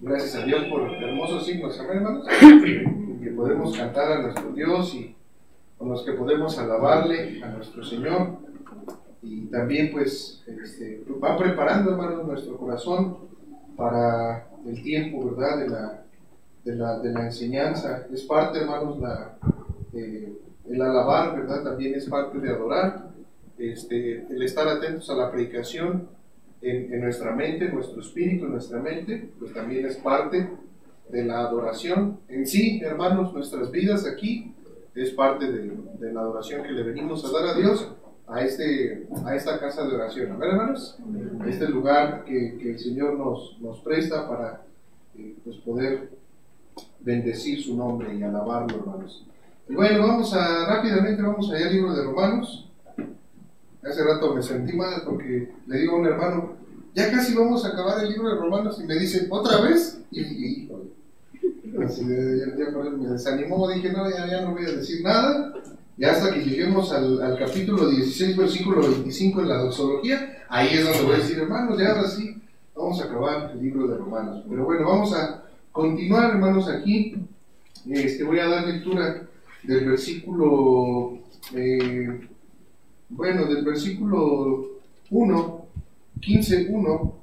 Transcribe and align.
Gracias 0.00 0.36
a 0.36 0.44
Dios 0.44 0.64
por 0.64 0.90
hermosos 0.90 1.46
signos, 1.46 1.78
hermanos, 1.78 2.26
que 3.22 3.30
podemos 3.30 3.76
cantar 3.76 4.12
a 4.12 4.22
nuestro 4.22 4.52
Dios 4.52 4.94
y 4.94 5.14
con 5.78 5.90
los 5.90 6.02
que 6.04 6.12
podemos 6.12 6.58
alabarle 6.58 7.42
a 7.42 7.48
nuestro 7.48 7.84
Señor. 7.84 8.38
Y 9.22 9.46
también 9.46 9.90
pues 9.92 10.42
este, 10.46 11.04
va 11.22 11.36
preparando, 11.36 11.90
hermanos, 11.92 12.26
nuestro 12.26 12.56
corazón 12.56 13.18
para 13.76 14.46
el 14.66 14.82
tiempo, 14.82 15.30
¿verdad? 15.30 15.58
De 15.58 15.68
la, 15.68 16.02
de 16.64 16.76
la, 16.76 16.98
de 17.00 17.12
la 17.12 17.26
enseñanza. 17.26 18.06
Es 18.12 18.22
parte, 18.22 18.60
hermanos, 18.60 18.98
la, 18.98 19.36
eh, 19.92 20.32
el 20.68 20.82
alabar, 20.82 21.36
¿verdad? 21.36 21.62
También 21.64 21.94
es 21.94 22.08
parte 22.08 22.38
de 22.38 22.50
adorar. 22.50 23.10
Este, 23.56 24.26
el 24.28 24.42
estar 24.42 24.66
atentos 24.68 25.08
a 25.10 25.14
la 25.14 25.30
predicación 25.30 26.08
en, 26.64 27.00
nuestra 27.00 27.34
mente, 27.34 27.68
nuestro 27.68 28.00
espíritu, 28.00 28.46
en 28.46 28.52
nuestra 28.52 28.80
mente, 28.80 29.30
pues 29.38 29.52
también 29.52 29.84
es 29.86 29.96
parte 29.96 30.48
de 31.08 31.24
la 31.24 31.40
adoración. 31.40 32.20
En 32.28 32.46
sí, 32.46 32.80
hermanos, 32.82 33.32
nuestras 33.34 33.70
vidas 33.70 34.06
aquí 34.06 34.54
es 34.94 35.10
parte 35.10 35.50
de, 35.50 36.12
la 36.12 36.20
adoración 36.20 36.62
que 36.62 36.72
le 36.72 36.82
venimos 36.82 37.24
a 37.24 37.32
dar 37.32 37.48
a 37.48 37.54
Dios, 37.54 37.92
a, 38.26 38.42
este, 38.42 39.06
a 39.24 39.34
esta 39.34 39.58
casa 39.58 39.86
de 39.86 39.94
oración. 39.94 40.32
A 40.32 40.36
ver, 40.36 40.50
hermanos, 40.50 40.98
este 41.46 41.68
lugar 41.68 42.24
que, 42.24 42.56
el 42.62 42.78
Señor 42.78 43.18
nos, 43.18 43.58
nos 43.60 43.80
presta 43.80 44.28
para 44.28 44.62
eh, 45.18 45.34
pues 45.44 45.56
poder 45.58 46.10
bendecir 47.00 47.62
su 47.62 47.76
nombre 47.76 48.14
y 48.14 48.22
alabarlo, 48.22 48.78
hermanos. 48.78 49.26
Bueno, 49.68 50.06
vamos 50.06 50.32
a 50.34 50.66
rápidamente, 50.66 51.22
vamos 51.22 51.50
allá 51.50 51.66
al 51.66 51.72
libro 51.72 51.94
de 51.94 52.04
Romanos. 52.04 52.63
Hace 53.88 54.02
rato 54.02 54.34
me 54.34 54.42
sentí 54.42 54.72
mal 54.74 55.02
porque 55.04 55.52
le 55.66 55.78
digo 55.78 55.96
a 55.96 55.98
un 56.00 56.06
hermano, 56.06 56.56
ya 56.94 57.10
casi 57.10 57.34
vamos 57.34 57.64
a 57.64 57.68
acabar 57.68 58.02
el 58.02 58.12
libro 58.12 58.30
de 58.30 58.36
Romanos 58.36 58.80
y 58.82 58.86
me 58.86 58.98
dice, 58.98 59.26
¿otra 59.28 59.60
vez? 59.60 60.00
Y, 60.10 60.20
y 60.20 60.70
así, 61.84 62.02
ya, 62.02 62.70
me 62.70 63.08
desanimó, 63.08 63.68
dije, 63.68 63.92
no, 63.92 64.08
ya, 64.08 64.26
ya, 64.26 64.42
no 64.42 64.52
voy 64.52 64.64
a 64.64 64.72
decir 64.72 65.02
nada. 65.02 65.52
Y 65.96 66.04
hasta 66.04 66.32
que 66.32 66.44
lleguemos 66.44 66.92
al, 66.92 67.20
al, 67.22 67.38
capítulo 67.38 67.88
16, 67.88 68.36
versículo 68.36 68.80
25 68.80 69.42
en 69.42 69.48
la 69.48 69.58
doxología, 69.58 70.44
ahí 70.48 70.68
es 70.72 70.84
donde 70.84 71.02
voy 71.02 71.14
a 71.14 71.18
decir, 71.18 71.38
hermanos, 71.38 71.78
ya 71.78 71.90
ahora 71.90 72.08
sí, 72.08 72.42
vamos 72.74 73.00
a 73.00 73.04
acabar 73.04 73.52
el 73.52 73.62
libro 73.62 73.86
de 73.86 73.96
Romanos. 73.96 74.44
Pero 74.48 74.64
bueno, 74.64 74.88
vamos 74.88 75.12
a 75.12 75.44
continuar, 75.72 76.30
hermanos, 76.30 76.68
aquí. 76.68 77.16
Este, 77.88 78.24
voy 78.24 78.38
a 78.38 78.48
dar 78.48 78.66
lectura 78.66 79.22
del 79.62 79.90
versículo 79.90 81.18
eh, 81.54 82.28
bueno, 83.08 83.46
del 83.46 83.64
versículo 83.64 84.68
1, 85.10 85.66
15, 86.20 86.68
1, 86.70 87.14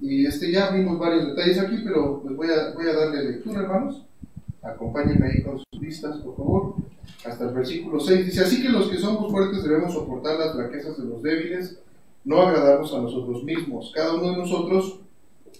y 0.00 0.26
este 0.26 0.52
ya 0.52 0.70
vimos 0.70 0.98
varios 0.98 1.26
detalles 1.26 1.58
aquí, 1.58 1.78
pero 1.84 2.20
pues 2.22 2.36
voy 2.36 2.48
a, 2.48 2.72
voy 2.74 2.86
a 2.86 2.94
darle 2.94 3.24
lectura, 3.24 3.62
hermanos. 3.62 4.04
Acompáñenme 4.62 5.26
ahí 5.26 5.42
con 5.42 5.58
sus 5.58 5.80
vistas, 5.80 6.18
por 6.18 6.36
favor. 6.36 6.74
Hasta 7.24 7.44
el 7.48 7.54
versículo 7.54 7.98
6 7.98 8.26
dice, 8.26 8.40
así 8.42 8.62
que 8.62 8.68
los 8.68 8.88
que 8.88 8.98
somos 8.98 9.30
fuertes 9.30 9.64
debemos 9.64 9.92
soportar 9.92 10.38
las 10.38 10.54
flaquezas 10.54 10.96
de 10.98 11.04
los 11.04 11.22
débiles, 11.22 11.78
no 12.24 12.42
agradarnos 12.42 12.92
a 12.92 13.00
nosotros 13.00 13.44
mismos. 13.44 13.92
Cada 13.94 14.14
uno 14.14 14.30
de 14.30 14.36
nosotros 14.36 15.00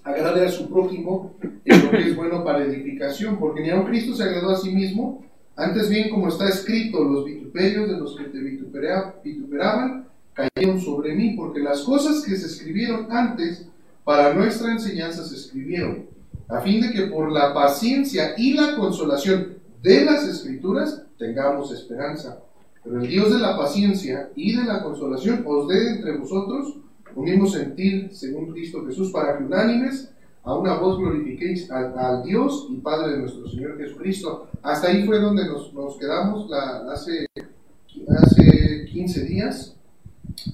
agrade 0.05 0.47
a 0.47 0.51
su 0.51 0.69
prójimo 0.69 1.34
en 1.64 1.84
lo 1.84 1.91
que 1.91 2.08
es 2.08 2.17
bueno 2.17 2.45
para 2.45 2.64
edificación, 2.64 3.39
porque 3.39 3.62
ni 3.62 3.70
aun 3.70 3.86
Cristo 3.86 4.14
se 4.14 4.25
agradó 4.25 4.51
a 4.51 4.56
sí 4.56 4.70
mismo, 4.70 5.25
antes 5.56 5.88
bien, 5.88 6.10
como 6.10 6.28
está 6.28 6.48
escrito, 6.48 7.02
los 7.02 7.24
vituperios 7.24 7.88
de 7.88 7.96
los 7.96 8.16
que 8.16 8.24
te 8.24 8.38
vituperaban 8.38 10.06
cayeron 10.34 10.80
sobre 10.80 11.14
mí, 11.14 11.34
porque 11.34 11.60
las 11.60 11.82
cosas 11.82 12.22
que 12.22 12.36
se 12.36 12.46
escribieron 12.46 13.10
antes 13.10 13.66
para 14.04 14.34
nuestra 14.34 14.70
enseñanza 14.70 15.24
se 15.24 15.34
escribieron, 15.34 16.06
a 16.48 16.60
fin 16.60 16.80
de 16.80 16.92
que 16.92 17.06
por 17.06 17.32
la 17.32 17.54
paciencia 17.54 18.34
y 18.36 18.52
la 18.52 18.77
consolación 18.77 19.56
de 19.83 20.05
las 20.05 20.28
escrituras 20.28 21.02
tengamos 21.18 21.72
esperanza. 21.72 22.39
Pero 22.84 23.00
el 23.00 23.08
Dios 23.08 23.33
de 23.33 23.39
la 23.39 23.56
paciencia 23.56 24.30
y 24.36 24.55
de 24.55 24.64
la 24.64 24.83
consolación 24.83 25.42
os 25.46 25.68
dé 25.68 25.89
entre 25.89 26.18
vosotros 26.18 26.77
un 27.14 27.24
mismo 27.24 27.46
sentir 27.46 28.11
según 28.12 28.52
Cristo 28.52 28.84
Jesús, 28.86 29.11
para 29.11 29.39
que 29.39 29.45
unánimes 29.45 30.11
a 30.46 30.55
una 30.55 30.74
voz 30.74 30.98
glorifiquéis 30.98 31.68
al, 31.73 32.23
Dios 32.23 32.68
y 32.70 32.77
Padre 32.77 33.14
de 33.14 33.18
nuestro 33.18 33.48
Señor 33.48 33.77
Jesucristo. 33.79 34.46
Hasta 34.62 34.86
ahí 34.86 35.05
fue 35.05 35.18
donde 35.18 35.45
nos, 35.45 35.73
quedamos 35.98 36.48
hace, 36.52 37.27
hace 38.08 38.86
15 38.86 39.24
días. 39.24 39.74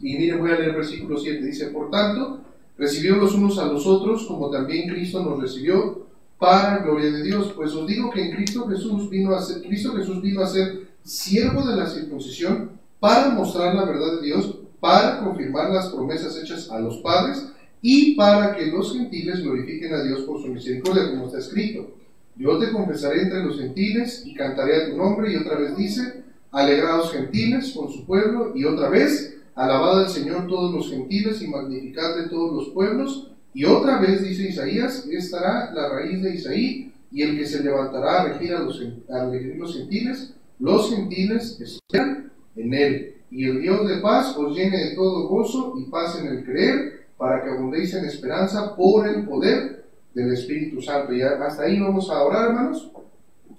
Y 0.00 0.16
miren, 0.16 0.40
voy 0.40 0.50
a 0.50 0.54
leer 0.54 0.70
el 0.70 0.76
versículo 0.76 1.18
7. 1.18 1.44
Dice, 1.44 1.66
por 1.66 1.90
tanto, 1.90 2.40
recibió 2.78 3.16
los 3.16 3.34
unos 3.34 3.58
a 3.58 3.66
los 3.66 3.86
otros 3.86 4.26
como 4.26 4.48
también 4.48 4.88
Cristo 4.88 5.22
nos 5.22 5.38
recibió 5.38 6.06
para 6.38 6.78
gloria 6.78 7.10
de 7.10 7.22
Dios. 7.22 7.52
Pues 7.54 7.74
os 7.74 7.86
digo 7.86 8.10
que 8.10 8.24
en 8.24 8.34
Cristo 8.34 8.66
Jesús 8.68 9.10
vino 9.10 9.34
a 9.34 9.42
ser, 9.42 9.60
Cristo 9.60 9.92
Jesús 9.92 10.22
vino 10.22 10.40
a 10.40 10.46
ser 10.46 10.88
siervo 11.04 11.66
de 11.66 11.76
la 11.76 11.86
circuncisión 11.86 12.70
para 12.98 13.28
mostrar 13.28 13.74
la 13.74 13.84
verdad 13.84 14.20
de 14.20 14.26
Dios, 14.26 14.56
para 14.80 15.22
confirmar 15.22 15.68
las 15.68 15.90
promesas 15.90 16.34
hechas 16.42 16.70
a 16.70 16.80
los 16.80 16.96
padres 16.98 17.51
y 17.84 18.14
para 18.14 18.54
que 18.54 18.66
los 18.66 18.96
gentiles 18.96 19.42
glorifiquen 19.42 19.92
a 19.92 20.04
Dios 20.04 20.20
por 20.20 20.40
su 20.40 20.46
misericordia, 20.46 21.10
como 21.10 21.26
está 21.26 21.38
escrito. 21.38 21.96
Yo 22.36 22.56
te 22.58 22.70
confesaré 22.70 23.22
entre 23.22 23.42
los 23.42 23.58
gentiles 23.58 24.22
y 24.24 24.34
cantaré 24.34 24.76
a 24.76 24.90
tu 24.90 24.96
nombre. 24.96 25.32
Y 25.32 25.36
otra 25.36 25.56
vez 25.56 25.76
dice, 25.76 26.22
alegrados 26.52 27.12
gentiles 27.12 27.72
con 27.72 27.92
su 27.92 28.06
pueblo. 28.06 28.52
Y 28.54 28.64
otra 28.64 28.88
vez, 28.88 29.36
alabad 29.56 30.04
al 30.04 30.08
Señor 30.08 30.46
todos 30.46 30.72
los 30.72 30.90
gentiles 30.90 31.42
y 31.42 31.48
magnificad 31.48 32.16
de 32.16 32.28
todos 32.28 32.54
los 32.54 32.72
pueblos. 32.72 33.32
Y 33.52 33.64
otra 33.64 34.00
vez 34.00 34.22
dice 34.22 34.48
Isaías, 34.48 35.04
estará 35.08 35.72
la 35.74 35.88
raíz 35.88 36.22
de 36.22 36.36
Isaí 36.36 36.92
y 37.10 37.22
el 37.22 37.36
que 37.36 37.44
se 37.44 37.64
levantará 37.64 38.22
a 38.22 38.28
regir 38.28 38.54
a 38.54 38.60
los, 38.60 38.80
a 39.10 39.24
los 39.24 39.76
gentiles. 39.76 40.34
Los 40.60 40.88
gentiles 40.88 41.60
esperan 41.60 42.30
en 42.54 42.74
él. 42.74 43.14
Y 43.32 43.46
el 43.46 43.60
Dios 43.60 43.88
de 43.88 43.96
paz 43.96 44.36
os 44.36 44.56
llene 44.56 44.76
de 44.76 44.94
todo 44.94 45.26
gozo 45.26 45.74
y 45.76 45.90
paz 45.90 46.18
en 46.20 46.28
el 46.28 46.44
creer 46.44 47.01
para 47.16 47.42
que 47.42 47.50
abundéis 47.50 47.94
en 47.94 48.04
esperanza 48.04 48.74
por 48.74 49.06
el 49.06 49.26
poder 49.26 49.84
del 50.14 50.32
Espíritu 50.32 50.80
Santo. 50.82 51.12
Y 51.12 51.22
hasta 51.22 51.62
ahí 51.62 51.80
vamos 51.80 52.10
a 52.10 52.22
orar, 52.22 52.48
hermanos. 52.48 52.90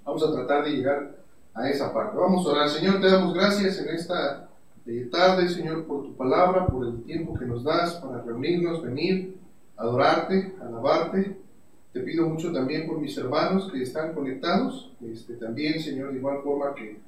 Vamos 0.04 0.22
a 0.22 0.32
tratar 0.32 0.64
de 0.64 0.70
llegar 0.70 1.16
a 1.54 1.68
esa 1.68 1.92
parte. 1.92 2.16
Vamos 2.16 2.46
a 2.46 2.50
orar. 2.50 2.68
Señor, 2.68 3.00
te 3.00 3.10
damos 3.10 3.34
gracias 3.34 3.78
en 3.78 3.94
esta 3.94 4.48
eh, 4.86 5.08
tarde, 5.10 5.48
Señor, 5.48 5.84
por 5.86 6.02
tu 6.02 6.14
palabra, 6.14 6.66
por 6.66 6.86
el 6.86 7.02
tiempo 7.04 7.38
que 7.38 7.46
nos 7.46 7.64
das 7.64 7.94
para 7.94 8.20
reunirnos, 8.22 8.82
venir, 8.82 9.36
adorarte, 9.76 10.54
alabarte. 10.60 11.38
Te 11.92 12.00
pido 12.00 12.28
mucho 12.28 12.52
también 12.52 12.86
por 12.86 13.00
mis 13.00 13.16
hermanos 13.16 13.70
que 13.72 13.82
están 13.82 14.12
conectados. 14.14 14.92
Este, 15.00 15.34
también, 15.34 15.80
Señor, 15.80 16.12
de 16.12 16.18
igual 16.18 16.42
forma 16.42 16.74
que 16.74 16.98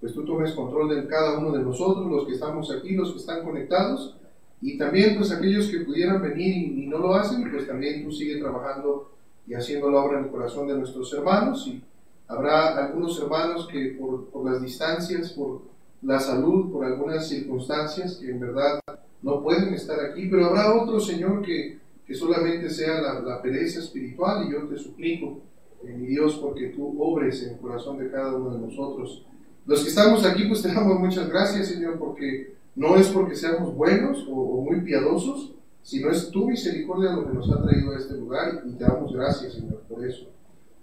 pues 0.00 0.14
tú 0.14 0.24
tomes 0.24 0.52
control 0.52 0.88
de 0.88 1.06
cada 1.06 1.38
uno 1.38 1.52
de 1.52 1.62
nosotros, 1.62 2.10
los 2.10 2.26
que 2.26 2.32
estamos 2.32 2.70
aquí, 2.70 2.94
los 2.94 3.12
que 3.12 3.18
están 3.18 3.44
conectados. 3.44 4.16
Y 4.62 4.76
también 4.76 5.16
pues 5.16 5.32
aquellos 5.32 5.68
que 5.68 5.80
pudieran 5.80 6.20
venir 6.20 6.56
y, 6.56 6.86
no 6.86 6.98
lo 6.98 7.14
hacen, 7.14 7.50
pues 7.50 7.66
también 7.66 8.04
tú 8.04 8.12
sigues 8.12 8.40
trabajando 8.40 9.10
y 9.46 9.54
haciendo 9.54 9.90
la 9.90 10.00
obra 10.00 10.18
en 10.18 10.24
el 10.26 10.30
corazón 10.30 10.68
de 10.68 10.74
nuestros 10.74 11.12
hermanos. 11.14 11.66
Y 11.66 11.82
habrá 12.28 12.76
algunos 12.76 13.18
hermanos 13.20 13.68
que 13.70 13.96
por, 13.98 14.44
las 14.44 14.60
distancias, 14.60 15.30
por 15.30 15.62
la 16.02 16.20
salud, 16.20 16.70
por 16.70 16.84
algunas 16.84 17.28
circunstancias 17.28 18.16
que 18.16 18.30
en 18.30 18.40
verdad 18.40 18.80
no 19.22 19.42
pueden 19.42 19.72
estar 19.74 19.98
aquí, 20.00 20.28
pero 20.28 20.46
habrá 20.46 20.74
otro 20.74 21.00
Señor 21.00 21.42
que, 21.42 21.78
que 22.06 22.14
solamente 22.14 22.68
sea 22.68 23.00
la, 23.00 23.20
la, 23.20 23.42
pereza 23.42 23.80
espiritual 23.80 24.46
y 24.46 24.52
yo 24.52 24.66
te 24.66 24.76
suplico, 24.76 25.40
eh, 25.84 25.94
mi 25.96 26.06
Dios, 26.06 26.36
porque 26.36 26.68
tú 26.68 27.02
obres 27.02 27.42
en 27.42 27.54
el 27.54 27.58
corazón 27.58 27.98
de 27.98 28.10
cada 28.10 28.34
uno 28.34 28.50
de 28.50 28.66
nosotros. 28.66 29.24
Los 29.66 29.82
que 29.82 29.88
estamos 29.88 30.24
aquí, 30.24 30.44
pues 30.44 30.62
te 30.62 30.68
damos 30.68 30.98
muchas 30.98 31.28
gracias, 31.28 31.68
Señor, 31.68 31.98
porque 31.98 32.59
no 32.80 32.96
es 32.96 33.08
porque 33.08 33.36
seamos 33.36 33.74
buenos 33.74 34.26
o, 34.26 34.62
muy 34.62 34.80
piadosos, 34.80 35.52
sino 35.82 36.10
es 36.10 36.30
tu 36.30 36.48
misericordia 36.48 37.12
lo 37.12 37.28
que 37.28 37.34
nos 37.34 37.50
ha 37.50 37.62
traído 37.62 37.92
a 37.92 37.98
este 37.98 38.14
lugar 38.14 38.62
y 38.66 38.72
te 38.72 38.84
damos 38.84 39.12
gracias, 39.12 39.52
Señor, 39.52 39.82
por 39.86 40.02
eso. 40.02 40.30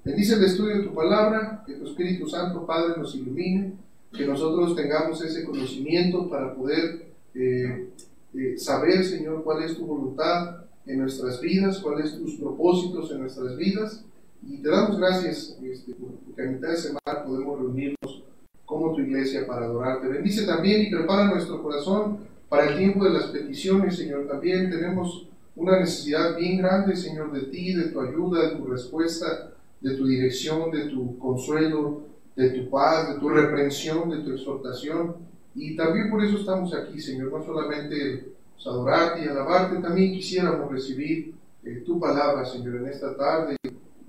Bendice 0.06 0.36
el 0.36 0.44
estudio 0.44 0.78
de 0.78 0.84
tu 0.84 0.94
palabra, 0.94 1.64
que 1.66 1.74
tu 1.74 1.88
Espíritu 1.88 2.30
Santo, 2.30 2.68
Padre, 2.68 2.98
nos 2.98 3.16
ilumine, 3.16 3.74
que 4.16 4.28
nosotros 4.28 4.76
tengamos 4.76 5.24
ese 5.24 5.44
conocimiento 5.44 6.30
para 6.30 6.54
poder 6.54 7.08
eh, 7.34 7.90
eh, 8.36 8.58
saber, 8.58 9.04
Señor, 9.04 9.44
cuál 9.44 9.64
es 9.64 9.76
tu 9.76 9.88
voluntad 9.88 10.66
en 10.86 11.00
nuestras 11.00 11.42
vidas, 11.42 11.80
cuáles 11.80 12.16
tus 12.16 12.36
propósitos 12.36 13.10
en 13.10 13.22
nuestras 13.22 13.58
vidas. 13.58 14.06
Y 14.48 14.58
te 14.58 14.70
damos 14.70 15.00
gracias 15.00 15.58
este, 15.64 15.96
porque 15.96 16.44
a 16.44 16.52
mitad 16.52 16.70
de 16.70 16.78
semana 16.78 17.26
podemos 17.26 17.60
reunirnos 17.60 18.24
como 18.68 18.94
tu 18.94 19.00
iglesia 19.00 19.48
para 19.48 19.66
adorarte. 19.66 20.10
Bendice 20.10 20.46
también 20.46 20.82
y 20.82 20.92
prepara 20.92 21.32
nuestro 21.32 21.64
corazón 21.64 22.18
para 22.50 22.68
el 22.68 22.78
tiempo 22.78 23.06
de 23.06 23.12
las 23.12 23.28
peticiones, 23.28 23.96
Señor. 23.96 24.28
También 24.28 24.70
tenemos 24.70 25.26
una 25.56 25.80
necesidad 25.80 26.36
bien 26.36 26.58
grande, 26.58 26.98
Señor, 26.98 27.32
de 27.32 27.44
ti, 27.44 27.74
de 27.74 27.86
tu 27.86 28.02
ayuda, 28.02 28.50
de 28.50 28.58
tu 28.58 28.66
respuesta, 28.66 29.54
de 29.80 29.96
tu 29.96 30.06
dirección, 30.06 30.70
de 30.70 30.90
tu 30.90 31.18
consuelo, 31.18 32.04
de 32.36 32.50
tu 32.50 32.70
paz, 32.70 33.08
de 33.14 33.20
tu 33.22 33.30
reprensión, 33.30 34.10
de 34.10 34.18
tu 34.18 34.32
exhortación. 34.34 35.16
Y 35.56 35.78
también 35.78 36.10
por 36.10 36.22
eso 36.22 36.38
estamos 36.38 36.74
aquí, 36.74 37.00
Señor, 37.00 37.32
no 37.32 37.42
solamente 37.42 38.34
adorarte 38.66 39.24
y 39.24 39.30
alabarte. 39.30 39.78
También 39.78 40.12
quisiéramos 40.12 40.70
recibir 40.70 41.34
eh, 41.64 41.84
tu 41.86 41.98
palabra, 42.02 42.44
Señor, 42.44 42.76
en 42.76 42.88
esta 42.88 43.16
tarde. 43.16 43.56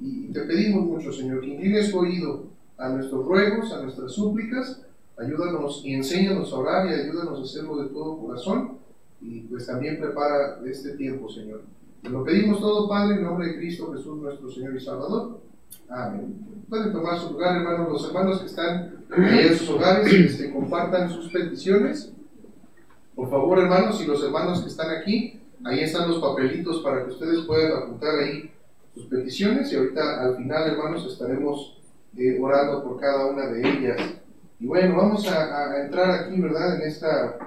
Y 0.01 0.33
te 0.33 0.41
pedimos 0.41 0.85
mucho, 0.85 1.13
Señor, 1.13 1.43
que 1.43 1.47
inclines 1.47 1.93
tu 1.93 2.01
oído 2.01 2.58
a 2.79 2.89
nuestros 2.89 3.27
ruegos, 3.27 3.73
a 3.73 3.83
nuestras 3.83 4.13
súplicas. 4.13 4.83
Ayúdanos 5.19 5.83
y 5.85 5.95
enséñanos 5.95 6.53
a 6.53 6.57
orar 6.57 6.89
y 6.89 6.95
ayúdanos 6.95 7.41
a 7.41 7.43
hacerlo 7.43 7.83
de 7.83 7.89
todo 7.89 8.19
corazón. 8.19 8.79
Y 9.21 9.41
pues 9.41 9.67
también 9.67 9.99
prepara 9.99 10.61
este 10.65 10.97
tiempo, 10.97 11.29
Señor. 11.29 11.63
Te 12.03 12.09
lo 12.09 12.23
pedimos 12.23 12.61
todo, 12.61 12.89
Padre, 12.89 13.17
en 13.17 13.25
nombre 13.25 13.49
de 13.49 13.57
Cristo 13.57 13.93
Jesús, 13.93 14.23
nuestro 14.23 14.49
Señor 14.49 14.77
y 14.77 14.81
Salvador. 14.81 15.41
Amén. 15.89 16.65
Pueden 16.69 16.93
tomar 16.93 17.19
su 17.19 17.33
lugar, 17.33 17.57
hermanos. 17.57 17.91
Los 17.91 18.07
hermanos 18.07 18.41
que 18.41 18.47
están 18.47 19.05
en 19.17 19.57
sus 19.57 19.71
hogares, 19.71 20.13
este, 20.13 20.53
compartan 20.53 21.11
sus 21.11 21.33
peticiones. 21.33 22.13
Por 23.17 23.29
favor, 23.29 23.59
hermanos, 23.59 24.01
y 24.01 24.07
los 24.07 24.23
hermanos 24.23 24.63
que 24.63 24.69
están 24.69 24.91
aquí, 24.91 25.41
ahí 25.65 25.81
están 25.81 26.09
los 26.09 26.21
papelitos 26.21 26.81
para 26.83 27.05
que 27.05 27.11
ustedes 27.11 27.41
puedan 27.41 27.73
apuntar 27.73 28.15
ahí 28.17 28.53
sus 28.95 29.07
peticiones. 29.07 29.73
Y 29.73 29.77
ahorita, 29.77 30.23
al 30.23 30.37
final, 30.37 30.71
hermanos, 30.71 31.05
estaremos 31.05 31.78
eh, 32.17 32.39
orando 32.41 32.83
por 32.83 33.01
cada 33.01 33.27
una 33.27 33.47
de 33.47 33.69
ellas. 33.69 34.01
Y 34.61 34.67
bueno, 34.67 34.97
vamos 34.97 35.27
a, 35.29 35.83
entrar 35.83 36.11
aquí, 36.11 36.41
¿verdad? 36.41 36.77
En 36.77 36.89
esta, 36.89 37.39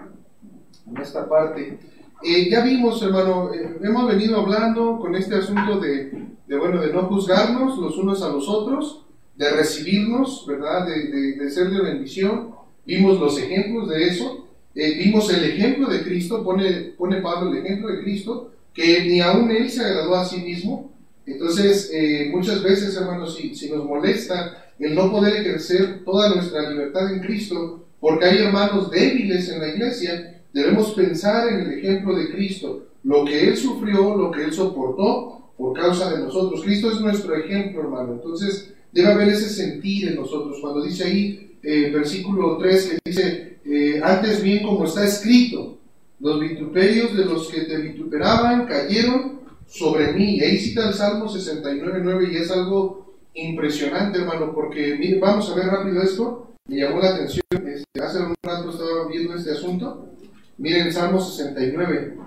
en 0.88 0.98
esta 1.02 1.28
parte. 1.28 1.78
Eh, 2.24 2.50
ya 2.50 2.62
vimos, 2.62 3.02
hermano, 3.02 3.54
eh, 3.54 3.78
hemos 3.82 4.08
venido 4.08 4.40
hablando 4.40 5.00
con 5.00 5.16
este 5.16 5.36
asunto 5.36 5.80
de, 5.80 6.28
de, 6.48 6.58
bueno, 6.58 6.80
de 6.80 6.94
no 6.94 7.04
juzgarnos 7.04 7.78
los 7.78 7.98
unos 7.98 8.22
a 8.22 8.30
los 8.30 8.48
otros, 8.48 9.06
de 9.36 9.50
recibirnos, 9.50 10.46
¿verdad? 10.48 10.86
De, 10.86 11.34
de, 11.34 11.50
ser 11.50 11.72
de 11.72 11.82
bendición. 11.82 12.52
Vimos 12.86 13.20
los 13.20 13.40
ejemplos 13.40 13.90
de 13.90 14.08
eso. 14.08 14.48
Eh, 14.76 14.98
vimos 15.04 15.34
el 15.34 15.44
ejemplo 15.44 15.90
de 15.90 16.04
Cristo, 16.04 16.44
pone, 16.44 16.72
pone 16.98 17.22
Pablo 17.22 17.52
el 17.52 17.66
ejemplo 17.66 17.90
de 17.90 18.04
Cristo, 18.04 18.52
que 18.74 19.04
ni 19.04 19.20
aún 19.20 19.50
él 19.52 19.70
se 19.70 19.84
agradó 19.84 20.16
a 20.16 20.26
sí 20.26 20.42
mismo. 20.42 20.91
Entonces, 21.26 21.92
eh, 21.94 22.30
muchas 22.32 22.64
veces, 22.64 22.96
hermanos, 22.96 23.36
si, 23.36 23.56
si 23.56 23.70
nos 23.70 23.86
molesta 23.86 24.72
el 24.80 24.96
no 24.96 25.12
poder 25.12 25.42
ejercer 25.42 26.04
toda 26.04 26.34
nuestra 26.34 26.70
libertad 26.70 27.14
en 27.14 27.20
Cristo, 27.20 27.86
porque 28.00 28.26
hay 28.26 28.38
hermanos 28.40 28.90
débiles 28.90 29.50
en 29.50 29.60
la 29.60 29.68
iglesia, 29.68 30.42
debemos 30.52 30.92
pensar 30.92 31.48
en 31.50 31.62
el 31.62 31.74
ejemplo 31.74 32.16
de 32.16 32.32
Cristo, 32.32 32.88
lo 33.04 33.24
que 33.26 33.48
Él 33.48 33.58
sufrió, 33.58 34.16
lo 34.16 34.32
que 34.32 34.44
Él 34.44 34.52
soportó, 34.52 35.54
por 35.62 35.80
causa 35.80 36.12
de 36.12 36.24
nosotros. 36.24 36.64
Cristo 36.64 36.92
es 36.92 37.00
nuestro 37.00 37.36
ejemplo, 37.36 37.82
hermano. 37.82 38.14
Entonces, 38.14 38.74
debe 38.92 39.12
haber 39.12 39.30
ese 39.30 39.48
sentir 39.48 40.08
en 40.08 40.16
nosotros. 40.16 40.58
Cuando 40.60 40.84
dice 40.84 41.04
ahí, 41.04 41.58
eh, 41.62 41.92
versículo 41.94 42.58
3, 42.58 42.86
que 42.86 43.00
dice, 43.10 43.58
eh, 43.64 44.02
antes 44.04 44.42
bien 44.42 44.64
como 44.64 44.86
está 44.86 45.06
escrito, 45.06 45.78
los 46.20 46.40
vituperios 46.40 47.16
de 47.16 47.26
los 47.26 47.48
que 47.50 47.62
te 47.62 47.78
vituperaban 47.78 48.66
cayeron 48.66 49.41
sobre 49.72 50.14
mí. 50.14 50.36
Y 50.36 50.42
ahí 50.42 50.58
cita 50.58 50.88
el 50.88 50.94
Salmo 50.94 51.28
69, 51.28 52.02
9 52.04 52.30
y 52.32 52.36
es 52.36 52.52
algo 52.52 53.16
impresionante, 53.34 54.20
hermano, 54.20 54.54
porque 54.54 54.98
mire, 55.00 55.20
vamos 55.20 55.50
a 55.50 55.56
ver 55.56 55.68
rápido 55.68 56.02
esto. 56.02 56.54
Me 56.68 56.78
llamó 56.78 57.00
la 57.00 57.16
atención, 57.16 57.44
este, 57.52 58.04
hace 58.04 58.20
un 58.20 58.36
rato 58.44 58.70
estaba 58.70 59.08
viendo 59.08 59.34
este 59.36 59.52
asunto. 59.52 60.10
Miren, 60.58 60.88
el 60.88 60.94
Salmo 60.94 61.20
69, 61.20 62.18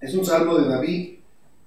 es 0.00 0.14
un 0.14 0.24
salmo 0.24 0.56
de 0.56 0.68
David. 0.68 1.10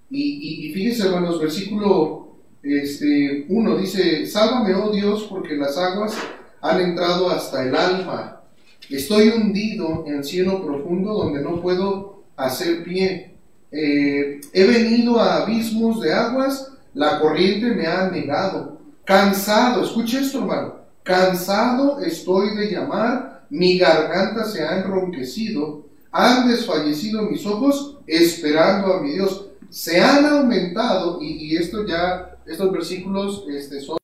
Y, 0.09 0.71
fíjense, 0.73 1.05
hermanos, 1.05 1.39
versículo 1.39 2.37
este, 2.63 3.45
1 3.49 3.77
dice, 3.77 4.25
Sálvame, 4.25 4.73
oh 4.73 4.91
Dios, 4.91 5.27
porque 5.29 5.55
las 5.55 5.77
aguas 5.77 6.17
han 6.61 6.79
entrado 6.79 7.29
hasta 7.29 7.67
el 7.67 7.75
alma. 7.75 8.41
Estoy 8.89 9.29
hundido 9.29 10.05
en 10.07 10.23
cielo 10.23 10.65
profundo 10.65 11.13
donde 11.13 11.41
no 11.41 11.61
puedo 11.61 12.23
hacer 12.37 12.83
pie. 12.85 13.36
Eh, 13.71 14.41
he 14.53 14.63
venido 14.65 15.19
a 15.19 15.43
abismos 15.43 16.01
de 16.01 16.13
aguas, 16.13 16.71
la 16.93 17.19
corriente 17.19 17.67
me 17.67 17.85
ha 17.85 18.09
negado. 18.09 18.79
Cansado, 19.05 19.83
escuche 19.83 20.19
esto, 20.19 20.39
hermano. 20.39 20.75
Cansado 21.03 21.99
estoy 21.99 22.55
de 22.55 22.71
llamar, 22.71 23.45
mi 23.49 23.77
garganta 23.77 24.45
se 24.45 24.63
ha 24.63 24.79
enronquecido, 24.79 25.85
han 26.11 26.49
desfallecido 26.49 27.23
mis 27.23 27.45
ojos 27.45 27.97
esperando 28.07 28.93
a 28.93 29.01
mi 29.01 29.11
Dios 29.11 29.47
se 29.69 29.99
han 29.99 30.25
aumentado, 30.25 31.19
y, 31.21 31.55
esto 31.55 31.85
ya, 31.85 32.37
estos 32.45 32.71
versículos 32.71 33.45
este, 33.49 33.81
son, 33.81 33.97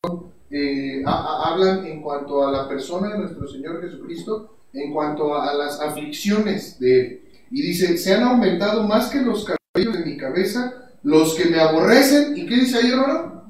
eh, 0.50 1.04
hablan 1.06 1.86
en 1.86 2.02
cuanto 2.02 2.46
a 2.46 2.52
la 2.52 2.68
persona 2.68 3.10
de 3.10 3.20
nuestro 3.20 3.48
Señor 3.48 3.82
Jesucristo, 3.82 4.58
en 4.74 4.94
cuanto 4.94 5.36
a, 5.36 5.54
las 5.54 5.80
aflicciones 5.80 6.80
de 6.80 7.00
Él. 7.00 7.22
Y 7.56 7.62
dice, 7.62 8.00
se 8.00 8.16
han 8.16 8.24
aumentado 8.24 8.88
más 8.88 9.12
que 9.12 9.22
los 9.22 9.46
cabellos 9.46 9.94
de 9.94 10.04
mi 10.04 10.18
cabeza, 10.18 10.90
los 11.04 11.36
que 11.36 11.46
me 11.46 11.60
aborrecen, 11.60 12.36
¿y 12.36 12.48
qué 12.48 12.56
dice 12.56 12.80
ahí, 12.80 12.90
hermano? 12.90 13.44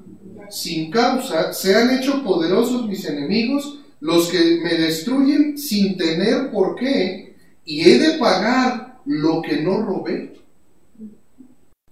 Sin 0.50 0.92
causa, 0.92 1.54
se 1.54 1.74
han 1.74 1.90
hecho 1.98 2.22
poderosos 2.22 2.86
mis 2.86 3.06
enemigos, 3.06 3.80
los 4.02 4.28
que 4.28 4.60
me 4.62 4.74
destruyen 4.74 5.58
sin 5.58 5.96
tener 5.96 6.52
por 6.52 6.76
qué, 6.76 7.38
y 7.64 7.90
he 7.90 7.98
de 7.98 8.18
pagar 8.18 9.00
lo 9.06 9.42
que 9.42 9.62
no 9.62 9.82
robé. 9.82 10.34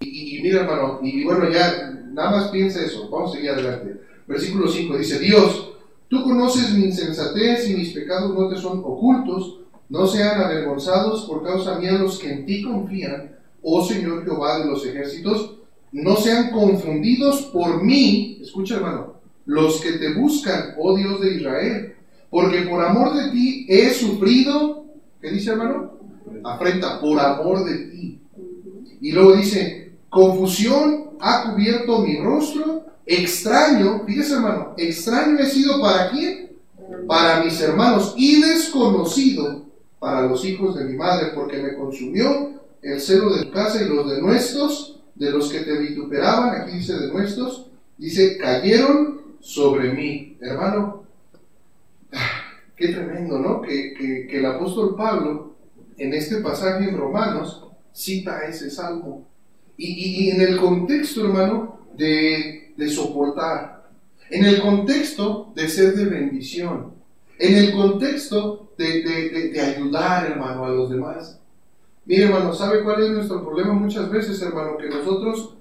Y, 0.02 0.42
mira, 0.44 0.64
hermano, 0.64 1.00
y 1.02 1.24
bueno, 1.24 1.50
ya 1.50 1.98
nada 2.12 2.32
más 2.32 2.48
piensa 2.50 2.84
eso. 2.84 3.10
Vamos 3.10 3.32
a 3.32 3.36
seguir 3.36 3.52
adelante. 3.52 4.02
Versículo 4.28 4.68
5 4.68 4.98
dice: 4.98 5.18
Dios, 5.18 5.76
tú 6.10 6.24
conoces 6.24 6.74
mi 6.74 6.88
insensatez 6.88 7.70
y 7.70 7.76
mis 7.76 7.94
pecados 7.94 8.38
no 8.38 8.50
te 8.50 8.58
son 8.58 8.80
ocultos. 8.80 9.61
No 9.92 10.08
sean 10.08 10.42
avergonzados 10.42 11.26
por 11.26 11.44
causa 11.44 11.78
mía 11.78 11.92
los 11.92 12.18
que 12.18 12.32
en 12.32 12.46
ti 12.46 12.64
confían, 12.64 13.36
oh 13.62 13.84
Señor 13.86 14.24
Jehová 14.24 14.60
de 14.60 14.68
los 14.68 14.86
ejércitos. 14.86 15.58
No 15.92 16.16
sean 16.16 16.52
confundidos 16.52 17.42
por 17.48 17.84
mí, 17.84 18.40
escucha 18.42 18.76
hermano, 18.76 19.16
los 19.46 19.82
que 19.82 19.92
te 19.98 20.14
buscan, 20.14 20.76
oh 20.80 20.96
Dios 20.96 21.20
de 21.20 21.36
Israel, 21.36 21.96
porque 22.30 22.62
por 22.62 22.82
amor 22.82 23.14
de 23.16 23.32
ti 23.32 23.66
he 23.68 23.90
sufrido, 23.90 24.86
¿qué 25.20 25.30
dice 25.30 25.52
hermano? 25.52 25.98
Afrenta, 26.46 27.02
por 27.02 27.20
amor 27.20 27.66
de 27.66 27.78
ti. 27.90 28.22
Y 29.02 29.12
luego 29.12 29.34
dice, 29.34 29.92
Confusión 30.10 31.18
ha 31.20 31.52
cubierto 31.52 32.00
mi 32.00 32.18
rostro. 32.18 32.86
Extraño, 33.06 34.06
fíjese 34.06 34.36
hermano, 34.36 34.74
extraño 34.78 35.38
he 35.38 35.48
sido 35.48 35.82
para 35.82 36.12
quién? 36.12 36.54
Para 37.10 37.44
mis 37.44 37.60
hermanos 37.60 38.14
y 38.16 38.42
desconocido 38.42 39.71
para 40.02 40.24
los 40.24 40.44
hijos 40.44 40.76
de 40.76 40.84
mi 40.84 40.98
madre, 40.98 41.28
porque 41.34 41.62
me 41.62 41.76
consumió 41.76 42.60
el 42.82 43.00
celo 43.00 43.36
de 43.36 43.46
tu 43.46 43.52
casa 43.52 43.82
y 43.82 43.88
los 43.88 44.10
de 44.10 44.20
nuestros, 44.20 45.00
de 45.16 45.30
los 45.30 45.50
que 45.50 45.60
te 45.60 45.78
vituperaban, 45.78 46.60
aquí 46.60 46.78
dice 46.78 46.98
de 46.98 47.14
nuestros, 47.14 47.68
dice, 47.98 48.38
cayeron 48.38 49.22
sobre 49.40 49.94
mí. 49.94 50.38
Hermano, 50.42 51.04
qué 52.76 52.88
tremendo, 52.90 53.38
¿no? 53.38 53.62
Que, 53.62 53.94
que 54.28 54.40
el 54.40 54.46
apóstol 54.48 54.96
Pablo, 54.98 55.56
en 55.98 56.14
este 56.16 56.38
pasaje 56.38 56.90
en 56.90 56.98
Romanos, 56.98 57.68
cita 57.94 58.42
ese 58.46 58.72
salmo 58.72 59.32
y, 59.84 60.30
en 60.30 60.42
el 60.42 60.58
contexto, 60.58 61.26
hermano, 61.26 61.80
de, 61.98 62.74
soportar, 62.90 63.90
en 64.30 64.46
el 64.46 64.62
contexto 64.62 65.52
de 65.56 65.68
ser 65.68 65.96
de 65.96 66.06
bendición, 66.06 66.94
en 67.42 67.56
el 67.56 67.74
contexto 67.74 68.72
de, 68.78 69.60
ayudar, 69.60 70.32
hermano, 70.32 70.64
a 70.64 70.70
los 70.70 70.92
demás. 70.92 71.40
Mire, 72.06 72.26
hermano, 72.26 72.54
¿sabe 72.54 72.84
cuál 72.84 73.04
es 73.04 73.10
nuestro 73.10 73.44
problema 73.44 73.74
muchas 73.74 74.10
veces, 74.12 74.40
hermano? 74.44 74.78
Que 74.78 74.90
nosotros 74.90 75.56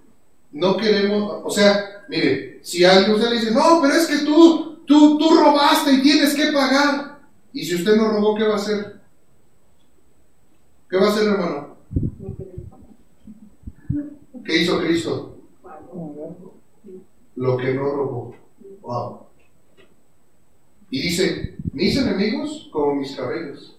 no 0.53 0.77
queremos, 0.77 1.41
o 1.43 1.51
sea, 1.51 2.05
mire, 2.09 2.61
si 2.63 2.85
alguien 2.85 3.15
usted 3.15 3.31
le 3.31 3.41
dice, 3.41 3.53
no, 3.53 3.81
pero 3.81 3.95
es 3.95 4.07
que 4.07 4.27
tú, 4.27 4.81
tú, 4.87 5.17
tú 5.17 5.31
robaste 5.35 5.95
y 5.95 6.03
tienes 6.03 6.35
que 6.35 6.53
pagar. 6.53 7.19
Y 7.53 7.65
si 7.65 7.77
usted 7.77 7.97
no 7.97 8.11
robó, 8.11 8.35
¿qué 8.35 8.45
va 8.45 8.53
a 8.53 8.57
hacer? 8.57 9.01
¿Qué 10.91 10.97
va 10.99 11.07
a 11.07 11.11
hacer, 11.11 11.29
hermano? 11.29 11.77
¿Qué 14.45 14.63
hizo 14.63 14.79
Cristo? 14.81 15.39
Lo 17.37 17.57
que 17.57 17.73
no 17.73 17.85
robó. 17.85 18.35
Wow. 18.83 19.30
Y 20.91 21.01
dice, 21.03 21.57
mis 21.73 21.97
enemigos 21.97 22.69
como 22.73 22.97
mis 22.97 23.15
cabellos 23.15 23.77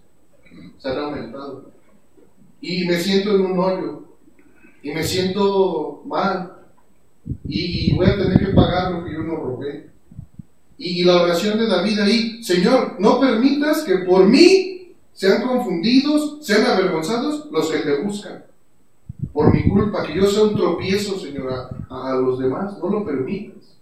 se 0.77 0.89
han 0.89 0.97
aumentado. 0.97 1.71
Y 2.61 2.85
me 2.85 2.97
siento 2.99 3.35
en 3.35 3.41
un 3.41 3.59
hoyo. 3.59 4.03
Y 4.81 4.91
me 4.91 5.03
siento 5.03 6.03
mal. 6.05 6.53
Y, 7.47 7.93
voy 7.95 8.07
a 8.07 8.17
tener 8.17 8.39
que 8.39 8.53
pagar 8.53 8.91
lo 8.91 9.05
que 9.05 9.13
yo 9.13 9.23
no 9.23 9.35
robé. 9.35 9.89
Y, 10.77 11.03
la 11.03 11.21
oración 11.21 11.59
de 11.59 11.67
David 11.67 11.99
ahí, 11.99 12.43
Señor, 12.43 12.95
no 12.99 13.19
permitas 13.19 13.83
que 13.83 13.99
por 13.99 14.25
mí 14.25 14.95
sean 15.13 15.43
confundidos, 15.43 16.39
sean 16.41 16.65
avergonzados 16.65 17.49
los 17.51 17.69
que 17.69 17.79
te 17.79 18.01
buscan 18.01 18.43
por 19.33 19.53
mi 19.53 19.69
culpa, 19.69 20.05
que 20.05 20.15
yo 20.15 20.25
sea 20.25 20.43
un 20.43 20.55
tropiezo, 20.55 21.19
Señor, 21.19 21.53
a, 21.89 22.15
los 22.15 22.39
demás, 22.39 22.77
no 22.79 22.89
lo 22.89 23.05
permitas. 23.05 23.77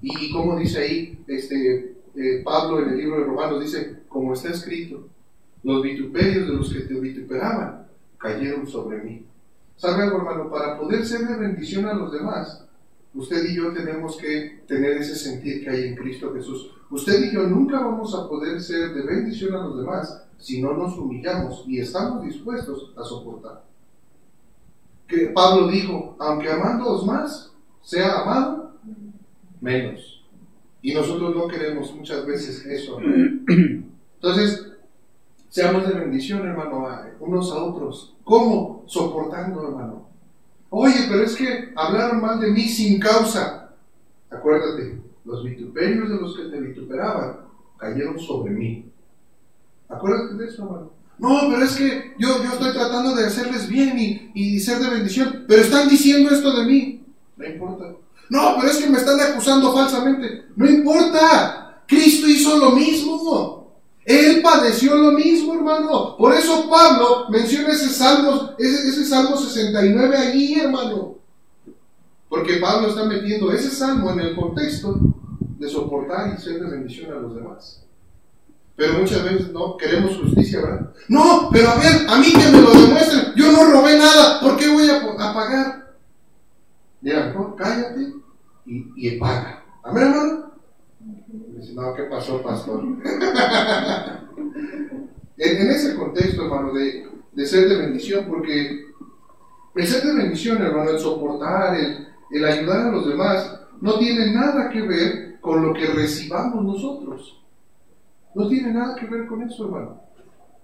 Y 0.00 0.32
como 0.32 0.58
dice 0.58 0.78
ahí 0.80 1.18
este, 1.28 1.91
eh, 2.14 2.42
Pablo 2.44 2.80
en 2.80 2.90
el 2.90 2.98
libro 2.98 3.18
de 3.18 3.24
Romanos, 3.24 3.62
dice, 3.62 4.02
como 4.08 4.34
está 4.34 4.50
escrito, 4.50 5.08
los 5.62 5.82
vituperios 5.82 6.46
de 6.46 6.54
los 6.54 6.72
que 6.72 6.80
te 6.80 6.94
vituperaban 6.94 7.86
cayeron 8.18 8.66
sobre 8.66 9.02
mí. 9.02 9.26
¿Sabe 9.76 10.04
algo, 10.04 10.18
hermano? 10.18 10.50
Para 10.50 10.78
poder 10.78 11.04
ser 11.04 11.26
de 11.26 11.36
bendición 11.36 11.86
a 11.86 11.94
los 11.94 12.12
demás, 12.12 12.64
usted 13.14 13.44
y 13.48 13.56
yo 13.56 13.72
tenemos 13.72 14.16
que 14.16 14.62
tener 14.66 14.92
ese 14.98 15.16
sentir 15.16 15.64
que 15.64 15.70
hay 15.70 15.88
en 15.88 15.96
Cristo 15.96 16.32
Jesús. 16.34 16.70
Usted 16.90 17.24
y 17.24 17.34
yo 17.34 17.44
nunca 17.44 17.80
vamos 17.80 18.14
a 18.14 18.28
poder 18.28 18.60
ser 18.60 18.92
de 18.94 19.02
bendición 19.02 19.54
a 19.54 19.62
los 19.66 19.78
demás 19.78 20.24
si 20.38 20.60
no 20.60 20.74
nos 20.74 20.98
humillamos 20.98 21.64
y 21.66 21.78
estamos 21.78 22.24
dispuestos 22.24 22.92
a 22.96 23.02
soportar. 23.02 23.64
Que 25.06 25.28
Pablo 25.28 25.68
dijo, 25.68 26.16
aunque 26.18 26.50
amándoos 26.50 27.06
más, 27.06 27.52
sea 27.80 28.22
amado 28.22 28.72
menos. 29.60 30.21
Y 30.82 30.92
nosotros 30.92 31.34
no 31.34 31.46
queremos 31.46 31.94
muchas 31.94 32.26
veces 32.26 32.66
eso. 32.66 32.98
Entonces, 34.16 34.72
seamos 35.48 35.88
de 35.88 35.94
bendición, 35.94 36.46
hermano, 36.46 36.86
unos 37.20 37.52
a 37.52 37.62
otros. 37.62 38.14
¿Cómo? 38.24 38.84
Soportando, 38.86 39.62
hermano. 39.62 40.08
Oye, 40.70 41.06
pero 41.08 41.22
es 41.22 41.36
que 41.36 41.72
hablaron 41.76 42.20
mal 42.20 42.40
de 42.40 42.50
mí 42.50 42.62
sin 42.62 42.98
causa. 42.98 43.70
Acuérdate, 44.30 45.00
los 45.24 45.44
vituperios 45.44 46.08
de 46.08 46.16
los 46.16 46.36
que 46.36 46.44
te 46.44 46.60
vituperaban 46.60 47.36
cayeron 47.78 48.18
sobre 48.18 48.52
mí. 48.52 48.86
Acuérdate 49.88 50.34
de 50.34 50.46
eso, 50.46 50.64
hermano. 50.64 50.90
No, 51.18 51.40
pero 51.50 51.64
es 51.64 51.76
que 51.76 52.14
yo, 52.18 52.42
yo 52.42 52.52
estoy 52.52 52.72
tratando 52.72 53.14
de 53.14 53.26
hacerles 53.26 53.68
bien 53.68 53.96
y, 53.98 54.32
y 54.34 54.58
ser 54.58 54.78
de 54.78 54.90
bendición, 54.90 55.44
pero 55.46 55.62
están 55.62 55.88
diciendo 55.88 56.30
esto 56.30 56.56
de 56.58 56.66
mí. 56.66 57.04
No 57.36 57.46
importa. 57.46 57.94
No, 58.30 58.56
pero 58.58 58.70
es 58.70 58.78
que 58.78 58.90
me 58.90 58.98
están 58.98 59.20
acusando 59.20 59.72
falsamente. 59.72 60.46
No 60.56 60.68
importa. 60.68 61.82
Cristo 61.86 62.26
hizo 62.28 62.58
lo 62.58 62.70
mismo. 62.70 63.62
Él 64.04 64.42
padeció 64.42 64.96
lo 64.96 65.12
mismo, 65.12 65.54
hermano. 65.54 66.16
Por 66.16 66.34
eso 66.34 66.68
Pablo 66.68 67.26
menciona 67.30 67.72
ese 67.72 67.88
Salmo, 67.88 68.52
ese, 68.58 69.04
Salmo 69.04 69.36
69 69.36 70.16
allí, 70.16 70.60
hermano. 70.60 71.18
Porque 72.28 72.56
Pablo 72.56 72.88
está 72.88 73.04
metiendo 73.04 73.52
ese 73.52 73.70
salmo 73.70 74.10
en 74.12 74.20
el 74.20 74.34
contexto 74.34 74.98
de 75.58 75.68
soportar 75.68 76.34
y 76.34 76.40
ser 76.40 76.60
de 76.60 76.70
bendición 76.70 77.12
a 77.12 77.20
los 77.20 77.34
demás. 77.34 77.82
Pero 78.74 78.94
muchas 78.94 79.22
veces 79.22 79.52
no 79.52 79.76
queremos 79.76 80.16
justicia, 80.16 80.60
¿verdad? 80.62 80.90
No, 81.08 81.50
pero 81.52 81.68
a 81.68 81.74
ver, 81.76 82.06
a 82.08 82.16
mí 82.16 82.32
que 82.32 82.48
me 82.50 82.62
lo 82.62 82.72
demuestren, 82.72 83.34
yo 83.36 83.52
no 83.52 83.64
robé 83.66 83.98
nada, 83.98 84.40
¿por 84.40 84.56
qué 84.56 84.68
voy 84.70 84.88
a, 84.88 85.34
pagar? 85.34 85.91
Mira, 87.02 87.34
cállate 87.56 88.14
y, 88.64 88.92
y 88.96 89.18
paga. 89.18 89.64
Amén, 89.82 90.04
hermano. 90.04 90.52
No, 91.74 91.94
¿qué 91.94 92.04
pasó, 92.04 92.40
pastor? 92.42 92.82
en, 95.36 95.70
ese 95.70 95.96
contexto, 95.96 96.44
hermano, 96.44 96.72
de, 96.72 97.08
de, 97.32 97.46
ser 97.46 97.68
de 97.68 97.76
bendición, 97.76 98.26
porque 98.28 98.86
el 99.74 99.86
ser 99.86 100.04
de 100.04 100.14
bendición, 100.14 100.62
hermano, 100.62 100.90
el 100.90 100.98
soportar, 100.98 101.76
el, 101.76 102.08
el 102.30 102.44
ayudar 102.44 102.86
a 102.86 102.92
los 102.92 103.08
demás, 103.08 103.60
no 103.80 103.98
tiene 103.98 104.32
nada 104.32 104.70
que 104.70 104.82
ver 104.82 105.40
con 105.40 105.66
lo 105.66 105.74
que 105.74 105.86
recibamos 105.86 106.64
nosotros. 106.64 107.42
No 108.34 108.48
tiene 108.48 108.72
nada 108.72 108.94
que 108.94 109.06
ver 109.06 109.26
con 109.26 109.42
eso, 109.42 109.64
hermano. 109.64 110.00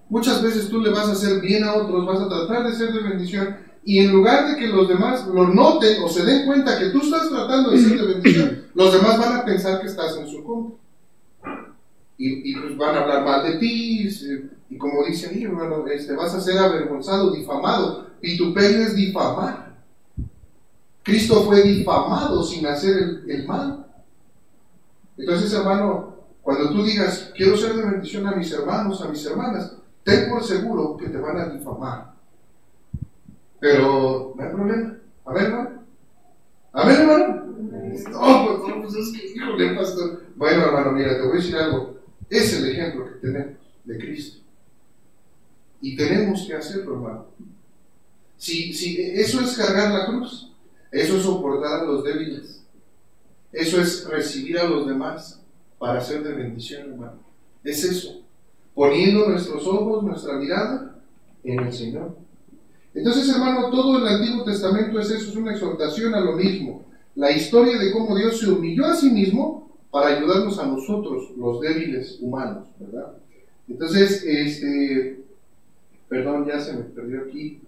Muchas 0.09 0.43
veces 0.43 0.69
tú 0.69 0.81
le 0.81 0.91
vas 0.91 1.09
a 1.09 1.13
hacer 1.13 1.41
bien 1.41 1.65
a 1.65 1.75
otros, 1.75 2.07
vas 2.07 2.21
a 2.21 2.29
tratar 2.29 2.65
de 2.65 2.73
ser 2.73 2.93
de 2.93 3.03
bendición, 3.03 3.57
y 3.85 3.99
en 4.01 4.13
lugar 4.13 4.49
de 4.49 4.57
que 4.57 4.67
los 4.67 4.89
demás 4.89 5.27
lo 5.27 5.49
noten 5.49 6.03
o 6.03 6.09
se 6.09 6.25
den 6.25 6.47
cuenta 6.47 6.79
que 6.79 6.91
tú 6.91 7.01
estás 7.01 7.29
tratando 7.29 7.71
de 7.71 7.79
ser 7.79 8.01
de 8.01 8.07
bendición, 8.07 8.63
los 8.75 8.93
demás 8.93 9.19
van 9.19 9.37
a 9.37 9.45
pensar 9.45 9.81
que 9.81 9.87
estás 9.87 10.17
en 10.17 10.29
su 10.29 10.45
contra 10.45 10.79
y, 12.19 12.57
pues 12.57 12.77
van 12.77 12.97
a 12.97 13.01
hablar 13.03 13.25
mal 13.25 13.45
de 13.45 13.59
ti, 13.59 14.09
y, 14.69 14.77
como 14.77 15.05
dicen, 15.05 15.31
ahí, 15.31 15.45
hermano, 15.45 15.87
este, 15.87 16.15
vas 16.15 16.35
a 16.35 16.41
ser 16.41 16.59
avergonzado, 16.59 17.31
difamado. 17.31 18.09
Vituperio 18.21 18.79
es 18.79 18.97
difamar. 18.97 19.77
Cristo 21.05 21.45
fue 21.45 21.63
difamado 21.63 22.43
sin 22.43 22.67
hacer 22.67 23.23
el, 23.27 23.47
mal. 23.47 23.87
Entonces, 25.17 25.53
hermano, 25.53 26.17
cuando 26.43 26.71
tú 26.71 26.83
digas, 26.83 27.33
quiero 27.37 27.57
ser 27.57 27.75
de 27.75 27.89
bendición 27.89 28.27
a 28.27 28.33
mis 28.33 28.53
hermanos, 28.53 29.01
a 29.01 29.09
mis 29.09 29.25
hermanas, 29.25 29.77
ten 30.03 30.29
por 30.29 30.43
seguro 30.43 30.97
que 30.97 31.09
te 31.09 31.19
van 31.19 31.39
a 31.39 31.49
difamar. 31.49 32.15
Pero 33.61 34.35
no 34.37 34.43
hay 34.43 34.51
problema. 34.51 34.99
A 35.25 35.33
ver, 35.33 35.45
hermano. 35.45 35.83
A 36.73 36.87
ver, 36.87 37.01
hermano. 37.01 37.45
No, 38.11 38.61
pues, 38.63 38.75
pues 38.83 38.95
es 38.95 39.19
que, 39.19 39.27
híjole, 39.35 39.75
pastor. 39.75 40.23
Bueno, 40.37 40.65
hermano, 40.65 40.93
mira, 40.93 41.17
te 41.17 41.23
voy 41.23 41.33
a 41.33 41.41
decir 41.41 41.57
algo. 41.57 41.99
Es 42.31 42.53
el 42.55 42.71
ejemplo 42.71 43.07
que 43.07 43.27
tenemos 43.27 43.57
de 43.85 43.99
Cristo. 43.99 44.43
Y 45.81 45.97
tenemos 45.97 46.47
que 46.47 46.55
hacerlo, 46.55 46.95
hermano. 46.95 47.27
Si, 48.37 48.73
si 48.73 49.01
eso 49.01 49.41
es 49.41 49.57
cargar 49.57 49.93
la 49.93 50.07
cruz, 50.07 50.53
eso 50.93 51.17
es 51.17 51.23
soportar 51.23 51.81
a 51.81 51.85
los 51.85 52.05
débiles, 52.05 52.65
eso 53.53 53.81
es 53.81 54.09
recibir 54.09 54.59
a 54.59 54.65
los 54.65 54.87
demás 54.87 55.43
para 55.79 56.01
ser 56.01 56.23
de 56.23 56.35
bendición, 56.35 56.93
hermano. 56.93 57.19
Es 57.65 57.83
eso, 57.85 58.23
poniendo 58.75 59.29
nuestros 59.29 59.67
ojos, 59.67 60.05
nuestra 60.05 60.35
mirada 60.35 61.01
en 61.43 61.61
el 61.61 61.73
Señor. 61.73 62.17
Entonces, 62.95 63.29
hermano, 63.29 63.71
todo 63.71 63.99
el 63.99 64.07
Antiguo 64.09 64.45
Testamento 64.45 64.99
es 64.99 65.11
eso, 65.11 65.31
es 65.31 65.37
una 65.37 65.53
exhortación 65.53 66.15
a 66.15 66.21
lo 66.21 66.33
mismo. 66.33 66.85
La 67.15 67.31
historia 67.31 67.79
de 67.79 67.93
cómo 67.93 68.17
Dios 68.17 68.39
se 68.39 68.51
humilló 68.51 68.87
a 68.87 68.95
sí 68.95 69.11
mismo 69.11 69.71
para 69.91 70.17
ayudarnos 70.17 70.59
a 70.59 70.67
nosotros, 70.67 71.33
los 71.37 71.61
débiles 71.61 72.19
humanos, 72.21 72.69
¿verdad? 72.79 73.13
Entonces, 73.69 74.25
este, 74.25 75.21
perdón, 76.09 76.47
ya 76.47 76.61
se 76.61 76.73
me 76.75 76.85
perdió 76.85 77.23
aquí, 77.23 77.61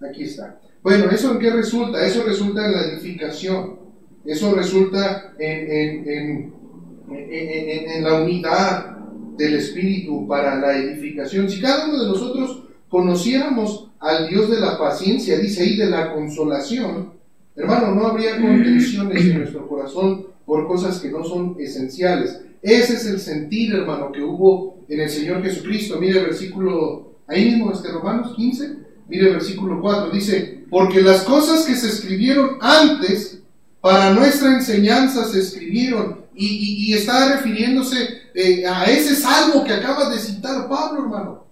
aquí 0.00 0.24
está. 0.24 0.60
Bueno, 0.82 1.10
¿eso 1.10 1.32
en 1.32 1.38
qué 1.38 1.50
resulta? 1.50 2.04
Eso 2.06 2.24
resulta 2.24 2.66
en 2.66 2.72
la 2.72 2.82
edificación, 2.86 3.78
eso 4.24 4.54
resulta 4.54 5.34
en, 5.38 5.70
en, 5.70 6.08
en, 6.08 7.90
en 7.90 8.04
la 8.04 8.22
unidad 8.22 8.96
del 9.36 9.54
Espíritu 9.54 10.26
para 10.26 10.58
la 10.60 10.76
edificación. 10.76 11.48
Si 11.48 11.60
cada 11.60 11.86
uno 11.88 12.02
de 12.02 12.08
nosotros 12.08 12.64
conociéramos 12.94 13.88
al 13.98 14.28
Dios 14.28 14.48
de 14.48 14.60
la 14.60 14.78
paciencia, 14.78 15.36
dice 15.36 15.64
ahí, 15.64 15.76
de 15.76 15.86
la 15.86 16.14
consolación, 16.14 17.14
hermano, 17.56 17.92
no 17.92 18.06
habría 18.06 18.40
contenciones 18.40 19.20
en 19.20 19.38
nuestro 19.38 19.66
corazón 19.66 20.28
por 20.46 20.68
cosas 20.68 21.00
que 21.00 21.10
no 21.10 21.24
son 21.24 21.56
esenciales. 21.58 22.40
Ese 22.62 22.94
es 22.94 23.06
el 23.06 23.18
sentir, 23.18 23.74
hermano, 23.74 24.12
que 24.12 24.22
hubo 24.22 24.84
en 24.88 25.00
el 25.00 25.10
Señor 25.10 25.42
Jesucristo. 25.42 25.98
Mire 25.98 26.20
el 26.20 26.26
versículo, 26.26 27.16
ahí 27.26 27.46
mismo, 27.46 27.72
este 27.72 27.90
Romanos 27.90 28.32
15, 28.36 28.76
mire 29.08 29.32
versículo 29.32 29.80
4, 29.80 30.10
dice, 30.12 30.64
porque 30.70 31.02
las 31.02 31.24
cosas 31.24 31.64
que 31.64 31.74
se 31.74 31.88
escribieron 31.88 32.58
antes, 32.60 33.42
para 33.80 34.12
nuestra 34.12 34.54
enseñanza 34.54 35.24
se 35.24 35.40
escribieron, 35.40 36.20
y, 36.36 36.94
está 36.94 37.34
refiriéndose 37.34 37.96
eh, 38.34 38.64
a 38.64 38.84
ese 38.84 39.16
salmo 39.16 39.64
que 39.64 39.72
acaba 39.72 40.10
de 40.10 40.18
citar 40.20 40.68
Pablo, 40.68 41.02
hermano. 41.02 41.43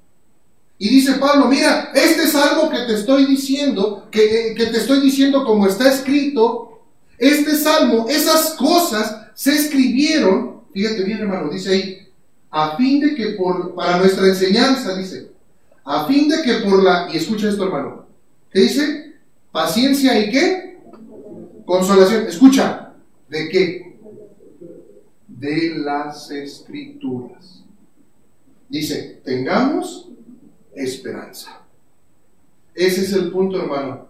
Y 0.83 0.89
dice 0.89 1.13
Pablo, 1.13 1.47
mira, 1.47 1.93
este 1.95 2.27
salmo 2.27 2.69
que 2.69 2.79
te 2.79 2.95
estoy 2.95 3.25
diciendo, 3.27 4.09
que, 4.11 4.53
que 4.57 4.67
te 4.67 4.79
estoy 4.79 4.99
diciendo 4.99 5.45
como 5.45 5.69
está 5.69 5.89
escrito, 5.89 6.83
este 7.19 7.55
salmo, 7.55 8.07
esas 8.09 8.55
cosas 8.55 9.29
se 9.33 9.53
escribieron, 9.53 10.63
fíjate 10.75 11.05
bien 11.05 11.21
hermano, 11.21 11.51
dice 11.51 11.71
ahí, 11.71 12.09
a 12.51 12.77
fin 12.77 12.99
de 12.99 13.15
que 13.15 13.27
por, 13.39 13.77
para 13.77 13.99
nuestra 13.99 14.27
enseñanza, 14.27 14.97
dice, 14.97 15.31
a 15.85 16.05
fin 16.09 16.29
de 16.29 16.43
que 16.43 16.55
por 16.69 16.83
la, 16.83 17.09
y 17.13 17.17
escucha 17.17 17.49
esto 17.49 17.63
hermano, 17.63 18.07
¿qué 18.51 18.63
dice? 18.63 19.15
Paciencia 19.53 20.19
y 20.19 20.33
qué? 20.33 20.81
Consolación. 21.65 22.27
Escucha, 22.27 22.93
¿de 23.29 23.49
qué? 23.51 23.99
De 25.29 25.77
las 25.77 26.29
escrituras. 26.33 27.63
Dice, 28.69 29.21
tengamos 29.25 30.09
esperanza. 30.75 31.63
Ese 32.75 33.03
es 33.03 33.13
el 33.13 33.31
punto, 33.31 33.61
hermano. 33.61 34.07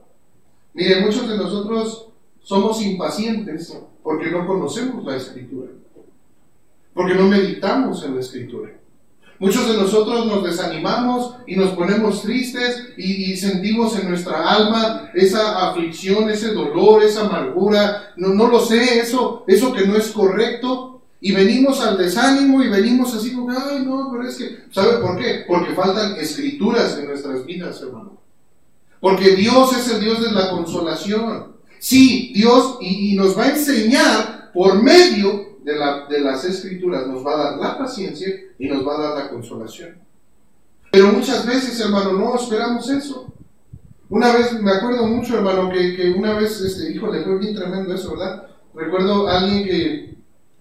Mire, 0.75 1.01
muchos 1.01 1.29
de 1.29 1.37
nosotros 1.37 2.09
somos 2.41 2.81
impacientes 2.83 3.77
porque 4.03 4.31
no 4.31 4.47
conocemos 4.47 5.05
la 5.05 5.17
escritura, 5.17 5.69
porque 6.95 7.15
no 7.15 7.29
meditamos 7.29 8.05
en 8.05 8.15
la 8.15 8.21
escritura. 8.21 8.73
Muchos 9.43 9.67
de 9.67 9.77
nosotros 9.77 10.27
nos 10.27 10.45
desanimamos 10.45 11.35
y 11.49 11.57
nos 11.57 11.71
ponemos 11.71 12.23
tristes 12.23 12.93
y, 12.97 13.37
sentimos 13.37 13.99
en 13.99 14.09
nuestra 14.09 14.49
alma 14.49 15.11
esa 15.15 15.69
aflicción, 15.69 16.31
ese 16.31 16.55
dolor, 16.55 17.03
esa 17.03 17.27
amargura, 17.27 18.13
no, 18.17 18.29
no 18.29 18.47
lo 18.47 18.61
sé, 18.61 19.01
eso, 19.01 19.43
eso 19.49 19.73
que 19.73 19.85
no 19.85 19.97
es 19.97 20.13
correcto. 20.13 20.92
Y 21.25 21.31
venimos 21.31 21.81
al 21.81 21.97
desánimo 21.97 22.65
y 22.65 22.69
venimos 22.69 23.15
así 23.15 23.33
como, 23.33 23.53
ay 23.53 23.85
no, 23.87 24.09
pero 24.11 24.27
es 24.27 24.35
que, 24.35 24.59
¿sabe 24.73 24.99
por 24.99 25.17
qué? 25.17 25.45
Porque 25.47 25.73
faltan 25.73 26.17
escrituras 26.17 26.99
en 26.99 27.07
nuestras 27.07 27.47
vidas, 27.47 27.81
hermano. 27.81 28.19
Porque 29.01 29.37
Dios 29.37 29.73
es 29.77 29.89
el 29.89 30.01
Dios 30.01 30.21
de 30.21 30.33
la 30.33 30.51
consolación. 30.51 31.53
Sí, 31.79 32.33
Dios 32.35 32.79
y, 32.81 33.15
nos 33.15 33.39
va 33.39 33.45
a 33.45 33.51
enseñar 33.51 34.51
por 34.53 34.83
medio 34.83 35.59
de, 35.63 35.75
de 36.11 36.21
las 36.23 36.45
escrituras, 36.45 37.07
nos 37.07 37.25
va 37.25 37.35
a 37.35 37.45
dar 37.45 37.59
la 37.59 37.79
paciencia 37.79 38.29
y 38.59 38.67
nos 38.67 38.85
va 38.85 38.97
a 38.97 39.03
dar 39.03 39.25
la 39.25 39.31
consolación. 39.31 39.97
Pero 40.91 41.13
muchas 41.13 41.47
veces, 41.47 41.79
hermano, 41.79 42.15
no 42.15 42.35
esperamos 42.35 42.91
eso. 42.91 43.33
Una 44.09 44.33
vez, 44.33 44.61
me 44.61 44.73
acuerdo 44.73 45.07
mucho, 45.07 45.37
hermano, 45.37 45.71
que, 45.71 45.95
que 45.95 46.11
una 46.11 46.35
vez, 46.35 46.61
este, 46.61 46.91
híjole, 46.91 47.23
fue 47.23 47.39
bien 47.39 47.55
tremendo 47.55 47.95
eso, 47.95 48.11
¿verdad? 48.11 48.49
Recuerdo 48.75 49.29
a 49.29 49.39
alguien 49.39 49.65
que 49.65 50.13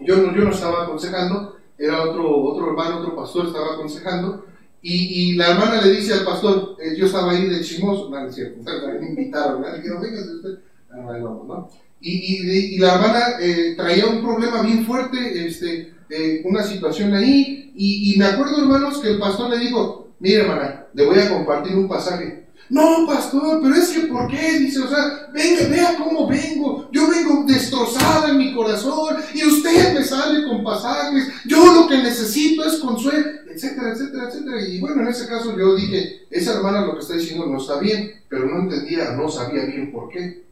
yo 0.03 0.17
no, 0.17 0.35
yo 0.35 0.43
no 0.43 0.51
estaba 0.51 0.83
aconsejando, 0.83 1.57
era 1.77 2.03
otro, 2.03 2.43
otro 2.43 2.69
hermano, 2.69 2.99
otro 2.99 3.15
pastor, 3.15 3.47
estaba 3.47 3.73
aconsejando, 3.73 4.45
y, 4.83 5.33
la 5.35 5.51
hermana 5.51 5.81
le 5.81 5.91
dice 5.91 6.13
al 6.13 6.25
pastor, 6.25 6.75
eh, 6.81 6.95
yo 6.97 7.05
estaba 7.05 7.31
ahí 7.31 7.47
de 7.47 7.61
chismoso, 7.61 8.09
no, 8.09 8.27
es 8.27 8.33
cierto, 8.33 8.61
me 8.63 9.07
invitaron, 9.07 9.63
dijeron, 9.75 10.01
usted, 10.01 10.59
ah, 10.91 11.17
¿no? 11.19 11.69
Y, 11.99 12.11
y, 12.11 12.75
y, 12.75 12.77
la 12.79 12.95
hermana 12.95 13.19
eh, 13.39 13.75
traía 13.77 14.07
un 14.07 14.23
problema 14.23 14.63
bien 14.63 14.83
fuerte, 14.85 15.45
este, 15.45 15.93
eh, 16.09 16.41
una 16.45 16.63
situación 16.63 17.13
ahí, 17.13 17.71
y, 17.75 18.13
y 18.13 18.17
me 18.17 18.25
acuerdo, 18.25 18.57
hermanos, 18.57 18.97
que 18.97 19.09
el 19.09 19.19
pastor 19.19 19.51
le 19.51 19.59
dijo, 19.59 20.09
mire, 20.19 20.41
hermana, 20.41 20.87
le 20.93 21.05
voy 21.05 21.19
a 21.19 21.29
compartir 21.29 21.75
un 21.75 21.87
pasaje. 21.87 22.47
No, 22.71 23.05
pastor, 23.05 23.59
pero 23.61 23.75
es 23.75 23.89
que 23.89 24.07
¿por 24.07 24.29
qué? 24.29 24.59
Dice, 24.59 24.79
o 24.79 24.87
sea, 24.87 25.29
venga, 25.33 25.67
vea 25.67 25.97
cómo 25.97 26.25
vengo. 26.25 26.89
Yo 26.93 27.09
vengo 27.09 27.43
destrozada 27.43 28.29
en 28.29 28.37
mi 28.37 28.55
corazón 28.55 29.17
y 29.33 29.43
usted 29.43 29.93
me 29.93 30.01
sale 30.01 30.47
con 30.47 30.63
pasajes. 30.63 31.27
Yo 31.45 31.65
lo 31.73 31.89
que 31.89 31.97
necesito 31.97 32.63
es 32.63 32.77
consuelo, 32.77 33.27
etcétera, 33.53 33.91
etcétera, 33.91 34.29
etcétera. 34.29 34.61
Y 34.65 34.79
bueno, 34.79 35.01
en 35.01 35.09
ese 35.09 35.27
caso 35.27 35.53
yo 35.57 35.75
dije, 35.75 36.21
esa 36.29 36.53
hermana 36.53 36.85
lo 36.85 36.93
que 36.93 37.01
está 37.01 37.15
diciendo 37.15 37.45
no 37.45 37.57
está 37.57 37.77
bien, 37.77 38.09
pero 38.29 38.45
no 38.45 38.61
entendía, 38.61 39.11
no 39.17 39.27
sabía 39.27 39.65
bien 39.65 39.91
por 39.91 40.07
qué. 40.07 40.45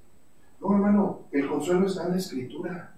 No, 0.60 0.74
hermano, 0.74 1.22
el 1.32 1.48
consuelo 1.48 1.88
está 1.88 2.04
en 2.04 2.12
la 2.12 2.18
escritura. 2.18 2.96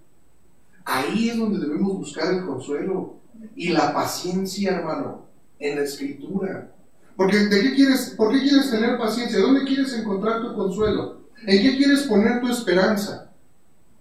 Ahí 0.83 1.29
es 1.29 1.37
donde 1.37 1.59
debemos 1.59 1.95
buscar 1.95 2.33
el 2.33 2.43
consuelo. 2.43 3.17
Y 3.55 3.69
la 3.69 3.93
paciencia, 3.93 4.77
hermano, 4.77 5.27
en 5.59 5.75
la 5.75 5.83
escritura. 5.83 6.71
Porque 7.21 7.37
¿de 7.37 7.61
qué 7.61 7.75
quieres, 7.75 8.15
¿por 8.17 8.33
qué 8.33 8.39
quieres 8.39 8.71
tener 8.71 8.97
paciencia? 8.97 9.37
¿Dónde 9.37 9.63
quieres 9.63 9.93
encontrar 9.93 10.41
tu 10.41 10.55
consuelo? 10.55 11.21
¿En 11.45 11.61
qué 11.61 11.77
quieres 11.77 12.01
poner 12.01 12.41
tu 12.41 12.47
esperanza? 12.47 13.31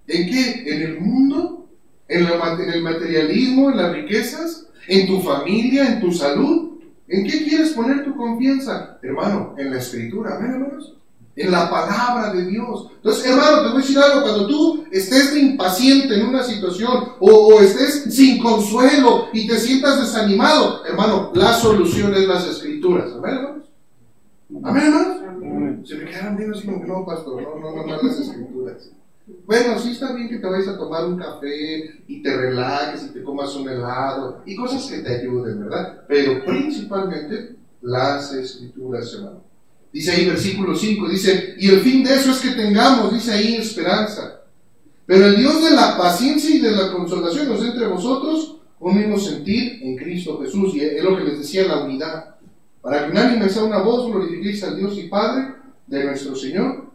¿En 0.06 0.26
qué? 0.26 0.74
¿En 0.74 0.80
el 0.80 1.00
mundo? 1.02 1.68
¿En, 2.08 2.24
en 2.24 2.70
el 2.72 2.82
materialismo? 2.82 3.72
¿En 3.72 3.76
las 3.76 3.92
riquezas? 3.92 4.68
¿En 4.88 5.06
tu 5.06 5.20
familia? 5.20 5.92
¿En 5.92 6.00
tu 6.00 6.10
salud? 6.12 6.80
¿En 7.08 7.26
qué 7.26 7.44
quieres 7.44 7.74
poner 7.74 8.04
tu 8.04 8.16
confianza? 8.16 8.98
Hermano, 9.02 9.54
en 9.58 9.70
la 9.70 9.80
escritura. 9.80 10.38
¿Ven, 10.38 10.52
hermanos? 10.52 10.96
En 11.36 11.50
la 11.50 11.70
palabra 11.70 12.32
de 12.32 12.46
Dios. 12.46 12.88
Entonces, 12.96 13.26
hermano, 13.26 13.62
te 13.62 13.68
voy 13.68 13.76
a 13.76 13.80
decir 13.80 13.98
algo, 13.98 14.22
cuando 14.22 14.46
tú 14.46 14.84
estés 14.90 15.36
impaciente 15.36 16.14
en 16.14 16.26
una 16.26 16.42
situación 16.42 17.12
o, 17.18 17.60
estés 17.60 18.14
sin 18.14 18.42
consuelo 18.42 19.28
y 19.32 19.46
te 19.46 19.58
sientas 19.58 20.00
desanimado, 20.00 20.84
hermano, 20.84 21.30
la 21.34 21.52
solución 21.52 22.14
es 22.14 22.26
las 22.26 22.46
escrituras. 22.46 23.10
Amén, 23.16 23.36
hermanos. 23.36 23.64
Amén, 24.62 24.84
hermanos. 24.84 25.88
Se 25.88 25.94
me 25.96 26.04
quedaron 26.04 26.36
bien 26.36 26.52
así 26.52 26.66
como 26.66 26.82
que 26.82 26.88
no, 26.88 27.06
pastor, 27.06 27.42
no, 27.42 27.58
no, 27.58 27.76
no, 27.76 27.86
no 27.86 28.02
las 28.02 28.20
escrituras. 28.20 28.90
Bueno, 29.46 29.78
sí 29.78 29.92
está 29.92 30.12
bien 30.12 30.28
que 30.28 30.38
te 30.38 30.46
vayas 30.46 30.68
a 30.68 30.78
tomar 30.78 31.06
un 31.06 31.16
café 31.16 32.02
y 32.06 32.22
te 32.22 32.36
relajes 32.36 33.04
y 33.04 33.08
te 33.10 33.22
comas 33.22 33.54
un 33.54 33.68
helado 33.68 34.42
y 34.44 34.56
cosas 34.56 34.84
que 34.90 34.98
te 34.98 35.20
ayuden, 35.20 35.60
¿verdad? 35.60 36.02
Pero 36.08 36.44
principalmente 36.44 37.56
las 37.80 38.32
escrituras, 38.32 39.14
hermano. 39.14 39.49
Dice 39.92 40.12
ahí 40.12 40.26
versículo 40.26 40.76
5, 40.76 41.08
dice, 41.08 41.54
y 41.58 41.68
el 41.68 41.80
fin 41.80 42.04
de 42.04 42.14
eso 42.14 42.30
es 42.30 42.38
que 42.38 42.50
tengamos, 42.50 43.12
dice 43.12 43.32
ahí, 43.32 43.56
esperanza. 43.56 44.42
Pero 45.04 45.26
el 45.26 45.36
Dios 45.36 45.64
de 45.64 45.72
la 45.72 45.98
paciencia 45.98 46.54
y 46.54 46.60
de 46.60 46.70
la 46.70 46.92
consolación 46.92 47.48
nos 47.48 47.64
entre 47.64 47.88
vosotros 47.88 48.58
un 48.78 48.96
mismo 48.96 49.18
sentir 49.18 49.80
en 49.82 49.96
Cristo 49.96 50.40
Jesús. 50.40 50.76
Y 50.76 50.82
es 50.82 51.02
lo 51.02 51.16
que 51.16 51.24
les 51.24 51.38
decía 51.38 51.66
la 51.66 51.82
unidad. 51.82 52.36
Para 52.80 53.04
que 53.04 53.10
unánime 53.10 53.48
sea 53.48 53.64
una 53.64 53.78
voz, 53.78 54.08
glorifiquéis 54.08 54.62
al 54.62 54.76
Dios 54.76 54.96
y 54.96 55.08
Padre 55.08 55.54
de 55.88 56.04
nuestro 56.04 56.36
Señor 56.36 56.92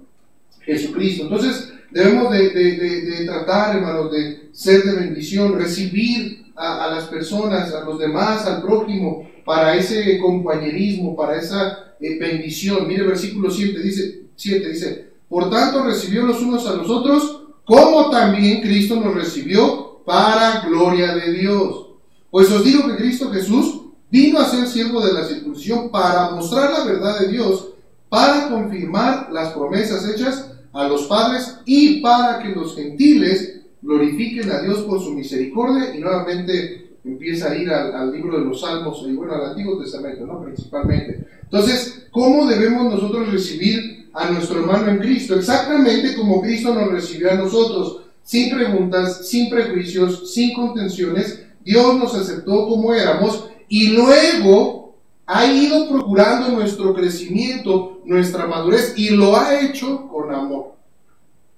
Jesucristo. 0.61 1.23
Entonces, 1.23 1.73
debemos 1.91 2.31
de, 2.31 3.23
tratar, 3.25 3.75
hermanos, 3.75 4.09
de 4.11 4.49
ser 4.53 4.83
de 4.83 4.95
bendición, 4.95 5.59
recibir 5.59 6.45
a 6.55 6.89
las 6.89 7.05
personas, 7.05 7.73
a 7.73 7.83
los 7.83 7.99
demás, 7.99 8.45
al 8.45 8.61
prójimo, 8.61 9.29
para 9.43 9.75
ese 9.75 10.17
compañerismo, 10.19 11.15
para 11.15 11.37
esa 11.37 11.84
bendición. 11.99 12.87
Mire 12.87 13.03
versículo 13.03 13.49
7 13.49 13.79
dice, 13.79 14.23
7 14.35 14.69
dice, 14.69 15.09
por 15.29 15.49
tanto 15.49 15.83
recibió 15.83 16.23
los 16.23 16.41
unos 16.41 16.65
a 16.67 16.73
los 16.73 16.89
otros, 16.89 17.41
como 17.65 18.09
también 18.09 18.61
Cristo 18.61 18.95
nos 18.95 19.15
recibió 19.15 20.01
para 20.05 20.61
gloria 20.61 21.15
de 21.15 21.33
Dios. 21.33 21.87
Pues 22.29 22.51
os 22.51 22.63
digo 22.63 22.87
que 22.87 22.97
Cristo 22.97 23.31
Jesús 23.31 23.81
vino 24.11 24.39
a 24.39 24.49
ser 24.49 24.67
siervo 24.67 25.01
de 25.01 25.13
la 25.13 25.25
circuncisión 25.25 25.89
para 25.89 26.31
mostrar 26.31 26.71
la 26.71 26.85
verdad 26.85 27.19
de 27.19 27.29
Dios, 27.29 27.69
para 28.09 28.49
confirmar 28.49 29.29
las 29.31 29.53
promesas 29.53 30.07
hechas 30.07 30.51
a 30.73 30.87
los 30.87 31.03
padres 31.03 31.57
y 31.65 32.01
para 32.01 32.39
que 32.39 32.49
los 32.49 32.75
gentiles 32.75 33.61
glorifiquen 33.81 34.51
a 34.51 34.61
Dios 34.61 34.79
por 34.81 35.01
su 35.01 35.11
misericordia 35.11 35.95
y 35.95 35.99
nuevamente 35.99 36.84
empieza 37.05 37.51
a 37.51 37.55
ir 37.55 37.69
al, 37.69 38.11
libro 38.11 38.39
de 38.39 38.45
los 38.45 38.61
Salmos 38.61 39.03
y 39.07 39.13
bueno, 39.13 39.33
al 39.33 39.51
Antiguo 39.51 39.77
Testamento, 39.77 40.25
¿no? 40.25 40.41
Principalmente. 40.43 41.27
Entonces, 41.43 42.07
¿cómo 42.11 42.47
debemos 42.47 42.91
nosotros 42.91 43.31
recibir 43.31 44.09
a 44.13 44.29
nuestro 44.31 44.59
hermano 44.59 44.89
en 44.89 44.97
Cristo? 44.97 45.35
Exactamente 45.35 46.15
como 46.15 46.41
Cristo 46.41 46.73
nos 46.73 46.91
recibió 46.91 47.31
a 47.31 47.35
nosotros, 47.35 48.01
sin 48.23 48.55
preguntas, 48.55 49.27
sin 49.27 49.49
prejuicios, 49.49 50.33
sin 50.33 50.53
contenciones. 50.53 51.45
Dios 51.63 51.95
nos 51.95 52.15
aceptó 52.15 52.67
como 52.67 52.93
éramos 52.93 53.49
y 53.69 53.89
luego 53.89 54.95
ha 55.27 55.45
ido 55.45 55.89
procurando 55.89 56.49
nuestro 56.49 56.93
crecimiento, 56.93 58.01
nuestra 58.05 58.45
madurez 58.45 58.93
y 58.97 59.09
lo 59.09 59.35
ha 59.37 59.59
hecho 59.61 60.07
con 60.07 60.33
amor. 60.33 60.73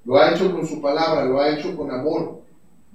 Lo 0.05 0.17
ha 0.17 0.31
hecho 0.31 0.51
con 0.53 0.65
su 0.65 0.81
palabra, 0.81 1.25
lo 1.25 1.39
ha 1.39 1.49
hecho 1.49 1.75
con 1.75 1.91
amor. 1.91 2.41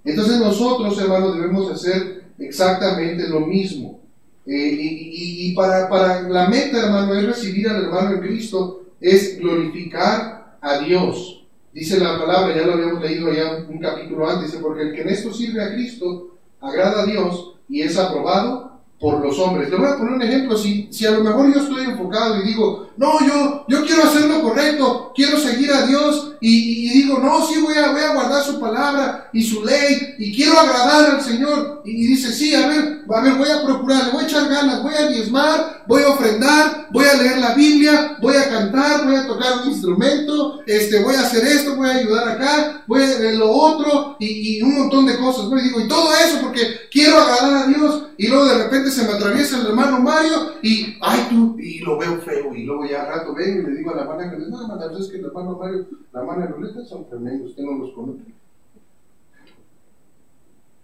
Entonces 0.05 0.39
nosotros, 0.39 0.99
hermanos, 0.99 1.37
debemos 1.37 1.71
hacer 1.71 2.22
exactamente 2.47 3.29
lo 3.29 3.41
mismo. 3.41 4.01
Eh, 4.47 4.77
y, 4.79 5.55
para, 5.55 5.89
para, 5.89 6.23
la 6.23 6.49
meta, 6.49 6.85
hermano, 6.85 7.15
es 7.15 7.25
recibir 7.25 7.69
al 7.69 7.85
hermano 7.85 8.15
en 8.15 8.21
Cristo, 8.21 8.87
es 9.01 9.39
glorificar 9.39 10.57
a 10.61 10.79
Dios. 10.79 11.45
Dice 11.73 11.99
la 11.99 12.19
palabra, 12.19 12.55
ya 12.55 12.67
lo 12.67 12.75
habíamos 12.75 13.03
leído 13.03 13.33
ya 13.33 13.65
un 13.69 13.79
capítulo 13.79 14.29
antes, 14.29 14.53
porque 14.61 14.83
el 14.83 14.95
que 14.95 15.03
en 15.03 15.09
esto 15.09 15.33
sirve 15.33 15.63
a 15.63 15.73
Cristo 15.73 16.37
agrada 16.61 17.03
a 17.03 17.07
Dios 17.07 17.55
y 17.69 17.83
es 17.83 17.97
aprobado 17.99 18.62
por 19.03 19.21
los 19.21 19.37
hombres. 19.41 19.69
Le 19.69 19.77
voy 19.77 19.89
a 19.89 19.97
poner 19.97 20.15
un 20.15 20.23
ejemplo, 20.23 20.57
si, 20.57 20.89
si 20.93 21.05
a 21.05 21.11
lo 21.11 21.25
mejor 21.25 21.53
yo 21.53 21.61
estoy 21.61 21.87
enfocado 21.87 22.41
y 22.41 22.47
digo, 22.47 22.93
no, 22.97 23.19
yo, 23.27 23.65
yo 23.67 23.85
quiero 23.85 24.05
hacer 24.05 24.27
lo 24.27 24.43
correcto, 24.43 25.13
quiero 25.13 25.39
seguir 25.39 25.73
a 25.73 25.87
Dios 25.87 26.35
y, 26.41 26.89
digo, 26.89 27.19
no, 27.19 27.45
sí, 27.47 27.61
voy 27.61 27.75
a, 27.77 27.91
voy 27.91 28.01
a 28.01 28.15
guardar 28.15 28.45
su 28.45 28.61
palabra 28.61 29.29
y 29.33 29.43
su 29.43 29.65
ley 29.65 30.15
y 30.19 30.33
quiero 30.33 30.59
agradar 30.59 31.17
al 31.17 31.21
Señor 31.21 31.83
y, 31.85 32.07
dice, 32.07 32.33
sí, 32.33 32.55
a 32.55 32.69
ver, 32.69 33.03
a 33.13 33.21
ver, 33.21 33.35
voy 33.35 33.49
a 33.51 33.65
procurar, 33.65 34.13
voy 34.13 34.23
a 34.23 34.27
echar 34.27 34.49
ganas, 34.49 34.85
voy 34.85 34.95
a 34.95 35.09
diezmar, 35.09 35.83
voy 35.89 36.05
a 36.05 36.09
ofrendar, 36.11 36.87
voy 36.93 37.05
a 37.05 37.15
leer 37.15 37.39
la 37.39 37.55
Biblia, 37.55 38.19
voy 38.21 38.37
a 38.37 38.49
cantar, 38.49 39.05
voy 39.05 39.17
a 39.17 39.27
tocar 39.27 39.63
un 39.65 39.71
instrumento, 39.71 40.61
este, 40.65 41.03
voy 41.03 41.17
a 41.17 41.23
hacer 41.23 41.45
esto, 41.45 41.75
voy 41.75 41.89
a 41.89 41.95
ayudar 41.95 42.29
acá, 42.29 42.85
voy 42.87 43.03
a 43.03 43.07
hacer 43.07 43.35
lo 43.35 43.51
otro 43.51 44.17
y, 44.21 44.63
un 44.63 44.79
montón 44.79 45.07
de 45.07 45.19
cosas, 45.19 45.49
¿no? 45.49 45.59
Y 45.59 45.63
digo, 45.63 45.81
y 45.81 45.89
todo 45.89 46.13
eso 46.15 46.39
porque 46.41 46.89
quiero 46.91 47.19
agradar 47.19 47.65
a 47.65 47.67
Dios 47.67 48.03
y 48.17 48.29
luego 48.29 48.45
de 48.47 48.59
repente 48.59 48.92
se 48.93 49.07
me 49.07 49.15
atraviesa 49.15 49.61
el 49.61 49.69
hermano 49.69 50.01
Mario 50.01 50.55
y, 50.63 50.97
ay 51.01 51.27
tú, 51.31 51.57
y 51.59 51.79
lo 51.81 51.99
veo 51.99 52.19
feo, 52.19 52.55
y 52.55 52.65
luego 52.65 52.85
ya 52.85 53.07
rato 53.07 53.35
vengo 53.35 53.61
y 53.61 53.71
le 53.71 53.79
digo 53.79 53.91
a 53.91 53.97
la 53.97 54.03
hermana 54.03 54.31
que 54.31 54.37
no, 54.39 54.63
hermana, 54.63 54.99
es 54.99 55.09
que 55.09 55.19
el 55.19 55.25
hermano 55.25 55.57
Mario, 55.57 55.87
la 56.13 56.21
hermana 56.21 56.51
Loleta 56.51 56.85
son 56.85 57.09
tremendos, 57.09 57.51
usted 57.51 57.65
no 57.65 57.79
los 57.79 57.93
conoce. 57.95 58.23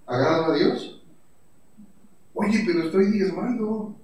¿Agrado 0.06 0.46
a 0.46 0.56
Dios? 0.56 1.02
Oye, 2.32 2.62
pero 2.64 2.84
estoy 2.84 3.10
diezmando, 3.10 3.94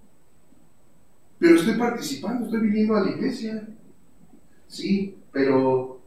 pero 1.38 1.56
estoy 1.56 1.74
participando, 1.74 2.44
estoy 2.44 2.60
viniendo 2.60 2.96
a 2.96 3.00
la 3.00 3.10
iglesia. 3.10 3.66
Sí, 4.68 5.16
pero 5.32 6.00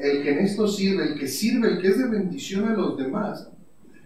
el 0.00 0.22
que 0.22 0.30
en 0.30 0.38
esto 0.38 0.66
sirve, 0.66 1.04
el 1.04 1.18
que 1.18 1.28
sirve, 1.28 1.68
el 1.68 1.80
que 1.80 1.88
es 1.88 1.98
de 1.98 2.08
bendición 2.08 2.68
a 2.68 2.74
los 2.74 2.96
demás, 2.96 3.48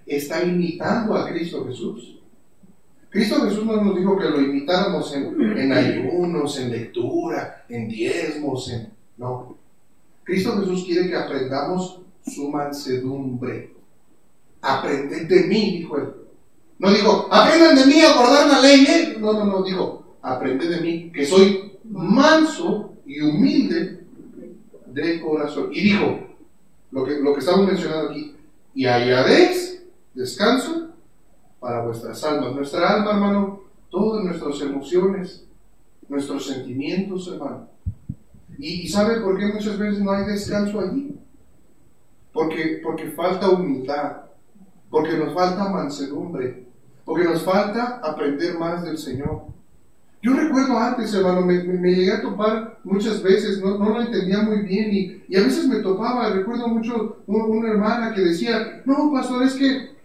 está 0.06 0.42
imitando 0.42 1.14
a 1.14 1.28
Cristo 1.30 1.64
Jesús. 1.66 2.17
Cristo 3.10 3.40
Jesús 3.42 3.64
no 3.64 3.82
nos 3.82 3.96
dijo 3.96 4.18
que 4.18 4.28
lo 4.28 4.40
imitáramos 4.40 5.14
en, 5.14 5.72
ayunos, 5.72 6.58
en 6.58 6.70
lectura, 6.70 7.64
en 7.68 7.88
diezmos, 7.88 8.70
en... 8.70 8.92
No. 9.16 9.56
Cristo 10.24 10.58
Jesús 10.60 10.84
quiere 10.84 11.08
que 11.08 11.16
aprendamos 11.16 12.00
su 12.26 12.50
mansedumbre. 12.50 13.74
Aprended 14.60 15.26
de 15.26 15.44
mí, 15.44 15.78
dijo 15.78 15.96
él. 15.96 16.08
No 16.78 16.90
dijo, 16.90 17.28
aprendan 17.30 17.76
de 17.76 17.86
mí 17.86 18.00
a 18.00 18.14
guardar 18.14 18.46
la 18.46 18.60
ley. 18.60 18.84
¿eh? 18.86 19.16
No, 19.18 19.32
no, 19.32 19.44
no, 19.46 19.62
dijo, 19.62 20.16
aprended 20.22 20.68
de 20.70 20.80
mí, 20.80 21.10
que 21.10 21.24
soy 21.24 21.78
manso 21.84 22.94
y 23.06 23.20
humilde 23.20 24.00
de 24.86 25.20
corazón. 25.20 25.70
Y 25.72 25.80
dijo, 25.80 26.18
lo 26.90 27.04
que, 27.04 27.18
lo 27.18 27.32
que 27.32 27.40
estamos 27.40 27.66
mencionando 27.66 28.10
aquí, 28.10 28.36
y 28.74 28.84
hallaréis 28.84 29.82
descanso 30.14 30.87
para 31.68 31.82
vuestras 31.82 32.24
almas. 32.24 32.54
Nuestra 32.54 32.88
alma, 32.88 33.10
hermano, 33.10 33.60
todas 33.90 34.24
nuestras 34.24 34.58
emociones, 34.62 35.44
nuestros 36.08 36.46
sentimientos, 36.46 37.30
hermano. 37.30 37.68
¿Y, 38.58 38.88
sabe 38.88 39.20
por 39.20 39.38
qué 39.38 39.46
muchas 39.48 39.78
veces 39.78 40.00
no 40.00 40.12
hay 40.12 40.24
descanso 40.24 40.80
allí? 40.80 41.14
Porque, 42.32 42.80
porque 42.82 43.10
falta 43.10 43.50
humildad, 43.50 44.16
porque 44.88 45.18
nos 45.18 45.34
falta 45.34 45.68
mansedumbre, 45.68 46.64
porque 47.04 47.24
nos 47.24 47.42
falta 47.42 48.00
aprender 48.02 48.58
más 48.58 48.82
del 48.82 48.96
Señor. 48.96 49.42
Yo 50.22 50.32
recuerdo 50.32 50.76
antes, 50.78 51.12
hermano, 51.12 51.42
me, 51.42 51.62
llegué 51.62 52.12
a 52.12 52.22
topar 52.22 52.78
muchas 52.82 53.22
veces, 53.22 53.62
no, 53.62 53.76
no 53.76 53.90
lo 53.90 54.00
entendía 54.00 54.40
muy 54.40 54.62
bien 54.62 54.88
y, 54.90 55.22
y, 55.28 55.36
a 55.36 55.42
veces 55.42 55.68
me 55.68 55.80
topaba, 55.80 56.30
recuerdo 56.30 56.66
mucho 56.66 57.18
una 57.26 57.68
hermana 57.68 58.14
que 58.14 58.22
decía, 58.22 58.82
no, 58.86 59.12
pastor, 59.12 59.42
es 59.42 59.54
que 59.54 59.97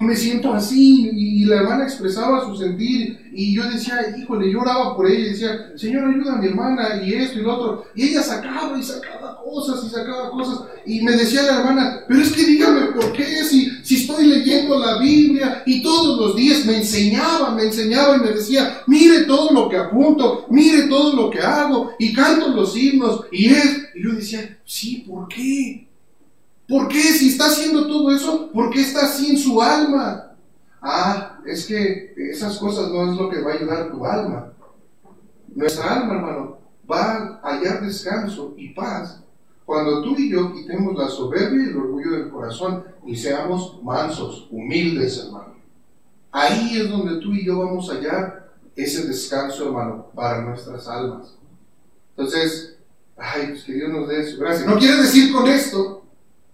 me 0.00 0.16
siento 0.16 0.54
así, 0.54 1.10
y 1.12 1.44
la 1.44 1.56
hermana 1.56 1.84
expresaba 1.84 2.46
su 2.46 2.56
sentir, 2.56 3.30
y 3.34 3.54
yo 3.54 3.70
decía, 3.70 4.16
híjole, 4.18 4.50
yo 4.50 4.60
oraba 4.60 4.96
por 4.96 5.06
ella, 5.06 5.18
y 5.18 5.28
decía, 5.28 5.72
Señor, 5.76 6.08
ayuda 6.08 6.32
a 6.32 6.36
mi 6.36 6.46
hermana, 6.46 7.02
y 7.04 7.12
esto 7.12 7.38
y 7.38 7.42
lo 7.42 7.54
otro, 7.54 7.84
y 7.94 8.04
ella 8.04 8.22
sacaba 8.22 8.78
y 8.78 8.82
sacaba 8.82 9.38
cosas 9.44 9.84
y 9.84 9.90
sacaba 9.90 10.30
cosas, 10.30 10.64
y 10.86 11.02
me 11.02 11.12
decía 11.12 11.42
la 11.42 11.58
hermana, 11.58 12.00
pero 12.08 12.22
es 12.22 12.32
que 12.32 12.46
dígame 12.46 12.92
por 12.92 13.12
qué, 13.12 13.44
si, 13.44 13.70
si 13.82 13.96
estoy 13.96 14.26
leyendo 14.26 14.78
la 14.78 14.98
Biblia, 14.98 15.62
y 15.66 15.82
todos 15.82 16.18
los 16.18 16.34
días 16.34 16.64
me 16.64 16.78
enseñaba, 16.78 17.54
me 17.54 17.64
enseñaba, 17.64 18.16
y 18.16 18.20
me 18.20 18.32
decía, 18.32 18.82
mire 18.86 19.24
todo 19.24 19.52
lo 19.52 19.68
que 19.68 19.76
apunto, 19.76 20.46
mire 20.48 20.84
todo 20.84 21.14
lo 21.14 21.28
que 21.28 21.40
hago, 21.40 21.92
y 21.98 22.14
canto 22.14 22.48
los 22.48 22.74
himnos, 22.74 23.26
y 23.30 23.50
es, 23.50 23.82
y 23.94 24.02
yo 24.02 24.14
decía, 24.14 24.58
sí, 24.64 25.04
¿por 25.06 25.28
qué? 25.28 25.89
¿Por 26.70 26.86
qué? 26.86 27.02
Si 27.02 27.30
está 27.30 27.46
haciendo 27.46 27.88
todo 27.88 28.14
eso, 28.14 28.48
¿por 28.52 28.70
qué 28.70 28.82
está 28.82 29.06
así 29.06 29.32
en 29.32 29.38
su 29.38 29.60
alma? 29.60 30.36
Ah, 30.80 31.40
es 31.44 31.66
que 31.66 32.14
esas 32.16 32.58
cosas 32.58 32.92
no 32.92 33.10
es 33.10 33.18
lo 33.18 33.28
que 33.28 33.42
va 33.42 33.50
a 33.50 33.54
ayudar 33.54 33.90
tu 33.90 34.06
alma. 34.06 34.52
Nuestra 35.52 35.96
alma, 35.96 36.14
hermano, 36.14 36.58
va 36.88 37.40
a 37.42 37.56
hallar 37.56 37.82
descanso 37.82 38.54
y 38.56 38.68
paz 38.68 39.20
cuando 39.64 40.00
tú 40.02 40.14
y 40.16 40.30
yo 40.30 40.52
quitemos 40.52 40.96
la 40.96 41.08
soberbia 41.08 41.64
y 41.64 41.70
el 41.70 41.76
orgullo 41.76 42.12
del 42.12 42.30
corazón 42.30 42.84
y 43.04 43.16
seamos 43.16 43.82
mansos, 43.82 44.46
humildes, 44.52 45.24
hermano. 45.24 45.56
Ahí 46.30 46.78
es 46.80 46.88
donde 46.88 47.20
tú 47.20 47.34
y 47.34 47.46
yo 47.46 47.58
vamos 47.58 47.90
a 47.90 47.94
hallar 47.94 48.52
ese 48.76 49.08
descanso, 49.08 49.66
hermano, 49.66 50.06
para 50.14 50.42
nuestras 50.42 50.86
almas. 50.86 51.34
Entonces, 52.16 52.76
ay, 53.16 53.48
pues 53.48 53.64
que 53.64 53.72
Dios 53.72 53.90
nos 53.90 54.08
dé 54.08 54.24
su 54.30 54.38
gracia. 54.38 54.66
No 54.66 54.78
quiere 54.78 55.02
decir 55.02 55.32
con 55.32 55.48
esto 55.48 55.99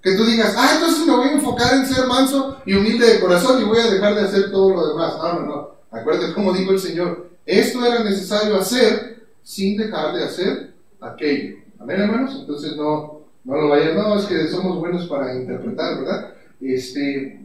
que 0.07 0.13
tú 0.13 0.25
digas, 0.25 0.55
ah, 0.57 0.71
entonces 0.77 1.05
me 1.05 1.17
voy 1.17 1.27
a 1.27 1.33
enfocar 1.33 1.75
en 1.75 1.85
ser 1.85 2.07
manso 2.07 2.59
y 2.65 2.75
humilde 2.75 3.15
de 3.15 3.19
corazón 3.19 3.61
y 3.61 3.65
voy 3.65 3.81
a 3.81 3.91
dejar 3.91 4.15
de 4.15 4.21
hacer 4.21 4.53
todo 4.53 4.73
lo 4.73 4.89
demás. 4.91 5.15
No, 5.19 5.33
no, 5.33 5.47
no. 5.47 5.71
Acuérdate 5.91 6.33
como 6.33 6.53
dijo 6.53 6.71
el 6.71 6.79
Señor, 6.79 7.31
esto 7.45 7.85
era 7.85 8.05
necesario 8.05 8.55
hacer 8.55 9.25
sin 9.43 9.77
dejar 9.77 10.15
de 10.15 10.23
hacer 10.23 10.75
aquello. 11.01 11.57
Amén, 11.81 12.03
hermanos. 12.03 12.37
Entonces 12.39 12.77
no, 12.77 13.23
no 13.43 13.57
lo 13.57 13.69
vayan, 13.69 13.97
no, 13.97 14.17
es 14.17 14.27
que 14.27 14.47
somos 14.47 14.79
buenos 14.79 15.09
para 15.09 15.35
interpretar, 15.35 15.99
¿verdad? 15.99 16.35
Este, 16.61 17.41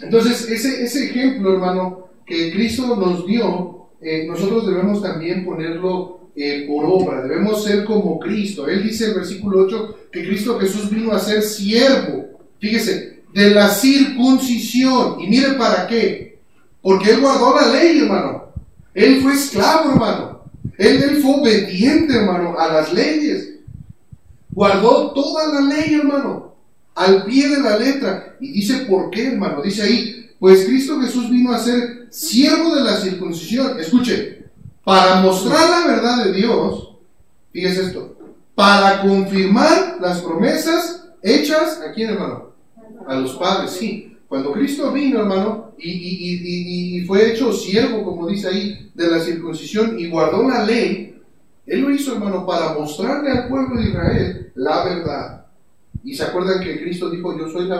entonces, 0.00 0.48
ese, 0.48 0.84
ese 0.84 1.06
ejemplo, 1.06 1.54
hermano, 1.54 2.10
que 2.24 2.52
Cristo 2.52 2.94
nos 2.94 3.26
dio, 3.26 3.88
eh, 4.00 4.24
nosotros 4.28 4.68
debemos 4.68 5.02
también 5.02 5.44
ponerlo 5.44 6.23
eh, 6.36 6.64
por 6.66 6.84
obra, 6.84 7.22
debemos 7.22 7.64
ser 7.64 7.84
como 7.84 8.18
Cristo. 8.18 8.68
Él 8.68 8.82
dice 8.82 9.04
en 9.04 9.10
el 9.10 9.16
versículo 9.16 9.66
8 9.66 9.96
que 10.12 10.26
Cristo 10.26 10.58
Jesús 10.58 10.90
vino 10.90 11.12
a 11.12 11.20
ser 11.20 11.42
siervo, 11.42 12.40
fíjese, 12.58 13.22
de 13.32 13.50
la 13.50 13.68
circuncisión. 13.68 15.20
¿Y 15.20 15.28
mire 15.28 15.52
para 15.54 15.86
qué? 15.86 16.38
Porque 16.82 17.10
Él 17.10 17.20
guardó 17.20 17.54
la 17.54 17.72
ley, 17.72 18.00
hermano. 18.00 18.44
Él 18.94 19.20
fue 19.22 19.34
esclavo, 19.34 19.92
hermano. 19.92 20.40
Él, 20.78 21.02
él 21.02 21.16
fue 21.18 21.34
obediente, 21.34 22.14
hermano, 22.14 22.58
a 22.58 22.72
las 22.72 22.92
leyes. 22.92 23.54
Guardó 24.50 25.12
toda 25.12 25.48
la 25.48 25.60
ley, 25.62 25.94
hermano, 25.94 26.54
al 26.94 27.24
pie 27.24 27.48
de 27.48 27.60
la 27.60 27.78
letra. 27.78 28.36
Y 28.40 28.52
dice, 28.52 28.86
¿por 28.88 29.10
qué, 29.10 29.28
hermano? 29.28 29.62
Dice 29.62 29.82
ahí, 29.82 30.30
pues 30.38 30.64
Cristo 30.64 31.00
Jesús 31.00 31.30
vino 31.30 31.52
a 31.52 31.58
ser 31.58 32.06
siervo 32.10 32.74
de 32.74 32.82
la 32.82 32.96
circuncisión. 32.96 33.78
Escuche, 33.80 34.43
para 34.84 35.16
mostrar 35.16 35.68
la 35.70 35.86
verdad 35.86 36.24
de 36.24 36.32
Dios, 36.32 36.90
fíjese 37.52 37.84
esto, 37.84 38.16
para 38.54 39.00
confirmar 39.02 39.98
las 40.00 40.20
promesas 40.20 41.08
hechas 41.22 41.80
a 41.80 41.92
quién, 41.92 42.10
hermano? 42.10 42.50
A 43.06 43.16
los 43.16 43.32
padres, 43.34 43.72
sí. 43.72 44.16
Cuando 44.28 44.52
Cristo 44.52 44.92
vino, 44.92 45.20
hermano, 45.20 45.72
y, 45.78 47.04
fue 47.06 47.30
hecho 47.32 47.52
siervo, 47.52 48.04
como 48.04 48.26
dice 48.26 48.48
ahí, 48.48 48.90
de 48.94 49.08
la 49.08 49.20
circuncisión 49.20 49.98
y 49.98 50.08
guardó 50.08 50.48
la 50.48 50.64
ley, 50.64 51.20
Él 51.66 51.80
lo 51.80 51.90
hizo, 51.90 52.14
hermano, 52.14 52.46
para 52.46 52.74
mostrarle 52.74 53.30
al 53.30 53.48
pueblo 53.48 53.80
de 53.80 53.88
Israel 53.88 54.52
la 54.54 54.84
verdad. 54.84 55.46
Y 56.02 56.14
se 56.14 56.24
acuerdan 56.24 56.60
que 56.60 56.80
Cristo 56.80 57.10
dijo, 57.10 57.36
yo 57.38 57.50
soy 57.50 57.70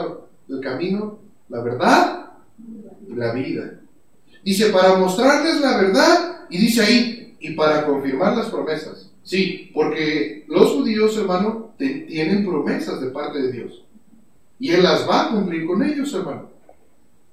el 0.49 0.59
camino, 0.59 1.19
la 1.49 1.61
verdad 1.61 2.31
y 3.07 3.13
la 3.13 3.31
vida. 3.33 3.79
Dice, 4.43 4.69
para 4.69 4.95
mostrarles 4.95 5.61
la 5.61 5.77
verdad 5.77 6.34
y 6.49 6.57
dice 6.57 6.81
ahí, 6.81 7.35
y 7.39 7.51
para 7.51 7.85
confirmar 7.85 8.35
las 8.35 8.47
promesas. 8.47 9.11
Sí, 9.23 9.71
porque 9.73 10.45
los 10.47 10.71
judíos, 10.71 11.17
hermano, 11.17 11.73
tienen 11.77 12.45
promesas 12.45 13.01
de 13.01 13.07
parte 13.07 13.41
de 13.41 13.51
Dios. 13.51 13.83
Y 14.59 14.71
Él 14.71 14.83
las 14.83 15.07
va 15.09 15.25
a 15.25 15.29
cumplir 15.31 15.65
con 15.65 15.83
ellos, 15.83 16.13
hermano. 16.13 16.49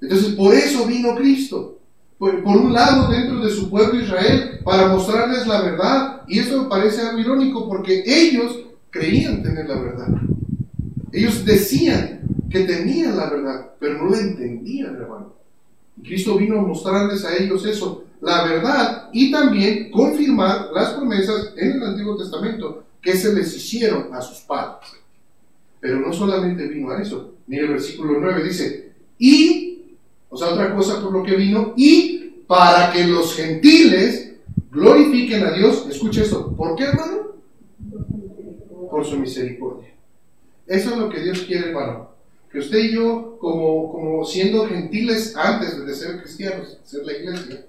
Entonces, 0.01 0.33
por 0.33 0.55
eso 0.55 0.87
vino 0.87 1.15
Cristo. 1.15 1.79
Por, 2.19 2.43
por, 2.43 2.57
un 2.57 2.73
lado, 2.73 3.11
dentro 3.11 3.41
de 3.41 3.51
su 3.51 3.69
pueblo 3.69 4.01
Israel, 4.01 4.61
para 4.65 4.89
mostrarles 4.89 5.47
la 5.47 5.61
verdad. 5.61 6.23
Y 6.29 6.39
esto 6.39 6.63
me 6.63 6.69
parece 6.69 7.03
algo 7.03 7.19
irónico 7.19 7.69
porque 7.69 8.03
ellos 8.07 8.61
creían 8.91 9.43
tener 9.43 9.69
la 9.69 9.81
verdad. 9.81 10.09
Ellos 11.13 11.45
decían 11.45 12.23
que 12.51 12.61
tenían 12.61 13.17
la 13.17 13.29
verdad, 13.29 13.73
pero 13.79 14.03
no 14.03 14.11
la 14.11 14.19
entendían, 14.19 14.97
hermano. 14.97 15.35
Y 15.97 16.03
Cristo 16.03 16.37
vino 16.37 16.59
a 16.59 16.63
mostrarles 16.63 17.25
a 17.25 17.37
ellos 17.37 17.67
eso 17.67 18.05
la 18.23 18.45
verdad 18.45 19.11
y 19.13 19.31
también 19.31 19.91
confirmar 19.91 20.71
las 20.73 20.91
promesas 20.91 21.53
en 21.57 21.73
el 21.73 21.83
Antiguo 21.83 22.17
Testamento 22.17 22.85
que 23.03 23.17
se 23.17 23.35
les 23.35 23.55
hicieron 23.55 24.15
a 24.15 24.23
sus 24.23 24.39
padres. 24.39 24.91
Pero 25.81 25.99
no 25.99 26.13
solamente 26.13 26.69
vino 26.69 26.91
a 26.91 27.03
eso. 27.03 27.35
Mira 27.49 27.65
el 27.65 27.71
versículo 27.71 28.21
9, 28.21 28.45
dice, 28.45 28.93
y, 29.19 29.97
o 30.31 30.37
sea, 30.37 30.51
otra 30.51 30.75
cosa 30.75 31.03
por 31.03 31.13
lo 31.13 31.25
que 31.25 31.35
vino, 31.35 31.75
y 31.77 32.45
para 32.47 32.93
que 32.93 33.05
los 33.09 33.35
gentiles 33.35 34.35
glorifiquen 34.71 35.45
a 35.45 35.53
Dios. 35.53 35.87
Escucha 35.91 36.23
esto. 36.23 36.55
¿Por 36.55 36.77
qué, 36.77 36.85
hermano? 36.85 37.33
Por 38.89 39.05
su 39.05 39.19
misericordia. 39.19 39.91
Eso 40.69 40.91
es 40.91 40.97
lo 40.97 41.09
que 41.09 41.21
Dios 41.21 41.41
quiere, 41.41 41.71
hermano. 41.71 42.11
Que 42.53 42.61
usted 42.61 42.79
y 42.79 42.93
yo, 42.93 43.37
como, 43.41 43.91
como 43.91 44.25
siendo 44.25 44.69
gentiles 44.69 45.35
antes 45.37 45.85
de 45.85 45.95
ser 45.95 46.21
cristianos, 46.21 46.79
ser 46.85 47.05
la 47.05 47.15
iglesia, 47.15 47.67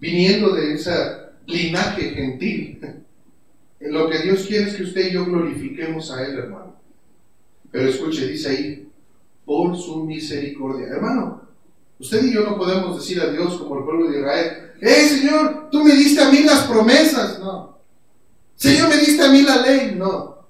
viniendo 0.00 0.54
de 0.54 0.74
ese 0.74 0.90
linaje 1.46 2.10
gentil. 2.10 2.80
Lo 3.80 4.08
que 4.08 4.18
Dios 4.18 4.46
quiere 4.46 4.68
es 4.68 4.74
que 4.74 4.82
usted 4.82 5.08
y 5.08 5.12
yo 5.12 5.24
glorifiquemos 5.24 6.10
a 6.10 6.24
Él, 6.26 6.38
hermano. 6.38 6.74
Pero 7.70 7.88
escuche, 7.88 8.26
dice 8.26 8.48
ahí, 8.48 8.88
por 9.44 9.76
su 9.76 10.04
misericordia. 10.04 10.88
Hermano, 10.88 11.42
usted 11.98 12.24
y 12.24 12.34
yo 12.34 12.44
no 12.44 12.58
podemos 12.58 12.98
decir 12.98 13.20
a 13.20 13.30
Dios 13.30 13.56
como 13.58 13.78
el 13.78 13.84
pueblo 13.84 14.10
de 14.10 14.18
Israel, 14.18 14.70
¡Eh, 14.80 15.08
Señor, 15.08 15.68
tú 15.70 15.84
me 15.84 15.94
diste 15.94 16.22
a 16.22 16.30
mí 16.30 16.42
las 16.42 16.66
promesas! 16.66 17.38
No. 17.38 17.78
Señor, 18.56 18.88
me 18.88 18.96
diste 18.96 19.22
a 19.22 19.30
mí 19.30 19.42
la 19.42 19.60
ley. 19.60 19.94
No. 19.94 20.46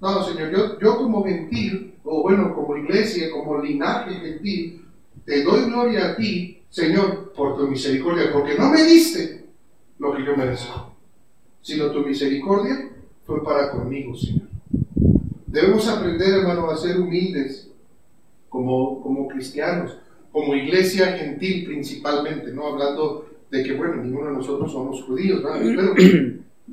No, 0.00 0.24
Señor, 0.24 0.52
yo, 0.52 0.78
yo 0.78 0.96
como 0.96 1.24
gentil, 1.24 1.94
o 2.04 2.22
bueno, 2.22 2.54
como 2.54 2.76
iglesia, 2.76 3.30
como 3.32 3.60
linaje 3.60 4.14
gentil, 4.14 4.86
te 5.24 5.42
doy 5.42 5.64
gloria 5.64 6.10
a 6.10 6.16
ti 6.16 6.57
Señor, 6.70 7.32
por 7.32 7.56
tu 7.56 7.66
misericordia, 7.66 8.32
porque 8.32 8.56
no 8.56 8.70
me 8.70 8.82
diste 8.82 9.46
lo 9.98 10.14
que 10.14 10.24
yo 10.24 10.36
merezco, 10.36 10.92
sino 11.62 11.90
tu 11.90 12.00
misericordia 12.00 12.90
fue 13.24 13.42
para 13.42 13.70
conmigo, 13.70 14.14
Señor. 14.14 14.48
Debemos 15.46 15.88
aprender, 15.88 16.34
hermano, 16.34 16.70
a 16.70 16.76
ser 16.76 17.00
humildes 17.00 17.70
como, 18.48 19.00
como 19.02 19.28
cristianos, 19.28 19.98
como 20.30 20.54
iglesia 20.54 21.16
gentil 21.16 21.64
principalmente, 21.64 22.52
no 22.52 22.66
hablando 22.66 23.26
de 23.50 23.62
que, 23.62 23.72
bueno, 23.72 23.96
ninguno 23.96 24.26
de 24.26 24.36
nosotros 24.36 24.70
somos 24.70 25.02
judíos, 25.04 25.42
¿verdad? 25.42 25.60
Pero 25.62 25.94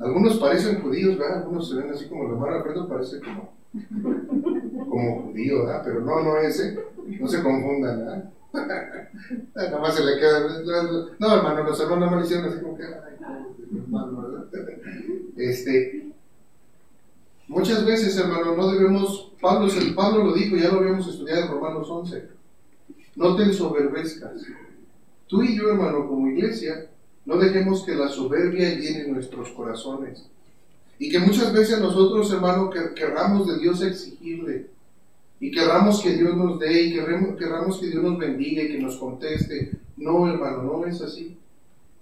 algunos 0.00 0.38
parecen 0.38 0.80
judíos, 0.82 1.18
¿verdad? 1.18 1.38
Algunos 1.38 1.68
se 1.68 1.76
ven 1.76 1.90
así 1.90 2.06
como 2.06 2.24
el 2.24 2.32
hermano 2.32 2.56
Alfredo 2.56 2.86
parece 2.86 3.18
como, 3.20 3.52
como 4.90 5.22
judío, 5.22 5.64
¿verdad? 5.64 5.82
Pero 5.84 6.00
no, 6.00 6.22
no 6.22 6.36
ese, 6.38 6.78
no 7.18 7.26
se 7.26 7.42
confundan, 7.42 7.98
¿verdad? 7.98 8.30
Nada 9.54 9.78
más 9.80 9.94
se 9.94 10.04
le 10.04 10.18
queda. 10.18 10.40
No, 11.18 11.34
hermano, 11.34 11.64
los 11.64 11.80
hermanos 11.80 12.10
no 12.10 12.18
le 12.18 12.24
hicieron 12.24 12.46
así 12.46 12.60
como 12.60 12.76
que. 12.76 12.84
Este. 15.36 16.12
Muchas 17.48 17.84
veces, 17.84 18.16
hermano, 18.18 18.56
no 18.56 18.72
debemos. 18.72 19.32
Pablo, 19.40 19.68
Pablo 19.94 20.24
lo 20.24 20.32
dijo, 20.32 20.56
ya 20.56 20.72
lo 20.72 20.80
habíamos 20.80 21.06
estudiado 21.06 21.42
en 21.42 21.50
Romanos 21.50 21.88
11. 21.88 22.28
No 23.16 23.36
te 23.36 23.44
ensoberbezcas. 23.44 24.42
Tú 25.26 25.42
y 25.42 25.56
yo, 25.56 25.70
hermano, 25.70 26.06
como 26.06 26.28
iglesia, 26.28 26.88
no 27.24 27.36
dejemos 27.36 27.84
que 27.84 27.94
la 27.94 28.08
soberbia 28.08 28.74
llene 28.74 29.08
nuestros 29.08 29.50
corazones. 29.50 30.26
Y 30.98 31.10
que 31.10 31.18
muchas 31.18 31.52
veces 31.52 31.80
nosotros, 31.80 32.32
hermano, 32.32 32.70
que 32.70 32.94
querramos 32.94 33.46
de 33.46 33.58
Dios 33.58 33.82
exigirle. 33.82 34.70
Y 35.38 35.50
querramos 35.50 36.02
que 36.02 36.16
Dios 36.16 36.34
nos 36.34 36.58
dé 36.58 36.82
y 36.82 36.94
querramos, 36.94 37.36
querramos 37.36 37.78
que 37.78 37.88
Dios 37.88 38.02
nos 38.02 38.18
bendiga 38.18 38.62
y 38.62 38.68
que 38.68 38.78
nos 38.78 38.96
conteste. 38.96 39.72
No, 39.96 40.28
hermano, 40.28 40.62
no 40.62 40.86
es 40.86 41.00
así. 41.02 41.36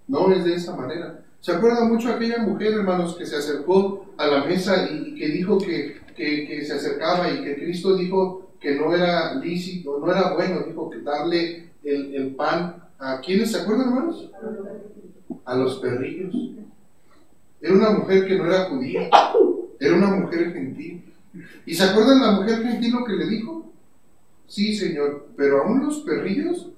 No 0.07 0.33
es 0.33 0.45
de 0.45 0.55
esa 0.55 0.77
manera. 0.77 1.21
¿Se 1.41 1.53
acuerda 1.53 1.85
mucho 1.85 2.11
aquella 2.11 2.39
mujer, 2.39 2.73
hermanos, 2.73 3.17
que 3.17 3.27
se 3.27 3.37
acercó 3.37 4.07
a 4.17 4.27
la 4.27 4.45
mesa 4.45 4.89
y 4.91 5.15
que 5.15 5.29
dijo 5.29 5.59
que, 5.59 6.01
que, 6.17 6.65
se 6.65 6.73
acercaba 6.73 7.31
y 7.31 7.43
que 7.43 7.57
Cristo 7.57 7.97
dijo 7.97 8.53
que 8.61 8.77
no 8.77 8.95
era 8.95 9.35
lícito, 9.35 9.99
no 9.99 10.11
era 10.11 10.33
bueno, 10.33 10.61
dijo 10.67 10.89
que 10.89 11.01
darle 11.01 11.71
el, 11.83 12.15
el 12.15 12.35
pan 12.35 12.77
a 12.99 13.21
quienes, 13.21 13.53
¿se 13.53 13.59
acuerdan, 13.59 13.89
hermanos? 13.89 14.31
A 15.45 15.57
los 15.57 15.77
perrillos. 15.81 16.35
Era 17.61 17.75
una 17.75 17.91
mujer 17.91 18.27
que 18.27 18.37
no 18.37 18.47
era 18.47 18.71
judía, 18.71 19.11
era 19.81 19.97
una 19.97 20.09
mujer 20.09 20.53
gentil. 20.53 21.14
¿Y 21.67 21.75
se 21.75 21.83
acuerdan 21.83 22.21
la 22.21 22.33
mujer 22.33 22.63
gentil 22.63 22.93
lo 22.93 23.05
que 23.05 23.15
le 23.15 23.27
dijo? 23.27 23.73
Sí, 24.47 24.75
Señor, 24.75 25.29
pero 25.37 25.63
aún 25.63 25.85
los 25.85 26.01
perrillos 26.01 26.69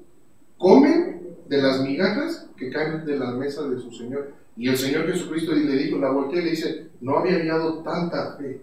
comen 0.56 1.36
de 1.48 1.62
las 1.62 1.80
migajas 1.80 2.48
que 2.56 2.70
caen 2.70 3.04
de 3.04 3.18
la 3.18 3.32
mesa 3.32 3.68
de 3.68 3.78
su 3.78 3.92
Señor. 3.92 4.32
Y 4.56 4.68
el 4.68 4.76
Señor 4.76 5.06
Jesucristo 5.06 5.52
le 5.52 5.76
dijo, 5.76 5.98
la 5.98 6.10
voltea 6.10 6.40
y 6.40 6.44
le 6.44 6.50
dice, 6.50 6.88
no 7.00 7.18
había 7.18 7.38
hallado 7.38 7.82
tanta 7.82 8.36
fe. 8.36 8.62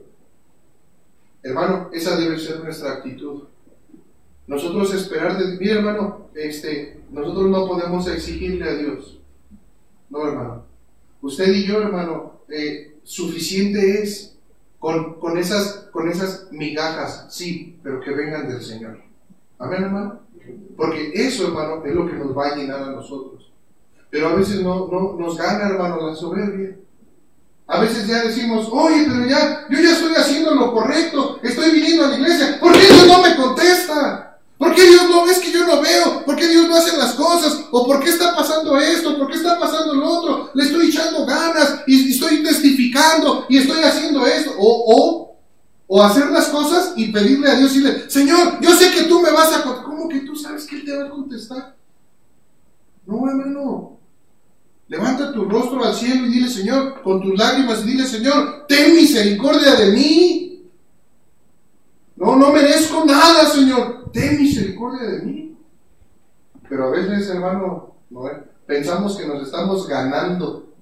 Hermano, 1.43 1.89
esa 1.93 2.17
debe 2.17 2.39
ser 2.39 2.63
nuestra 2.63 2.93
actitud. 2.93 3.43
Nosotros 4.47 4.93
esperar 4.93 5.37
de 5.37 5.57
mi 5.57 5.69
hermano, 5.69 6.29
este, 6.33 7.01
nosotros 7.11 7.49
no 7.49 7.67
podemos 7.67 8.07
exigirle 8.07 8.67
a 8.67 8.75
Dios. 8.75 9.19
No, 10.09 10.27
hermano. 10.27 10.65
Usted 11.21 11.53
y 11.53 11.65
yo, 11.65 11.81
hermano, 11.81 12.41
eh, 12.49 12.97
suficiente 13.03 14.01
es 14.01 14.32
con, 14.83 15.13
con, 15.13 15.37
esas, 15.37 15.87
con 15.93 16.09
esas 16.09 16.47
migajas, 16.51 17.27
sí, 17.29 17.79
pero 17.81 18.01
que 18.01 18.11
vengan 18.11 18.49
del 18.49 18.61
Señor. 18.61 18.99
Amén, 19.57 19.83
hermano. 19.83 20.19
Porque 20.75 21.13
eso, 21.13 21.47
hermano, 21.47 21.85
es 21.85 21.95
lo 21.95 22.05
que 22.05 22.17
nos 22.17 22.37
va 22.37 22.47
a 22.47 22.55
llenar 22.57 22.83
a 22.83 22.91
nosotros. 22.91 23.49
Pero 24.09 24.27
a 24.27 24.35
veces 24.35 24.59
no, 24.59 24.89
no 24.91 25.15
nos 25.17 25.37
gana, 25.37 25.69
hermano, 25.69 26.05
la 26.05 26.13
soberbia. 26.13 26.75
A 27.65 27.79
veces 27.79 28.07
ya 28.07 28.23
decimos, 28.23 28.67
oye, 28.73 29.05
pero 29.07 29.25
ya, 29.25 29.65
yo 29.69 29.79
ya 29.79 29.93
estoy 29.93 30.15
haciendo 30.15 30.53
lo 30.53 30.73
correcto, 30.73 31.39
estoy 31.41 31.71
viniendo 31.71 32.03
a 32.03 32.09
la 32.09 32.17
iglesia, 32.17 32.59
¿por 32.59 32.73
qué 32.73 32.89
no 33.07 33.21
me 33.21 33.37
contesta? 33.37 34.22
¿Por 34.63 34.73
qué 34.73 34.87
Dios 34.87 35.09
no, 35.09 35.29
es 35.29 35.39
que 35.39 35.51
yo 35.51 35.67
no 35.67 35.81
veo? 35.81 36.23
¿Por 36.23 36.37
qué 36.37 36.47
Dios 36.47 36.69
no 36.69 36.77
hace 36.77 36.95
las 36.95 37.15
cosas? 37.15 37.65
¿O 37.69 37.85
por 37.85 38.01
qué 38.01 38.11
está 38.11 38.33
pasando 38.33 38.77
esto? 38.77 39.17
¿Por 39.17 39.27
qué 39.29 39.35
está 39.35 39.59
pasando 39.59 39.93
lo 39.93 40.09
otro? 40.09 40.51
Le 40.53 40.63
estoy 40.63 40.87
echando 40.87 41.25
ganas 41.25 41.81
y 41.85 42.11
estoy 42.11 42.41
testificando 42.41 43.45
y 43.49 43.57
estoy 43.57 43.83
haciendo 43.83 44.25
esto. 44.25 44.51
O, 44.57 45.35
o, 45.87 46.01
hacer 46.01 46.31
las 46.31 46.47
cosas 46.47 46.93
y 46.95 47.11
pedirle 47.11 47.49
a 47.49 47.55
Dios 47.55 47.75
y 47.75 47.81
decirle, 47.81 48.09
Señor, 48.09 48.61
yo 48.61 48.73
sé 48.73 48.91
que 48.91 49.03
tú 49.03 49.19
me 49.19 49.31
vas 49.31 49.51
a... 49.51 49.63
¿Cómo 49.83 50.07
que 50.07 50.21
tú 50.21 50.33
sabes 50.33 50.65
que 50.65 50.77
Él 50.77 50.85
te 50.85 50.95
va 50.95 51.07
a 51.07 51.09
contestar? 51.09 51.75
No, 53.05 53.27
hermano. 53.27 53.99
Levanta 54.87 55.33
tu 55.33 55.43
rostro 55.43 55.83
al 55.83 55.93
cielo 55.93 56.25
y 56.27 56.29
dile, 56.29 56.49
Señor, 56.49 57.01
con 57.03 57.21
tus 57.21 57.37
lágrimas, 57.37 57.83
y 57.83 57.87
dile, 57.87 58.07
Señor, 58.07 58.65
ten 58.69 58.95
misericordia 58.95 59.75
de 59.75 59.91
mí. 59.91 60.69
No, 62.15 62.37
no 62.37 62.53
merezco 62.53 63.03
nada, 63.03 63.49
Señor. 63.49 64.02
Ten 64.13 64.39
misericordia 64.39 65.09
de 65.09 65.21
mí. 65.23 65.57
Pero 66.69 66.87
a 66.87 66.91
veces, 66.91 67.29
hermano, 67.29 67.95
pensamos 68.65 69.17
que 69.17 69.27
nos 69.27 69.43
estamos 69.43 69.87
ganando 69.87 70.73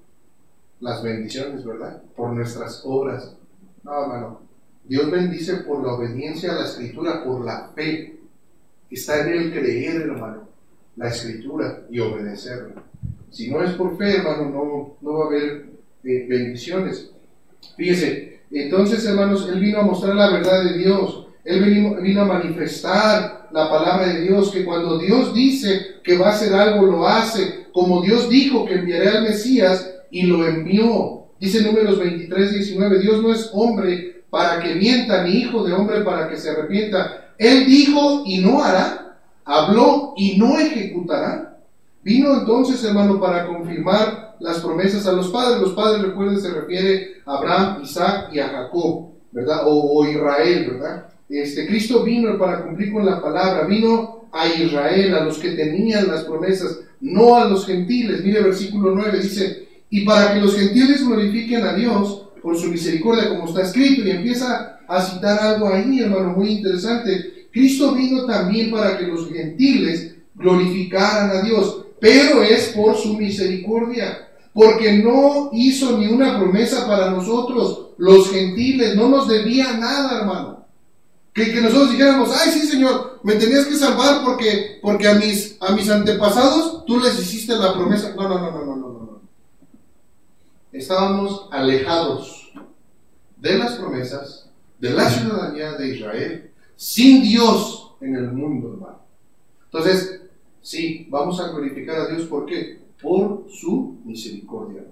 las 0.80 1.02
bendiciones, 1.02 1.64
¿verdad? 1.64 2.02
Por 2.14 2.30
nuestras 2.32 2.82
obras. 2.84 3.34
No, 3.82 4.02
hermano. 4.02 4.40
Dios 4.84 5.10
bendice 5.10 5.58
por 5.58 5.82
la 5.82 5.94
obediencia 5.94 6.52
a 6.52 6.56
la 6.56 6.64
escritura, 6.66 7.24
por 7.24 7.44
la 7.44 7.70
fe. 7.74 8.20
Está 8.90 9.22
en 9.22 9.28
el 9.32 9.52
creer, 9.52 10.02
hermano, 10.02 10.48
la 10.96 11.08
escritura 11.08 11.86
y 11.88 11.98
obedecerla. 12.00 12.82
Si 13.30 13.50
no 13.50 13.62
es 13.62 13.72
por 13.72 13.96
fe, 13.96 14.18
hermano, 14.18 14.50
no, 14.50 14.96
no 15.00 15.18
va 15.18 15.24
a 15.24 15.28
haber 15.28 15.70
eh, 16.04 16.26
bendiciones. 16.28 17.10
Fíjese, 17.76 18.40
entonces, 18.50 19.04
hermanos, 19.06 19.48
Él 19.48 19.60
vino 19.60 19.78
a 19.78 19.84
mostrar 19.84 20.14
la 20.14 20.30
verdad 20.30 20.64
de 20.64 20.76
Dios. 20.76 21.21
Él 21.44 21.64
vino, 22.00 22.22
a 22.22 22.24
manifestar 22.24 23.48
la 23.52 23.68
palabra 23.68 24.06
de 24.08 24.22
Dios, 24.22 24.50
que 24.50 24.64
cuando 24.64 24.98
Dios 24.98 25.34
dice 25.34 25.96
que 26.04 26.16
va 26.16 26.28
a 26.28 26.32
hacer 26.32 26.54
algo, 26.54 26.86
lo 26.86 27.06
hace, 27.06 27.66
como 27.72 28.02
Dios 28.02 28.28
dijo 28.28 28.64
que 28.64 28.74
enviaría 28.74 29.18
al 29.18 29.22
Mesías 29.24 29.90
y 30.10 30.22
lo 30.22 30.46
envió. 30.46 31.24
Dice 31.40 31.62
números 31.62 31.98
23, 31.98 32.52
19, 32.52 32.98
Dios 33.00 33.22
no 33.22 33.32
es 33.32 33.50
hombre 33.52 34.22
para 34.30 34.60
que 34.60 34.76
mienta, 34.76 35.24
ni 35.24 35.38
hijo 35.38 35.64
de 35.64 35.72
hombre 35.72 36.02
para 36.02 36.28
que 36.28 36.36
se 36.36 36.50
arrepienta. 36.50 37.32
Él 37.36 37.66
dijo 37.66 38.22
y 38.24 38.38
no 38.38 38.62
hará, 38.62 39.18
habló 39.44 40.14
y 40.16 40.38
no 40.38 40.58
ejecutará. 40.58 41.58
Vino 42.02 42.34
entonces, 42.34 42.82
hermano, 42.84 43.20
para 43.20 43.46
confirmar 43.46 44.36
las 44.40 44.58
promesas 44.60 45.06
a 45.06 45.12
los 45.12 45.28
padres. 45.28 45.60
Los 45.60 45.72
padres, 45.72 46.02
recuerden, 46.02 46.40
se 46.40 46.50
refiere 46.50 47.22
a 47.26 47.36
Abraham, 47.36 47.82
Isaac 47.82 48.30
y 48.32 48.40
a 48.40 48.48
Jacob, 48.48 49.10
¿verdad? 49.30 49.62
O, 49.66 50.04
Israel, 50.04 50.70
¿verdad? 50.72 51.11
Este, 51.32 51.66
Cristo 51.66 52.02
vino 52.04 52.38
para 52.38 52.62
cumplir 52.62 52.92
con 52.92 53.06
la 53.06 53.20
palabra, 53.20 53.66
vino 53.66 54.28
a 54.32 54.46
Israel, 54.48 55.14
a 55.14 55.24
los 55.24 55.38
que 55.38 55.50
tenían 55.50 56.08
las 56.08 56.24
promesas, 56.24 56.80
no 57.00 57.36
a 57.36 57.46
los 57.46 57.66
gentiles. 57.66 58.24
Mire 58.24 58.42
versículo 58.42 58.94
9, 58.94 59.20
dice, 59.20 59.68
y 59.90 60.04
para 60.04 60.34
que 60.34 60.40
los 60.40 60.56
gentiles 60.56 61.06
glorifiquen 61.06 61.62
a 61.64 61.74
Dios 61.74 62.28
por 62.42 62.56
su 62.58 62.68
misericordia, 62.68 63.28
como 63.28 63.46
está 63.46 63.62
escrito, 63.62 64.02
y 64.02 64.10
empieza 64.10 64.80
a 64.86 65.02
citar 65.02 65.38
algo 65.38 65.68
ahí, 65.68 66.00
hermano, 66.00 66.34
muy 66.36 66.50
interesante. 66.50 67.48
Cristo 67.50 67.94
vino 67.94 68.24
también 68.26 68.70
para 68.70 68.98
que 68.98 69.06
los 69.06 69.30
gentiles 69.30 70.16
glorificaran 70.34 71.30
a 71.30 71.42
Dios 71.42 71.82
pero 72.02 72.42
es 72.42 72.72
por 72.74 72.96
su 72.96 73.16
misericordia, 73.16 74.28
porque 74.52 74.94
no 74.94 75.50
hizo 75.52 75.96
ni 75.96 76.08
una 76.08 76.36
promesa 76.36 76.84
para 76.84 77.12
nosotros, 77.12 77.90
los 77.96 78.28
gentiles, 78.28 78.96
no 78.96 79.08
nos 79.08 79.28
debía 79.28 79.74
nada, 79.74 80.18
hermano. 80.18 80.61
Que, 81.32 81.60
nosotros 81.60 81.92
dijéramos, 81.92 82.30
ay 82.30 82.50
sí 82.52 82.66
Señor, 82.66 83.20
me 83.22 83.34
tenías 83.34 83.66
que 83.66 83.76
salvar 83.76 84.22
porque, 84.24 84.78
porque 84.82 85.08
a, 85.08 85.14
mis, 85.14 85.56
a 85.60 85.72
mis 85.72 85.88
antepasados 85.88 86.84
tú 86.84 87.00
les 87.00 87.18
hiciste 87.18 87.56
la 87.56 87.72
promesa. 87.72 88.14
No, 88.14 88.28
no, 88.28 88.38
no, 88.38 88.50
no, 88.50 88.64
no, 88.64 88.76
no, 88.76 88.88
no. 88.88 89.20
Estábamos 90.72 91.48
alejados 91.50 92.52
de 93.36 93.58
las 93.58 93.72
promesas, 93.76 94.50
de 94.78 94.90
la 94.90 95.08
ciudadanía 95.08 95.72
de 95.72 95.96
Israel, 95.96 96.50
sin 96.76 97.22
Dios 97.22 97.94
en 98.00 98.16
el 98.16 98.32
mundo, 98.32 98.72
hermano. 98.74 99.00
Entonces, 99.64 100.22
Sí, 100.62 101.08
vamos 101.10 101.40
a 101.40 101.48
glorificar 101.48 101.96
a 101.96 102.06
Dios. 102.06 102.28
¿Por 102.28 102.46
qué? 102.46 102.78
Por 103.02 103.46
su 103.50 103.98
misericordia, 104.04 104.84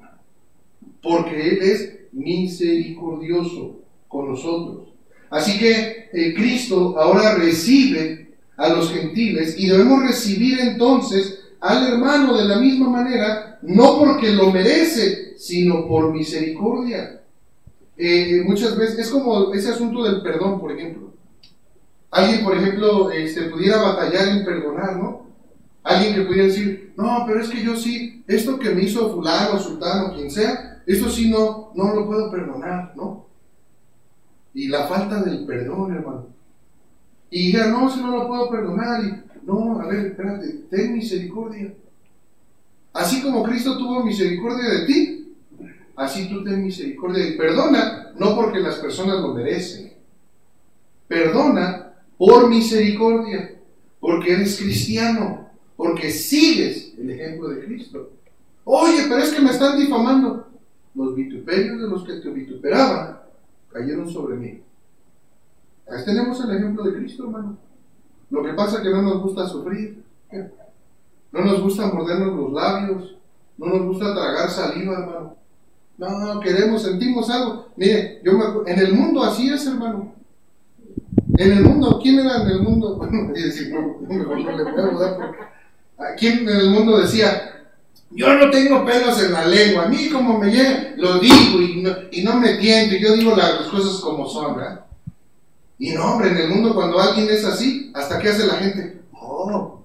Porque 1.01 1.49
Él 1.49 1.59
es 1.63 2.13
misericordioso 2.13 3.79
con 4.09 4.31
nosotros. 4.31 4.89
Así 5.31 5.59
que 5.59 6.11
eh, 6.13 6.35
Cristo 6.35 6.99
ahora 6.99 7.37
recibe 7.37 8.35
a 8.57 8.69
los 8.69 8.93
gentiles 8.93 9.55
y 9.57 9.69
debemos 9.69 10.03
recibir 10.03 10.61
entonces 10.61 11.41
al 11.61 11.87
hermano 11.87 12.37
de 12.37 12.45
la 12.45 12.59
misma 12.59 12.89
manera, 12.89 13.59
no 13.63 13.99
porque 13.99 14.31
lo 14.33 14.51
merece, 14.51 15.35
sino 15.39 15.87
por 15.87 16.13
misericordia. 16.13 17.21
Eh, 17.97 18.43
muchas 18.45 18.77
veces 18.77 18.99
es 18.99 19.11
como 19.11 19.53
ese 19.55 19.71
asunto 19.71 20.03
del 20.03 20.23
perdón, 20.23 20.59
por 20.59 20.73
ejemplo. 20.73 21.13
Alguien, 22.11 22.43
por 22.43 22.57
ejemplo, 22.57 23.11
este, 23.11 23.43
pudiera 23.43 23.81
batallar 23.81 24.29
en 24.29 24.45
perdonar, 24.45 24.97
¿no? 24.97 25.27
Alguien 25.83 26.15
que 26.15 26.23
pudiera 26.23 26.49
decir, 26.49 26.93
no, 26.97 27.25
pero 27.27 27.41
es 27.41 27.49
que 27.49 27.63
yo 27.63 27.77
sí, 27.77 28.25
esto 28.27 28.59
que 28.59 28.71
me 28.71 28.83
hizo 28.83 29.13
fulano, 29.13 29.59
sultano, 29.59 30.15
quien 30.15 30.31
sea, 30.31 30.83
esto 30.87 31.09
sí 31.09 31.31
no, 31.31 31.73
no 31.75 31.95
lo 31.95 32.07
puedo 32.07 32.31
perdonar, 32.31 32.93
¿no? 32.97 33.30
Y 34.55 34.69
la 34.69 34.87
falta 34.87 35.23
del 35.23 35.47
perdón, 35.47 35.95
hermano. 35.95 36.27
Y 37.31 37.47
dijera, 37.47 37.69
no, 37.69 37.91
si 37.91 38.01
no 38.01 38.11
lo 38.11 38.27
puedo 38.27 38.51
perdonar, 38.51 39.05
y 39.05 39.47
no, 39.47 39.81
a 39.81 39.87
ver, 39.87 40.07
espérate, 40.07 40.49
ten 40.71 40.95
misericordia. 40.95 41.73
Así 42.93 43.23
como 43.23 43.45
Cristo 43.45 43.79
tuvo 43.79 44.03
misericordia 44.05 44.69
de 44.69 44.87
ti, 44.87 45.35
así 45.95 46.29
tú 46.29 46.43
ten 46.43 46.65
misericordia 46.65 47.29
y 47.29 47.37
perdona, 47.37 48.13
no 48.19 48.35
porque 48.35 48.59
las 48.59 48.77
personas 48.77 49.21
lo 49.21 49.33
merecen. 49.33 49.93
Perdona 51.07 51.93
por 52.19 52.49
misericordia, 52.49 53.55
porque 54.01 54.33
eres 54.33 54.59
cristiano 54.59 55.41
porque 55.81 56.11
sigues 56.11 56.93
el 56.99 57.09
ejemplo 57.09 57.49
de 57.49 57.65
Cristo. 57.65 58.11
Oye, 58.65 59.05
pero 59.09 59.17
es 59.17 59.31
que 59.31 59.41
me 59.41 59.49
están 59.49 59.79
difamando. 59.79 60.47
Los 60.95 61.15
vituperios 61.15 61.81
de 61.81 61.89
los 61.89 62.05
que 62.05 62.15
te 62.15 62.29
vituperaban 62.29 63.20
cayeron 63.73 64.09
sobre 64.11 64.37
mí. 64.37 64.63
Ahí 65.89 66.05
tenemos 66.05 66.43
el 66.45 66.57
ejemplo 66.57 66.85
de 66.85 66.95
Cristo, 66.95 67.25
hermano. 67.25 67.59
Lo 68.31 68.45
que 68.45 68.53
pasa 68.53 68.77
es 68.79 68.83
que 68.83 68.91
no 68.91 69.03
nos 69.03 69.23
gusta 69.23 69.47
sufrir. 69.47 70.03
No 71.33 71.45
nos 71.45 71.63
gusta 71.63 71.93
mordernos 71.93 72.37
los 72.37 72.53
labios. 72.53 73.17
No 73.59 73.67
nos 73.67 73.87
gusta 73.87 74.15
tragar 74.15 74.49
saliva, 74.49 74.95
hermano. 74.95 75.37
No, 75.99 76.41
queremos, 76.41 76.83
sentimos 76.83 77.29
algo. 77.29 77.67
Mire, 77.77 78.21
yo 78.25 78.33
me, 78.33 78.71
en 78.71 78.79
el 78.79 78.95
mundo 78.95 79.23
así 79.23 79.53
es, 79.53 79.67
hermano. 79.67 80.15
En 81.37 81.53
el 81.53 81.65
mundo, 81.65 82.01
¿quién 82.03 82.21
era 82.21 82.43
en 82.43 82.49
el 82.49 82.63
mundo? 82.63 82.99
¿Quién 86.19 86.49
en 86.49 86.57
el 86.57 86.71
mundo 86.71 86.99
decía, 86.99 87.60
yo 88.11 88.35
no 88.35 88.51
tengo 88.51 88.85
pelos 88.85 89.23
en 89.23 89.33
la 89.33 89.47
lengua, 89.47 89.85
a 89.85 89.89
mí 89.89 90.11
como 90.11 90.39
me 90.39 90.51
llega, 90.51 90.95
lo 90.97 91.21
digo 91.21 91.61
y 91.61 91.81
no, 91.81 91.91
y 92.11 92.23
no 92.23 92.35
me 92.41 92.55
tiento, 92.55 92.97
yo 92.97 93.15
digo 93.15 93.37
las, 93.37 93.69
cosas 93.69 94.01
como 94.01 94.29
son, 94.29 94.57
¿verdad? 94.57 94.85
Y 95.79 95.93
no, 95.93 96.13
hombre, 96.13 96.31
en 96.31 96.37
el 96.37 96.49
mundo 96.51 96.75
cuando 96.75 97.01
alguien 97.01 97.29
es 97.31 97.45
así, 97.45 97.91
¿hasta 97.95 98.19
qué 98.19 98.31
hace 98.31 98.47
la 98.47 98.55
gente? 98.55 99.01
Oh, 99.13 99.83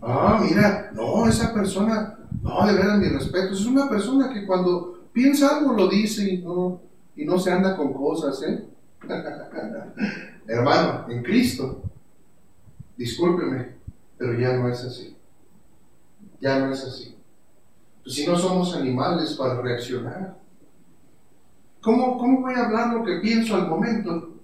ah, 0.00 0.40
mira, 0.48 0.90
no, 0.94 1.26
esa 1.28 1.52
persona, 1.52 2.18
no, 2.40 2.66
de 2.66 2.72
veras 2.74 2.98
mi 2.98 3.08
respeto, 3.08 3.52
es 3.52 3.66
una 3.66 3.88
persona 3.88 4.32
que 4.32 4.46
cuando 4.46 5.08
piensa 5.12 5.56
algo 5.56 5.72
lo 5.72 5.88
dice 5.88 6.34
y 6.34 6.38
no, 6.38 6.80
y 7.16 7.24
no 7.24 7.38
se 7.38 7.50
anda 7.50 7.76
con 7.76 7.92
cosas, 7.92 8.40
¿eh? 8.44 8.64
Hermano, 10.46 11.06
en 11.08 11.22
Cristo, 11.22 11.82
discúlpeme, 12.96 13.74
pero 14.16 14.38
ya 14.38 14.52
no 14.52 14.68
es 14.68 14.84
así. 14.84 15.17
Ya 16.40 16.58
no 16.58 16.72
es 16.72 16.84
así. 16.84 17.14
Pues 18.02 18.14
si 18.14 18.26
no 18.26 18.36
somos 18.38 18.74
animales 18.74 19.34
para 19.34 19.60
reaccionar, 19.60 20.38
¿cómo, 21.80 22.16
¿cómo 22.18 22.40
voy 22.40 22.54
a 22.54 22.66
hablar 22.66 22.94
lo 22.94 23.04
que 23.04 23.18
pienso 23.20 23.54
al 23.54 23.68
momento 23.68 24.34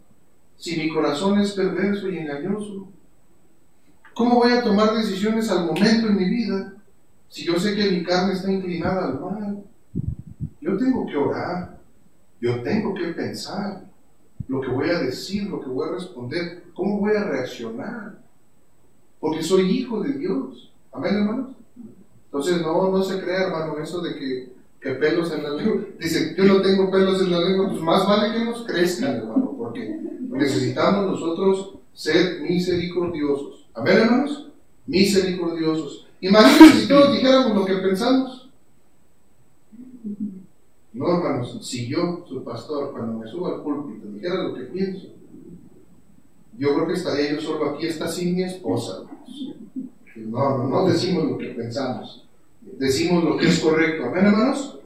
si 0.56 0.76
mi 0.76 0.88
corazón 0.88 1.40
es 1.40 1.52
perverso 1.52 2.08
y 2.10 2.18
engañoso? 2.18 2.88
¿Cómo 4.14 4.36
voy 4.36 4.52
a 4.52 4.62
tomar 4.62 4.94
decisiones 4.94 5.50
al 5.50 5.66
momento 5.66 6.08
en 6.08 6.16
mi 6.16 6.28
vida 6.28 6.74
si 7.28 7.44
yo 7.44 7.58
sé 7.58 7.74
que 7.74 7.90
mi 7.90 8.04
carne 8.04 8.34
está 8.34 8.52
inclinada 8.52 9.06
al 9.06 9.20
mal? 9.20 9.64
Yo 10.60 10.76
tengo 10.76 11.06
que 11.06 11.16
orar, 11.16 11.78
yo 12.40 12.62
tengo 12.62 12.94
que 12.94 13.08
pensar 13.08 13.82
lo 14.46 14.60
que 14.60 14.68
voy 14.68 14.90
a 14.90 14.98
decir, 14.98 15.48
lo 15.48 15.60
que 15.60 15.68
voy 15.68 15.88
a 15.88 15.92
responder, 15.92 16.64
cómo 16.74 17.00
voy 17.00 17.16
a 17.16 17.24
reaccionar, 17.24 18.18
porque 19.18 19.42
soy 19.42 19.70
hijo 19.70 20.00
de 20.02 20.12
Dios. 20.12 20.72
Amén, 20.92 21.16
hermanos. 21.16 21.63
Entonces, 22.34 22.62
no, 22.62 22.90
no 22.90 23.00
se 23.00 23.22
crea, 23.22 23.42
hermano, 23.42 23.78
eso 23.78 24.00
de 24.00 24.16
que, 24.16 24.52
que 24.80 24.90
pelos 24.96 25.32
en 25.32 25.44
la 25.44 25.50
lengua. 25.50 25.84
Dice, 26.00 26.34
yo 26.36 26.42
no 26.42 26.60
tengo 26.62 26.90
pelos 26.90 27.22
en 27.22 27.30
la 27.30 27.38
lengua, 27.38 27.68
pues 27.68 27.80
más 27.80 28.08
vale 28.08 28.36
que 28.36 28.44
nos 28.44 28.66
crezcan, 28.66 29.18
hermano, 29.18 29.54
porque 29.56 30.00
necesitamos 30.20 31.12
nosotros 31.12 31.74
ser 31.92 32.40
misericordiosos. 32.40 33.68
Amén, 33.72 33.98
hermanos. 33.98 34.48
Misericordiosos. 34.84 36.08
Imagínense 36.20 36.80
si 36.80 36.88
todos 36.88 37.12
dijéramos 37.12 37.54
lo 37.54 37.64
que 37.66 37.76
pensamos. 37.76 38.50
No, 40.92 41.16
hermanos, 41.16 41.56
si 41.62 41.86
yo, 41.86 42.24
su 42.28 42.42
pastor, 42.42 42.90
cuando 42.90 43.20
me 43.20 43.30
subo 43.30 43.46
al 43.46 43.62
púlpito, 43.62 44.08
dijera 44.08 44.42
lo 44.42 44.54
que 44.54 44.62
pienso, 44.62 45.06
yo 46.58 46.74
creo 46.74 46.86
que 46.88 46.94
estaría 46.94 47.32
yo 47.32 47.40
solo 47.40 47.70
aquí, 47.70 47.86
está 47.86 48.08
sin 48.08 48.34
mi 48.34 48.42
esposa, 48.42 49.04
No, 50.24 50.58
no, 50.58 50.68
no 50.68 50.86
decimos 50.88 51.24
lo 51.24 51.38
que 51.38 51.48
pensamos, 51.48 52.24
decimos 52.78 53.24
lo 53.24 53.36
que 53.36 53.48
es 53.48 53.58
correcto. 53.58 54.06
Amén, 54.06 54.26
hermanos, 54.26 54.78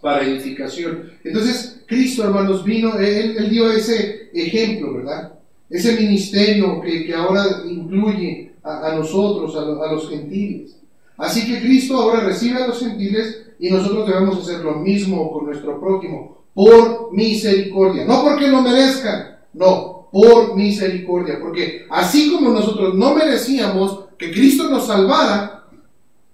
para 0.00 0.24
edificación. 0.24 1.10
Entonces, 1.22 1.82
Cristo, 1.86 2.24
hermanos, 2.24 2.64
vino, 2.64 2.98
él, 2.98 3.48
dio 3.50 3.70
ese 3.70 4.30
ejemplo, 4.32 4.94
¿verdad? 4.94 5.32
Ese 5.70 5.96
ministerio 5.96 6.80
que, 6.80 7.04
que 7.06 7.14
ahora 7.14 7.62
incluye 7.66 8.52
a, 8.62 8.94
nosotros, 8.96 9.54
a, 9.56 9.60
a 9.60 9.92
los 9.92 10.08
gentiles. 10.08 10.76
Así 11.16 11.46
que 11.46 11.60
Cristo 11.60 11.96
ahora 11.96 12.20
recibe 12.20 12.62
a 12.62 12.66
los 12.66 12.80
gentiles 12.80 13.44
y 13.58 13.70
nosotros 13.70 14.06
debemos 14.06 14.38
hacer 14.38 14.64
lo 14.64 14.76
mismo 14.76 15.32
con 15.32 15.46
nuestro 15.46 15.80
prójimo, 15.80 16.44
por 16.54 17.12
misericordia, 17.12 18.04
no 18.04 18.22
porque 18.22 18.48
lo 18.48 18.62
merezcan, 18.62 19.38
no, 19.52 20.08
por 20.10 20.56
misericordia, 20.56 21.38
porque 21.40 21.86
así 21.90 22.32
como 22.32 22.50
nosotros 22.50 22.94
no 22.94 23.14
merecíamos 23.14 24.03
que 24.18 24.32
Cristo 24.32 24.68
nos 24.70 24.86
salvara, 24.86 25.64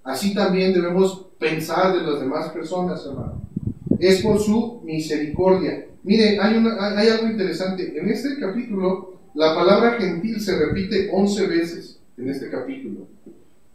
así 0.05 0.35
también 0.35 0.73
debemos 0.73 1.27
pensar 1.39 1.95
de 1.95 2.03
las 2.03 2.21
demás 2.21 2.51
personas, 2.51 3.05
hermano. 3.07 3.41
Es 3.99 4.23
por 4.23 4.39
su 4.39 4.81
misericordia. 4.85 5.87
Mire, 6.03 6.39
hay, 6.41 6.65
hay 6.97 7.09
algo 7.09 7.27
interesante. 7.27 7.99
En 7.99 8.09
este 8.09 8.39
capítulo, 8.39 9.21
la 9.35 9.55
palabra 9.55 9.93
gentil 9.93 10.41
se 10.41 10.59
repite 10.59 11.09
11 11.13 11.47
veces 11.47 11.99
en 12.17 12.29
este 12.29 12.51
capítulo. 12.51 13.07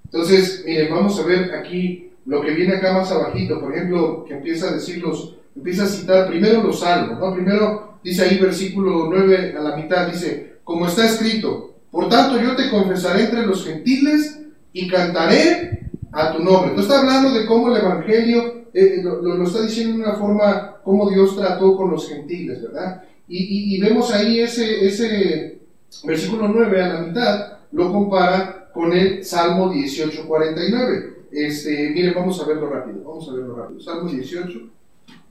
Entonces, 0.06 0.64
miren, 0.66 0.94
vamos 0.94 1.20
a 1.20 1.26
ver 1.26 1.54
aquí 1.54 2.12
lo 2.26 2.42
que 2.42 2.52
viene 2.52 2.76
acá 2.76 2.94
más 2.94 3.12
abajito, 3.12 3.60
por 3.60 3.76
ejemplo, 3.76 4.26
que 4.26 4.34
empieza 4.34 4.70
a 4.70 4.74
decir 4.74 5.02
los, 5.02 5.36
empieza 5.56 5.84
a 5.84 5.88
citar 5.88 6.28
primero 6.28 6.64
los 6.64 6.80
salmos, 6.80 7.20
¿no? 7.20 7.34
Primero 7.34 8.00
dice 8.04 8.24
ahí 8.24 8.40
versículo 8.40 9.08
9 9.10 9.56
a 9.58 9.62
la 9.62 9.76
mitad, 9.76 10.08
dice, 10.08 10.58
como 10.64 10.88
está 10.88 11.06
escrito, 11.06 11.75
por 11.96 12.10
tanto 12.10 12.38
yo 12.42 12.58
te 12.58 12.70
confesaré 12.70 13.24
entre 13.24 13.46
los 13.46 13.64
gentiles 13.64 14.42
y 14.74 14.86
cantaré 14.90 15.90
a 16.12 16.34
tu 16.34 16.44
nombre. 16.44 16.72
Entonces 16.72 16.92
está 16.92 17.00
hablando 17.00 17.40
de 17.40 17.46
cómo 17.46 17.74
el 17.74 17.82
Evangelio 17.82 18.66
eh, 18.74 19.02
lo, 19.02 19.42
está 19.46 19.62
diciendo 19.62 20.00
de 20.00 20.04
una 20.04 20.16
forma, 20.16 20.76
cómo 20.84 21.10
Dios 21.10 21.38
trató 21.38 21.78
con 21.78 21.92
los 21.92 22.10
gentiles, 22.10 22.64
¿verdad? 22.64 23.02
Y, 23.30 23.80
vemos 23.80 24.12
ahí 24.12 24.42
ese, 24.42 25.62
versículo 26.04 26.50
9 26.50 26.84
a 26.84 26.94
la 26.96 27.02
mitad, 27.02 27.60
lo 27.72 27.90
compara 27.94 28.70
con 28.74 28.92
el 28.92 29.24
Salmo 29.24 29.70
18, 29.70 30.28
49. 30.28 31.14
Este, 31.32 31.92
miren, 31.92 32.14
vamos 32.14 32.42
a 32.42 32.46
verlo 32.46 32.70
rápido, 32.70 33.06
vamos 33.06 33.30
a 33.30 33.34
verlo 33.34 33.56
rápido. 33.56 33.80
Salmo 33.80 34.10
18, 34.10 34.70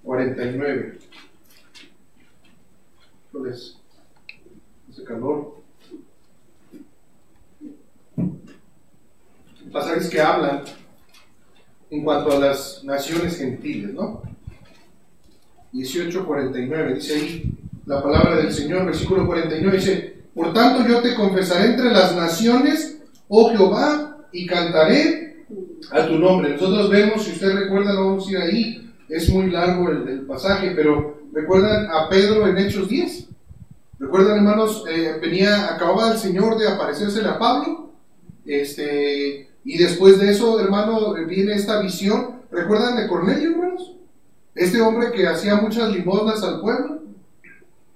49. 0.02 0.98
¿Cuál 3.30 3.52
es? 3.52 3.76
Ese 4.90 5.04
calor. 5.04 5.63
Pasajes 9.74 10.08
que 10.08 10.20
hablan 10.20 10.62
en 11.90 12.04
cuanto 12.04 12.30
a 12.30 12.38
las 12.38 12.84
naciones 12.84 13.36
gentiles, 13.36 13.92
¿no? 13.92 14.22
18:49, 15.72 16.94
dice 16.94 17.14
ahí 17.16 17.52
la 17.84 18.00
palabra 18.00 18.36
del 18.36 18.52
Señor, 18.52 18.86
versículo 18.86 19.26
49, 19.26 19.76
dice, 19.76 20.22
por 20.32 20.52
tanto 20.52 20.86
yo 20.86 21.02
te 21.02 21.16
confesaré 21.16 21.70
entre 21.70 21.90
las 21.90 22.14
naciones, 22.14 23.02
oh 23.26 23.50
Jehová, 23.50 24.28
y 24.30 24.46
cantaré 24.46 25.44
a 25.90 26.06
tu 26.06 26.20
nombre. 26.20 26.50
Nosotros 26.50 26.88
vemos, 26.88 27.24
si 27.24 27.32
usted 27.32 27.56
recuerda, 27.56 27.94
no 27.94 28.10
vamos 28.10 28.28
a 28.28 28.30
ir 28.30 28.38
ahí, 28.38 28.92
es 29.08 29.28
muy 29.30 29.50
largo 29.50 29.90
el, 29.90 30.20
pasaje, 30.20 30.70
pero 30.76 31.20
recuerdan 31.32 31.88
a 31.90 32.08
Pedro 32.08 32.46
en 32.46 32.58
Hechos 32.58 32.88
10. 32.88 33.28
Recuerdan, 33.98 34.36
hermanos, 34.36 34.84
eh, 34.88 35.18
venía, 35.20 35.74
acababa 35.74 36.12
el 36.12 36.18
Señor 36.18 36.58
de 36.58 36.68
aparecerse 36.68 37.26
a 37.26 37.36
Pablo, 37.36 37.90
este, 38.46 39.48
y 39.64 39.78
después 39.78 40.18
de 40.18 40.30
eso, 40.30 40.60
hermano, 40.60 41.14
viene 41.26 41.54
esta 41.54 41.80
visión. 41.80 42.42
¿Recuerdan 42.50 42.96
de 42.96 43.08
Cornelio, 43.08 43.50
hermanos? 43.50 43.96
Este 44.54 44.80
hombre 44.80 45.10
que 45.12 45.26
hacía 45.26 45.56
muchas 45.56 45.90
limosnas 45.90 46.42
al 46.42 46.60
pueblo. 46.60 47.02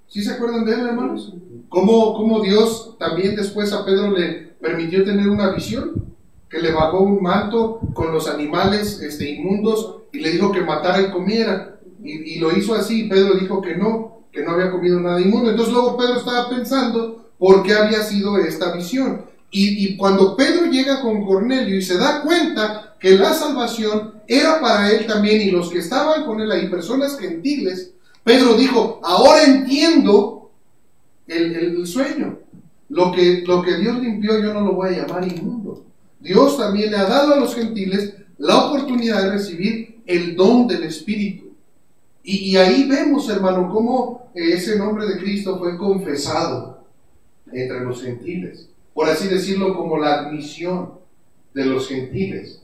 ¿Sí 0.09 0.23
se 0.23 0.33
acuerdan 0.33 0.65
de 0.65 0.73
él, 0.73 0.81
hermanos? 0.81 1.35
¿Cómo, 1.69 2.15
cómo 2.15 2.41
Dios 2.41 2.97
también 2.99 3.37
después 3.37 3.73
a 3.73 3.85
Pedro 3.85 4.11
le 4.11 4.55
permitió 4.61 5.05
tener 5.05 5.29
una 5.29 5.53
visión? 5.53 6.09
que 6.49 6.61
le 6.61 6.73
bajó 6.73 7.01
un 7.01 7.23
manto 7.23 7.81
con 7.93 8.13
los 8.13 8.29
animales 8.29 9.01
este, 9.03 9.31
inmundos 9.31 9.97
y 10.13 10.21
le 10.21 10.31
dijo 10.31 10.51
que 10.51 10.63
matara 10.63 11.03
y 11.03 11.11
comiera. 11.11 11.79
Y, 12.03 12.39
lo 12.39 12.57
hizo 12.57 12.75
así. 12.75 13.05
Pedro 13.05 13.35
dijo 13.35 13.61
que 13.61 13.77
no, 13.77 14.23
que 14.33 14.43
no 14.43 14.53
había 14.53 14.71
comido 14.71 14.99
nada 14.99 15.21
inmundo. 15.21 15.51
Entonces 15.51 15.75
luego 15.75 15.97
Pedro 15.97 16.17
estaba 16.17 16.49
pensando 16.49 17.33
por 17.39 17.63
qué 17.63 17.75
había 17.75 18.03
sido 18.03 18.39
esta 18.39 18.73
visión. 18.73 19.27
Y, 19.51 19.87
y 19.87 19.97
cuando 19.97 20.37
Pedro 20.37 20.67
llega 20.67 21.01
con 21.01 21.25
Cornelio 21.25 21.77
y 21.77 21.83
se 21.83 21.97
da 21.97 22.23
cuenta 22.23 22.97
que 23.01 23.17
la 23.17 23.33
salvación 23.33 24.15
era 24.27 24.61
para 24.61 24.91
él 24.91 25.07
también 25.07 25.41
y 25.41 25.51
los 25.51 25.71
que 25.71 25.79
estaban 25.79 26.25
con 26.25 26.41
él 26.41 26.51
ahí, 26.51 26.69
personas 26.69 27.19
gentiles, 27.19 27.93
Pedro 28.25 28.55
dijo, 28.55 29.01
ahora 29.03 29.45
entiendo 29.45 30.51
el, 31.27 31.87
sueño. 31.87 32.39
Lo 32.91 33.13
que, 33.13 33.43
lo 33.47 33.63
que 33.63 33.77
Dios 33.77 33.99
limpió 34.01 34.41
yo 34.41 34.53
no 34.53 34.63
lo 34.63 34.73
voy 34.73 34.89
a 34.89 35.07
llamar 35.07 35.27
inmundo. 35.27 35.85
Dios 36.21 36.57
también 36.57 36.91
le 36.91 36.97
ha 36.97 37.05
dado 37.05 37.35
a 37.35 37.37
los 37.39 37.55
gentiles 37.55 38.15
la 38.39 38.67
oportunidad 38.67 39.23
de 39.23 39.31
recibir 39.33 40.03
el 40.07 40.37
don 40.37 40.67
del 40.67 40.85
Espíritu. 40.85 41.53
Y, 42.23 42.57
ahí 42.57 42.87
vemos, 42.87 43.29
hermano, 43.31 43.71
cómo 43.73 44.31
ese 44.35 44.77
nombre 44.77 45.07
de 45.07 45.19
Cristo 45.19 45.59
fue 45.59 45.79
confesado 45.79 46.85
entre 47.51 47.81
los 47.81 48.03
gentiles. 48.03 48.68
Por 48.99 49.09
así 49.09 49.29
decirlo, 49.29 49.77
como 49.77 49.97
la 49.97 50.23
admisión 50.23 50.95
de 51.55 51.67
los 51.67 51.87
gentiles. 51.87 52.61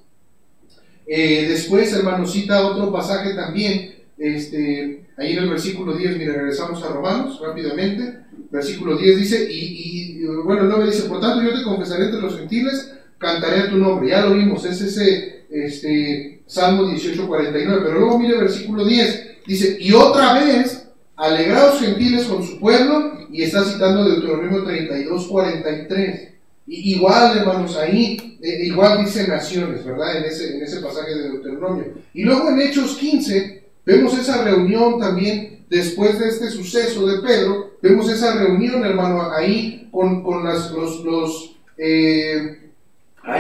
Eh, 1.07 1.47
después, 1.49 1.93
hermano, 1.93 2.27
cita 2.27 2.67
otro 2.67 2.91
pasaje 2.91 3.35
también, 3.35 3.95
este, 4.19 5.07
ahí 5.17 5.35
en 5.35 5.45
el 5.45 5.51
versículo 5.51 5.97
10, 5.97 6.19
mire, 6.19 6.33
regresamos 6.33 6.83
a 6.83 6.89
Romanos 6.89 7.41
rápidamente. 7.41 8.19
Versículo 8.51 8.97
10 8.97 9.17
dice, 9.17 9.47
y, 9.49 10.25
bueno, 10.45 10.63
el 10.63 10.71
9 10.71 10.87
dice, 10.87 11.05
por 11.05 11.21
tanto 11.21 11.41
yo 11.41 11.57
te 11.57 11.63
confesaré 11.63 12.07
entre 12.07 12.21
los 12.21 12.37
gentiles 12.37 12.93
cantaré 13.17 13.69
tu 13.69 13.77
nombre. 13.77 14.09
Ya 14.09 14.27
lo 14.27 14.35
vimos, 14.35 14.65
es 14.65 14.81
ese, 14.81 15.47
este, 15.49 16.43
Salmo 16.47 16.89
18, 16.89 17.29
49, 17.29 17.81
pero 17.85 18.01
luego 18.01 18.19
mire 18.19 18.39
versículo 18.39 18.85
10, 18.85 19.27
dice, 19.47 19.77
y 19.79 19.93
otra 19.93 20.35
vez, 20.35 20.84
alegrados 21.17 21.81
gentiles 21.81 22.25
con 22.25 22.43
su 22.43 22.59
pueblo, 22.59 23.27
y 23.31 23.43
está 23.43 23.65
citando 23.65 24.09
Deuteronomio 24.09 24.65
32, 24.65 25.27
43. 25.27 26.29
Y 26.67 26.95
igual, 26.95 27.39
hermanos, 27.39 27.77
ahí, 27.77 28.39
eh, 28.43 28.67
igual 28.67 29.05
dice 29.05 29.29
naciones, 29.29 29.85
¿verdad? 29.85 30.17
En 30.17 30.25
ese, 30.25 30.57
en 30.57 30.63
ese 30.63 30.81
pasaje 30.81 31.15
de 31.15 31.29
Deuteronomio. 31.31 31.93
Y 32.15 32.23
luego 32.23 32.51
en 32.51 32.61
Hechos 32.61 32.97
15, 32.97 33.65
vemos 33.85 34.17
esa 34.19 34.45
reunión 34.45 34.99
también, 34.99 35.65
después 35.69 36.19
de 36.19 36.29
este 36.29 36.51
suceso 36.51 37.07
de 37.07 37.21
Pedro, 37.21 37.73
vemos 37.83 38.09
esa 38.09 38.35
reunión, 38.35 38.85
hermano, 38.85 39.31
ahí 39.33 39.89
con, 39.91 40.23
con 40.23 40.45
los, 40.45 40.71
los 41.05 41.57
eh, 41.77 42.61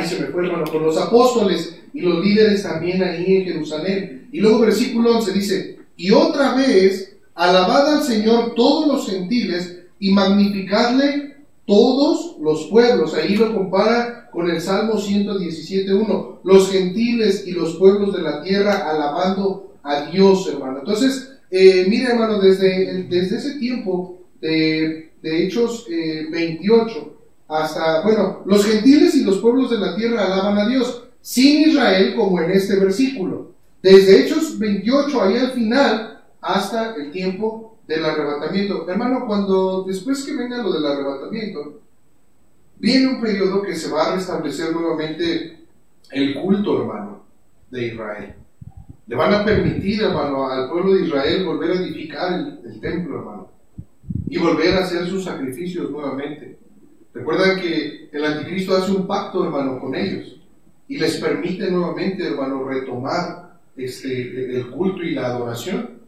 se 0.05 0.21
me 0.21 0.27
fue, 0.27 0.47
hermano, 0.47 0.65
con 0.71 0.83
los 0.83 0.97
apóstoles 0.97 1.77
y 1.93 2.01
los 2.01 2.25
líderes 2.25 2.63
también 2.63 3.03
ahí 3.03 3.37
en 3.37 3.45
Jerusalén. 3.45 4.29
Y 4.33 4.41
luego 4.41 4.61
versículo 4.61 5.19
11 5.19 5.33
dice, 5.33 5.79
y 5.97 6.11
otra 6.11 6.55
vez, 6.55 7.14
alabad 7.35 7.97
al 7.97 8.03
Señor 8.03 8.55
todos 8.55 8.87
los 8.87 9.09
gentiles 9.09 9.81
y 9.99 10.11
magnificadle 10.11 11.35
todos 11.67 12.37
los 12.41 12.67
pueblos. 12.67 13.15
Ahí 13.15 13.37
lo 13.37 13.55
compara 13.55 14.29
con 14.31 14.51
el 14.51 14.61
Salmo 14.61 14.95
117.1. 14.95 16.41
Los 16.45 16.71
gentiles 16.71 17.47
y 17.47 17.53
los 17.53 17.77
pueblos 17.77 18.15
de 18.15 18.23
la 18.23 18.43
tierra 18.43 18.91
alabando 18.91 19.75
a 19.83 20.07
Dios, 20.11 20.49
hermano. 20.49 20.81
Entonces, 20.81 21.33
eh, 21.51 21.87
mire, 21.89 22.11
hermano, 22.11 22.41
desde, 22.41 23.05
desde 23.05 23.37
ese 23.37 23.59
tiempo 23.59 24.19
de, 24.41 25.13
de 25.23 25.45
Hechos 25.45 25.87
28 25.89 26.99
eh, 26.99 27.15
hasta, 27.49 28.03
bueno, 28.03 28.43
los 28.47 28.65
gentiles 28.65 29.15
y 29.15 29.25
los 29.25 29.39
pueblos 29.39 29.71
de 29.71 29.79
la 29.79 29.95
tierra 29.97 30.25
alaban 30.25 30.59
a 30.59 30.69
Dios, 30.69 31.05
sin 31.21 31.69
Israel 31.69 32.15
como 32.17 32.41
en 32.41 32.51
este 32.51 32.77
versículo. 32.77 33.53
Desde 33.83 34.25
Hechos 34.25 34.59
28, 34.59 35.23
ahí 35.23 35.37
al 35.37 35.53
final, 35.53 36.14
hasta 36.45 36.95
el 36.97 37.11
tiempo 37.11 37.79
del 37.87 38.05
arrebatamiento. 38.05 38.89
Hermano, 38.89 39.27
cuando 39.27 39.85
después 39.85 40.25
que 40.25 40.37
venga 40.37 40.63
lo 40.63 40.73
del 40.73 40.87
arrebatamiento, 40.87 41.81
viene 42.79 43.09
un 43.09 43.21
periodo 43.21 43.63
que 43.63 43.75
se 43.75 43.91
va 43.91 44.09
a 44.09 44.15
restablecer 44.15 44.73
nuevamente 44.73 45.65
el 46.11 46.35
culto, 46.35 46.83
hermano, 46.83 47.25
de 47.71 47.87
Israel. 47.87 48.35
Le 49.07 49.17
van 49.17 49.35
a 49.35 49.45
permitir, 49.45 50.03
hermano, 50.03 50.49
al 50.49 50.69
pueblo 50.71 50.95
de 50.95 51.03
Israel 51.07 51.45
volver 51.45 51.71
a 51.71 51.81
edificar 51.81 52.33
el, 52.65 52.81
templo, 52.81 53.19
hermano, 53.19 53.51
y 54.29 54.39
volver 54.39 54.75
a 54.77 54.85
hacer 54.85 55.07
sus 55.07 55.25
sacrificios 55.25 55.91
nuevamente. 55.91 56.59
Recuerdan 57.13 57.61
que 57.61 58.11
el 58.13 58.25
anticristo 58.25 58.77
hace 58.77 58.93
un 58.93 59.07
pacto, 59.07 59.45
hermano, 59.45 59.79
con 59.79 59.95
ellos 59.95 60.37
y 60.89 60.99
les 60.99 61.17
permite 61.17 61.71
nuevamente, 61.71 62.27
hermano, 62.27 62.65
retomar 62.65 63.59
este, 63.77 64.57
el 64.57 64.71
culto 64.71 65.03
y 65.03 65.13
la 65.13 65.27
adoración. 65.27 66.04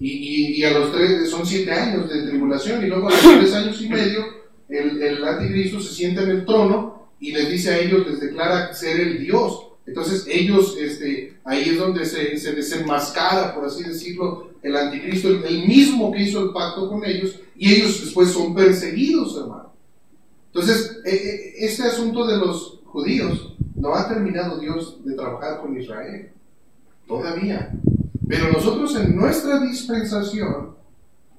Y, 0.00 0.58
y, 0.58 0.64
a 0.64 0.78
los 0.78 0.92
tres, 0.92 1.30
son 1.30 1.46
siete 1.46 1.70
años 1.70 2.08
de 2.08 2.28
tribulación, 2.28 2.84
y 2.84 2.88
luego 2.88 3.08
a 3.08 3.12
los 3.12 3.20
tres 3.20 3.54
años 3.54 3.80
y 3.80 3.88
medio, 3.88 4.24
el, 4.68 5.00
el 5.00 5.24
anticristo 5.24 5.80
se 5.80 5.94
sienta 5.94 6.22
en 6.22 6.30
el 6.30 6.44
trono 6.44 7.08
y 7.20 7.32
les 7.32 7.48
dice 7.48 7.70
a 7.70 7.78
ellos, 7.78 8.06
les 8.06 8.20
declara 8.20 8.72
ser 8.74 9.00
el 9.00 9.18
Dios. 9.20 9.68
Entonces 9.86 10.26
ellos, 10.28 10.76
este, 10.78 11.38
ahí 11.44 11.70
es 11.70 11.78
donde 11.78 12.04
se, 12.04 12.36
se 12.38 12.52
desenmascara, 12.52 13.54
por 13.54 13.66
así 13.66 13.82
decirlo, 13.82 14.50
el 14.62 14.76
anticristo, 14.76 15.28
el, 15.28 15.66
mismo 15.66 16.10
que 16.10 16.22
hizo 16.22 16.42
el 16.42 16.50
pacto 16.50 16.88
con 16.88 17.04
ellos, 17.04 17.40
y 17.56 17.72
ellos 17.72 18.02
después 18.02 18.30
son 18.30 18.54
perseguidos, 18.54 19.36
hermano. 19.36 19.72
Entonces, 20.46 20.98
e, 21.04 21.14
e, 21.14 21.66
este 21.66 21.82
asunto 21.82 22.26
de 22.26 22.38
los 22.38 22.80
judíos, 22.86 23.54
no 23.74 23.94
ha 23.94 24.08
terminado 24.08 24.58
Dios 24.58 25.04
de 25.04 25.14
trabajar 25.14 25.60
con 25.60 25.78
Israel. 25.78 26.30
Todavía. 27.06 27.70
Pero 28.28 28.52
nosotros 28.52 28.96
en 28.96 29.16
nuestra 29.16 29.60
dispensación, 29.60 30.74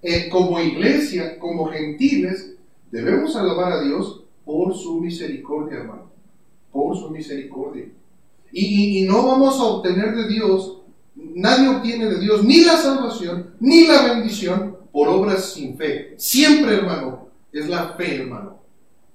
eh, 0.01 0.29
como 0.29 0.59
iglesia, 0.59 1.39
como 1.39 1.65
gentiles, 1.65 2.55
debemos 2.91 3.35
alabar 3.35 3.71
a 3.71 3.81
Dios 3.81 4.23
por 4.43 4.75
su 4.75 5.01
misericordia, 5.01 5.79
hermano. 5.79 6.11
Por 6.71 6.95
su 6.95 7.09
misericordia. 7.09 7.85
Y, 8.51 8.99
y, 8.99 9.07
no 9.07 9.25
vamos 9.25 9.59
a 9.59 9.63
obtener 9.63 10.15
de 10.15 10.27
Dios, 10.27 10.81
nadie 11.15 11.67
obtiene 11.67 12.05
de 12.05 12.19
Dios 12.19 12.43
ni 12.43 12.63
la 12.63 12.77
salvación, 12.77 13.55
ni 13.59 13.87
la 13.87 14.13
bendición 14.13 14.77
por 14.91 15.09
obras 15.09 15.53
sin 15.53 15.75
fe. 15.77 16.13
Siempre, 16.17 16.75
hermano, 16.75 17.29
es 17.51 17.67
la 17.67 17.89
fe, 17.93 18.21
hermano. 18.21 18.59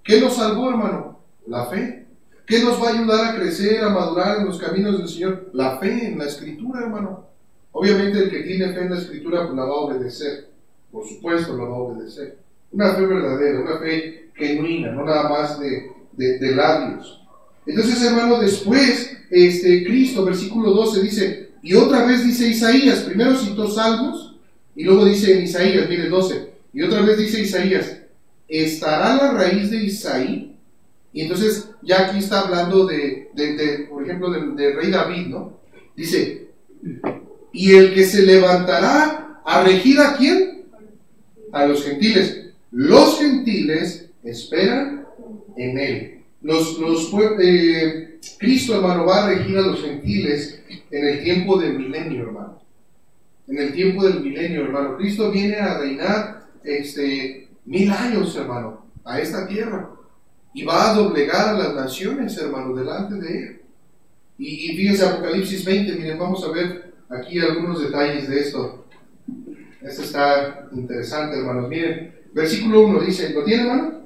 ¿Qué 0.02 0.20
nos 0.20 0.34
salvó, 0.34 0.70
hermano? 0.70 1.20
La 1.46 1.66
fe. 1.66 2.06
¿Qué 2.46 2.64
nos 2.64 2.82
va 2.82 2.88
a 2.88 2.92
ayudar 2.94 3.26
a 3.26 3.38
crecer, 3.38 3.84
a 3.84 3.90
madurar 3.90 4.38
en 4.38 4.46
los 4.46 4.58
caminos 4.58 4.98
del 4.98 5.08
Señor? 5.08 5.50
La 5.52 5.78
fe 5.78 6.08
en 6.08 6.18
la 6.18 6.24
Escritura, 6.24 6.80
hermano. 6.80 7.29
Obviamente 7.72 8.18
el 8.18 8.30
que 8.30 8.40
tiene 8.40 8.72
fe 8.72 8.80
en 8.80 8.90
la 8.90 8.98
Escritura 8.98 9.44
pues 9.44 9.56
la 9.56 9.64
va 9.64 9.70
a 9.70 9.80
obedecer. 9.80 10.48
Por 10.90 11.06
supuesto 11.06 11.56
la 11.56 11.64
va 11.64 11.76
a 11.76 11.80
obedecer. 11.80 12.38
Una 12.72 12.94
fe 12.94 13.06
verdadera, 13.06 13.60
una 13.60 13.78
fe 13.78 14.30
genuina, 14.34 14.92
no 14.92 15.04
nada 15.04 15.28
más 15.28 15.60
de, 15.60 15.90
de, 16.12 16.54
labios. 16.54 17.20
Entonces, 17.66 18.02
hermano, 18.02 18.38
después, 18.38 19.16
este, 19.30 19.84
Cristo, 19.84 20.24
versículo 20.24 20.70
12, 20.72 21.02
dice, 21.02 21.50
y 21.62 21.74
otra 21.74 22.06
vez 22.06 22.24
dice 22.24 22.48
Isaías, 22.48 23.00
primero 23.00 23.36
citó 23.36 23.70
Salmos, 23.70 24.36
y 24.74 24.84
luego 24.84 25.04
dice 25.04 25.40
Isaías, 25.42 25.88
mire 25.88 26.08
12, 26.08 26.50
y 26.72 26.82
otra 26.82 27.02
vez 27.02 27.18
dice 27.18 27.40
Isaías, 27.40 27.98
¿estará 28.48 29.16
la 29.16 29.32
raíz 29.32 29.70
de 29.70 29.84
Isaí? 29.84 30.56
Y 31.12 31.22
entonces 31.22 31.70
ya 31.82 32.06
aquí 32.06 32.18
está 32.18 32.42
hablando 32.42 32.86
de, 32.86 33.30
por 33.90 34.04
ejemplo, 34.04 34.30
del, 34.30 34.76
rey 34.76 34.90
David, 34.90 35.26
¿no? 35.26 35.60
Dice, 35.96 36.48
y 37.52 37.74
el 37.74 37.94
que 37.94 38.04
se 38.04 38.22
levantará 38.22 39.40
a 39.44 39.64
regir 39.64 39.98
a 40.00 40.16
quién? 40.16 40.64
A 41.52 41.66
los 41.66 41.84
gentiles. 41.84 42.52
Los 42.70 43.18
gentiles 43.18 44.10
esperan 44.22 45.06
en 45.56 45.78
él. 45.78 46.22
Los, 46.42 46.78
los, 46.78 47.10
eh, 47.42 48.18
Cristo, 48.38 48.76
hermano, 48.76 49.04
va 49.04 49.24
a 49.24 49.28
regir 49.30 49.58
a 49.58 49.62
los 49.62 49.82
gentiles 49.82 50.62
en 50.90 51.08
el 51.08 51.24
tiempo 51.24 51.58
del 51.58 51.78
milenio, 51.78 52.22
hermano. 52.22 52.62
En 53.48 53.58
el 53.58 53.72
tiempo 53.72 54.04
del 54.04 54.20
milenio, 54.20 54.62
hermano. 54.62 54.96
Cristo 54.96 55.30
viene 55.30 55.56
a 55.56 55.78
reinar 55.78 56.46
este, 56.62 57.48
mil 57.64 57.90
años, 57.90 58.34
hermano, 58.36 58.86
a 59.04 59.20
esta 59.20 59.46
tierra 59.46 59.90
y 60.52 60.64
va 60.64 60.90
a 60.90 60.94
doblegar 60.94 61.50
a 61.50 61.58
las 61.58 61.74
naciones, 61.74 62.36
hermano, 62.38 62.74
delante 62.74 63.14
de 63.14 63.38
él. 63.38 63.60
Y, 64.38 64.74
fíjense 64.74 65.04
Apocalipsis 65.04 65.64
20, 65.64 65.96
miren, 65.96 66.18
vamos 66.18 66.42
a 66.44 66.50
ver 66.50 66.89
aquí 67.10 67.38
algunos 67.40 67.82
detalles 67.82 68.28
de 68.28 68.40
esto. 68.40 68.86
Esto 69.82 70.02
está 70.02 70.68
interesante, 70.72 71.38
hermanos. 71.38 71.68
Miren, 71.68 72.14
versículo 72.32 72.82
1 72.82 73.00
dice, 73.00 73.30
¿lo 73.30 73.44
tiene, 73.44 73.62
hermano? 73.64 74.00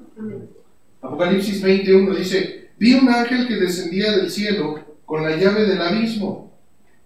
Apocalipsis 1.02 1.62
21 1.62 2.14
dice, 2.14 2.70
vi 2.78 2.94
un 2.94 3.08
ángel 3.08 3.46
que 3.46 3.56
descendía 3.56 4.12
del 4.12 4.30
cielo 4.30 4.80
con 5.04 5.22
la 5.22 5.36
llave 5.36 5.64
del 5.64 5.82
abismo 5.82 6.52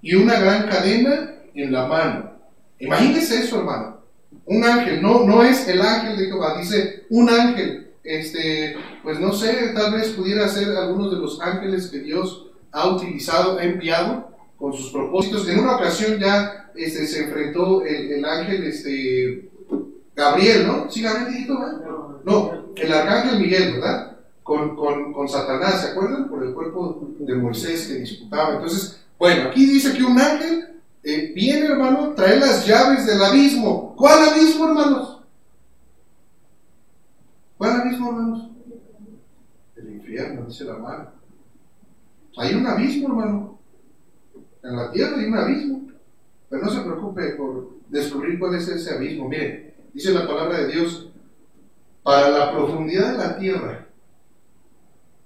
y 0.01 0.15
una 0.15 0.39
gran 0.39 0.69
cadena 0.69 1.35
en 1.55 1.73
la 1.73 1.87
mano. 1.87 2.33
Imagínense 2.79 3.41
eso, 3.41 3.59
hermano. 3.59 3.99
Un 4.45 4.65
ángel, 4.65 5.03
no, 5.03 5.25
no 5.25 5.43
es 5.43 5.67
el 5.69 5.83
ángel 5.83 6.17
de 6.17 6.27
Jehová, 6.27 6.59
dice 6.59 7.07
un 7.11 7.29
ángel 7.29 7.89
este, 8.09 8.75
pues 9.03 9.21
no 9.21 9.35
sé, 9.35 9.73
tal 9.75 9.93
vez 9.93 10.09
pudiera 10.13 10.49
ser 10.49 10.75
algunos 10.75 11.11
de 11.11 11.19
los 11.19 11.41
ángeles 11.43 11.89
que 11.89 11.99
Dios 11.99 12.47
ha 12.73 12.89
utilizado, 12.89 13.59
ha 13.59 13.65
enviado 13.65 14.28
con 14.59 14.73
sus 14.73 14.91
propósitos. 14.91 15.49
En 15.49 15.61
una 15.61 15.77
ocasión 15.77 16.19
ya 16.19 16.71
este, 16.75 17.07
se 17.07 17.25
enfrentó 17.25 17.83
el, 17.83 18.25
ángel 18.25 18.65
este, 18.65 19.51
Gabriel, 20.15 20.67
¿no? 20.67 20.91
¿Sí, 20.91 21.03
Gabriel, 21.03 21.47
¿no? 21.49 22.19
No, 22.25 22.73
el 22.75 22.93
arcángel 22.93 23.41
Miguel, 23.41 23.75
¿verdad? 23.75 24.19
Con, 24.43 24.77
con, 24.77 25.13
con, 25.13 25.29
Satanás, 25.29 25.83
¿se 25.83 25.89
acuerdan? 25.89 26.29
Por 26.29 26.43
el 26.43 26.53
cuerpo 26.53 27.09
de 27.19 27.35
Moisés 27.35 27.87
que 27.87 27.95
disputaba. 27.95 28.55
Entonces, 28.55 29.01
bueno, 29.19 29.49
aquí 29.49 29.67
dice 29.67 29.93
que 29.97 30.03
un 30.03 30.19
ángel 30.19 30.81
eh, 31.03 31.33
viene, 31.35 31.67
hermano, 31.67 32.15
trae 32.15 32.39
las 32.39 32.67
llaves 32.67 33.07
del 33.07 33.23
abismo. 33.23 33.95
¿Cuál 33.97 34.29
abismo, 34.31 34.69
hermanos? 34.69 35.21
¿Cuál 37.57 37.81
abismo, 37.81 38.09
hermanos? 38.09 38.49
El 39.77 39.95
infierno, 39.95 40.47
dice 40.47 40.65
la 40.65 40.79
mano. 40.79 41.11
Hay 42.37 42.55
un 42.55 42.67
abismo, 42.67 43.09
hermano. 43.09 43.58
En 44.63 44.77
la 44.77 44.91
tierra 44.91 45.19
hay 45.19 45.27
un 45.27 45.37
abismo. 45.37 45.89
Pero 46.49 46.65
no 46.65 46.71
se 46.71 46.81
preocupe 46.81 47.31
por 47.35 47.79
descubrir 47.89 48.39
cuál 48.39 48.55
es 48.55 48.69
ese 48.69 48.95
abismo. 48.95 49.29
Mire, 49.29 49.75
dice 49.93 50.13
la 50.13 50.27
palabra 50.27 50.59
de 50.59 50.73
Dios, 50.73 51.11
para 52.03 52.31
la 52.31 52.53
profundidad 52.53 53.13
de 53.13 53.19
la 53.19 53.39
tierra, 53.39 53.87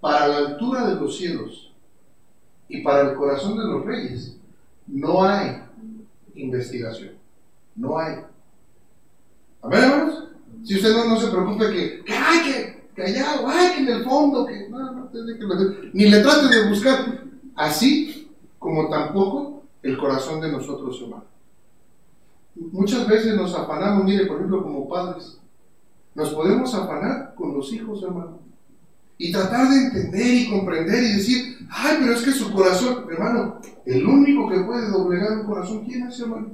para 0.00 0.26
la 0.26 0.38
altura 0.38 0.88
de 0.88 0.96
los 0.96 1.16
cielos 1.16 1.72
y 2.68 2.82
para 2.82 3.10
el 3.10 3.16
corazón 3.16 3.56
de 3.56 3.64
los 3.64 3.84
reyes, 3.84 4.36
no 4.86 5.22
hay 5.22 5.62
investigación. 6.34 7.12
No 7.76 7.98
hay. 7.98 8.16
Amén, 9.62 9.80
hermanos. 9.80 10.28
Si 10.64 10.74
usted 10.76 10.92
no, 10.92 11.04
no 11.04 11.20
se 11.20 11.28
preocupe 11.28 11.70
que, 11.70 12.04
que, 12.04 12.88
que, 12.94 13.02
allá, 13.02 13.26
ay, 13.46 13.74
que 13.74 13.80
en 13.80 13.88
el 13.88 14.04
fondo, 14.04 14.44
que 14.44 14.68
no, 14.68 14.92
no, 14.92 15.10
que 15.10 15.90
ni 15.92 16.08
le 16.08 16.20
trate 16.20 16.48
de 16.48 16.68
buscar. 16.68 17.22
Así 17.54 18.21
como 18.62 18.88
tampoco 18.88 19.64
el 19.82 19.98
corazón 19.98 20.40
de 20.40 20.52
nosotros 20.52 21.02
humanos. 21.02 21.26
Muchas 22.54 23.08
veces 23.08 23.34
nos 23.34 23.52
afanamos, 23.54 24.04
mire, 24.04 24.26
por 24.26 24.36
ejemplo, 24.36 24.62
como 24.62 24.88
padres, 24.88 25.40
nos 26.14 26.30
podemos 26.32 26.72
afanar 26.72 27.34
con 27.34 27.54
los 27.54 27.72
hijos, 27.72 28.02
hermano, 28.04 28.38
y 29.18 29.32
tratar 29.32 29.68
de 29.68 29.76
entender 29.76 30.26
y 30.26 30.48
comprender 30.48 31.02
y 31.02 31.16
decir, 31.16 31.58
ay, 31.70 31.96
pero 32.00 32.12
es 32.12 32.22
que 32.22 32.30
su 32.30 32.52
corazón, 32.52 33.06
hermano, 33.10 33.60
el 33.84 34.06
único 34.06 34.48
que 34.48 34.60
puede 34.60 34.88
doblegar 34.90 35.38
un 35.38 35.46
corazón, 35.46 35.84
¿quién 35.84 36.06
es, 36.06 36.20
hermano? 36.20 36.50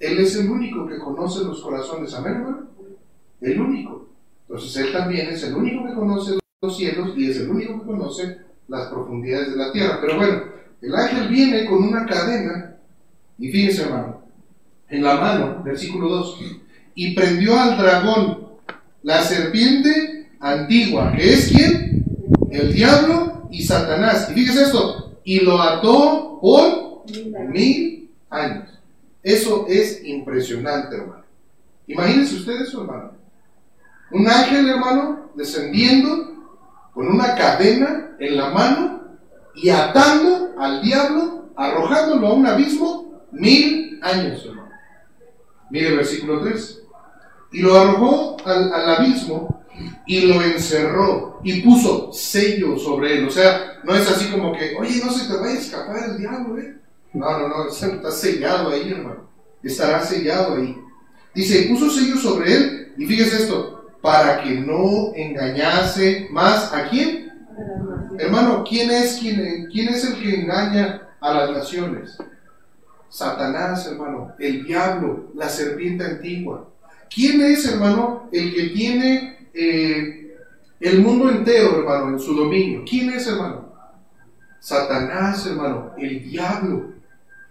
Él 0.00 0.18
es 0.18 0.34
el 0.36 0.50
único 0.50 0.84
que 0.86 0.98
conoce 0.98 1.44
los 1.44 1.62
corazones, 1.62 2.12
amén, 2.14 2.34
hermano. 2.34 2.66
El 3.40 3.60
único. 3.60 4.08
Entonces 4.48 4.76
Él 4.84 4.92
también 4.92 5.28
es 5.28 5.44
el 5.44 5.54
único 5.54 5.86
que 5.86 5.94
conoce 5.94 6.38
los 6.60 6.76
cielos 6.76 7.10
y 7.16 7.30
es 7.30 7.36
el 7.36 7.50
único 7.50 7.78
que 7.78 7.86
conoce 7.86 8.38
las 8.66 8.88
profundidades 8.88 9.52
de 9.52 9.56
la 9.56 9.72
tierra. 9.72 9.98
Pero 10.00 10.16
bueno, 10.16 10.54
el 10.84 10.94
ángel 10.94 11.28
viene 11.28 11.64
con 11.64 11.82
una 11.82 12.04
cadena 12.04 12.76
y 13.38 13.50
fíjense, 13.50 13.82
hermano, 13.82 14.22
en 14.88 15.02
la 15.02 15.14
mano, 15.16 15.62
versículo 15.64 16.08
2, 16.08 16.40
y 16.94 17.14
prendió 17.14 17.58
al 17.58 17.78
dragón, 17.78 18.48
la 19.02 19.22
serpiente 19.22 20.30
antigua, 20.40 21.12
que 21.16 21.32
es 21.32 21.48
quién? 21.48 22.04
El 22.50 22.72
diablo 22.72 23.48
y 23.50 23.62
Satanás. 23.62 24.28
Y 24.30 24.34
fíjense 24.34 24.64
esto, 24.64 25.18
y 25.24 25.40
lo 25.40 25.60
ató 25.60 26.38
por 26.40 27.04
mil 27.48 28.10
años. 28.30 28.68
Eso 29.22 29.66
es 29.68 30.04
impresionante, 30.04 30.96
hermano. 30.96 31.24
Imagínense 31.86 32.36
ustedes 32.36 32.68
eso, 32.68 32.82
hermano. 32.82 33.12
Un 34.10 34.28
ángel, 34.28 34.68
hermano, 34.68 35.30
descendiendo 35.34 36.34
con 36.92 37.08
una 37.08 37.34
cadena 37.34 38.16
en 38.18 38.36
la 38.36 38.50
mano 38.50 39.03
y 39.54 39.68
atando 39.68 40.54
al 40.58 40.82
diablo, 40.82 41.50
arrojándolo 41.56 42.26
a 42.26 42.32
un 42.34 42.46
abismo 42.46 43.24
mil 43.32 43.98
años, 44.02 44.44
hermano. 44.44 44.70
Mire 45.70 45.88
el 45.88 45.96
versículo 45.96 46.40
3. 46.40 46.82
Y 47.52 47.60
lo 47.60 47.78
arrojó 47.78 48.36
al, 48.44 48.72
abismo 48.96 49.64
y 50.06 50.22
lo 50.22 50.42
encerró 50.42 51.40
y 51.42 51.62
puso 51.62 52.12
sello 52.12 52.78
sobre 52.78 53.18
él. 53.18 53.26
O 53.26 53.30
sea, 53.30 53.80
no 53.84 53.94
es 53.94 54.08
así 54.10 54.30
como 54.30 54.52
que, 54.52 54.74
oye, 54.76 55.00
no 55.04 55.10
se 55.10 55.26
te 55.26 55.38
vaya 55.38 55.54
a 55.54 55.58
escapar 55.58 56.10
el 56.10 56.18
diablo, 56.18 56.58
¿eh? 56.58 56.76
No, 57.12 57.38
no, 57.38 57.48
no, 57.48 57.68
está 57.68 58.10
sellado 58.10 58.70
ahí, 58.70 58.90
hermano. 58.90 59.28
Estará 59.62 60.04
sellado 60.04 60.56
ahí. 60.56 60.76
Dice, 61.34 61.60
y 61.60 61.68
puso 61.68 61.90
sello 61.90 62.16
sobre 62.16 62.52
él, 62.52 62.92
y 62.96 63.06
fíjese 63.06 63.42
esto, 63.42 63.90
para 64.00 64.42
que 64.42 64.50
no 64.50 65.12
engañase 65.14 66.28
más 66.30 66.72
a 66.72 66.88
quién. 66.88 67.32
Hermano, 68.18 68.64
¿quién 68.68 68.90
es, 68.90 69.18
quién, 69.20 69.88
es 69.88 70.04
el 70.04 70.20
que 70.20 70.40
engaña 70.40 71.08
a 71.20 71.34
las 71.34 71.50
naciones? 71.50 72.18
Satanás, 73.08 73.86
hermano, 73.86 74.32
el 74.38 74.64
diablo, 74.64 75.30
la 75.34 75.48
serpiente 75.48 76.04
antigua. 76.04 76.68
¿Quién 77.12 77.40
es, 77.42 77.64
hermano, 77.66 78.28
el 78.32 78.54
que 78.54 78.64
tiene 78.70 79.48
eh, 79.54 80.36
el 80.80 81.00
mundo 81.00 81.30
entero, 81.30 81.78
hermano, 81.78 82.08
en 82.08 82.18
su 82.18 82.34
dominio? 82.34 82.82
¿Quién 82.88 83.10
es, 83.10 83.26
hermano? 83.26 83.72
Satanás, 84.58 85.46
hermano, 85.46 85.92
el 85.96 86.22
diablo. 86.22 86.94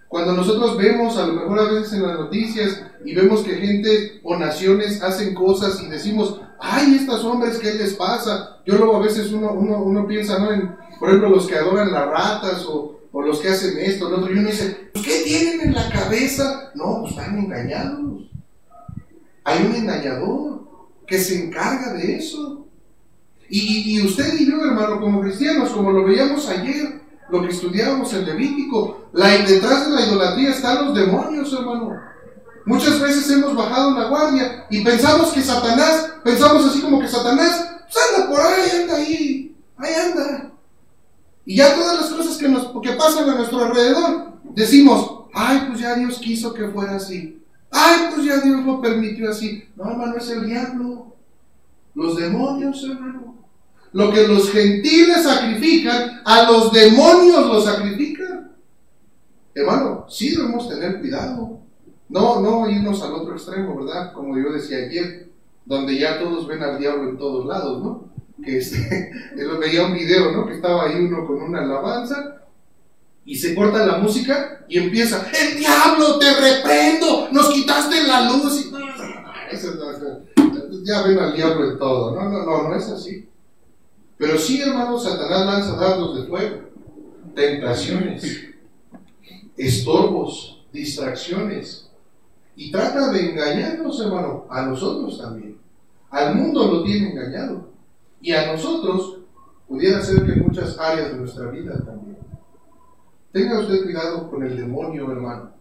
Cuando 0.08 0.34
nosotros 0.34 0.78
vemos, 0.78 1.18
a 1.18 1.28
lo 1.28 1.34
mejor 1.34 1.60
a 1.60 1.72
veces 1.72 1.94
en 1.94 2.04
las 2.04 2.20
noticias, 2.20 2.84
y 3.06 3.16
vemos 3.16 3.42
que 3.42 3.56
gente 3.56 4.20
o 4.24 4.38
naciones 4.38 5.02
hacen 5.02 5.34
cosas 5.34 5.82
y 5.82 5.88
decimos, 5.88 6.40
ay, 6.64 6.96
estos 6.96 7.24
hombres, 7.26 7.58
¿qué 7.60 7.74
les 7.74 7.94
pasa? 7.94 8.58
Yo 8.66 8.78
luego 8.78 8.96
a 8.96 9.02
veces 9.02 9.32
uno, 9.34 9.52
uno, 9.52 9.84
uno 9.84 10.08
piensa, 10.08 10.40
¿no? 10.40 10.52
En, 10.52 10.74
por 10.98 11.10
ejemplo, 11.10 11.30
los 11.30 11.46
que 11.46 11.58
adoran 11.58 11.92
las 11.92 12.08
ratas 12.08 12.66
o, 12.66 13.02
o 13.12 13.22
los 13.22 13.40
que 13.40 13.50
hacen 13.50 13.78
esto, 13.80 14.10
lo 14.10 14.18
otro, 14.18 14.34
y 14.34 14.40
uno 14.40 14.50
dice, 14.50 14.90
pues, 14.94 15.06
¿qué 15.06 15.24
tienen 15.26 15.62
en 15.68 15.76
la 15.76 15.90
cabeza? 15.90 16.72
No, 16.74 17.02
pues 17.02 17.12
están 17.12 17.38
engañados. 17.38 18.24
Hay 19.44 19.66
un 19.66 19.76
engañador 19.76 20.64
que 21.06 21.20
se 21.20 21.44
encarga 21.44 21.94
de 21.94 22.16
eso. 22.16 22.66
Y, 23.50 23.98
y, 23.98 24.02
usted 24.02 24.34
y 24.40 24.50
yo, 24.50 24.64
hermano, 24.64 25.02
como 25.02 25.22
cristianos, 25.22 25.70
como 25.72 25.92
lo 25.92 26.06
veíamos 26.06 26.48
ayer, 26.48 27.02
lo 27.30 27.42
que 27.42 27.50
estudiábamos 27.50 28.14
en 28.14 28.26
Levítico, 28.26 29.10
la, 29.12 29.28
detrás 29.40 29.90
de 29.90 29.96
la 29.96 30.06
idolatría 30.08 30.52
están 30.52 30.86
los 30.86 30.96
demonios, 30.96 31.52
hermano. 31.52 32.00
Muchas 32.66 33.00
veces 33.00 33.30
hemos 33.30 33.56
bajado 33.56 33.92
la 33.98 34.08
guardia 34.08 34.66
y 34.70 34.84
pensamos 34.84 35.34
que 35.34 35.42
Satanás, 35.42 36.14
pensamos 36.24 36.66
así 36.66 36.82
como 36.82 37.00
que 37.00 37.08
Satanás, 37.08 37.70
pues 37.82 38.06
anda 38.10 38.30
por 38.30 38.40
ahí, 38.40 38.82
anda 38.82 38.96
ahí, 38.96 39.56
ahí 39.78 39.94
anda. 39.94 40.52
Y 41.46 41.58
ya 41.58 41.76
todas 41.76 42.02
las 42.02 42.10
cosas 42.12 42.38
que, 42.38 42.48
nos, 42.48 42.72
que 42.82 42.94
pasan 42.94 43.30
a 43.30 43.36
nuestro 43.36 43.66
alrededor, 43.66 44.34
decimos, 44.56 45.26
ay, 45.34 45.66
pues 45.68 45.82
ya 45.82 45.96
Dios 45.96 46.20
quiso 46.20 46.54
que 46.54 46.70
fuera 46.70 46.96
así. 46.96 47.44
Ay, 47.70 48.12
pues 48.14 48.26
ya 48.26 48.38
Dios 48.38 48.64
lo 48.64 48.82
permitió 48.82 49.30
así. 49.30 49.66
No, 49.76 49.90
hermano, 49.90 50.16
es 50.16 50.30
el 50.30 50.46
diablo. 50.46 51.16
Los 51.96 52.16
demonios, 52.16 52.84
hermano. 52.84 53.36
Lo 53.92 54.12
que 54.12 54.28
los 54.28 54.50
gentiles 54.52 55.24
sacrifican, 55.24 56.22
a 56.24 56.44
los 56.44 56.72
demonios 56.72 57.46
lo 57.46 57.62
sacrifican. 57.62 58.52
Hermano, 59.54 60.06
sí 60.10 60.36
debemos 60.36 60.70
tener 60.70 61.00
cuidado. 61.00 61.63
No, 62.10 62.40
no 62.42 62.70
irnos 62.70 63.02
al 63.02 63.14
otro 63.14 63.34
extremo, 63.34 63.84
¿verdad? 63.84 64.14
Como 64.14 64.38
yo 64.38 64.52
decía 64.52 64.78
ayer, 64.78 65.30
donde 65.66 65.98
ya 65.98 66.20
todos 66.20 66.48
ven 66.48 66.62
al 66.62 66.80
diablo 66.80 67.10
en 67.10 67.18
todos 67.18 67.46
lados, 67.46 67.84
¿no? 67.84 68.14
Que 68.44 68.58
este, 68.58 69.12
veía 69.60 69.86
un 69.86 69.94
video, 69.94 70.32
¿no? 70.32 70.46
Que 70.46 70.56
estaba 70.56 70.84
ahí 70.84 70.96
uno 70.96 71.26
con 71.26 71.42
una 71.42 71.62
alabanza 71.62 72.42
y 73.26 73.36
se 73.36 73.56
corta 73.56 73.86
la 73.86 73.98
música 73.98 74.66
y 74.68 74.78
empieza, 74.78 75.30
el 75.32 75.58
diablo, 75.58 76.20
te 76.20 76.34
reprendo, 76.34 77.30
nos 77.32 77.50
quitaste 77.50 78.04
la 78.04 78.30
luz. 78.30 78.66
Y, 78.66 78.74
ya 80.84 81.04
ven 81.04 81.20
al 81.20 81.36
diablo 81.36 81.72
en 81.72 81.80
todo. 81.80 82.16
No, 82.16 82.30
no, 82.30 82.46
no, 82.46 82.70
no 82.70 82.76
es 82.76 82.90
así. 82.90 83.30
Pero 84.18 84.38
sí, 84.38 84.62
hermano, 84.62 85.00
Satanás 85.00 85.46
lanza 85.46 85.76
dardos 85.76 86.16
de 86.16 86.28
fuego, 86.28 86.70
tentaciones, 87.36 88.46
estorbos, 89.58 90.66
distracciones. 90.72 91.83
Y 92.56 92.72
trata 92.72 93.12
de 93.12 93.32
engañarnos, 93.32 94.00
hermano, 94.00 94.46
a 94.50 94.66
nosotros 94.66 95.20
también. 95.20 95.58
Al 96.10 96.36
mundo 96.36 96.68
lo 96.68 96.84
tiene 96.84 97.12
engañado. 97.12 97.70
Y 98.22 98.32
a 98.32 98.52
nosotros 98.52 99.20
pudiera 99.68 100.02
ser 100.02 100.24
que 100.26 100.40
muchas 100.40 100.78
áreas 100.78 101.12
de 101.12 101.18
nuestra 101.18 101.50
vida 101.50 101.74
también. 101.84 102.18
Tenga 103.32 103.60
usted 103.60 103.84
cuidado 103.84 104.30
con 104.30 104.44
el 104.44 104.56
demonio, 104.56 105.12
hermano. 105.12 105.52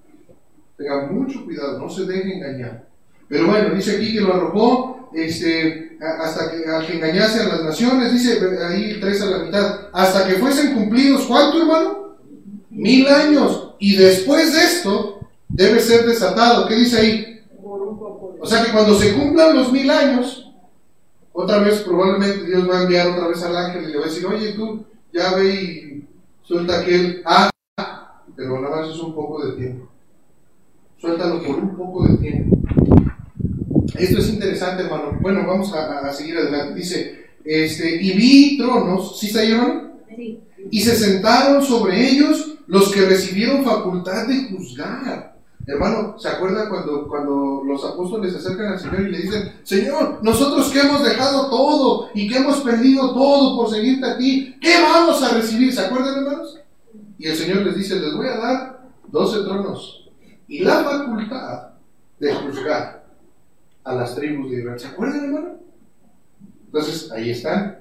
Tenga 0.76 1.06
mucho 1.06 1.44
cuidado, 1.44 1.78
no 1.78 1.88
se 1.88 2.04
deje 2.04 2.36
engañar. 2.36 2.86
Pero 3.28 3.46
bueno, 3.46 3.74
dice 3.74 3.96
aquí 3.96 4.12
que 4.12 4.20
lo 4.20 4.34
arrojó 4.34 5.08
este, 5.14 5.96
hasta 6.00 6.50
que, 6.50 6.62
que 6.86 6.96
engañase 6.98 7.40
a 7.40 7.48
las 7.48 7.64
naciones, 7.64 8.12
dice 8.12 8.38
ahí 8.62 8.98
tres 9.00 9.22
a 9.22 9.26
la 9.26 9.38
mitad, 9.38 9.88
hasta 9.92 10.26
que 10.26 10.34
fuesen 10.34 10.74
cumplidos, 10.74 11.22
¿cuánto 11.22 11.62
hermano? 11.62 12.16
Mil 12.70 13.06
años. 13.08 13.74
Y 13.78 13.96
después 13.96 14.52
de 14.52 14.64
esto, 14.64 15.21
debe 15.52 15.80
ser 15.80 16.06
desatado. 16.06 16.66
¿Qué 16.66 16.74
dice 16.74 16.98
ahí? 16.98 17.40
O 18.40 18.46
sea 18.46 18.64
que 18.64 18.72
cuando 18.72 18.98
se 18.98 19.14
cumplan 19.14 19.56
los 19.56 19.72
mil 19.72 19.88
años, 19.88 20.52
otra 21.32 21.60
vez 21.60 21.80
probablemente 21.80 22.44
Dios 22.44 22.68
va 22.68 22.80
a 22.80 22.82
enviar 22.82 23.08
otra 23.08 23.28
vez 23.28 23.42
al 23.42 23.56
ángel 23.56 23.84
y 23.84 23.92
le 23.92 23.98
va 23.98 24.04
a 24.04 24.08
decir, 24.08 24.26
oye 24.26 24.52
tú, 24.52 24.84
ya 25.12 25.34
ve 25.36 25.54
y 25.54 26.08
suelta 26.42 26.80
aquel, 26.80 27.22
ah, 27.24 27.50
pero 28.34 28.60
nada 28.60 28.82
más 28.82 28.90
es 28.90 29.00
un 29.00 29.14
poco 29.14 29.46
de 29.46 29.52
tiempo. 29.52 29.88
Suéltalo 30.98 31.42
por 31.42 31.56
un 31.56 31.76
poco 31.76 32.08
de 32.08 32.16
tiempo. 32.18 32.56
Esto 33.96 34.18
es 34.18 34.28
interesante, 34.30 34.84
hermano. 34.84 35.18
Bueno, 35.20 35.46
vamos 35.46 35.72
a, 35.72 36.12
seguir 36.12 36.36
adelante. 36.38 36.74
Dice, 36.74 37.26
este, 37.44 38.02
y 38.02 38.12
vi 38.16 38.58
tronos, 38.58 39.18
¿sí 39.18 39.36
hermano? 39.36 39.98
Sí. 40.16 40.40
Y 40.70 40.80
se 40.80 40.96
sentaron 40.96 41.62
sobre 41.62 42.08
ellos 42.08 42.58
los 42.66 42.92
que 42.92 43.02
recibieron 43.02 43.64
facultad 43.64 44.26
de 44.26 44.48
juzgar. 44.48 45.31
Hermano, 45.66 46.18
¿se 46.18 46.28
acuerda 46.28 46.68
cuando, 46.68 47.06
cuando 47.06 47.62
los 47.64 47.84
apóstoles 47.84 48.32
se 48.32 48.38
acercan 48.38 48.72
al 48.72 48.80
Señor 48.80 49.00
y 49.02 49.12
le 49.12 49.18
dicen, 49.18 49.52
Señor, 49.62 50.18
nosotros 50.22 50.70
que 50.70 50.80
hemos 50.80 51.04
dejado 51.04 51.48
todo 51.50 52.10
y 52.14 52.28
que 52.28 52.38
hemos 52.38 52.60
perdido 52.62 53.14
todo 53.14 53.56
por 53.56 53.70
seguirte 53.70 54.04
a 54.04 54.18
ti, 54.18 54.56
¿qué 54.60 54.80
vamos 54.82 55.22
a 55.22 55.34
recibir? 55.34 55.72
¿Se 55.72 55.80
acuerdan, 55.80 56.18
hermanos? 56.18 56.58
Y 57.16 57.28
el 57.28 57.36
Señor 57.36 57.58
les 57.58 57.76
dice, 57.76 58.00
les 58.00 58.14
voy 58.14 58.26
a 58.26 58.38
dar 58.38 58.90
doce 59.06 59.42
tronos 59.44 60.10
y 60.48 60.60
la 60.60 60.82
facultad 60.82 61.68
de 62.18 62.34
juzgar 62.34 63.06
a 63.84 63.94
las 63.94 64.14
tribus 64.14 64.50
de 64.50 64.58
Israel. 64.58 64.80
¿Se 64.80 64.88
acuerdan, 64.88 65.24
hermano? 65.24 65.58
Entonces, 66.66 67.10
ahí 67.12 67.30
están. 67.30 67.78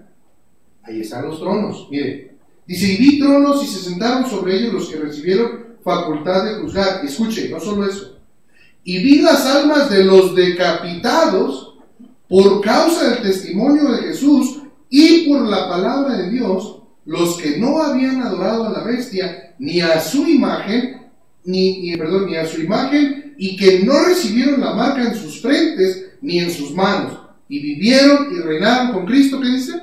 Ahí 0.83 1.01
están 1.01 1.25
los 1.25 1.39
tronos. 1.39 1.87
Mire, 1.89 2.37
dice, 2.65 2.87
y 2.87 2.97
vi 2.97 3.19
tronos 3.19 3.63
y 3.63 3.67
se 3.67 3.79
sentaron 3.89 4.29
sobre 4.29 4.55
ellos 4.55 4.73
los 4.73 4.89
que 4.89 4.97
recibieron 4.97 5.70
facultad 5.83 6.45
de 6.45 6.55
juzgar. 6.61 7.03
Escuche, 7.03 7.49
no 7.49 7.59
solo 7.59 7.85
eso. 7.85 8.19
Y 8.83 8.97
vi 8.99 9.21
las 9.21 9.45
almas 9.45 9.89
de 9.89 10.03
los 10.03 10.35
decapitados 10.35 11.75
por 12.27 12.61
causa 12.61 13.09
del 13.09 13.21
testimonio 13.21 13.91
de 13.91 14.03
Jesús 14.03 14.61
y 14.89 15.27
por 15.29 15.47
la 15.47 15.69
palabra 15.69 16.17
de 16.17 16.29
Dios 16.29 16.77
los 17.05 17.37
que 17.37 17.57
no 17.57 17.81
habían 17.81 18.21
adorado 18.21 18.67
a 18.67 18.71
la 18.71 18.83
bestia 18.83 19.55
ni 19.59 19.81
a 19.81 19.99
su 19.99 20.27
imagen, 20.27 21.07
ni, 21.43 21.95
perdón, 21.97 22.27
ni 22.27 22.35
a 22.35 22.45
su 22.45 22.61
imagen, 22.61 23.35
y 23.37 23.55
que 23.57 23.83
no 23.83 23.93
recibieron 24.05 24.61
la 24.61 24.73
marca 24.73 25.03
en 25.03 25.15
sus 25.15 25.41
frentes 25.41 26.11
ni 26.21 26.39
en 26.39 26.51
sus 26.51 26.73
manos, 26.73 27.17
y 27.49 27.59
vivieron 27.59 28.27
y 28.31 28.39
reinaron 28.39 28.93
con 28.93 29.05
Cristo, 29.05 29.39
¿qué 29.41 29.47
dice? 29.47 29.73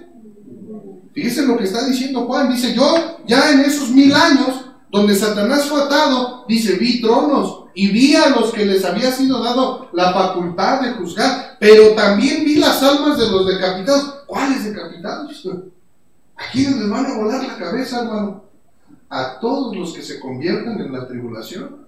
Fíjese 1.13 1.45
lo 1.45 1.57
que 1.57 1.65
está 1.65 1.85
diciendo 1.85 2.27
Juan, 2.27 2.53
dice 2.53 2.75
yo 2.75 3.19
ya 3.27 3.51
en 3.51 3.61
esos 3.61 3.91
mil 3.91 4.13
años 4.15 4.68
donde 4.91 5.15
Satanás 5.15 5.67
fue 5.67 5.83
atado, 5.83 6.45
dice, 6.49 6.77
vi 6.77 7.01
tronos 7.01 7.65
y 7.75 7.89
vi 7.89 8.17
a 8.17 8.31
los 8.31 8.53
que 8.53 8.65
les 8.65 8.85
había 8.85 9.13
sido 9.13 9.43
dado 9.43 9.89
la 9.93 10.13
facultad 10.13 10.81
de 10.81 10.93
juzgar, 10.95 11.57
pero 11.61 11.95
también 11.95 12.45
vi 12.45 12.57
las 12.57 12.83
almas 12.83 13.19
de 13.19 13.29
los 13.29 13.47
decapitados. 13.47 14.25
¿Cuáles 14.27 14.65
decapitados? 14.65 15.47
¿A 16.37 16.51
quiénes 16.53 16.77
les 16.77 16.91
van 16.91 17.07
a 17.07 17.19
volar 17.19 17.45
la 17.47 17.57
cabeza, 17.59 18.01
hermano? 18.01 18.45
A 19.11 19.39
todos 19.41 19.77
los 19.77 19.93
que 19.93 20.03
se 20.03 20.21
conviertan 20.21 20.81
en 20.81 20.93
la 20.93 21.07
tribulación. 21.07 21.87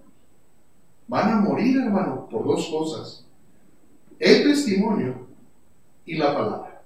Van 1.08 1.32
a 1.32 1.36
morir, 1.36 1.78
hermano, 1.78 2.28
por 2.30 2.44
dos 2.44 2.68
cosas. 2.68 3.24
El 4.18 4.44
testimonio 4.44 5.26
y 6.04 6.16
la 6.16 6.34
palabra. 6.34 6.82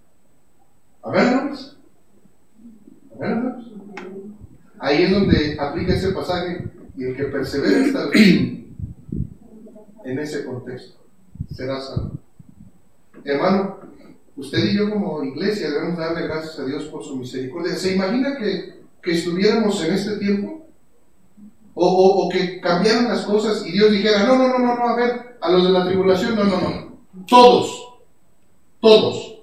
A 1.02 1.10
ver, 1.10 1.26
hermanos. 1.26 1.76
A 3.14 3.18
ver, 3.18 3.30
hermanos. 3.30 3.74
Ahí 4.85 5.05
es 5.05 5.11
donde 5.12 5.57
aplica 5.59 5.95
ese 5.95 6.11
pasaje 6.11 6.62
y 6.95 7.05
el 7.05 7.16
que 7.16 7.24
persevera 7.24 7.87
hasta 7.87 8.18
el 8.18 8.66
en 10.05 10.18
ese 10.18 10.45
contexto 10.45 10.99
será 11.51 11.80
salvo. 11.80 12.18
Hermano, 13.24 13.78
usted 14.37 14.59
y 14.62 14.76
yo 14.76 14.91
como 14.91 15.24
iglesia 15.24 15.70
debemos 15.70 15.97
darle 15.97 16.26
gracias 16.26 16.59
a 16.59 16.66
Dios 16.66 16.85
por 16.85 17.03
su 17.03 17.16
misericordia. 17.16 17.74
¿Se 17.76 17.95
imagina 17.95 18.37
que, 18.37 18.74
estuviéramos 19.11 19.82
en 19.82 19.95
este 19.95 20.18
tiempo? 20.18 20.66
O, 21.72 22.28
que 22.30 22.61
cambiaran 22.61 23.09
las 23.09 23.24
cosas 23.24 23.66
y 23.66 23.72
Dios 23.72 23.91
dijera, 23.91 24.26
no, 24.26 24.37
no, 24.37 24.49
no, 24.49 24.59
no, 24.59 24.76
no, 24.76 24.87
a 24.87 24.97
ver, 24.97 25.39
a 25.41 25.51
los 25.51 25.64
de 25.64 25.70
la 25.70 25.87
tribulación, 25.87 26.37
no, 26.37 26.45
no, 26.45 26.61
no. 26.61 26.99
Todos, 27.26 27.89
todos. 28.80 29.39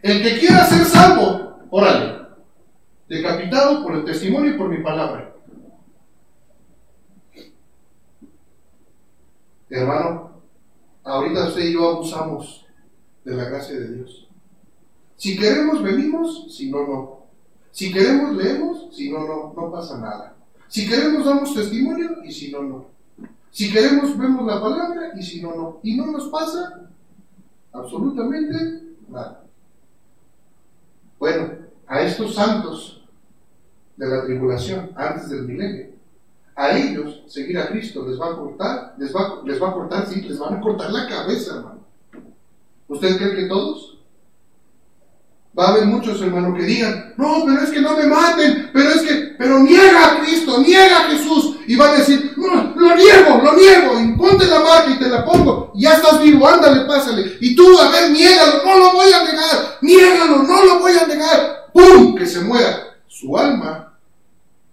El 0.00 0.22
que 0.22 0.38
quiera 0.38 0.64
ser 0.64 0.84
salvo, 0.84 1.58
órale 1.70 2.19
decapitado 3.10 3.82
por 3.82 3.96
el 3.96 4.04
testimonio 4.04 4.54
y 4.54 4.56
por 4.56 4.68
mi 4.68 4.84
palabra. 4.84 5.34
Hermano, 9.68 10.30
ahorita 11.02 11.48
usted 11.48 11.62
y 11.62 11.72
yo 11.72 11.88
abusamos 11.88 12.66
de 13.24 13.34
la 13.34 13.44
gracia 13.46 13.80
de 13.80 13.96
Dios. 13.96 14.28
Si 15.16 15.36
queremos, 15.36 15.82
venimos, 15.82 16.54
si 16.56 16.70
no, 16.70 16.86
no. 16.86 17.20
Si 17.72 17.92
queremos, 17.92 18.36
leemos, 18.36 18.94
si 18.96 19.10
no, 19.10 19.26
no, 19.26 19.54
no 19.56 19.72
pasa 19.72 19.98
nada. 19.98 20.36
Si 20.68 20.88
queremos, 20.88 21.24
damos 21.24 21.52
testimonio 21.52 22.22
y 22.24 22.32
si 22.32 22.52
no, 22.52 22.62
no. 22.62 22.86
Si 23.50 23.72
queremos, 23.72 24.16
vemos 24.16 24.46
la 24.46 24.60
palabra 24.60 25.12
y 25.18 25.22
si 25.24 25.42
no, 25.42 25.56
no. 25.56 25.80
Y 25.82 25.96
no 25.96 26.06
nos 26.06 26.28
pasa 26.28 26.88
absolutamente 27.72 28.82
nada. 29.08 29.44
Bueno, 31.18 31.50
a 31.88 32.02
estos 32.02 32.36
santos 32.36 32.99
de 34.00 34.08
la 34.08 34.24
tribulación 34.24 34.90
antes 34.96 35.28
del 35.28 35.42
milenio. 35.42 35.88
A 36.56 36.76
ellos, 36.76 37.22
seguir 37.26 37.58
a 37.58 37.68
Cristo 37.68 38.06
les 38.08 38.18
va 38.18 38.30
a 38.30 38.36
cortar, 38.36 38.94
les 38.96 39.14
va, 39.14 39.42
les 39.44 39.62
va 39.62 39.68
a 39.68 39.72
cortar, 39.72 40.06
sí, 40.08 40.22
les 40.22 40.38
van 40.38 40.54
a 40.54 40.60
cortar 40.60 40.90
la 40.90 41.06
cabeza, 41.06 41.56
hermano. 41.56 41.80
¿Usted 42.88 43.18
cree 43.18 43.36
que 43.36 43.46
todos? 43.46 43.98
Va 45.56 45.66
a 45.66 45.68
haber 45.72 45.84
muchos, 45.84 46.20
hermanos, 46.22 46.56
que 46.56 46.64
digan, 46.64 47.12
no, 47.18 47.42
pero 47.44 47.60
es 47.60 47.70
que 47.70 47.82
no 47.82 47.94
me 47.94 48.06
maten, 48.06 48.70
pero 48.72 48.88
es 48.88 49.02
que, 49.02 49.34
pero 49.38 49.58
niega 49.58 50.12
a 50.12 50.20
Cristo, 50.20 50.58
niega 50.60 51.00
a 51.00 51.10
Jesús, 51.10 51.56
y 51.66 51.76
van 51.76 51.90
a 51.90 51.98
decir, 51.98 52.32
no, 52.38 52.72
lo 52.74 52.96
niego, 52.96 53.42
lo 53.42 53.52
niego, 53.54 54.00
y 54.00 54.16
ponte 54.16 54.46
la 54.46 54.60
marca 54.60 54.90
y 54.90 54.98
te 54.98 55.08
la 55.08 55.24
pongo, 55.26 55.72
y 55.74 55.82
ya 55.82 55.94
estás 55.94 56.22
vivo, 56.22 56.48
ándale, 56.48 56.86
pásale, 56.86 57.36
y 57.40 57.54
tú, 57.54 57.78
a 57.78 57.90
ver, 57.90 58.10
niégalo, 58.12 58.64
no 58.64 58.78
lo 58.78 58.92
voy 58.92 59.12
a 59.12 59.24
negar, 59.24 59.78
niégalo, 59.82 60.42
no 60.44 60.64
lo 60.64 60.78
voy 60.78 60.92
a 60.92 61.06
negar, 61.06 61.70
¡pum! 61.74 62.14
que 62.14 62.24
se 62.24 62.40
muera. 62.40 62.86
Su 63.06 63.36
alma 63.36 63.89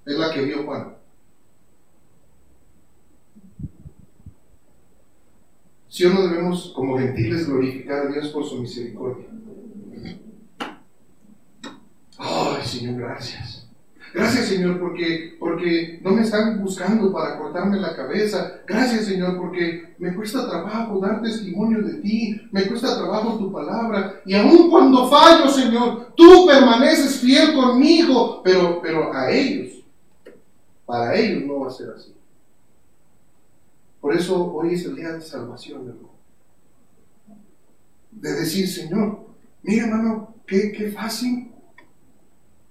es 0.08 0.18
la 0.18 0.32
que 0.32 0.41
vio 0.41 0.64
Juan. 0.64 0.95
Si 5.89 6.05
o 6.05 6.14
no 6.14 6.28
debemos, 6.28 6.72
como 6.76 6.97
gentiles, 6.97 7.47
glorificar 7.47 8.08
a 8.08 8.12
Dios 8.12 8.30
por 8.30 8.45
su 8.45 8.62
misericordia. 8.62 9.26
Ay, 12.18 12.64
Señor, 12.64 13.01
gracias. 13.01 13.68
Gracias, 14.14 14.47
Señor, 14.47 14.80
porque, 14.80 15.36
porque 15.39 15.99
no 16.01 16.12
me 16.12 16.22
están 16.22 16.62
buscando 16.62 17.12
para 17.12 17.38
cortarme 17.38 17.78
la 17.78 17.95
cabeza. 17.95 18.62
Gracias, 18.66 19.05
Señor, 19.05 19.38
porque 19.38 19.95
me 19.99 20.16
cuesta 20.16 20.47
trabajo 20.47 20.99
dar 20.99 21.22
testimonio 21.22 21.82
de 21.82 21.95
ti. 21.95 22.41
Me 22.51 22.64
cuesta 22.68 22.97
trabajo 22.97 23.38
tu 23.38 23.51
palabra. 23.51 24.22
Y 24.26 24.36
aun 24.36 24.70
cuando 24.70 25.10
fallo, 25.10 25.49
Señor, 25.49 26.14
tú 26.16 26.45
permaneces 26.47 27.20
fiel 27.20 27.53
conmigo. 27.53 28.41
Pero, 28.43 28.80
pero 28.82 29.14
a 29.14 29.30
ellos 29.30 29.76
para 30.88 31.16
ellos 31.16 31.44
no 31.46 31.60
va 31.60 31.68
a 31.68 31.72
ser 31.72 31.90
así. 31.90 32.16
Por 34.00 34.16
eso 34.16 34.54
hoy 34.54 34.74
es 34.74 34.86
el 34.86 34.96
día 34.96 35.12
de 35.12 35.22
salvación, 35.22 35.82
hermano. 35.82 36.10
De 38.10 38.32
decir, 38.32 38.68
Señor, 38.70 39.28
mira, 39.64 39.86
hermano, 39.86 40.34
qué, 40.48 40.72
qué 40.72 40.90
fácil, 40.90 41.52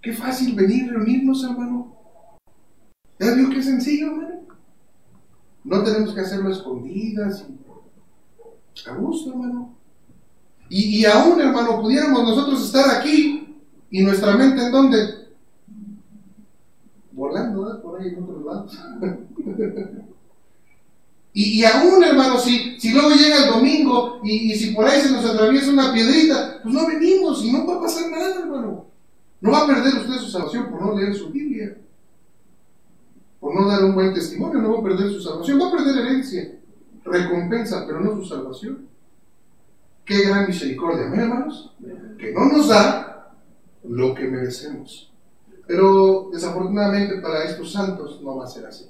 qué 0.00 0.14
fácil 0.14 0.54
venir, 0.54 0.90
reunirnos, 0.90 1.44
hermano. 1.44 1.94
¿Ya 3.20 3.34
vio 3.34 3.50
qué 3.50 3.62
sencillo, 3.62 4.06
hermano? 4.06 4.40
No 5.62 5.84
tenemos 5.84 6.14
que 6.14 6.20
hacerlo 6.20 6.50
escondidas 6.50 7.44
y 7.46 8.88
a 8.88 8.94
gusto, 8.94 9.30
hermano. 9.30 9.74
Y, 10.70 11.00
y 11.00 11.04
aún, 11.04 11.38
hermano, 11.38 11.82
pudiéramos 11.82 12.22
nosotros 12.22 12.64
estar 12.64 12.98
aquí 12.98 13.62
y 13.90 14.02
nuestra 14.02 14.34
mente 14.36 14.64
en 14.64 14.72
dónde? 14.72 15.25
Volando 17.16 17.82
por 17.82 18.00
ahí 18.00 18.08
en 18.08 18.22
otros 18.22 18.44
lados. 18.44 18.78
y, 21.32 21.60
y, 21.60 21.64
aún, 21.64 22.04
hermano, 22.04 22.38
si, 22.38 22.78
si 22.78 22.92
luego 22.92 23.10
llega 23.10 23.44
el 23.44 23.50
domingo 23.50 24.20
y, 24.22 24.54
si 24.54 24.74
por 24.74 24.84
ahí 24.84 25.00
se 25.00 25.10
nos 25.10 25.24
atraviesa 25.24 25.72
una 25.72 25.92
piedrita, 25.92 26.60
pues 26.62 26.74
no 26.74 26.86
venimos 26.86 27.42
y 27.42 27.50
no 27.50 27.66
va 27.66 27.76
a 27.76 27.80
pasar 27.80 28.10
nada, 28.10 28.40
hermano. 28.40 28.86
No 29.40 29.50
va 29.50 29.64
a 29.64 29.66
perder 29.66 29.94
usted 29.94 30.14
su 30.14 30.30
salvación 30.30 30.70
por 30.70 30.82
no 30.82 30.94
leer 30.94 31.14
su 31.14 31.30
Biblia, 31.30 31.76
por 33.40 33.54
no 33.54 33.66
dar 33.66 33.84
un 33.84 33.94
buen 33.94 34.12
testimonio, 34.12 34.60
no 34.60 34.74
va 34.74 34.80
a 34.80 34.82
perder 34.82 35.10
su 35.10 35.20
salvación, 35.20 35.60
va 35.60 35.68
a 35.68 35.72
perder 35.72 35.98
herencia, 35.98 36.52
recompensa, 37.04 37.84
pero 37.86 38.00
no 38.00 38.16
su 38.16 38.26
salvación. 38.26 38.86
Qué 40.04 40.22
gran 40.22 40.46
misericordia, 40.46 41.06
hermanos, 41.06 41.74
que 42.18 42.32
no 42.32 42.46
nos 42.46 42.68
da 42.68 43.34
lo 43.82 44.14
que 44.14 44.28
merecemos. 44.28 45.10
Pero 45.66 46.30
desafortunadamente 46.32 47.16
para 47.16 47.44
estos 47.44 47.72
santos 47.72 48.20
no 48.22 48.36
va 48.36 48.44
a 48.44 48.48
ser 48.48 48.66
así. 48.66 48.86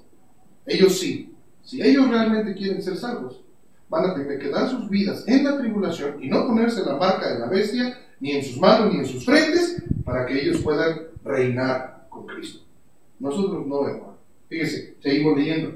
Ellos 0.66 0.98
sí, 0.98 1.34
si 1.62 1.82
ellos 1.82 2.08
realmente 2.08 2.54
quieren 2.54 2.82
ser 2.82 2.96
salvos, 2.96 3.42
van 3.88 4.10
a 4.10 4.14
tener 4.14 4.38
que 4.38 4.48
dar 4.48 4.68
sus 4.68 4.88
vidas 4.88 5.24
en 5.26 5.44
la 5.44 5.58
tribulación 5.58 6.22
y 6.22 6.28
no 6.28 6.46
ponerse 6.46 6.84
la 6.84 6.96
marca 6.96 7.32
de 7.32 7.38
la 7.38 7.46
bestia, 7.46 7.98
ni 8.20 8.32
en 8.32 8.44
sus 8.44 8.58
manos 8.58 8.92
ni 8.92 9.00
en 9.00 9.06
sus 9.06 9.24
frentes, 9.24 9.82
para 10.04 10.26
que 10.26 10.40
ellos 10.40 10.60
puedan 10.62 11.02
reinar 11.24 12.06
con 12.08 12.26
Cristo. 12.26 12.64
Nosotros 13.18 13.66
no, 13.66 13.86
hermano. 13.86 14.16
Fíjese, 14.48 14.96
seguimos 15.02 15.36
leyendo. 15.36 15.72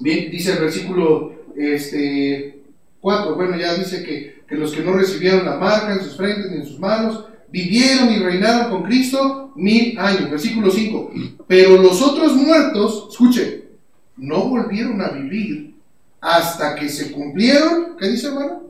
Bien, 0.00 0.30
dice 0.30 0.52
el 0.52 0.60
versículo 0.60 1.32
este, 1.56 2.62
4, 3.00 3.34
bueno, 3.34 3.56
ya 3.56 3.74
dice 3.74 4.02
que, 4.02 4.42
que 4.46 4.54
los 4.56 4.72
que 4.72 4.82
no 4.82 4.92
recibieron 4.92 5.44
la 5.44 5.56
marca 5.56 5.92
en 5.92 6.00
sus 6.00 6.16
frentes 6.16 6.50
ni 6.50 6.58
en 6.58 6.66
sus 6.66 6.78
manos, 6.78 7.26
vivieron 7.50 8.12
y 8.12 8.18
reinaron 8.18 8.70
con 8.70 8.82
Cristo 8.84 9.52
mil 9.56 9.98
años. 9.98 10.30
Versículo 10.30 10.70
5. 10.70 11.12
Pero 11.46 11.76
los 11.80 12.00
otros 12.02 12.34
muertos, 12.34 13.08
escuche, 13.10 13.68
no 14.16 14.48
volvieron 14.48 15.00
a 15.00 15.10
vivir 15.10 15.74
hasta 16.20 16.74
que 16.74 16.88
se 16.88 17.12
cumplieron, 17.12 17.96
¿qué 17.98 18.08
dice 18.08 18.28
hermano? 18.28 18.62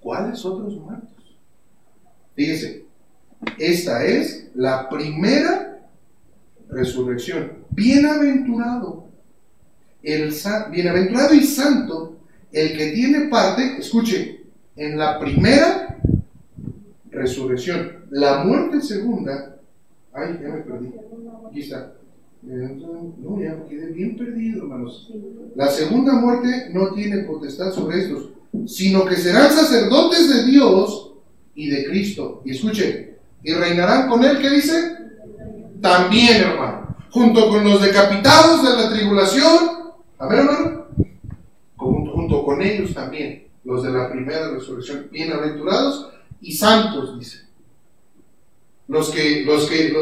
¿Cuáles 0.00 0.44
otros 0.44 0.74
muertos? 0.76 1.08
Fíjese, 2.34 2.84
esta 3.58 4.04
es 4.04 4.50
la 4.54 4.88
primera 4.88 5.80
resurrección. 6.68 7.64
Bienaventurado, 7.70 9.08
el 10.02 10.32
bienaventurado 10.70 11.34
y 11.34 11.42
santo, 11.42 12.18
el 12.52 12.76
que 12.76 12.92
tiene 12.92 13.28
parte, 13.28 13.78
escuche, 13.78 14.42
en 14.76 14.96
la 14.96 15.18
primera 15.18 15.97
resurrección. 17.18 18.04
La 18.10 18.44
muerte 18.44 18.80
segunda, 18.80 19.56
ay, 20.12 20.38
ya 20.42 20.48
me 20.48 20.60
perdí, 20.60 20.92
está. 21.54 21.94
No, 22.40 23.42
ya 23.42 23.56
me 23.56 23.68
quedé 23.68 23.92
bien 23.92 24.16
perdido, 24.16 24.62
hermanos. 24.62 25.10
La 25.56 25.68
segunda 25.68 26.14
muerte 26.14 26.70
no 26.72 26.92
tiene 26.92 27.24
potestad 27.24 27.72
sobre 27.72 27.98
estos, 27.98 28.30
sino 28.66 29.04
que 29.04 29.16
serán 29.16 29.50
sacerdotes 29.50 30.28
de 30.28 30.50
Dios 30.50 31.12
y 31.54 31.68
de 31.68 31.86
Cristo. 31.86 32.42
Y 32.44 32.52
escuchen, 32.52 33.16
y 33.42 33.52
reinarán 33.52 34.08
con 34.08 34.24
él, 34.24 34.38
¿qué 34.38 34.50
dice? 34.50 34.96
También, 35.80 36.42
hermano. 36.42 36.96
junto 37.10 37.48
con 37.48 37.64
los 37.64 37.82
decapitados 37.82 38.62
de 38.62 38.82
la 38.82 38.90
tribulación. 38.90 39.92
A 40.18 40.28
ver, 40.28 40.38
hermano. 40.40 40.86
Junto 41.76 42.44
con 42.44 42.60
ellos 42.62 42.92
también, 42.94 43.46
los 43.64 43.82
de 43.82 43.90
la 43.90 44.10
primera 44.10 44.50
resurrección, 44.50 45.08
bienaventurados 45.10 46.10
y 46.40 46.52
santos, 46.52 47.18
dice. 47.18 47.48
Los 48.86 49.10
que, 49.10 49.44
los 49.44 49.68
que, 49.68 49.94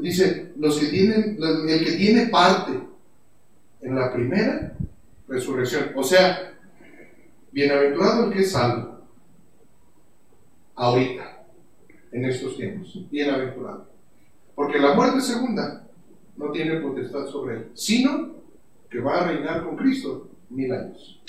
dice, 0.00 0.52
los 0.56 0.78
que 0.78 0.86
tienen, 0.86 1.38
el 1.68 1.84
que 1.84 1.92
tiene 1.92 2.26
parte 2.26 2.72
en 3.80 3.94
la 3.94 4.12
primera 4.12 4.76
resurrección. 5.28 5.92
O 5.94 6.02
sea, 6.02 6.54
bienaventurado 7.52 8.26
el 8.26 8.32
que 8.32 8.40
es 8.40 8.52
salvo. 8.52 9.00
Ahorita, 10.74 11.44
en 12.10 12.24
estos 12.24 12.56
tiempos. 12.56 12.98
Bienaventurado. 13.10 13.86
Porque 14.54 14.78
la 14.78 14.94
muerte 14.94 15.20
segunda 15.20 15.86
no 16.36 16.50
tiene 16.50 16.80
potestad 16.80 17.26
sobre 17.26 17.56
él, 17.56 17.70
sino 17.74 18.30
que 18.90 19.00
va 19.00 19.20
a 19.20 19.28
reinar 19.28 19.64
con 19.64 19.76
Cristo 19.76 20.30
mil 20.50 20.72
años. 20.72 21.22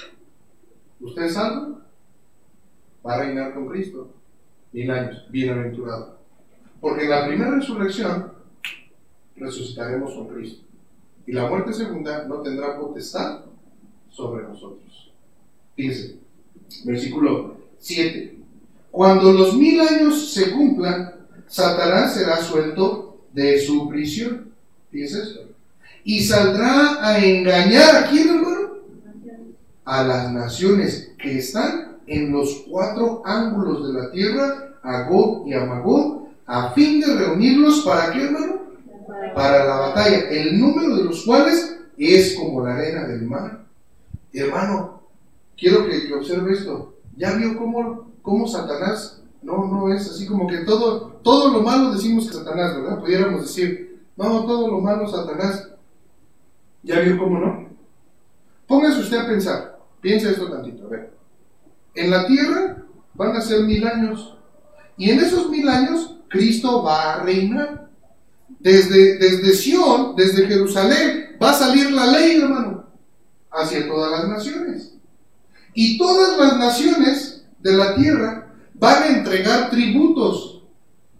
¿Usted 0.99 1.23
es 1.23 1.33
salvo? 1.33 1.79
Va 3.05 3.15
a 3.15 3.23
reinar 3.23 3.53
con 3.53 3.67
Cristo 3.67 4.13
mil 4.73 4.91
años. 4.91 5.25
Bienaventurado. 5.29 6.17
Porque 6.81 7.03
en 7.03 7.09
la 7.11 7.27
primera 7.27 7.51
resurrección 7.51 8.33
resucitaremos 9.37 10.13
con 10.13 10.27
Cristo. 10.27 10.63
Y 11.25 11.31
la 11.31 11.47
muerte 11.47 11.71
segunda 11.71 12.25
no 12.25 12.41
tendrá 12.41 12.77
potestad 12.77 13.41
sobre 14.09 14.43
nosotros. 14.43 15.11
Fíjense, 15.75 16.17
versículo 16.83 17.57
7. 17.79 18.37
Cuando 18.91 19.31
los 19.31 19.55
mil 19.55 19.79
años 19.79 20.33
se 20.33 20.51
cumplan, 20.51 21.15
Satanás 21.47 22.13
será 22.13 22.37
suelto 22.37 23.25
de 23.31 23.59
su 23.59 23.87
prisión. 23.89 24.51
Fíjense 24.91 25.23
esto. 25.23 25.39
Y 26.03 26.21
saldrá 26.21 27.05
a 27.05 27.23
engañar 27.23 27.95
a 27.95 28.09
quién, 28.09 28.29
hermano? 28.29 28.73
A 29.85 30.03
las 30.03 30.31
naciones 30.31 31.13
que 31.17 31.39
están 31.39 31.92
en 32.07 32.31
los 32.31 32.65
cuatro 32.69 33.21
ángulos 33.25 33.87
de 33.87 34.01
la 34.01 34.11
tierra, 34.11 34.73
a 34.83 35.09
y 35.45 35.53
a 35.53 35.83
a 36.45 36.71
fin 36.71 36.99
de 36.99 37.15
reunirlos 37.15 37.81
para 37.81 38.11
qué, 38.11 38.23
hermano? 38.23 38.61
Para 39.33 39.65
la 39.65 39.75
batalla, 39.75 40.29
el 40.29 40.59
número 40.59 40.97
de 40.97 41.03
los 41.05 41.23
cuales 41.23 41.79
es 41.97 42.35
como 42.35 42.65
la 42.65 42.75
arena 42.75 43.07
del 43.07 43.23
mar. 43.23 43.65
Hermano, 44.33 45.03
quiero 45.57 45.85
que, 45.85 46.13
observe 46.13 46.53
esto. 46.53 46.95
¿Ya 47.15 47.33
vio 47.35 47.57
cómo, 47.57 48.11
cómo, 48.21 48.47
Satanás 48.47 49.21
no, 49.41 49.67
no 49.67 49.93
es 49.93 50.09
así 50.09 50.25
como 50.25 50.47
que 50.47 50.59
todo, 50.59 51.19
todo 51.21 51.51
lo 51.51 51.61
malo 51.61 51.93
decimos 51.93 52.27
que 52.27 52.33
Satanás, 52.33 52.75
¿verdad? 52.75 52.99
Pudiéramos 52.99 53.41
decir, 53.41 54.01
no, 54.15 54.45
todo 54.45 54.69
lo 54.69 54.79
malo 54.79 55.07
Satanás. 55.07 55.69
¿Ya 56.81 56.99
vio 56.99 57.17
cómo 57.17 57.39
no? 57.39 57.67
Póngase 58.67 58.99
usted 58.99 59.17
a 59.17 59.27
pensar, 59.27 59.79
piensa 60.01 60.29
esto 60.29 60.49
tantito, 60.49 60.85
a 60.85 60.89
ver. 60.89 61.12
En 61.95 62.09
la 62.09 62.25
tierra 62.27 62.83
van 63.13 63.35
a 63.35 63.41
ser 63.41 63.63
mil 63.63 63.85
años. 63.87 64.35
Y 64.97 65.11
en 65.11 65.19
esos 65.19 65.49
mil 65.49 65.67
años 65.69 66.15
Cristo 66.29 66.83
va 66.83 67.13
a 67.13 67.23
reinar. 67.23 67.89
Desde, 68.59 69.17
desde 69.17 69.53
Sión, 69.53 70.15
desde 70.15 70.47
Jerusalén, 70.47 71.37
va 71.41 71.51
a 71.51 71.53
salir 71.53 71.91
la 71.91 72.07
ley, 72.07 72.39
hermano, 72.39 72.85
hacia 73.51 73.87
todas 73.87 74.11
las 74.11 74.29
naciones. 74.29 74.93
Y 75.73 75.97
todas 75.97 76.37
las 76.37 76.57
naciones 76.57 77.45
de 77.59 77.73
la 77.73 77.95
tierra 77.95 78.53
van 78.73 79.03
a 79.03 79.07
entregar 79.07 79.69
tributos 79.69 80.63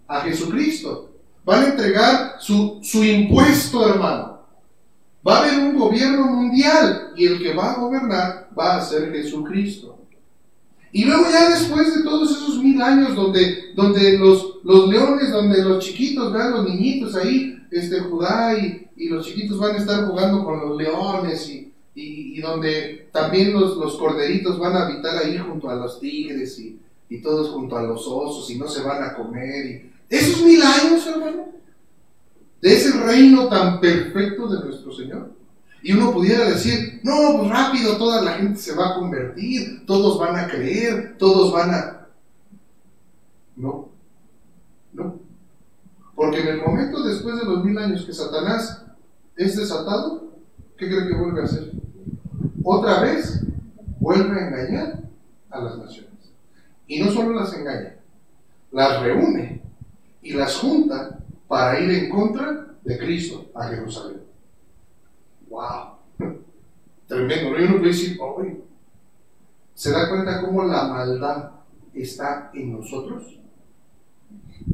a 0.08 0.20
Jesucristo. 0.22 1.10
Van 1.44 1.64
a 1.64 1.68
entregar 1.68 2.36
su, 2.38 2.80
su 2.82 3.04
impuesto, 3.04 3.86
hermano. 3.86 4.46
Va 5.26 5.38
a 5.38 5.42
haber 5.42 5.58
un 5.58 5.78
gobierno 5.78 6.26
mundial 6.26 7.12
y 7.16 7.26
el 7.26 7.42
que 7.42 7.54
va 7.54 7.72
a 7.72 7.76
gobernar 7.76 8.48
va 8.58 8.76
a 8.76 8.84
ser 8.84 9.12
Jesucristo. 9.12 10.03
Y 10.94 11.04
luego 11.04 11.24
ya 11.28 11.50
después 11.50 11.92
de 11.92 12.04
todos 12.04 12.30
esos 12.30 12.62
mil 12.62 12.80
años 12.80 13.16
donde, 13.16 13.72
donde 13.74 14.16
los, 14.16 14.60
los 14.62 14.88
leones, 14.88 15.32
donde 15.32 15.60
los 15.60 15.84
chiquitos, 15.84 16.32
vean 16.32 16.52
los 16.52 16.68
niñitos 16.68 17.16
ahí, 17.16 17.58
este 17.72 17.98
Judá 17.98 18.56
y, 18.56 18.88
y, 18.96 19.08
los 19.08 19.26
chiquitos 19.26 19.58
van 19.58 19.74
a 19.74 19.78
estar 19.78 20.06
jugando 20.06 20.44
con 20.44 20.60
los 20.60 20.76
leones 20.76 21.48
y, 21.48 21.72
y, 21.96 22.40
donde 22.40 23.08
también 23.10 23.52
los, 23.54 23.76
los, 23.76 23.96
corderitos 23.96 24.56
van 24.56 24.76
a 24.76 24.86
habitar 24.86 25.18
ahí 25.18 25.36
junto 25.36 25.68
a 25.68 25.74
los 25.74 25.98
tigres 25.98 26.60
y, 26.60 26.78
y 27.08 27.20
todos 27.20 27.48
junto 27.48 27.76
a 27.76 27.82
los 27.82 28.06
osos 28.06 28.48
y 28.52 28.56
no 28.56 28.68
se 28.68 28.84
van 28.84 29.02
a 29.02 29.14
comer. 29.14 29.66
Y, 29.66 29.92
esos 30.08 30.44
mil 30.44 30.62
años, 30.62 31.04
hermano, 31.08 31.48
de 32.62 32.72
ese 32.72 32.92
reino 33.00 33.48
tan 33.48 33.80
perfecto 33.80 34.46
de 34.46 34.64
nuestro 34.64 34.92
Señor. 34.92 35.32
Y 35.84 35.92
uno 35.92 36.12
pudiera 36.12 36.48
decir, 36.48 36.98
no, 37.02 37.40
pues 37.40 37.50
rápido, 37.50 37.98
toda 37.98 38.22
la 38.22 38.38
gente 38.38 38.58
se 38.58 38.74
va 38.74 38.88
a 38.88 38.94
convertir, 38.94 39.84
todos 39.84 40.18
van 40.18 40.34
a 40.34 40.48
creer, 40.48 41.18
todos 41.18 41.52
van 41.52 41.74
a... 41.74 42.08
No, 43.54 43.90
no. 44.94 45.20
Porque 46.14 46.40
en 46.40 46.48
el 46.48 46.62
momento 46.62 47.02
después 47.02 47.36
de 47.36 47.44
los 47.44 47.62
mil 47.62 47.76
años 47.76 48.06
que 48.06 48.14
Satanás 48.14 48.82
es 49.36 49.58
desatado, 49.58 50.32
¿qué 50.78 50.88
cree 50.88 51.06
que 51.06 51.16
vuelve 51.16 51.42
a 51.42 51.44
hacer? 51.44 51.72
Otra 52.62 53.02
vez 53.02 53.44
vuelve 54.00 54.40
a 54.40 54.48
engañar 54.48 55.02
a 55.50 55.60
las 55.60 55.76
naciones. 55.76 56.12
Y 56.86 57.02
no 57.02 57.12
solo 57.12 57.34
las 57.34 57.52
engaña, 57.52 57.96
las 58.72 59.02
reúne 59.02 59.60
y 60.22 60.32
las 60.32 60.56
junta 60.56 61.18
para 61.46 61.78
ir 61.78 61.90
en 61.90 62.08
contra 62.08 62.68
de 62.82 62.98
Cristo 62.98 63.50
a 63.54 63.64
Jerusalén. 63.64 64.33
¡Wow! 65.54 66.34
Tremendo, 67.06 67.50
¿no? 67.50 67.60
Y 67.60 67.64
uno 67.64 67.78
puede 67.78 67.92
decir, 67.92 68.18
¡ay! 68.20 68.64
¿Se 69.72 69.92
da 69.92 70.08
cuenta 70.08 70.40
cómo 70.40 70.64
la 70.64 70.88
maldad 70.88 71.50
está 71.92 72.50
en 72.54 72.72
nosotros? 72.72 73.38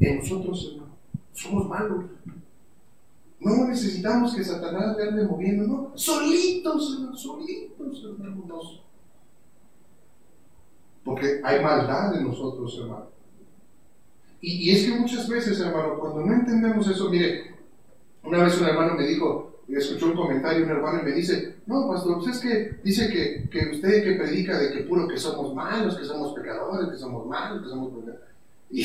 En 0.01 0.19
nosotros, 0.19 0.73
hermano. 0.73 0.97
Somos 1.35 1.69
malos. 1.69 2.05
No 3.41 3.69
necesitamos 3.69 4.35
que 4.35 4.43
Satanás 4.45 4.97
le 4.97 5.09
ande 5.09 5.27
moviendo, 5.27 5.67
no. 5.67 5.93
Solitos, 5.95 6.95
hermano, 6.95 7.17
solitos, 7.17 8.05
hermanos. 8.05 8.83
Porque 11.05 11.41
hay 11.45 11.63
maldad 11.63 12.17
en 12.17 12.27
nosotros, 12.27 12.79
hermano. 12.81 13.07
Y, 14.41 14.53
y, 14.53 14.71
es 14.71 14.87
que 14.87 14.99
muchas 14.99 15.29
veces, 15.29 15.61
hermano, 15.61 15.99
cuando 15.99 16.25
no 16.25 16.33
entendemos 16.33 16.89
eso, 16.89 17.11
mire, 17.11 17.55
una 18.23 18.45
vez 18.45 18.59
un 18.59 18.67
hermano 18.67 18.95
me 18.95 19.07
dijo, 19.07 19.50
escuchó 19.79 20.07
un 20.07 20.17
comentario 20.17 20.65
un 20.65 20.71
hermano 20.71 21.01
y 21.01 21.05
me 21.05 21.13
dice, 21.13 21.57
no, 21.67 21.89
pastor, 21.89 22.19
usted 22.19 22.33
es 22.33 22.39
que 22.39 22.81
dice 22.83 23.09
que, 23.09 23.49
que, 23.51 23.71
usted 23.71 24.03
que 24.03 24.13
predica 24.13 24.59
de 24.59 24.73
que 24.73 24.85
puro 24.85 25.07
que 25.07 25.19
somos 25.19 25.55
malos, 25.55 25.97
que 25.97 26.05
somos 26.05 26.35
pecadores, 26.35 26.91
que 26.91 26.99
somos 26.99 27.27
malos, 27.27 27.63
que 27.63 27.69
somos... 27.69 27.93
Y, 28.73 28.83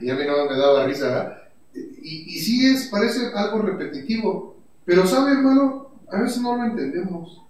y 0.00 0.10
a 0.10 0.14
mí 0.14 0.22
no 0.28 0.48
me 0.48 0.56
daba 0.56 0.86
risa, 0.86 1.08
¿verdad? 1.08 1.38
Y, 1.74 2.36
y 2.36 2.38
sí 2.38 2.66
es, 2.66 2.86
parece 2.86 3.32
algo 3.34 3.62
repetitivo, 3.62 4.56
pero 4.84 5.04
sabe 5.08 5.32
hermano, 5.32 5.88
a 6.08 6.22
veces 6.22 6.40
no 6.40 6.54
lo 6.56 6.64
entendemos. 6.64 7.42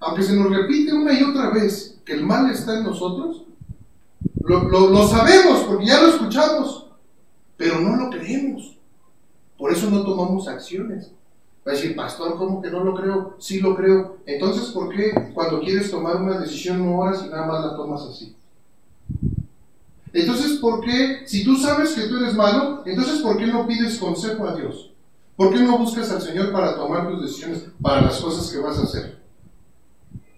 Aunque 0.00 0.24
se 0.24 0.34
nos 0.34 0.50
repite 0.50 0.92
una 0.92 1.12
y 1.12 1.22
otra 1.22 1.50
vez 1.50 2.00
que 2.04 2.14
el 2.14 2.26
mal 2.26 2.50
está 2.50 2.78
en 2.78 2.84
nosotros, 2.84 3.44
lo, 4.40 4.68
lo 4.68 5.08
sabemos 5.08 5.60
porque 5.60 5.86
ya 5.86 6.02
lo 6.02 6.08
escuchamos, 6.08 6.90
pero 7.56 7.80
no 7.80 7.96
lo 7.96 8.10
creemos. 8.10 8.76
Por 9.56 9.72
eso 9.72 9.88
no 9.90 10.04
tomamos 10.04 10.48
acciones. 10.48 11.12
Va 11.66 11.72
a 11.72 11.74
decir, 11.74 11.96
pastor, 11.96 12.36
¿cómo 12.36 12.60
que 12.60 12.70
no 12.70 12.84
lo 12.84 12.94
creo? 12.94 13.36
Sí 13.38 13.60
lo 13.60 13.74
creo. 13.74 14.18
Entonces, 14.26 14.68
¿por 14.70 14.94
qué 14.94 15.30
cuando 15.32 15.60
quieres 15.60 15.90
tomar 15.90 16.16
una 16.16 16.38
decisión 16.38 16.84
no 16.84 16.98
oras 16.98 17.22
y 17.24 17.30
nada 17.30 17.46
más 17.46 17.64
la 17.64 17.76
tomas 17.76 18.02
así? 18.02 18.36
Entonces, 20.12 20.58
¿por 20.58 20.80
qué, 20.82 21.22
si 21.26 21.42
tú 21.42 21.56
sabes 21.56 21.94
que 21.94 22.02
tú 22.02 22.18
eres 22.18 22.34
malo, 22.34 22.82
entonces 22.84 23.20
¿por 23.20 23.36
qué 23.36 23.46
no 23.46 23.66
pides 23.66 23.98
consejo 23.98 24.46
a 24.46 24.54
Dios? 24.54 24.92
¿Por 25.36 25.52
qué 25.52 25.60
no 25.60 25.78
buscas 25.78 26.10
al 26.10 26.22
Señor 26.22 26.52
para 26.52 26.76
tomar 26.76 27.08
tus 27.08 27.22
decisiones, 27.22 27.64
para 27.82 28.02
las 28.02 28.20
cosas 28.20 28.52
que 28.52 28.58
vas 28.58 28.78
a 28.78 28.82
hacer? 28.82 29.18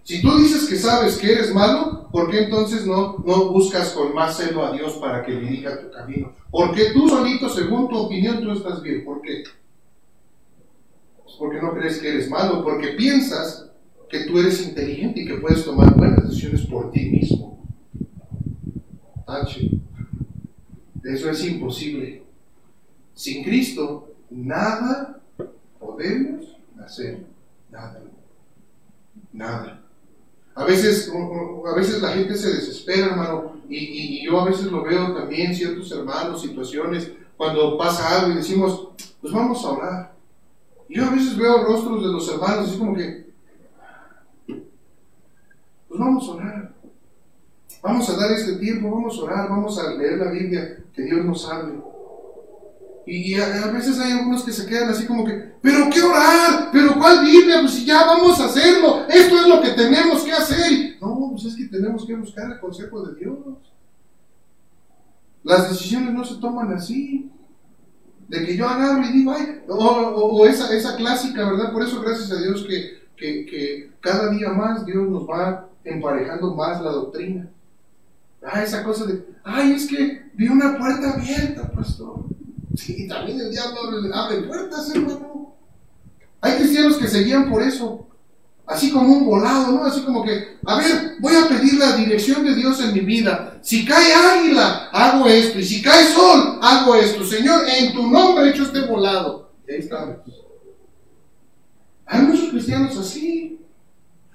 Si 0.04 0.22
tú 0.22 0.38
dices 0.38 0.68
que 0.68 0.76
sabes 0.76 1.18
que 1.18 1.32
eres 1.32 1.52
malo, 1.52 2.08
¿por 2.12 2.30
qué 2.30 2.44
entonces 2.44 2.86
no, 2.86 3.16
no 3.26 3.50
buscas 3.50 3.90
con 3.90 4.14
más 4.14 4.36
celo 4.36 4.64
a 4.64 4.72
Dios 4.72 4.94
para 4.94 5.24
que 5.24 5.32
dirija 5.32 5.80
tu 5.80 5.90
camino? 5.90 6.32
Porque 6.50 6.92
tú 6.94 7.08
solito, 7.08 7.48
según 7.48 7.88
tu 7.88 7.98
opinión, 7.98 8.40
tú 8.40 8.52
estás 8.52 8.80
bien. 8.80 9.04
¿Por 9.04 9.20
qué? 9.20 9.42
Porque 11.38 11.60
no 11.60 11.74
crees 11.74 11.98
que 11.98 12.08
eres 12.08 12.30
malo, 12.30 12.62
porque 12.62 12.88
piensas 12.88 13.68
que 14.08 14.20
tú 14.20 14.38
eres 14.38 14.66
inteligente 14.66 15.20
y 15.20 15.26
que 15.26 15.34
puedes 15.34 15.64
tomar 15.64 15.94
buenas 15.96 16.28
decisiones 16.28 16.62
por 16.66 16.90
ti 16.90 17.06
mismo. 17.06 17.58
Tache. 19.26 19.70
Eso 21.04 21.30
es 21.30 21.44
imposible. 21.44 22.22
Sin 23.14 23.42
Cristo, 23.44 24.14
nada 24.30 25.20
podemos 25.78 26.56
hacer. 26.84 27.24
Nada. 27.70 28.02
Nada. 29.32 29.82
A 30.54 30.64
veces, 30.64 31.12
a 31.66 31.74
veces 31.76 32.00
la 32.00 32.12
gente 32.12 32.34
se 32.36 32.48
desespera, 32.48 33.08
hermano, 33.08 33.60
y, 33.68 33.76
y, 33.76 34.24
yo 34.24 34.40
a 34.40 34.46
veces 34.46 34.66
lo 34.66 34.82
veo 34.82 35.14
también, 35.14 35.54
ciertos 35.54 35.92
hermanos, 35.92 36.40
situaciones, 36.40 37.12
cuando 37.36 37.76
pasa 37.76 38.20
algo 38.20 38.32
y 38.32 38.36
decimos, 38.36 38.88
pues 39.20 39.32
vamos 39.34 39.62
a 39.64 39.70
orar. 39.70 40.15
Yo 40.88 41.04
a 41.04 41.10
veces 41.10 41.36
veo 41.36 41.64
rostros 41.64 42.02
de 42.02 42.12
los 42.12 42.28
hermanos, 42.28 42.68
así 42.68 42.78
como 42.78 42.94
que, 42.94 43.26
pues 45.88 46.00
vamos 46.00 46.28
a 46.28 46.32
orar. 46.32 46.74
Vamos 47.82 48.08
a 48.08 48.16
dar 48.16 48.32
este 48.32 48.56
tiempo, 48.56 48.90
vamos 48.90 49.18
a 49.18 49.22
orar, 49.22 49.48
vamos 49.48 49.78
a 49.78 49.94
leer 49.94 50.18
la 50.18 50.30
Biblia, 50.30 50.84
que 50.92 51.02
Dios 51.02 51.24
nos 51.24 51.48
hable. 51.48 51.80
Y, 53.06 53.34
a, 53.34 53.68
veces 53.68 54.00
hay 54.00 54.12
algunos 54.12 54.42
que 54.42 54.52
se 54.52 54.66
quedan 54.66 54.90
así 54.90 55.06
como 55.06 55.24
que, 55.24 55.52
pero 55.62 55.88
qué 55.90 56.02
orar, 56.02 56.70
pero 56.72 56.98
cuál 56.98 57.24
Biblia, 57.24 57.60
pues 57.60 57.74
si 57.74 57.84
ya 57.84 58.04
vamos 58.04 58.40
a 58.40 58.46
hacerlo, 58.46 59.06
esto 59.08 59.40
es 59.40 59.46
lo 59.46 59.62
que 59.62 59.70
tenemos 59.70 60.24
que 60.24 60.32
hacer. 60.32 60.96
No, 61.00 61.30
pues 61.30 61.44
es 61.44 61.56
que 61.56 61.66
tenemos 61.66 62.04
que 62.04 62.16
buscar 62.16 62.50
el 62.50 62.58
consejo 62.58 63.06
de 63.06 63.14
Dios. 63.14 63.38
Las 65.44 65.70
decisiones 65.70 66.12
no 66.12 66.24
se 66.24 66.40
toman 66.40 66.72
así. 66.72 67.30
De 68.28 68.44
que 68.44 68.56
yo 68.56 68.68
agarro 68.68 69.04
y 69.04 69.12
digo, 69.12 69.32
ay, 69.32 69.62
o, 69.68 70.46
esa, 70.46 70.74
esa 70.74 70.96
clásica, 70.96 71.48
¿verdad? 71.48 71.72
Por 71.72 71.82
eso 71.82 72.00
gracias 72.00 72.32
a 72.32 72.42
Dios 72.42 72.66
que, 72.66 73.06
que, 73.16 73.46
que 73.46 73.92
cada 74.00 74.30
día 74.30 74.50
más 74.50 74.84
Dios 74.84 75.08
nos 75.08 75.28
va 75.28 75.68
emparejando 75.84 76.54
más 76.54 76.82
la 76.82 76.90
doctrina. 76.90 77.48
Ah, 78.42 78.62
esa 78.62 78.82
cosa 78.84 79.06
de, 79.06 79.24
ay, 79.44 79.72
es 79.72 79.86
que 79.86 80.30
vi 80.34 80.48
una 80.48 80.76
puerta 80.76 81.14
abierta, 81.14 81.70
pastor. 81.72 82.24
Sí, 82.76 83.08
también 83.08 83.40
el 83.40 83.50
diablo 83.50 83.80
abre 84.12 84.42
puertas, 84.42 84.94
hermano. 84.94 85.54
Hay 86.40 86.58
cristianos 86.58 86.96
que 86.98 87.08
se 87.08 87.24
guían 87.24 87.50
por 87.50 87.62
eso. 87.62 88.06
Así 88.66 88.90
como 88.90 89.12
un 89.12 89.26
volado, 89.26 89.72
¿no? 89.72 89.84
Así 89.84 90.00
como 90.00 90.24
que, 90.24 90.56
a 90.66 90.76
ver, 90.76 91.16
voy 91.20 91.34
a 91.36 91.48
pedir 91.48 91.74
la 91.74 91.96
dirección 91.96 92.44
de 92.44 92.54
Dios 92.54 92.80
en 92.80 92.92
mi 92.92 93.00
vida. 93.00 93.58
Si 93.62 93.84
cae 93.84 94.12
águila, 94.12 94.88
hago 94.92 95.26
esto. 95.26 95.60
Y 95.60 95.64
si 95.64 95.80
cae 95.80 96.12
sol, 96.12 96.58
hago 96.60 96.96
esto. 96.96 97.24
Señor, 97.24 97.64
en 97.68 97.92
tu 97.92 98.08
nombre 98.08 98.46
he 98.46 98.50
hecho 98.50 98.64
este 98.64 98.80
volado. 98.80 99.52
Y 99.68 99.72
ahí 99.72 99.78
estamos. 99.78 100.16
Hay 102.06 102.22
muchos 102.22 102.50
cristianos 102.50 102.96
así. 102.96 103.60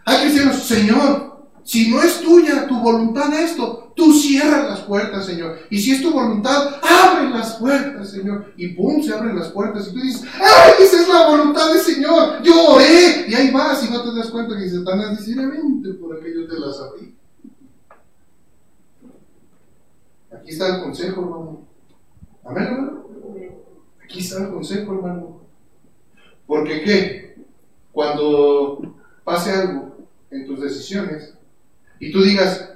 Hay 0.05 0.21
cristianos, 0.21 0.63
Señor, 0.63 1.47
si 1.63 1.89
no 1.89 2.01
es 2.01 2.21
tuya 2.21 2.67
tu 2.67 2.79
voluntad 2.79 3.33
esto, 3.33 3.90
Tú 4.01 4.11
cierras 4.13 4.67
las 4.67 4.79
puertas, 4.79 5.27
Señor. 5.27 5.59
Y 5.69 5.77
si 5.77 5.91
es 5.91 6.01
tu 6.01 6.11
voluntad, 6.11 6.77
abre 6.81 7.29
las 7.29 7.57
puertas, 7.57 8.09
Señor. 8.09 8.51
Y 8.57 8.69
pum, 8.69 8.99
se 9.03 9.13
abren 9.13 9.37
las 9.37 9.49
puertas. 9.49 9.89
Y 9.89 9.93
tú 9.93 10.01
dices, 10.01 10.27
¡ay, 10.33 10.71
esa 10.79 11.03
es 11.03 11.07
la 11.07 11.27
voluntad 11.27 11.71
del 11.71 11.81
Señor! 11.81 12.41
Yo 12.41 12.51
oré. 12.69 13.27
Y 13.27 13.35
ahí 13.35 13.51
vas 13.51 13.87
y 13.87 13.91
no 13.91 14.01
te 14.01 14.17
das 14.17 14.31
cuenta 14.31 14.57
que 14.57 14.67
Satanás 14.67 15.23
dice, 15.23 15.39
vente 15.39 15.93
por 15.93 16.17
aquello 16.17 16.47
te 16.47 16.59
las 16.59 16.79
abrí. 16.79 17.15
Aquí 20.31 20.49
está 20.49 20.77
el 20.77 20.81
consejo, 20.81 21.21
hermano. 21.21 21.61
Amén, 22.43 22.63
hermano. 22.63 23.05
Aquí 24.03 24.17
está 24.17 24.39
el 24.39 24.49
consejo, 24.49 24.95
hermano. 24.95 25.41
Porque 26.47 26.81
qué? 26.81 27.45
Cuando 27.91 28.95
pase 29.23 29.51
algo 29.51 29.95
en 30.31 30.47
tus 30.47 30.59
decisiones 30.59 31.35
y 31.99 32.11
tú 32.11 32.23
digas, 32.23 32.70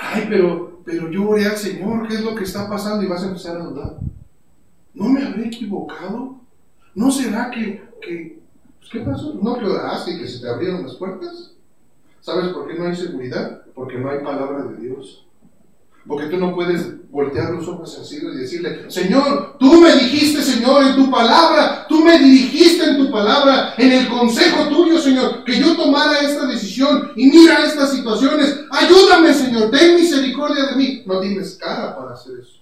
ay, 0.00 0.26
pero, 0.28 0.80
pero 0.84 1.10
yo 1.10 1.28
oré 1.28 1.46
al 1.46 1.56
Señor, 1.56 2.08
¿qué 2.08 2.14
es 2.14 2.22
lo 2.22 2.34
que 2.34 2.44
está 2.44 2.68
pasando? 2.68 3.02
Y 3.02 3.08
vas 3.08 3.22
a 3.22 3.28
empezar 3.28 3.56
a 3.56 3.64
dudar. 3.64 3.96
¿No 4.94 5.08
me 5.08 5.24
habré 5.24 5.46
equivocado? 5.46 6.36
¿No 6.94 7.10
será 7.10 7.50
que, 7.50 7.82
que 8.02 8.40
pues, 8.78 8.90
¿qué 8.90 9.00
pasó? 9.00 9.38
¿No 9.40 9.58
que 9.58 9.64
oraste 9.64 10.12
y 10.12 10.18
que 10.18 10.28
se 10.28 10.40
te 10.40 10.48
abrieron 10.48 10.82
las 10.82 10.94
puertas? 10.94 11.54
¿Sabes 12.20 12.48
por 12.48 12.68
qué 12.68 12.78
no 12.78 12.86
hay 12.86 12.96
seguridad? 12.96 13.62
Porque 13.74 13.98
no 13.98 14.10
hay 14.10 14.18
palabra 14.22 14.64
de 14.64 14.76
Dios. 14.76 15.26
Porque 16.06 16.26
tú 16.26 16.38
no 16.38 16.54
puedes 16.54 17.10
voltear 17.10 17.52
los 17.52 17.68
ojos 17.68 17.98
así 18.00 18.16
y 18.16 18.36
decirle, 18.36 18.90
Señor, 18.90 19.56
tú 19.58 19.80
me 19.80 19.94
dijiste, 19.94 20.40
Señor, 20.42 20.84
en 20.84 20.96
tu 20.96 21.10
palabra, 21.10 21.86
tú 21.88 22.02
me 22.02 22.18
dirigiste 22.18 22.84
en 22.84 22.96
tu 22.96 23.10
palabra, 23.10 23.74
en 23.76 23.92
el 23.92 24.08
consejo 24.08 24.68
tuyo, 24.68 24.98
Señor, 24.98 25.44
que 25.44 25.60
yo 25.60 25.76
tomara 25.76 26.20
esta 26.20 26.46
decisión 26.46 27.12
y 27.16 27.26
mira 27.26 27.64
estas 27.64 27.92
situaciones. 27.92 28.60
Ayúdame, 28.70 29.34
Señor, 29.34 29.70
ten 29.70 29.96
misericordia 29.96 30.66
de 30.66 30.76
mí. 30.76 31.02
No 31.04 31.20
tienes 31.20 31.56
cara 31.56 31.96
para 31.96 32.14
hacer 32.14 32.40
eso. 32.40 32.60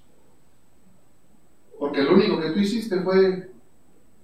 Porque 1.78 2.03
lo 2.03 2.14
único 2.14 2.41
que 2.41 2.51
tú 2.51 2.59
hiciste 2.59 3.01
fue 3.03 3.51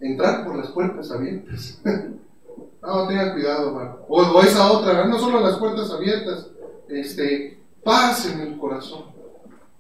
entrar 0.01 0.45
por 0.45 0.57
las 0.57 0.69
puertas 0.69 1.11
abiertas. 1.12 1.81
no, 2.83 3.07
tenga 3.07 3.33
cuidado, 3.33 3.69
hermano. 3.69 3.99
O, 4.09 4.23
o 4.23 4.43
esa 4.43 4.73
otra, 4.73 5.07
no 5.07 5.19
solo 5.21 5.41
las 5.41 5.57
puertas 5.59 5.91
abiertas, 5.91 6.49
este, 6.89 7.64
paz 7.85 8.26
en 8.26 8.41
el 8.41 8.59
corazón. 8.59 9.05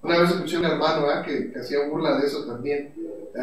Una 0.02 0.18
vez 0.18 0.30
escuché 0.32 0.56
a 0.56 0.58
un 0.58 0.64
hermano 0.66 1.06
que, 1.24 1.52
hacía 1.58 1.88
burla 1.88 2.18
de 2.18 2.26
eso 2.26 2.44
también. 2.44 2.92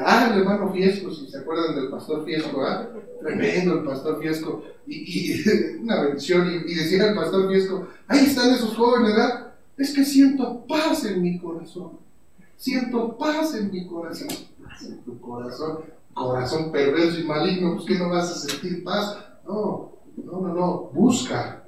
Ah, 0.05 0.29
el 0.31 0.39
hermano 0.39 0.71
Fiesco, 0.71 1.11
si 1.11 1.27
se 1.27 1.39
acuerdan 1.39 1.75
del 1.75 1.89
pastor 1.89 2.23
Fiesco, 2.23 2.61
¿ah? 2.61 2.87
tremendo 3.19 3.79
el 3.79 3.83
pastor 3.83 4.21
Fiesco. 4.21 4.63
Y, 4.85 5.41
una 5.81 6.03
bendición. 6.03 6.47
Y, 6.65 6.75
decía 6.75 7.09
el 7.09 7.15
pastor 7.15 7.49
Fiesco, 7.49 7.87
ahí 8.07 8.25
están 8.25 8.53
esos 8.53 8.77
jóvenes, 8.77 9.15
¿verdad? 9.15 9.53
Es 9.75 9.91
que 9.93 10.05
siento 10.05 10.63
paz 10.67 11.03
en 11.05 11.21
mi 11.21 11.39
corazón. 11.39 11.93
Siento 12.57 13.17
paz 13.17 13.55
en 13.55 13.71
mi 13.71 13.87
corazón. 13.87 14.27
Paz 14.63 14.83
en 14.83 14.99
tu 15.03 15.19
corazón. 15.19 15.79
Corazón 16.13 16.71
perverso 16.71 17.19
y 17.19 17.23
maligno, 17.23 17.75
pues 17.75 17.87
que 17.87 17.97
no 17.97 18.09
vas 18.09 18.29
a 18.29 18.47
sentir 18.49 18.83
paz. 18.83 19.17
No, 19.47 19.93
no, 20.17 20.41
no, 20.41 20.53
no. 20.53 20.89
Busca. 20.93 21.63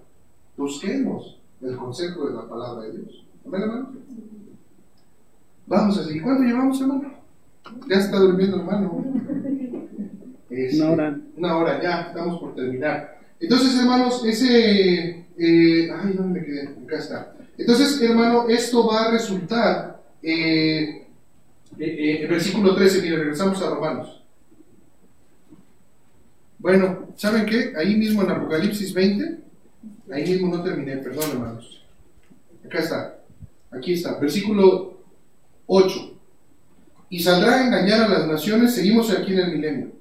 Busquemos 0.56 1.43
el 1.64 1.78
consejo 1.78 2.28
de 2.28 2.36
la 2.36 2.48
palabra 2.48 2.84
de 2.84 2.98
Dios. 2.98 3.26
¿Amén, 3.46 3.62
hermano? 3.62 3.94
Vamos 5.68 5.98
a 5.98 6.04
seguir. 6.04 6.24
¿Cuánto 6.24 6.44
llevamos, 6.44 6.82
hermano? 6.82 7.14
Ya 7.90 7.98
está 7.98 8.18
durmiendo, 8.18 8.58
hermano. 8.58 9.04
Este, 10.50 10.82
una 10.82 10.92
hora. 10.92 11.20
Una 11.38 11.58
hora, 11.58 11.82
ya, 11.82 12.02
estamos 12.02 12.40
por 12.40 12.54
terminar. 12.54 13.20
Entonces, 13.40 13.78
hermanos, 13.80 14.24
ese. 14.26 15.26
Eh, 15.38 15.92
ay, 15.92 16.14
¿dónde 16.14 16.40
me 16.40 16.46
quedé? 16.46 16.68
Acá 16.68 16.98
está. 16.98 17.36
Entonces, 17.58 18.02
hermano, 18.02 18.48
esto 18.48 18.88
va 18.88 19.06
a 19.06 19.12
resultar. 19.12 20.04
Eh, 20.22 21.08
eh, 21.80 22.20
el 22.22 22.28
versículo 22.28 22.76
13, 22.76 23.02
mire, 23.02 23.18
regresamos 23.18 23.62
a 23.62 23.70
Romanos. 23.70 24.24
Bueno, 26.60 27.10
¿saben 27.16 27.46
qué? 27.46 27.74
Ahí 27.76 27.96
mismo 27.96 28.22
en 28.22 28.32
Apocalipsis 28.32 28.94
20, 28.94 29.43
Ahí 30.12 30.24
mismo 30.24 30.56
no 30.56 30.64
terminé, 30.64 30.98
perdón 30.98 31.32
hermanos. 31.32 31.82
Acá 32.66 32.80
está. 32.80 33.20
Aquí 33.72 33.94
está. 33.94 34.20
Versículo 34.20 34.98
8. 35.68 36.14
Y 37.10 37.20
saldrá 37.20 37.56
a 37.56 37.68
engañar 37.68 38.02
a 38.02 38.08
las 38.08 38.28
naciones, 38.28 38.74
seguimos 38.74 39.12
aquí 39.12 39.34
en 39.34 39.40
el 39.40 39.52
milenio, 39.52 39.92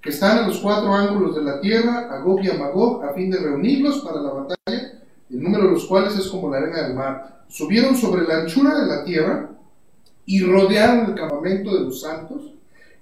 que 0.00 0.10
están 0.10 0.38
a 0.38 0.46
los 0.48 0.58
cuatro 0.58 0.92
ángulos 0.92 1.36
de 1.36 1.42
la 1.42 1.60
tierra, 1.60 2.10
a 2.10 2.42
y 2.42 2.50
a 2.50 2.54
Magog, 2.54 3.04
a 3.04 3.14
fin 3.14 3.30
de 3.30 3.38
reunirlos 3.38 4.00
para 4.00 4.20
la 4.20 4.32
batalla, 4.32 5.00
el 5.30 5.42
número 5.42 5.66
de 5.66 5.70
los 5.72 5.86
cuales 5.86 6.16
es 6.18 6.26
como 6.26 6.50
la 6.50 6.58
arena 6.58 6.82
del 6.82 6.94
mar. 6.94 7.44
Subieron 7.48 7.96
sobre 7.96 8.26
la 8.26 8.38
anchura 8.38 8.80
de 8.80 8.86
la 8.86 9.04
tierra 9.04 9.50
y 10.26 10.40
rodearon 10.42 11.06
el 11.06 11.14
campamento 11.14 11.72
de 11.72 11.84
los 11.84 12.00
santos 12.00 12.50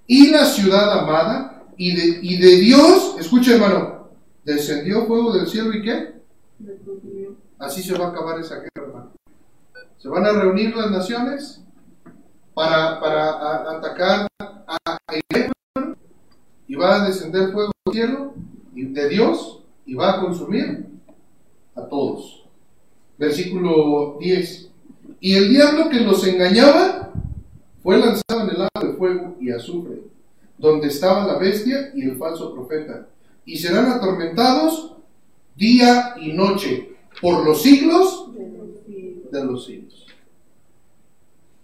y 0.06 0.30
la 0.30 0.44
ciudad 0.44 1.00
amada, 1.00 1.62
y 1.78 1.96
de, 1.96 2.18
y 2.22 2.36
de 2.36 2.56
Dios, 2.56 3.16
escucha 3.18 3.54
hermano, 3.54 4.01
descendió 4.44 5.06
fuego 5.06 5.32
del 5.32 5.46
cielo 5.46 5.72
y 5.74 5.82
qué? 5.82 6.14
Así 7.58 7.82
se 7.82 7.96
va 7.96 8.06
a 8.06 8.08
acabar 8.10 8.40
esa 8.40 8.56
guerra, 8.56 8.86
hermano. 8.86 9.12
Se 9.98 10.08
van 10.08 10.26
a 10.26 10.32
reunir 10.32 10.74
las 10.76 10.90
naciones 10.90 11.62
para, 12.54 13.00
para 13.00 13.70
atacar 13.76 14.26
a 14.38 14.98
Egipto 15.08 15.52
y 16.66 16.74
va 16.74 17.02
a 17.02 17.06
descender 17.06 17.52
fuego 17.52 17.70
del 17.84 17.94
cielo 17.94 18.34
y 18.74 18.86
de 18.86 19.08
Dios 19.08 19.62
y 19.86 19.94
va 19.94 20.14
a 20.16 20.20
consumir 20.20 20.86
a 21.74 21.82
todos. 21.82 22.44
Versículo 23.18 24.16
10. 24.18 24.70
Y 25.20 25.34
el 25.36 25.50
diablo 25.50 25.88
que 25.88 26.00
los 26.00 26.26
engañaba 26.26 27.12
fue 27.82 27.98
lanzado 27.98 28.42
en 28.42 28.50
el 28.50 28.58
lago 28.58 28.86
de 28.86 28.92
fuego 28.94 29.36
y 29.40 29.50
azufre, 29.50 30.02
donde 30.58 30.88
estaba 30.88 31.26
la 31.26 31.38
bestia 31.38 31.90
y 31.94 32.02
el 32.02 32.16
falso 32.16 32.54
profeta, 32.54 33.06
y 33.44 33.56
serán 33.58 33.90
atormentados 33.90 34.96
día 35.56 36.14
y 36.20 36.32
noche, 36.32 36.96
por 37.20 37.44
los 37.44 37.62
siglos 37.62 38.30
de 39.30 39.44
los 39.44 39.64
siglos. 39.64 40.06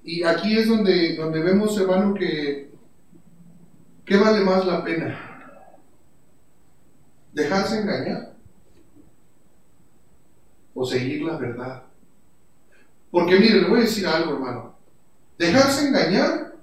Y 0.02 0.22
aquí 0.22 0.56
es 0.56 0.68
donde, 0.68 1.16
donde 1.16 1.40
vemos, 1.40 1.78
hermano, 1.78 2.14
que 2.14 2.70
¿qué 4.04 4.16
vale 4.16 4.44
más 4.44 4.64
la 4.66 4.82
pena? 4.82 5.18
¿Dejarse 7.32 7.80
engañar? 7.80 8.34
¿O 10.74 10.86
seguir 10.86 11.22
la 11.22 11.36
verdad? 11.36 11.82
Porque 13.10 13.38
mire, 13.38 13.62
le 13.62 13.68
voy 13.68 13.80
a 13.80 13.82
decir 13.82 14.06
algo, 14.06 14.34
hermano. 14.34 14.74
Dejarse 15.36 15.88
engañar, 15.88 16.54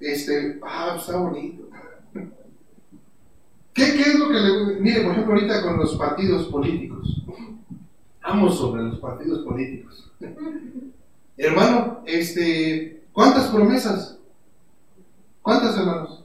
este, 0.00 0.60
ah, 0.62 0.96
está 0.98 1.16
bonito. 1.16 1.63
¿Qué, 3.74 3.82
es 3.82 4.18
lo 4.18 4.28
que 4.28 4.34
le... 4.34 4.80
Mire, 4.80 5.02
por 5.02 5.12
ejemplo, 5.12 5.34
ahorita 5.34 5.62
con 5.62 5.78
los 5.78 5.96
partidos 5.96 6.46
políticos. 6.46 7.24
Vamos 8.22 8.56
sobre 8.56 8.84
los 8.84 9.00
partidos 9.00 9.40
políticos. 9.40 10.12
Hermano, 11.36 12.02
este, 12.06 13.04
¿cuántas 13.12 13.48
promesas? 13.48 14.18
¿Cuántas, 15.42 15.76
hermanos? 15.76 16.24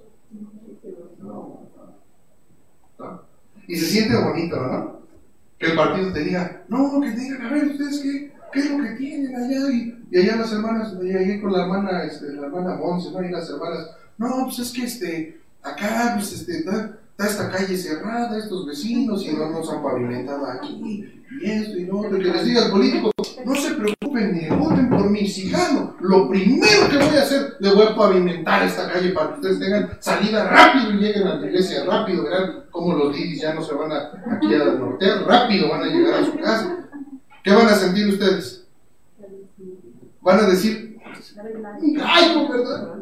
Y 3.68 3.76
se 3.76 3.86
siente 3.86 4.16
bonito, 4.16 4.56
¿no? 4.56 5.00
Que 5.58 5.68
el 5.68 5.76
partido 5.76 6.14
te 6.14 6.24
diga, 6.24 6.64
no, 6.70 7.02
que 7.02 7.12
te 7.12 7.20
digan, 7.20 7.42
a 7.42 7.52
ver, 7.52 7.68
ustedes 7.68 8.00
qué, 8.00 8.34
qué 8.54 8.60
es 8.60 8.72
lo 8.72 8.84
que 8.84 8.92
tienen 8.92 9.36
allá. 9.36 9.70
Y, 9.72 10.18
allá 10.18 10.38
las 10.38 10.54
hermanas, 10.54 10.94
allá 10.96 11.42
con 11.42 11.52
la 11.52 11.64
hermana, 11.64 12.04
este, 12.04 12.34
la 12.34 12.48
hermana 12.48 12.76
Monse, 12.76 13.12
¿no? 13.12 13.24
Y 13.24 13.30
las 13.30 13.50
hermanas, 13.50 13.92
no, 14.18 14.46
pues 14.46 14.60
es 14.60 14.72
que 14.72 14.84
este, 14.84 15.42
acá, 15.62 16.14
pues 16.16 16.32
este, 16.34 16.60
está, 16.60 16.98
está 17.20 17.44
esta 17.44 17.58
calle 17.58 17.78
cerrada, 17.78 18.38
estos 18.38 18.66
vecinos, 18.66 19.26
y 19.26 19.34
no 19.34 19.50
nos 19.50 19.70
han 19.70 19.84
pavimentado 19.84 20.46
aquí, 20.46 21.12
y 21.42 21.46
esto 21.46 21.78
y 21.78 21.86
lo 21.86 22.00
otro. 22.00 22.18
Que 22.18 22.24
les 22.24 22.46
diga 22.46 22.66
al 22.66 22.72
político, 22.72 23.12
no 23.46 23.56
se 23.56 23.74
preocupen 23.76 24.34
ni 24.34 24.48
voten 24.56 24.90
por 24.90 25.10
mí, 25.10 25.28
si 25.28 25.50
gano, 25.50 25.98
lo 26.00 26.30
primero 26.30 26.90
que 26.90 26.98
voy 26.98 27.18
a 27.18 27.22
hacer, 27.22 27.58
le 27.60 27.74
voy 27.74 27.88
a 27.88 27.96
pavimentar 27.96 28.64
esta 28.64 28.90
calle 28.90 29.10
para 29.10 29.34
que 29.34 29.34
ustedes 29.36 29.60
tengan 29.60 29.98
salida 30.00 30.50
rápido 30.50 30.94
y 30.94 30.98
lleguen 30.98 31.28
a 31.28 31.36
la 31.36 31.48
iglesia 31.48 31.84
rápido, 31.86 32.24
verán 32.24 32.64
cómo 32.72 32.94
los 32.94 33.14
lidis 33.14 33.42
ya 33.42 33.54
no 33.54 33.62
se 33.62 33.74
van 33.74 33.92
a, 33.92 34.12
aquí 34.32 34.54
a 34.54 34.66
nortear, 34.66 35.24
rápido 35.26 35.70
van 35.70 35.84
a 35.84 35.88
llegar 35.88 36.22
a 36.22 36.26
su 36.26 36.38
casa. 36.38 36.88
¿Qué 37.44 37.52
van 37.52 37.68
a 37.68 37.76
sentir 37.76 38.08
ustedes? 38.08 38.66
Van 40.22 40.40
a 40.40 40.44
decir, 40.44 40.98
ay, 42.04 42.48
¿verdad? 42.50 42.96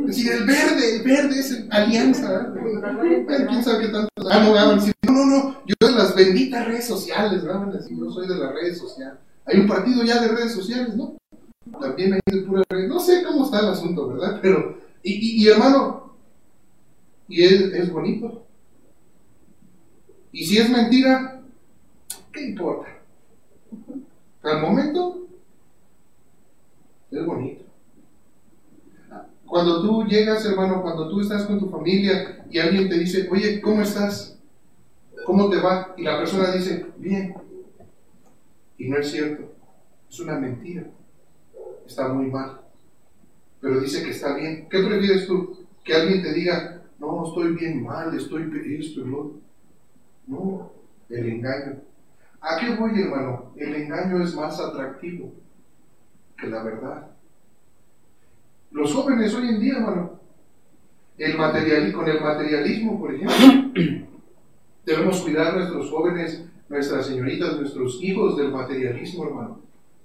Es 0.00 0.06
decir, 0.06 0.32
el 0.32 0.44
verde, 0.44 0.96
el 0.96 1.02
verde 1.02 1.38
es 1.38 1.64
alianza. 1.70 2.48
¿verdad? 2.50 3.46
¿Quién 3.48 3.64
sabe 3.64 3.86
qué 3.86 3.92
tanto? 3.92 4.08
Ah, 4.30 4.40
no, 4.44 4.52
van 4.52 4.70
a 4.70 4.74
decir, 4.74 4.94
no, 5.02 5.12
no, 5.12 5.26
no, 5.26 5.62
yo 5.66 5.88
de 5.88 5.94
las 5.94 6.14
benditas 6.14 6.66
redes 6.66 6.86
sociales. 6.86 7.44
Van 7.44 7.68
a 7.68 7.72
decir, 7.72 7.96
yo 7.96 8.10
soy 8.10 8.28
de 8.28 8.36
las 8.36 8.52
redes 8.52 8.78
sociales. 8.78 9.18
Hay 9.44 9.60
un 9.60 9.66
partido 9.66 10.04
ya 10.04 10.20
de 10.20 10.28
redes 10.28 10.52
sociales, 10.52 10.94
¿no? 10.94 11.16
También 11.80 12.14
hay 12.14 12.20
de 12.26 12.42
pura 12.42 12.62
redes. 12.68 12.88
No 12.88 13.00
sé 13.00 13.22
cómo 13.22 13.44
está 13.44 13.60
el 13.60 13.68
asunto, 13.68 14.08
¿verdad? 14.08 14.38
Pero, 14.42 14.78
y, 15.02 15.12
y, 15.12 15.42
y 15.42 15.48
hermano, 15.48 16.14
y 17.28 17.42
es 17.42 17.92
bonito. 17.92 18.44
Y 20.32 20.44
si 20.44 20.58
es 20.58 20.68
mentira, 20.70 21.40
¿qué 22.32 22.48
importa? 22.48 22.88
Al 24.42 24.60
momento, 24.60 25.27
es 27.10 27.26
bonito. 27.26 27.64
Cuando 29.46 29.80
tú 29.80 30.04
llegas, 30.04 30.44
hermano, 30.44 30.82
cuando 30.82 31.08
tú 31.08 31.22
estás 31.22 31.46
con 31.46 31.58
tu 31.58 31.70
familia 31.70 32.44
y 32.50 32.58
alguien 32.58 32.88
te 32.88 32.98
dice, 32.98 33.28
oye, 33.30 33.60
¿cómo 33.62 33.80
estás? 33.80 34.38
¿Cómo 35.24 35.48
te 35.48 35.56
va? 35.56 35.94
Y 35.96 36.02
la 36.02 36.18
persona 36.18 36.52
dice, 36.52 36.86
bien. 36.98 37.34
Y 38.76 38.88
no 38.88 38.98
es 38.98 39.10
cierto. 39.10 39.54
Es 40.08 40.20
una 40.20 40.38
mentira. 40.38 40.84
Está 41.86 42.08
muy 42.08 42.26
mal. 42.26 42.60
Pero 43.60 43.80
dice 43.80 44.02
que 44.02 44.10
está 44.10 44.36
bien. 44.36 44.68
¿Qué 44.68 44.82
prefieres 44.82 45.26
tú? 45.26 45.66
Que 45.82 45.94
alguien 45.94 46.22
te 46.22 46.34
diga, 46.34 46.82
no, 46.98 47.26
estoy 47.26 47.54
bien 47.54 47.82
mal, 47.82 48.14
estoy 48.14 48.42
esto 48.78 49.00
y 49.00 49.04
lo. 49.08 49.32
No, 50.26 50.72
el 51.08 51.26
engaño. 51.26 51.80
¿A 52.40 52.58
qué 52.60 52.74
voy, 52.74 53.00
hermano? 53.00 53.52
El 53.56 53.74
engaño 53.74 54.22
es 54.22 54.34
más 54.34 54.60
atractivo 54.60 55.32
que 56.38 56.46
la 56.46 56.62
verdad. 56.62 57.10
Los 58.70 58.94
jóvenes 58.94 59.34
hoy 59.34 59.48
en 59.48 59.60
día, 59.60 59.74
hermano, 59.76 60.20
el 61.18 61.36
material, 61.36 61.92
con 61.92 62.08
el 62.08 62.20
materialismo, 62.20 62.98
por 62.98 63.14
ejemplo, 63.14 63.36
debemos 64.86 65.20
cuidar 65.20 65.48
a 65.48 65.56
nuestros 65.56 65.90
jóvenes, 65.90 66.44
nuestras 66.68 67.06
señoritas, 67.06 67.56
nuestros 67.56 68.02
hijos 68.02 68.36
del 68.36 68.52
materialismo, 68.52 69.24
hermano. 69.24 69.60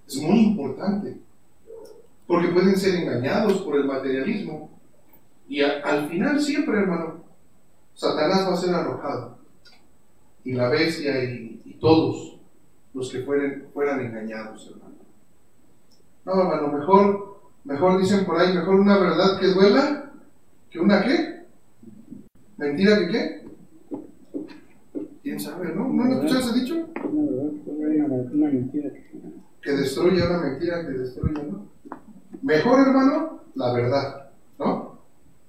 Es 0.08 0.18
muy 0.18 0.40
importante, 0.40 1.18
porque 2.26 2.48
pueden 2.48 2.76
ser 2.76 2.96
engañados 2.96 3.62
por 3.62 3.76
el 3.76 3.86
materialismo. 3.86 4.72
Y 5.48 5.62
a, 5.62 5.82
al 5.82 6.10
final 6.10 6.42
siempre, 6.42 6.80
hermano, 6.80 7.24
Satanás 7.94 8.48
va 8.50 8.54
a 8.54 8.58
ser 8.58 8.74
arrojado. 8.74 9.38
Y 10.44 10.54
la 10.54 10.70
bestia 10.70 11.24
y, 11.24 11.62
y 11.64 11.74
todos 11.76 12.38
los 12.94 13.12
que 13.12 13.20
fueren, 13.20 13.68
fueran 13.74 14.02
engañados, 14.02 14.68
hermano. 14.68 14.83
No, 16.26 16.42
hermano, 16.42 16.68
mejor, 16.70 17.40
mejor 17.66 18.00
dicen 18.00 18.26
por 18.26 18.40
ahí, 18.40 18.54
mejor 18.54 18.76
una 18.76 18.98
verdad 18.98 19.40
que 19.40 19.48
duela 19.48 20.12
que 20.70 20.80
una 20.80 21.04
qué? 21.04 21.46
¿Mentira 22.58 22.98
que 22.98 23.08
qué? 23.10 23.48
¿Quién 25.22 25.40
sabe, 25.40 25.74
no? 25.76 25.88
¿No 25.88 26.06
lo 26.06 26.24
escuchaste 26.24 26.60
dicho? 26.60 26.76
Una, 27.04 28.48
mentira. 28.48 28.90
Que 29.62 29.72
destruya 29.72 30.26
una 30.26 30.40
mentira 30.40 30.82
que 30.86 30.92
destruya, 30.94 31.44
¿no? 31.44 31.68
Mejor, 32.42 32.80
hermano, 32.80 33.42
la 33.56 33.74
verdad, 33.74 34.30
¿no? 34.60 35.00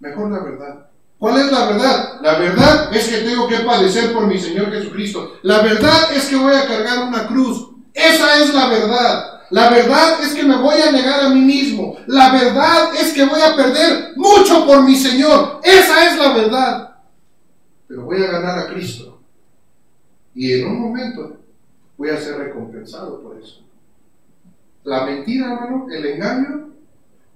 Mejor 0.00 0.30
la 0.30 0.44
verdad. 0.44 0.86
¿Cuál 1.18 1.40
es 1.40 1.50
la 1.50 1.66
verdad? 1.68 2.20
La 2.20 2.38
verdad 2.38 2.94
es 2.94 3.08
que 3.08 3.28
tengo 3.28 3.48
que 3.48 3.60
padecer 3.60 4.12
por 4.12 4.26
mi 4.26 4.38
Señor 4.38 4.70
Jesucristo. 4.70 5.38
La 5.42 5.62
verdad 5.62 6.12
es 6.14 6.28
que 6.28 6.36
voy 6.36 6.54
a 6.54 6.66
cargar 6.66 7.08
una 7.08 7.26
cruz. 7.26 7.70
Esa 7.94 8.42
es 8.42 8.52
la 8.52 8.68
verdad. 8.68 9.33
La 9.54 9.70
verdad 9.70 10.20
es 10.20 10.34
que 10.34 10.42
me 10.42 10.56
voy 10.56 10.80
a 10.80 10.90
negar 10.90 11.20
a 11.20 11.28
mí 11.28 11.40
mismo. 11.40 11.96
La 12.08 12.32
verdad 12.32 12.92
es 13.00 13.12
que 13.12 13.24
voy 13.24 13.40
a 13.40 13.54
perder 13.54 14.16
mucho 14.16 14.66
por 14.66 14.82
mi 14.82 14.96
Señor. 14.96 15.60
Esa 15.62 16.10
es 16.10 16.18
la 16.18 16.34
verdad. 16.34 16.96
Pero 17.86 18.02
voy 18.02 18.20
a 18.20 18.32
ganar 18.32 18.58
a 18.58 18.66
Cristo. 18.66 19.20
Y 20.34 20.54
en 20.54 20.66
un 20.66 20.80
momento 20.80 21.36
voy 21.96 22.08
a 22.08 22.16
ser 22.16 22.36
recompensado 22.36 23.22
por 23.22 23.38
eso. 23.38 23.62
La 24.82 25.06
mentira, 25.06 25.52
hermano, 25.52 25.86
el 25.88 26.04
engaño, 26.04 26.70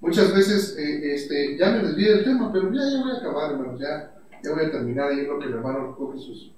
muchas 0.01 0.35
veces, 0.35 0.75
eh, 0.77 1.13
este, 1.13 1.57
ya 1.57 1.71
me 1.71 1.87
desvié 1.87 2.15
del 2.15 2.25
tema, 2.25 2.51
pero 2.51 2.69
ya, 2.73 2.81
ya 2.81 3.01
voy 3.01 3.11
a 3.11 3.17
acabar, 3.17 3.51
hermano, 3.51 3.79
ya, 3.79 4.11
ya 4.43 4.51
voy 4.53 4.65
a 4.65 4.71
terminar. 4.71 5.13
Yo 5.13 5.23
creo 5.23 5.39
que 5.39 5.45
el 5.45 5.53
hermano 5.53 5.87
recoge 5.87 6.19
sus, 6.19 6.51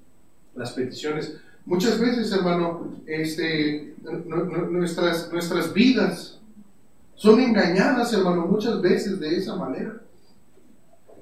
las 0.55 0.71
peticiones. 0.71 1.37
Muchas 1.65 1.99
veces, 1.99 2.31
hermano, 2.31 2.95
este, 3.05 3.95
nuestras, 4.69 5.31
nuestras 5.31 5.73
vidas 5.73 6.39
son 7.15 7.39
engañadas, 7.39 8.11
hermano, 8.13 8.47
muchas 8.47 8.81
veces 8.81 9.19
de 9.19 9.37
esa 9.37 9.55
manera. 9.55 10.01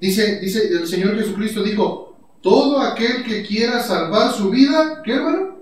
Dice, 0.00 0.40
dice 0.40 0.68
el 0.68 0.86
Señor 0.86 1.14
Jesucristo 1.14 1.62
dijo, 1.62 2.16
todo 2.40 2.80
aquel 2.80 3.22
que 3.22 3.44
quiera 3.44 3.82
salvar 3.82 4.32
su 4.32 4.48
vida, 4.48 5.02
¿qué 5.04 5.12
hermano? 5.12 5.58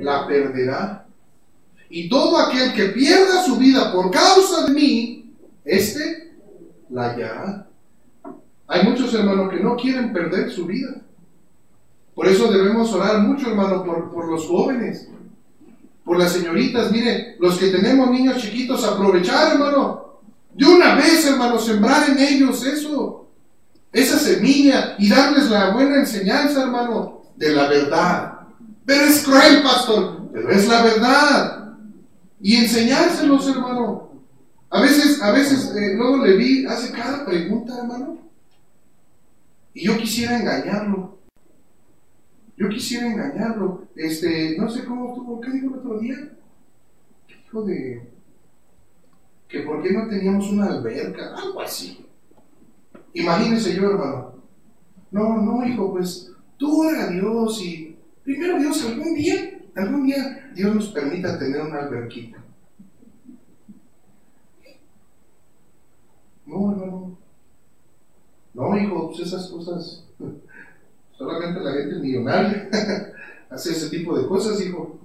La 0.00 0.26
perderá. 0.26 1.06
Y 1.88 2.08
todo 2.08 2.36
aquel 2.38 2.72
que 2.74 2.86
pierda 2.86 3.44
su 3.44 3.56
vida 3.56 3.92
por 3.92 4.10
causa 4.10 4.66
de 4.66 4.72
mí, 4.72 5.34
este 5.64 6.34
la 6.90 7.10
hallará. 7.10 7.68
Hay 8.66 8.82
muchos 8.88 9.14
hermanos 9.14 9.50
que 9.50 9.60
no 9.60 9.76
quieren 9.76 10.12
perder 10.12 10.50
su 10.50 10.66
vida. 10.66 11.00
Por 12.16 12.26
eso 12.26 12.50
debemos 12.50 12.90
orar 12.94 13.18
mucho, 13.18 13.50
hermano, 13.50 13.84
por, 13.84 14.10
por 14.10 14.26
los 14.26 14.46
jóvenes, 14.46 15.06
por 16.02 16.18
las 16.18 16.32
señoritas. 16.32 16.90
Mire, 16.90 17.36
los 17.38 17.58
que 17.58 17.68
tenemos 17.68 18.10
niños 18.10 18.38
chiquitos, 18.38 18.82
aprovechar, 18.84 19.52
hermano. 19.52 20.22
De 20.54 20.64
una 20.64 20.94
vez, 20.94 21.26
hermano, 21.26 21.58
sembrar 21.58 22.08
en 22.08 22.18
ellos 22.18 22.64
eso, 22.64 23.28
esa 23.92 24.18
semilla 24.18 24.94
y 24.98 25.10
darles 25.10 25.50
la 25.50 25.74
buena 25.74 25.96
enseñanza, 25.96 26.62
hermano, 26.62 27.20
de 27.36 27.50
la 27.50 27.68
verdad. 27.68 28.40
Pero 28.86 29.04
es 29.04 29.22
cruel, 29.22 29.62
pastor, 29.62 30.30
pero 30.32 30.50
es 30.50 30.66
la 30.66 30.82
verdad. 30.84 31.74
Y 32.40 32.56
enseñárselos, 32.56 33.46
hermano. 33.46 34.08
A 34.70 34.80
veces, 34.80 35.20
a 35.20 35.32
veces, 35.32 35.70
eh, 35.76 35.92
luego 35.94 36.24
le 36.24 36.34
vi, 36.34 36.64
hace 36.64 36.92
cada 36.92 37.26
pregunta, 37.26 37.76
hermano. 37.76 38.16
Y 39.74 39.84
yo 39.84 39.98
quisiera 39.98 40.38
engañarlo. 40.40 41.15
Yo 42.56 42.68
quisiera 42.68 43.06
engañarlo. 43.06 43.88
Este, 43.94 44.56
no 44.58 44.68
sé 44.68 44.84
cómo 44.84 45.08
estuvo, 45.08 45.40
¿qué 45.40 45.50
dijo 45.50 45.74
el 45.74 45.80
otro 45.80 45.98
día? 45.98 46.16
Dijo 47.28 47.62
de 47.62 48.08
que 49.48 49.60
por 49.60 49.82
qué 49.82 49.92
no 49.92 50.08
teníamos 50.08 50.50
una 50.50 50.66
alberca, 50.66 51.34
algo 51.36 51.60
así. 51.60 52.06
Imagínese 53.12 53.74
yo, 53.74 53.90
hermano. 53.90 54.34
No, 55.10 55.40
no, 55.40 55.66
hijo, 55.66 55.92
pues 55.92 56.32
tú 56.56 56.82
ora 56.82 57.04
a 57.04 57.10
Dios 57.10 57.62
y 57.62 57.96
primero 58.24 58.58
Dios 58.58 58.84
algún 58.84 59.14
día, 59.14 59.60
algún 59.76 60.06
día 60.06 60.50
Dios 60.54 60.74
nos 60.74 60.88
permita 60.88 61.38
tener 61.38 61.60
una 61.60 61.80
alberquita. 61.80 62.42
No, 66.46 66.72
hermano. 66.72 67.18
No, 68.54 68.78
hijo, 68.78 69.08
pues 69.08 69.20
esas 69.26 69.48
cosas 69.50 70.06
Solamente 71.16 71.60
la 71.60 71.72
gente 71.72 71.96
millonaria 71.96 72.68
hace 73.50 73.70
ese 73.70 73.90
tipo 73.90 74.18
de 74.18 74.26
cosas, 74.26 74.60
hijo. 74.60 74.98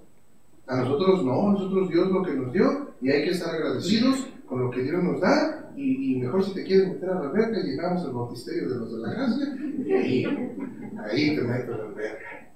A 0.67 0.77
nosotros 0.77 1.23
no, 1.23 1.49
a 1.49 1.53
nosotros 1.53 1.89
Dios 1.89 2.09
lo 2.11 2.23
que 2.23 2.33
nos 2.33 2.53
dio 2.53 2.91
y 3.01 3.09
hay 3.09 3.23
que 3.23 3.31
estar 3.31 3.53
agradecidos 3.53 4.27
con 4.47 4.61
lo 4.61 4.71
que 4.71 4.83
Dios 4.83 5.03
nos 5.03 5.19
da 5.19 5.71
y, 5.75 6.15
mejor 6.17 6.43
si 6.43 6.53
te 6.53 6.63
quieres 6.63 6.89
meter 6.89 7.09
a 7.09 7.15
la 7.15 7.21
alberca, 7.21 7.59
llegamos 7.59 8.03
al 8.03 8.11
bautisterio 8.11 8.69
de 8.69 8.75
los 8.75 8.91
de 8.91 8.97
la 8.99 9.13
gracia 9.13 9.57
y 9.85 9.91
ahí, 9.93 10.25
ahí 11.03 11.35
te 11.35 11.41
meto 11.41 11.73
a 11.73 11.77
la 11.77 11.83
alberca. 11.85 12.51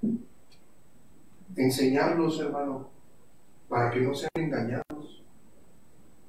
Enseñarlos, 1.56 2.38
hermano, 2.40 2.90
para 3.68 3.90
que 3.90 4.00
no 4.00 4.14
sean 4.14 4.30
engañados, 4.34 5.24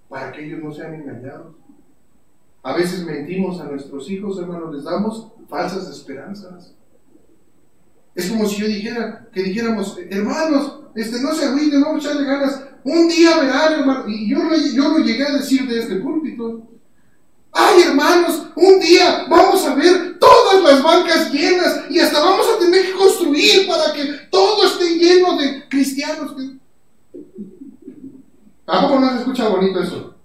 para 0.07 0.31
que 0.31 0.45
ellos 0.45 0.63
no 0.63 0.71
sean 0.71 0.95
engañados. 0.95 1.55
A 2.63 2.73
veces 2.75 3.05
mentimos 3.05 3.59
a 3.61 3.65
nuestros 3.65 4.09
hijos, 4.09 4.39
hermano, 4.39 4.71
les 4.71 4.83
damos 4.83 5.31
falsas 5.47 5.89
esperanzas. 5.89 6.73
Es 8.17 8.31
como 8.31 8.49
si 8.49 8.61
yo 8.61 8.67
dijera, 8.67 9.27
que 9.31 9.43
dijéramos, 9.43 9.95
hermanos, 10.09 10.79
este, 10.95 11.21
no 11.21 11.35
se 11.35 11.45
agüiten, 11.45 11.81
no 11.81 11.97
echarle 11.97 12.25
ganas. 12.25 12.63
Un 12.83 13.07
día 13.07 13.37
verán, 13.37 13.73
hermano, 13.73 14.05
y 14.07 14.27
yo 14.27 14.39
lo, 14.43 14.55
yo 14.57 14.89
lo 14.89 15.05
llegué 15.05 15.23
a 15.23 15.33
decir 15.33 15.67
de 15.67 15.79
este 15.79 15.97
púlpito. 15.97 16.63
Ay, 17.51 17.83
hermanos, 17.83 18.47
un 18.55 18.79
día 18.79 19.27
vamos 19.29 19.63
a 19.67 19.75
ver 19.75 20.17
todas 20.17 20.63
las 20.63 20.81
bancas 20.81 21.31
llenas 21.31 21.81
y 21.91 21.99
hasta 21.99 22.19
vamos 22.19 22.47
a 22.55 22.59
tener 22.59 22.87
que 22.87 22.93
construir 22.93 23.67
para 23.67 23.93
que 23.93 24.05
todo 24.31 24.65
esté 24.65 24.95
lleno 24.95 25.37
de 25.37 25.69
cristianos. 25.69 26.35
¿A 28.65 28.81
poco 28.81 28.99
no 28.99 29.11
se 29.11 29.17
escucha 29.19 29.47
bonito 29.47 29.79
eso? 29.79 30.15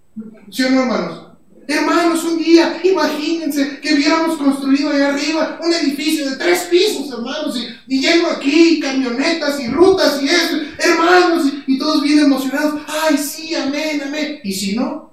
¿Sí 0.51 0.63
o 0.65 0.71
no, 0.71 0.81
hermanos? 0.81 1.32
Hermanos, 1.67 2.25
un 2.25 2.39
día, 2.39 2.81
imagínense 2.83 3.81
que 3.81 3.95
hubiéramos 3.95 4.37
construido 4.37 4.91
ahí 4.91 5.03
arriba 5.03 5.61
un 5.63 5.73
edificio 5.73 6.29
de 6.29 6.37
tres 6.37 6.63
pisos, 6.71 7.11
hermanos, 7.11 7.57
y, 7.87 8.01
lleno 8.01 8.29
aquí, 8.29 8.81
camionetas 8.81 9.61
y 9.61 9.69
rutas 9.69 10.21
y 10.23 10.27
eso, 10.27 10.57
hermanos, 10.79 11.53
y, 11.67 11.79
todos 11.79 12.03
bien 12.03 12.21
emocionados. 12.21 12.81
Ay, 12.87 13.17
sí, 13.17 13.55
amén, 13.55 14.03
amén. 14.07 14.41
¿Y 14.43 14.53
si 14.53 14.77
no? 14.77 15.13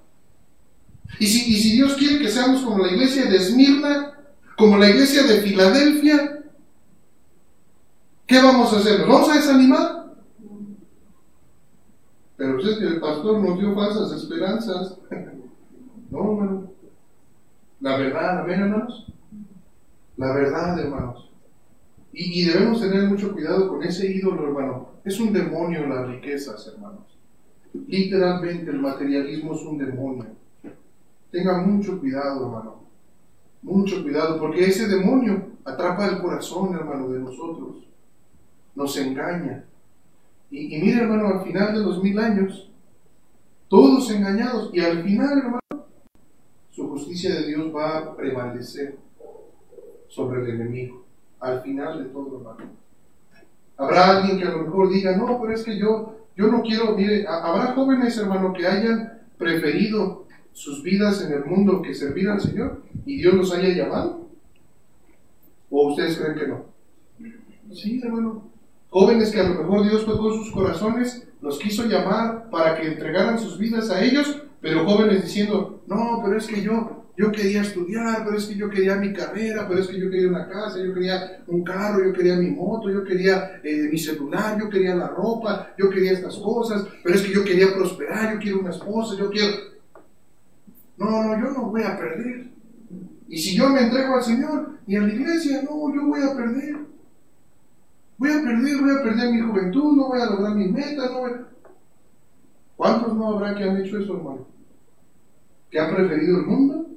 ¿Y 1.20 1.28
si, 1.28 1.52
¿Y 1.52 1.56
si 1.58 1.72
Dios 1.74 1.94
quiere 1.94 2.20
que 2.20 2.30
seamos 2.30 2.62
como 2.62 2.86
la 2.86 2.92
iglesia 2.92 3.26
de 3.26 3.38
Esmirna, 3.38 4.14
como 4.58 4.78
la 4.78 4.90
iglesia 4.90 5.24
de 5.24 5.42
Filadelfia? 5.42 6.44
¿Qué 8.26 8.42
vamos 8.42 8.74
a 8.74 8.78
hacer? 8.78 9.00
¿Nos 9.00 9.10
vamos 9.10 9.30
a 9.30 9.36
desanimar? 9.36 10.14
Pero 12.38 12.56
pues 12.56 12.68
es 12.68 12.78
que 12.78 12.86
el 12.86 13.00
pastor 13.00 13.40
nos 13.40 13.60
dio 13.60 13.76
falsas 13.76 14.12
esperanzas. 14.14 14.96
No, 16.10 16.20
hermano. 16.20 16.72
La 17.82 17.98
verdad, 17.98 18.40
amén, 18.40 18.62
hermanos. 18.62 19.08
La 20.18 20.34
verdad, 20.34 20.80
hermanos. 20.80 21.30
Y, 22.12 22.44
debemos 22.44 22.82
tener 22.82 23.04
mucho 23.04 23.32
cuidado 23.32 23.70
con 23.70 23.84
ese 23.84 24.12
ídolo, 24.12 24.48
hermano. 24.48 24.90
Es 25.06 25.20
un 25.20 25.32
demonio 25.32 25.88
las 25.88 26.08
riquezas, 26.08 26.68
hermanos. 26.68 27.18
Literalmente 27.88 28.72
el 28.72 28.80
materialismo 28.80 29.54
es 29.54 29.62
un 29.62 29.78
demonio. 29.78 30.26
Tenga 31.32 31.62
mucho 31.62 32.00
cuidado, 32.00 32.48
hermano. 32.48 32.84
Mucho 33.62 34.02
cuidado, 34.02 34.40
porque 34.40 34.66
ese 34.66 34.88
demonio 34.88 35.50
atrapa 35.64 36.08
el 36.08 36.20
corazón, 36.20 36.74
hermano, 36.74 37.10
de 37.10 37.20
nosotros. 37.20 37.88
Nos 38.76 38.98
engaña. 38.98 39.64
Y, 40.50 40.76
y 40.76 40.82
mire, 40.82 41.02
hermano, 41.02 41.28
al 41.28 41.46
final 41.46 41.74
de 41.76 41.82
los 41.82 42.02
mil 42.02 42.18
años, 42.18 42.72
todos 43.68 44.10
engañados. 44.10 44.72
Y 44.74 44.80
al 44.80 45.04
final, 45.04 45.38
hermano, 45.38 45.59
justicia 47.00 47.34
de 47.34 47.48
Dios 47.48 47.74
va 47.74 47.98
a 47.98 48.16
prevalecer 48.16 48.98
sobre 50.10 50.42
el 50.42 50.50
enemigo 50.50 51.06
al 51.40 51.62
final 51.62 52.04
de 52.04 52.10
todo, 52.10 52.38
hermano. 52.38 52.72
Habrá 53.78 54.18
alguien 54.18 54.38
que 54.38 54.46
a 54.46 54.52
lo 54.52 54.64
mejor 54.64 54.90
diga, 54.90 55.16
no, 55.16 55.40
pero 55.40 55.54
es 55.54 55.64
que 55.64 55.78
yo, 55.78 56.28
yo 56.36 56.48
no 56.48 56.62
quiero, 56.62 56.98
habrá 57.30 57.74
jóvenes, 57.74 58.18
hermano, 58.18 58.52
que 58.52 58.68
hayan 58.68 59.20
preferido 59.38 60.26
sus 60.52 60.84
vidas 60.84 61.24
en 61.24 61.32
el 61.32 61.46
mundo 61.46 61.82
que 61.82 61.94
servir 61.94 62.28
al 62.28 62.42
Señor 62.42 62.84
y 63.06 63.18
Dios 63.18 63.34
los 63.34 63.54
haya 63.54 63.70
llamado. 63.70 64.28
¿O 65.70 65.90
ustedes 65.90 66.18
creen 66.18 66.38
que 66.38 66.48
no? 66.48 66.66
Sí, 67.74 68.02
hermano. 68.04 68.50
Jóvenes 68.90 69.32
que 69.32 69.40
a 69.40 69.48
lo 69.48 69.64
mejor 69.64 69.88
Dios 69.88 70.06
tocó 70.06 70.34
sus 70.34 70.52
corazones, 70.52 71.26
los 71.42 71.60
quiso 71.60 71.86
llamar 71.86 72.50
para 72.50 72.76
que 72.76 72.88
entregaran 72.88 73.40
sus 73.40 73.58
vidas 73.58 73.90
a 73.92 74.04
ellos 74.04 74.44
pero 74.62 74.86
jóvenes 74.86 75.24
diciendo, 75.24 75.84
no, 75.88 76.22
pero 76.24 76.38
es 76.38 76.48
que 76.48 76.62
yo, 76.62 77.08
yo 77.18 77.32
quería 77.32 77.62
estudiar, 77.62 78.24
pero 78.26 78.38
es 78.38 78.46
que 78.46 78.56
yo 78.56 78.70
quería 78.70 78.96
mi 78.96 79.14
carrera, 79.14 79.68
pero 79.68 79.82
es 79.82 79.88
que 79.88 80.00
yo 80.00 80.10
quería 80.10 80.30
una 80.30 80.48
casa, 80.48 80.80
yo 80.84 80.94
quería 80.94 81.44
un 81.48 81.64
carro, 81.64 82.04
yo 82.04 82.14
quería 82.14 82.36
mi 82.36 82.52
moto, 82.52 82.90
yo 82.90 83.04
quería 83.04 83.60
eh, 83.64 83.90
mi 83.92 83.98
celular, 83.98 84.60
yo 84.60 84.70
quería 84.70 84.96
la 84.96 85.08
ropa, 85.08 85.74
yo 85.78 85.90
quería 85.90 86.12
estas 86.12 86.36
cosas, 86.38 86.86
pero 87.04 87.16
es 87.16 87.22
que 87.22 87.34
yo 87.34 87.44
quería 87.44 87.74
prosperar, 87.74 88.34
yo 88.34 88.40
quiero 88.40 88.60
una 88.60 88.72
esposa, 88.72 89.16
yo 89.18 89.30
quiero... 89.30 89.70
No, 90.98 91.24
no, 91.24 91.40
yo 91.40 91.52
no 91.52 91.72
voy 91.72 91.84
a 91.84 91.98
perder. 91.98 92.50
Y 93.30 93.38
si 93.38 93.56
yo 93.56 93.70
me 93.70 93.82
entrego 93.82 94.16
al 94.16 94.24
Señor 94.24 94.80
y 94.86 94.98
a 94.98 95.02
la 95.02 95.14
iglesia, 95.14 95.62
no, 95.64 95.94
yo 95.96 96.06
voy 96.06 96.22
a 96.22 96.36
perder. 96.36 96.78
Voy 98.18 98.32
a 98.32 98.44
perder, 98.44 98.82
voy 98.82 98.92
a 98.92 99.04
perder 99.04 99.32
mi 99.32 99.40
juventud, 99.40 99.96
no 99.96 100.08
voy 100.10 100.20
a 100.20 100.26
lograr 100.26 100.56
mi 100.56 100.68
meta, 100.68 101.06
no 101.06 101.20
voy 101.20 101.32
a... 101.32 101.48
¿Cuántos 102.80 103.14
no 103.14 103.28
habrá 103.28 103.56
que 103.56 103.66
han 103.66 103.76
hecho 103.76 104.00
eso, 104.00 104.16
hermano? 104.16 104.48
Que 105.70 105.82
han 105.82 105.94
preferido 105.94 106.40
el 106.40 106.46
mundo 106.46 106.88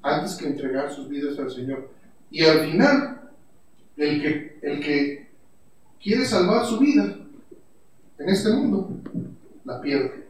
antes 0.00 0.36
que 0.36 0.46
entregar 0.46 0.90
sus 0.90 1.06
vidas 1.06 1.38
al 1.38 1.50
Señor. 1.50 1.90
Y 2.30 2.42
al 2.42 2.60
final, 2.60 3.20
el 3.98 4.22
que, 4.22 4.58
el 4.62 4.80
que 4.80 5.28
quiere 6.02 6.24
salvar 6.24 6.64
su 6.64 6.78
vida 6.78 7.14
en 8.18 8.28
este 8.30 8.48
mundo, 8.54 8.88
la 9.66 9.82
pierde. 9.82 10.28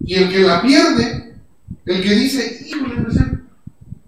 Y 0.00 0.14
el 0.14 0.30
que 0.30 0.38
la 0.38 0.62
pierde, 0.62 1.34
el 1.84 2.02
que 2.02 2.14
dice, 2.14 2.66
híjole, 2.66 3.02
pues, 3.02 3.18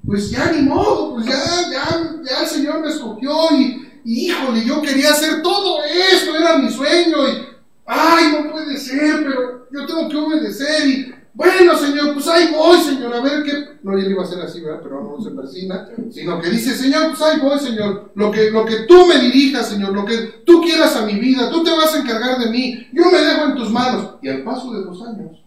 pues 0.06 0.30
ya 0.30 0.52
ni 0.52 0.62
modo, 0.62 1.16
pues 1.16 1.26
ya, 1.26 1.34
ya, 1.70 2.16
ya 2.24 2.40
el 2.44 2.48
Señor 2.48 2.80
me 2.80 2.88
escogió 2.88 3.30
y, 3.58 4.00
y 4.06 4.30
híjole, 4.30 4.64
yo 4.64 4.80
quería 4.80 5.10
hacer 5.10 5.42
todo 5.42 5.80
esto, 5.84 6.34
era 6.34 6.56
mi 6.56 6.70
sueño 6.70 7.28
y 7.28 7.51
ay, 7.86 8.32
no 8.32 8.50
puede 8.50 8.76
ser, 8.76 9.24
pero 9.24 9.68
yo 9.70 9.86
tengo 9.86 10.08
que 10.08 10.16
obedecer 10.16 10.88
y, 10.88 11.14
bueno, 11.34 11.76
Señor, 11.76 12.12
pues 12.12 12.28
ahí 12.28 12.52
voy, 12.52 12.78
Señor, 12.78 13.14
a 13.14 13.20
ver 13.22 13.42
qué, 13.42 13.78
no, 13.82 13.98
yo 13.98 14.10
iba 14.10 14.22
a 14.22 14.26
ser 14.26 14.40
así, 14.42 14.60
¿verdad? 14.60 14.80
Pero 14.82 15.02
no 15.02 15.22
se 15.22 15.30
persina, 15.30 15.88
sino 16.10 16.40
que 16.40 16.50
dice, 16.50 16.74
Señor, 16.74 17.08
pues 17.08 17.22
ahí 17.22 17.40
voy, 17.40 17.58
Señor, 17.58 18.12
lo 18.14 18.30
que, 18.30 18.50
lo 18.50 18.66
que 18.66 18.84
tú 18.86 19.06
me 19.06 19.18
dirijas, 19.18 19.68
Señor, 19.68 19.94
lo 19.94 20.04
que 20.04 20.16
tú 20.44 20.60
quieras 20.60 20.94
a 20.96 21.06
mi 21.06 21.18
vida, 21.18 21.50
tú 21.50 21.64
te 21.64 21.70
vas 21.70 21.94
a 21.94 22.00
encargar 22.00 22.38
de 22.38 22.50
mí, 22.50 22.86
yo 22.92 23.10
me 23.10 23.18
dejo 23.18 23.46
en 23.46 23.54
tus 23.56 23.70
manos. 23.70 24.16
Y 24.20 24.28
al 24.28 24.42
paso 24.42 24.72
de 24.72 24.84
los 24.84 25.02
años, 25.02 25.42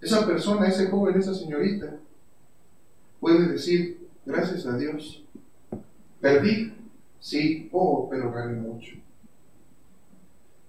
esa 0.00 0.26
persona, 0.26 0.66
ese 0.66 0.88
joven, 0.88 1.18
esa 1.18 1.34
señorita, 1.34 1.94
puede 3.20 3.46
decir, 3.46 4.08
gracias 4.26 4.66
a 4.66 4.76
Dios, 4.76 5.22
perdí, 6.20 6.72
sí, 7.20 7.68
oh, 7.72 8.08
pero 8.10 8.32
gané 8.32 8.54
mucho. 8.54 8.96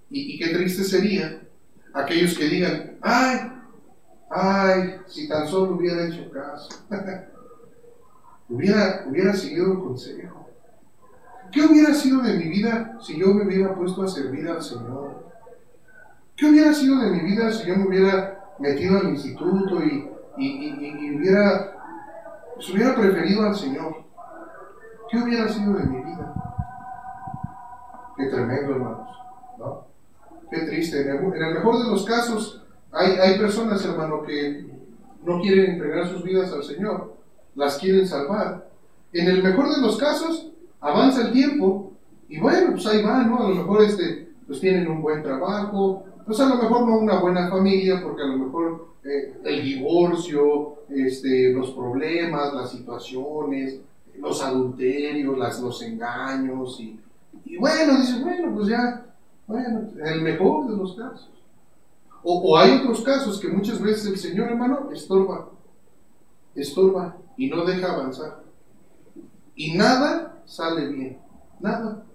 Y, 0.10 0.39
qué 0.39 0.53
triste 0.53 0.84
sería 0.84 1.41
aquellos 1.93 2.38
que 2.38 2.45
digan, 2.45 2.97
ay, 3.01 3.51
ay, 4.30 4.95
si 5.05 5.28
tan 5.28 5.48
solo 5.48 5.76
hubiera 5.76 6.07
hecho 6.07 6.30
caso, 6.31 6.69
hubiera, 8.49 9.06
hubiera 9.07 9.34
seguido 9.34 9.73
el 9.73 9.80
consejo. 9.80 10.49
¿Qué 11.52 11.61
hubiera 11.61 11.94
sido 11.94 12.22
de 12.22 12.38
mi 12.38 12.48
vida 12.48 12.98
si 13.02 13.18
yo 13.18 13.34
me 13.34 13.45
hubiera 13.45 13.73
puesto 13.76 14.03
a 14.03 14.07
servir 14.07 14.48
al 14.48 14.61
Señor? 14.61 15.30
¿Qué 16.36 16.45
hubiera 16.45 16.73
sido 16.73 16.99
de 16.99 17.10
mi 17.10 17.19
vida 17.22 17.52
si 17.52 17.68
yo 17.68 17.76
me 17.76 17.88
hubiera 17.88 18.53
metido 18.60 18.99
al 18.99 19.10
instituto 19.10 19.84
y, 19.84 20.10
y, 20.38 21.15
hubiera, 21.15 21.76
pues 22.56 22.69
hubiera 22.69 22.95
preferido 22.95 23.44
al 23.44 23.56
Señor? 23.56 24.06
¿Qué 25.10 25.18
hubiera 25.18 25.49
sido 25.49 25.73
de 25.73 25.84
mi 25.86 25.98
vida? 26.03 26.34
Qué 28.15 28.26
tremendo, 28.27 28.73
hermanos. 28.73 29.10
Qué 30.49 30.59
triste. 30.61 31.01
En 31.01 31.09
el, 31.09 31.53
mejor 31.53 31.84
de 31.84 31.89
los 31.89 32.05
casos, 32.05 32.63
hay, 32.91 33.11
hay 33.13 33.38
personas, 33.38 33.84
hermano, 33.85 34.23
que 34.23 34.65
no 35.23 35.41
quieren 35.41 35.71
entregar 35.71 36.07
sus 36.07 36.23
vidas 36.23 36.51
al 36.51 36.63
Señor, 36.63 37.15
las 37.55 37.77
quieren 37.77 38.07
salvar. 38.07 38.69
En 39.13 39.27
el 39.27 39.43
mejor 39.43 39.73
de 39.76 39.81
los 39.81 39.97
casos, 39.97 40.51
avanza 40.80 41.27
el 41.27 41.34
tiempo 41.34 41.93
y 42.27 42.39
bueno, 42.39 42.71
pues 42.71 42.85
ahí 42.88 43.03
van, 43.03 43.30
¿no? 43.30 43.45
A 43.45 43.49
lo 43.49 43.55
mejor 43.55 43.84
este, 43.84 44.30
pues 44.47 44.59
tienen 44.59 44.88
un 44.88 45.01
buen 45.01 45.21
trabajo, 45.21 46.05
pues 46.26 46.39
a 46.39 46.49
lo 46.49 46.55
mejor 46.55 46.88
no 46.88 46.97
una 46.97 47.19
buena 47.19 47.49
familia, 47.49 48.01
porque 48.01 48.23
a 48.23 48.27
lo 48.27 48.38
mejor 48.38 48.88
eh, 49.03 49.35
el 49.43 49.63
divorcio, 49.63 50.84
este, 50.89 51.53
los 51.53 51.71
problemas, 51.71 52.53
las 52.53 52.71
situaciones, 52.71 53.80
los 54.19 54.41
adulterios, 54.43 55.38
las, 55.38 55.59
los 55.59 55.81
engaños, 55.81 56.80
y, 56.80 56.99
y 57.45 57.57
bueno, 57.57 57.97
dices, 57.97 58.21
bueno, 58.21 58.53
pues 58.55 58.67
ya 58.67 59.09
bueno, 59.49 59.89
en 59.97 60.07
el 60.07 60.21
mejor 60.21 60.69
de 60.69 60.77
los 60.77 60.93
casos. 60.93 61.31
O, 62.21 62.55
hay 62.55 62.77
otros 62.77 63.01
casos 63.01 63.39
que 63.39 63.47
muchas 63.47 63.81
veces 63.81 64.05
el 64.05 64.17
Señor, 64.17 64.49
hermano, 64.49 64.91
estorba, 64.93 65.49
estorba 66.53 67.17
y 67.35 67.49
no 67.49 67.65
deja 67.65 67.93
avanzar. 67.93 68.43
Y 69.55 69.73
nada 69.73 70.43
sale 70.45 70.88
bien, 70.89 71.17
nada. 71.59 72.05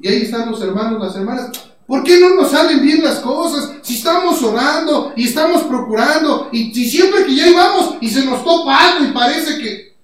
Y 0.00 0.08
ahí 0.08 0.22
están 0.22 0.50
los 0.50 0.60
hermanos, 0.60 1.00
las 1.00 1.14
hermanas. 1.14 1.52
¿Por 1.86 2.02
qué 2.02 2.18
no 2.18 2.34
nos 2.34 2.50
salen 2.50 2.82
bien 2.82 3.04
las 3.04 3.20
cosas? 3.20 3.76
Si 3.82 3.94
estamos 3.94 4.42
orando 4.42 5.12
y 5.14 5.26
estamos 5.28 5.62
procurando 5.62 6.48
y, 6.50 6.74
si 6.74 6.90
siempre 6.90 7.26
que 7.26 7.36
ya 7.36 7.46
íbamos 7.46 7.94
y 8.00 8.10
se 8.10 8.24
nos 8.24 8.42
topa 8.42 8.76
algo 8.76 9.08
y 9.08 9.12
parece 9.12 9.62
que... 9.62 9.96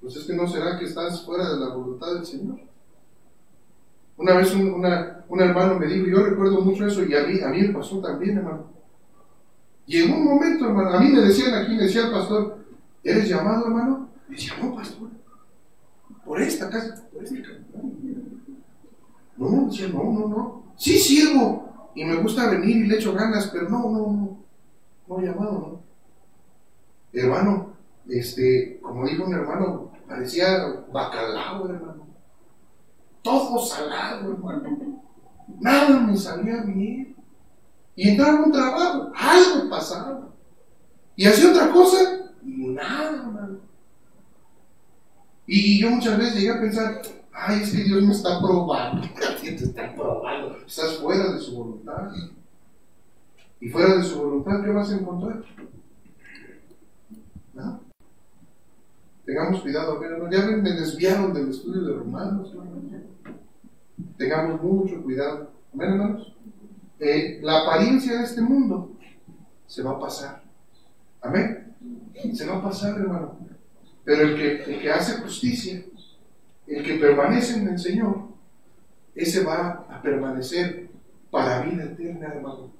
Pues 0.00 0.16
es 0.16 0.24
que 0.24 0.32
no 0.32 0.48
será 0.48 0.78
que 0.78 0.86
estás 0.86 1.22
fuera 1.22 1.50
de 1.50 1.60
la 1.60 1.68
voluntad 1.68 2.14
del 2.14 2.24
Señor. 2.24 2.65
Una 4.18 4.34
vez 4.34 4.54
un, 4.54 5.40
hermano 5.40 5.78
me 5.78 5.86
dijo, 5.86 6.06
yo 6.06 6.24
recuerdo 6.24 6.62
mucho 6.62 6.86
eso 6.86 7.04
y 7.04 7.14
a 7.14 7.26
mí, 7.26 7.40
a 7.40 7.48
mí 7.48 7.60
me 7.62 7.74
pasó 7.74 8.00
también, 8.00 8.38
hermano. 8.38 8.66
Y 9.86 10.02
en 10.02 10.12
un 10.12 10.24
momento, 10.24 10.66
hermano, 10.66 10.90
a 10.90 11.00
mí 11.00 11.10
me 11.10 11.20
decían 11.20 11.54
aquí, 11.54 11.74
me 11.74 11.82
decía 11.82 12.06
el 12.06 12.12
pastor, 12.12 12.58
¿eres 13.04 13.28
llamado, 13.28 13.66
hermano? 13.66 14.08
Me 14.28 14.36
decía, 14.36 14.54
no, 14.60 14.74
pastor. 14.74 15.10
por 16.24 16.40
esta 16.40 16.70
casa, 16.70 17.06
por 17.12 17.22
esta 17.22 17.42
casa. 17.42 17.60
No, 19.36 19.66
decía, 19.66 19.88
no, 19.88 20.04
no, 20.04 20.28
no. 20.28 20.62
Sí 20.76 20.98
sirvo 20.98 21.90
y 21.94 22.04
me 22.04 22.16
gusta 22.16 22.50
venir 22.50 22.76
y 22.76 22.86
le 22.86 22.96
echo 22.96 23.12
ganas, 23.12 23.48
pero 23.52 23.68
no, 23.68 23.90
no, 23.90 24.12
no. 24.12 24.38
No 25.08 25.20
llamado, 25.20 25.52
no. 25.52 25.80
Hermano, 27.12 27.74
este, 28.08 28.80
como 28.82 29.06
dijo 29.06 29.24
un 29.24 29.34
hermano, 29.34 29.92
parecía 30.08 30.84
bacalao, 30.92 31.68
hermano. 31.68 32.05
Todo 33.26 33.58
salado, 33.58 34.34
hermano. 34.34 35.02
Nada 35.58 35.98
me 35.98 36.16
salía 36.16 36.62
bien. 36.62 37.16
Y 37.96 38.10
entraba 38.10 38.44
un 38.44 38.52
trabajo, 38.52 39.10
algo 39.16 39.68
pasaba. 39.68 40.28
Y 41.16 41.26
hacía 41.26 41.50
otra 41.50 41.72
cosa, 41.72 41.98
nada, 42.44 43.14
hermano. 43.14 43.58
Y 45.44 45.80
yo 45.80 45.90
muchas 45.90 46.16
veces 46.18 46.34
llegué 46.36 46.50
a 46.50 46.60
pensar, 46.60 47.02
ay, 47.32 47.62
es 47.62 47.72
que 47.72 47.82
Dios 47.82 48.00
me 48.00 48.12
está 48.12 48.38
probando. 48.40 49.08
te 49.40 49.54
está 49.56 49.92
probando? 49.92 50.58
Estás 50.64 50.98
fuera 50.98 51.32
de 51.32 51.40
su 51.40 51.56
voluntad. 51.56 52.12
Y 53.60 53.68
fuera 53.70 53.96
de 53.96 54.04
su 54.04 54.18
voluntad, 54.18 54.62
¿qué 54.62 54.70
vas 54.70 54.90
a 54.92 54.98
encontrar? 54.98 55.44
¿No? 57.54 57.85
Tengamos 59.26 59.60
cuidado, 59.60 60.00
ya 60.30 60.46
me 60.46 60.70
desviaron 60.70 61.34
del 61.34 61.50
estudio 61.50 61.82
de 61.82 61.94
Romanos. 61.94 62.54
Tengamos 64.16 64.62
mucho 64.62 65.02
cuidado. 65.02 65.50
Amén, 65.74 65.90
hermanos. 65.90 66.36
Eh, 67.00 67.40
la 67.42 67.62
apariencia 67.62 68.18
de 68.18 68.24
este 68.24 68.40
mundo 68.40 68.96
se 69.66 69.82
va 69.82 69.92
a 69.92 69.98
pasar. 69.98 70.44
Amén. 71.20 71.74
Se 72.32 72.46
va 72.46 72.58
a 72.58 72.62
pasar, 72.62 72.96
hermano. 73.00 73.36
Pero 74.04 74.22
el 74.22 74.36
que, 74.36 74.62
el 74.62 74.80
que 74.80 74.92
hace 74.92 75.20
justicia, 75.20 75.84
el 76.68 76.84
que 76.84 76.94
permanece 76.94 77.58
en 77.58 77.68
el 77.68 77.78
Señor, 77.80 78.28
ese 79.12 79.42
va 79.42 79.86
a 79.90 80.00
permanecer 80.02 80.88
para 81.32 81.62
vida 81.62 81.82
eterna, 81.82 82.28
hermano. 82.28 82.70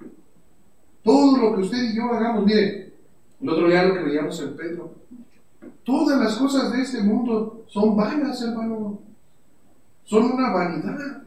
Todo 1.03 1.39
lo 1.39 1.57
que 1.57 1.63
usted 1.63 1.91
y 1.91 1.97
yo 1.97 2.05
hagamos, 2.13 2.47
mire, 2.47 2.93
el 3.41 3.49
otro 3.49 3.69
día 3.69 3.83
lo 3.83 3.95
que 3.95 4.05
veíamos 4.05 4.41
en 4.41 4.57
Pedro, 4.57 4.95
todas 5.87 6.19
las 6.21 6.37
cosas 6.37 6.73
de 6.73 6.83
este 6.83 7.01
mundo 7.01 7.65
son 7.69 7.97
vanas, 7.97 8.43
hermano. 8.43 8.99
Son 10.05 10.33
una 10.33 10.51
vanidad. 10.51 11.23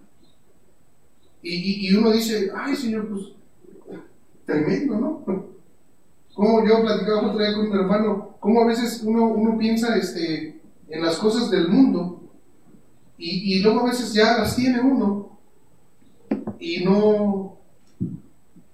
Y, 1.42 1.96
uno 1.96 2.12
dice, 2.12 2.52
ay 2.56 2.76
Señor, 2.76 3.08
pues 3.08 3.32
tremendo, 4.46 5.00
¿no? 5.00 5.24
Como 6.34 6.66
yo 6.68 6.82
platicaba 6.82 7.32
otra 7.32 7.48
vez 7.48 7.56
con 7.56 7.70
mi 7.70 7.76
hermano, 7.76 8.36
cómo 8.40 8.62
a 8.62 8.68
veces 8.68 9.02
uno, 9.04 9.28
uno 9.28 9.58
piensa 9.58 9.96
este, 9.98 10.62
en 10.90 11.02
las 11.02 11.18
cosas 11.18 11.50
del 11.50 11.70
mundo 11.70 12.22
y, 13.18 13.56
y 13.56 13.62
luego 13.62 13.82
a 13.82 13.86
veces 13.86 14.14
ya 14.14 14.38
las 14.38 14.56
tiene 14.56 14.82
uno 14.82 15.40
y 16.60 16.84
no, 16.84 17.58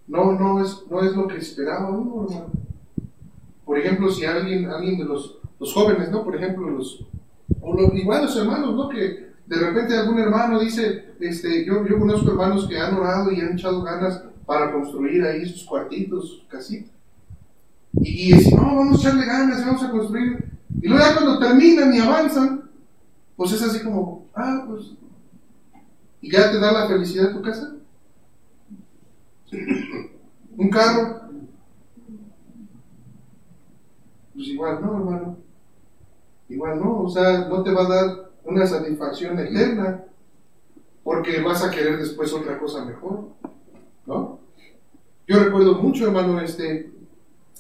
no, 0.08 0.32
no, 0.34 0.64
es, 0.64 0.84
no 0.90 1.02
es 1.02 1.16
lo 1.16 1.28
que 1.28 1.38
esperaba 1.38 1.90
uno, 1.90 2.26
hermano. 2.26 2.52
Por 3.64 3.80
ejemplo, 3.80 4.12
si 4.12 4.26
alguien, 4.26 4.70
alguien 4.70 4.98
de 4.98 5.06
los, 5.06 5.40
los 5.60 5.74
jóvenes, 5.74 6.12
¿no? 6.12 6.24
Por 6.24 6.36
ejemplo, 6.36 6.70
los, 6.70 7.06
o 7.62 7.74
los, 7.74 7.94
igual 7.94 8.24
los 8.24 8.38
hermanos, 8.38 8.76
¿no? 8.76 8.90
Que 8.90 9.34
de 9.46 9.56
repente 9.58 9.96
algún 9.96 10.20
hermano 10.20 10.60
dice, 10.60 11.14
este, 11.20 11.66
yo, 11.66 11.86
yo 11.88 12.00
conozco 12.00 12.32
hermanos 12.32 12.68
que 12.68 12.80
han 12.80 12.96
orado 12.96 13.32
y 13.32 13.42
han 13.42 13.54
echado 13.54 13.84
ganas 13.84 14.24
para 14.46 14.72
construir 14.72 15.24
ahí 15.24 15.46
sus 15.46 15.64
cuartitos, 15.64 16.46
casitas. 16.50 16.92
Y, 17.94 18.34
y 18.34 18.56
no, 18.56 18.76
vamos 18.76 18.98
a 18.98 19.02
echarle 19.10 19.26
ganas, 19.26 19.66
vamos 19.66 19.84
a 19.84 19.92
construir. 19.92 20.46
Y 20.82 20.88
luego 20.88 21.04
ya 21.04 21.14
cuando 21.14 21.40
terminan 21.40 21.94
y 21.94 22.00
avanzan, 22.00 22.70
pues 23.36 23.52
es 23.54 23.62
así 23.62 23.84
como, 23.84 24.28
ah, 24.36 24.66
pues, 24.68 24.94
¿y 26.22 26.32
ya 26.32 26.52
te 26.52 26.60
da 26.60 26.72
la 26.72 26.88
felicidad 26.88 27.34
tu 27.34 27.42
casa? 27.42 27.76
¿Un 30.58 30.70
carro? 30.70 31.22
Pues 34.34 34.48
igual 34.48 34.82
no, 34.82 34.98
hermano. 34.98 35.45
Igual 36.50 36.80
no, 36.80 37.02
o 37.02 37.10
sea, 37.10 37.48
no 37.48 37.64
te 37.64 37.72
va 37.72 37.86
a 37.86 37.90
dar 37.90 38.32
una 38.44 38.66
satisfacción 38.66 39.40
eterna, 39.40 40.04
porque 41.04 41.42
vas 41.42 41.64
a 41.64 41.72
querer 41.72 41.98
después 41.98 42.34
otra 42.34 42.60
cosa 42.60 42.86
mejor, 42.86 43.30
¿no? 44.06 44.40
Yo 45.28 45.40
recuerdo 45.40 45.76
mucho, 45.76 46.06
hermano, 46.06 46.40
este, 46.40 46.92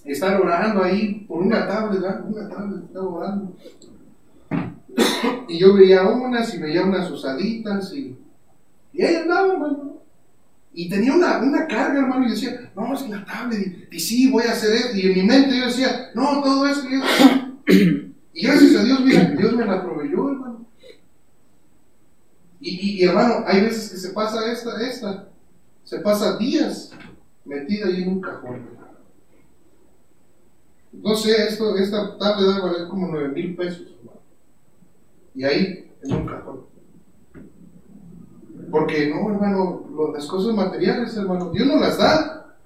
estar 0.03 0.40
orando 0.40 0.84
ahí 0.84 1.26
por 1.28 1.41
una 1.41 1.68
tablet, 1.68 2.02
¿verdad? 2.02 2.26
Una 2.28 2.48
tablet, 2.48 2.84
estaba 2.84 3.07
orando. 3.07 3.56
Y 5.48 5.60
yo 5.60 5.74
veía 5.74 6.07
unas 6.07 6.53
y 6.53 6.60
veía 6.60 6.84
unas 6.84 7.10
usaditas 7.10 7.91
y, 7.94 8.18
y 8.94 9.02
ahí 9.02 9.16
andaba, 9.16 9.53
hermano. 9.53 9.95
Y 10.74 10.90
tenía 10.90 11.14
una, 11.14 11.40
una 11.40 11.68
carga, 11.68 11.99
hermano, 11.99 12.28
y 12.28 12.32
decía, 12.32 12.72
no, 12.76 12.94
es 12.94 13.10
la 13.10 13.26
tablet, 13.26 13.88
y, 13.91 13.99
sí, 13.99 14.30
voy 14.30 14.44
a 14.44 14.52
hacer 14.52 14.74
esto. 14.74 14.98
Y 14.98 15.07
en 15.07 15.14
mi 15.14 15.24
mente 15.24 15.57
yo 15.57 15.66
decía, 15.66 16.12
no, 16.14 16.41
todo 16.41 16.68
esto 16.68 16.88
y. 17.68 18.15
Y 18.36 18.45
gracias 18.45 18.76
a 18.76 18.84
Dios, 18.84 18.99
Dios 19.38 19.53
me 19.53 19.66
la 19.66 19.82
proveyó, 19.82 20.30
hermano. 20.30 20.66
Y, 22.60 23.02
hermano, 23.06 23.45
hay 23.48 23.62
veces 23.62 23.91
que 23.91 23.98
se 23.98 24.10
pasa 24.10 24.52
esta, 24.52 24.86
esta, 24.86 25.30
se 25.86 25.99
pasa 25.99 26.38
días 26.38 26.91
metida 27.45 27.88
ahí 27.88 28.03
en 28.03 28.10
un 28.10 28.22
cajón. 28.22 28.68
No 30.91 31.16
sé, 31.16 31.48
esto, 31.48 31.78
esta 31.78 32.18
tablet 32.18 32.48
debe 32.48 32.62
valer 32.62 32.88
como 32.90 33.07
9 33.07 33.30
mil 33.30 33.56
pesos, 33.56 33.88
hermano. 33.99 34.20
Y 35.34 35.44
ahí, 35.45 35.91
en 36.03 36.14
un 36.14 36.26
cajón. 36.26 36.66
Porque 38.70 39.14
no, 39.14 39.32
hermano, 39.32 40.12
las 40.14 40.26
cosas 40.26 40.53
materiales, 40.53 41.16
hermano, 41.16 41.52
Dios 41.52 41.68
nos 41.68 41.80
las 41.80 41.98
da 41.98 42.57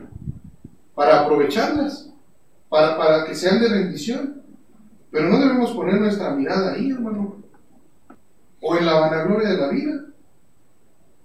para 0.96 1.22
aprovecharlas, 1.22 2.10
para, 2.70 2.98
para 2.98 3.26
que 3.26 3.36
sean 3.36 3.62
de 3.62 3.70
bendición. 3.70 4.39
Pero 5.12 5.30
no 5.30 5.40
debemos 5.40 5.72
poner 5.72 6.00
nuestra 6.00 6.36
mirada 6.36 6.74
ahí, 6.74 6.92
hermano 6.92 7.40
o 8.62 8.78
en 8.78 8.86
la 8.86 9.00
vanagloria 9.00 9.50
de 9.50 9.58
la 9.58 9.70
vida. 9.70 10.06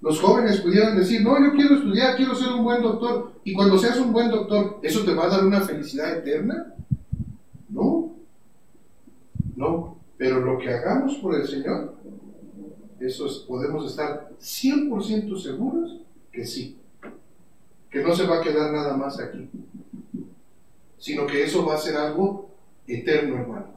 Los 0.01 0.21
jóvenes 0.21 0.61
pudieran 0.61 0.97
decir, 0.97 1.23
no, 1.23 1.43
yo 1.43 1.53
quiero 1.53 1.77
estudiar, 1.77 2.17
quiero 2.17 2.35
ser 2.35 2.53
un 2.53 2.65
buen 2.65 2.83
doctor. 2.83 3.33
Y 3.43 3.55
cuando 3.55 3.79
seas 3.79 3.99
un 3.99 4.13
buen 4.13 4.31
doctor, 4.31 4.79
¿eso 4.83 5.05
te 5.05 5.15
va 5.15 5.25
a 5.25 5.29
dar 5.29 5.47
una 5.47 5.63
felicidad 5.63 6.19
eterna? 6.19 6.75
No. 7.69 8.15
No. 9.57 9.97
Pero 10.19 10.41
lo 10.41 10.59
que 10.59 10.71
hagamos 10.71 11.17
por 11.17 11.35
el 11.35 11.47
Señor, 11.47 11.95
eso 13.01 13.27
podemos 13.49 13.91
estar 13.91 14.31
100% 14.41 15.39
seguros 15.39 16.01
que 16.31 16.45
sí. 16.45 16.79
Que 17.91 18.03
no 18.03 18.15
se 18.15 18.27
va 18.27 18.39
a 18.39 18.43
quedar 18.43 18.73
nada 18.73 18.97
más 18.97 19.19
aquí. 19.19 19.49
Sino 20.99 21.27
que 21.27 21.45
eso 21.45 21.65
va 21.65 21.75
a 21.75 21.79
ser 21.79 21.97
algo 21.97 22.51
eterno, 22.87 23.37
hermano. 23.37 23.74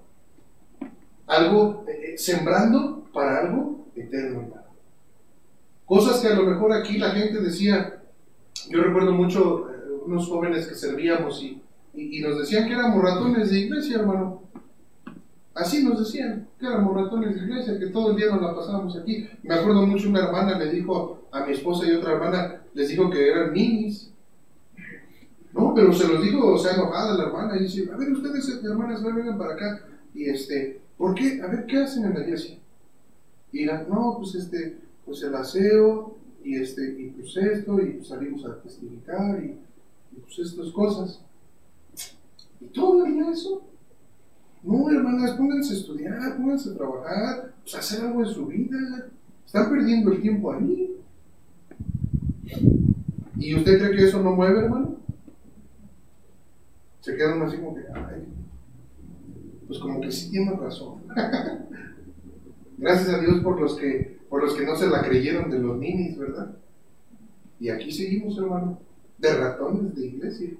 Algo 1.27 1.83
eh, 1.87 2.13
eh, 2.13 2.17
sembrando 2.17 3.05
para 3.13 3.41
algo 3.41 3.85
eterno, 3.95 4.47
Cosas 5.85 6.19
que 6.19 6.27
a 6.27 6.35
lo 6.35 6.43
mejor 6.43 6.73
aquí 6.73 6.97
la 6.97 7.11
gente 7.11 7.39
decía, 7.39 8.01
yo 8.69 8.81
recuerdo 8.81 9.13
mucho 9.13 9.69
eh, 9.69 9.73
unos 10.05 10.27
jóvenes 10.27 10.67
que 10.67 10.75
servíamos 10.75 11.41
y, 11.41 11.61
y, 11.93 12.19
nos 12.19 12.39
decían 12.39 12.67
que 12.67 12.73
éramos 12.73 13.01
ratones 13.01 13.49
de 13.49 13.59
iglesia, 13.59 13.99
hermano. 13.99 14.41
Así 15.55 15.83
nos 15.83 15.99
decían, 15.99 16.47
que 16.59 16.67
éramos 16.67 16.93
ratones 16.93 17.35
de 17.35 17.41
iglesia, 17.41 17.79
que 17.79 17.87
todo 17.87 18.11
el 18.11 18.17
día 18.17 18.27
nos 18.29 18.41
la 18.41 18.53
pasábamos 18.53 18.97
aquí. 18.97 19.29
Me 19.43 19.55
acuerdo 19.55 19.87
mucho 19.87 20.09
una 20.09 20.25
hermana 20.25 20.57
le 20.59 20.71
dijo 20.71 21.27
a 21.31 21.45
mi 21.45 21.53
esposa 21.53 21.87
y 21.87 21.91
otra 21.91 22.13
hermana, 22.13 22.61
les 22.73 22.89
dijo 22.89 23.09
que 23.09 23.29
eran 23.29 23.53
ninis. 23.53 24.11
No, 25.53 25.73
pero 25.73 25.91
se 25.93 26.07
los 26.07 26.21
dijo, 26.21 26.53
o 26.53 26.57
sea, 26.57 26.73
enojada 26.73 27.17
la 27.17 27.23
hermana, 27.23 27.55
y 27.55 27.63
dice, 27.63 27.89
a 27.91 27.95
ver, 27.95 28.11
ustedes, 28.11 28.61
hermanas, 28.63 29.03
vengan 29.03 29.37
para 29.37 29.53
acá. 29.53 29.81
Y 30.13 30.25
este, 30.25 30.81
¿por 30.97 31.15
qué? 31.15 31.41
A 31.41 31.47
ver, 31.47 31.65
¿qué 31.65 31.77
hacen 31.77 32.05
en 32.05 32.13
la 32.13 32.21
iglesia? 32.21 32.57
Y 33.51 33.65
no, 33.65 34.17
pues 34.17 34.35
este, 34.35 34.77
pues 35.05 35.23
el 35.23 35.35
aseo, 35.35 36.17
y 36.43 36.55
este, 36.55 36.83
y 36.99 37.09
pues 37.09 37.35
esto, 37.37 37.79
y 37.81 37.91
pues 37.93 38.07
salimos 38.07 38.45
a 38.45 38.61
testificar, 38.61 39.43
y, 39.43 39.57
pues 40.21 40.39
estas 40.39 40.71
cosas. 40.71 41.21
¿Y 42.59 42.65
todo 42.67 43.05
el 43.05 43.19
eso? 43.29 43.61
No, 44.63 44.89
hermanas, 44.89 45.31
pónganse 45.31 45.73
a 45.73 45.77
estudiar, 45.77 46.37
pónganse 46.37 46.71
a 46.71 46.75
trabajar, 46.75 47.53
pues 47.61 47.75
hacer 47.75 48.05
algo 48.05 48.23
en 48.23 48.29
su 48.29 48.47
vida. 48.47 49.07
Están 49.45 49.69
perdiendo 49.69 50.11
el 50.11 50.21
tiempo 50.21 50.51
ahí. 50.51 50.97
¿Y 53.37 53.55
usted 53.55 53.77
cree 53.77 53.95
que 53.95 54.05
eso 54.05 54.21
no 54.21 54.35
mueve, 54.35 54.63
hermano? 54.63 54.97
Se 57.01 57.15
quedan 57.15 57.41
así 57.43 57.57
como 57.57 57.75
que, 57.75 57.81
ay, 57.93 58.25
pues 59.67 59.79
como 59.79 60.01
que 60.01 60.11
sí 60.11 60.31
tiene 60.31 60.51
razón. 60.55 61.01
Gracias 62.77 63.09
a 63.09 63.19
Dios 63.19 63.41
por 63.41 63.59
los 63.59 63.75
que, 63.75 64.19
por 64.29 64.43
los 64.43 64.53
que 64.53 64.65
no 64.65 64.75
se 64.75 64.87
la 64.87 65.01
creyeron 65.01 65.49
de 65.49 65.59
los 65.59 65.77
ninis, 65.77 66.17
¿verdad? 66.17 66.55
Y 67.59 67.69
aquí 67.69 67.91
seguimos, 67.91 68.37
hermano, 68.37 68.79
de 69.17 69.33
ratones 69.35 69.95
de 69.95 70.05
iglesia. 70.05 70.51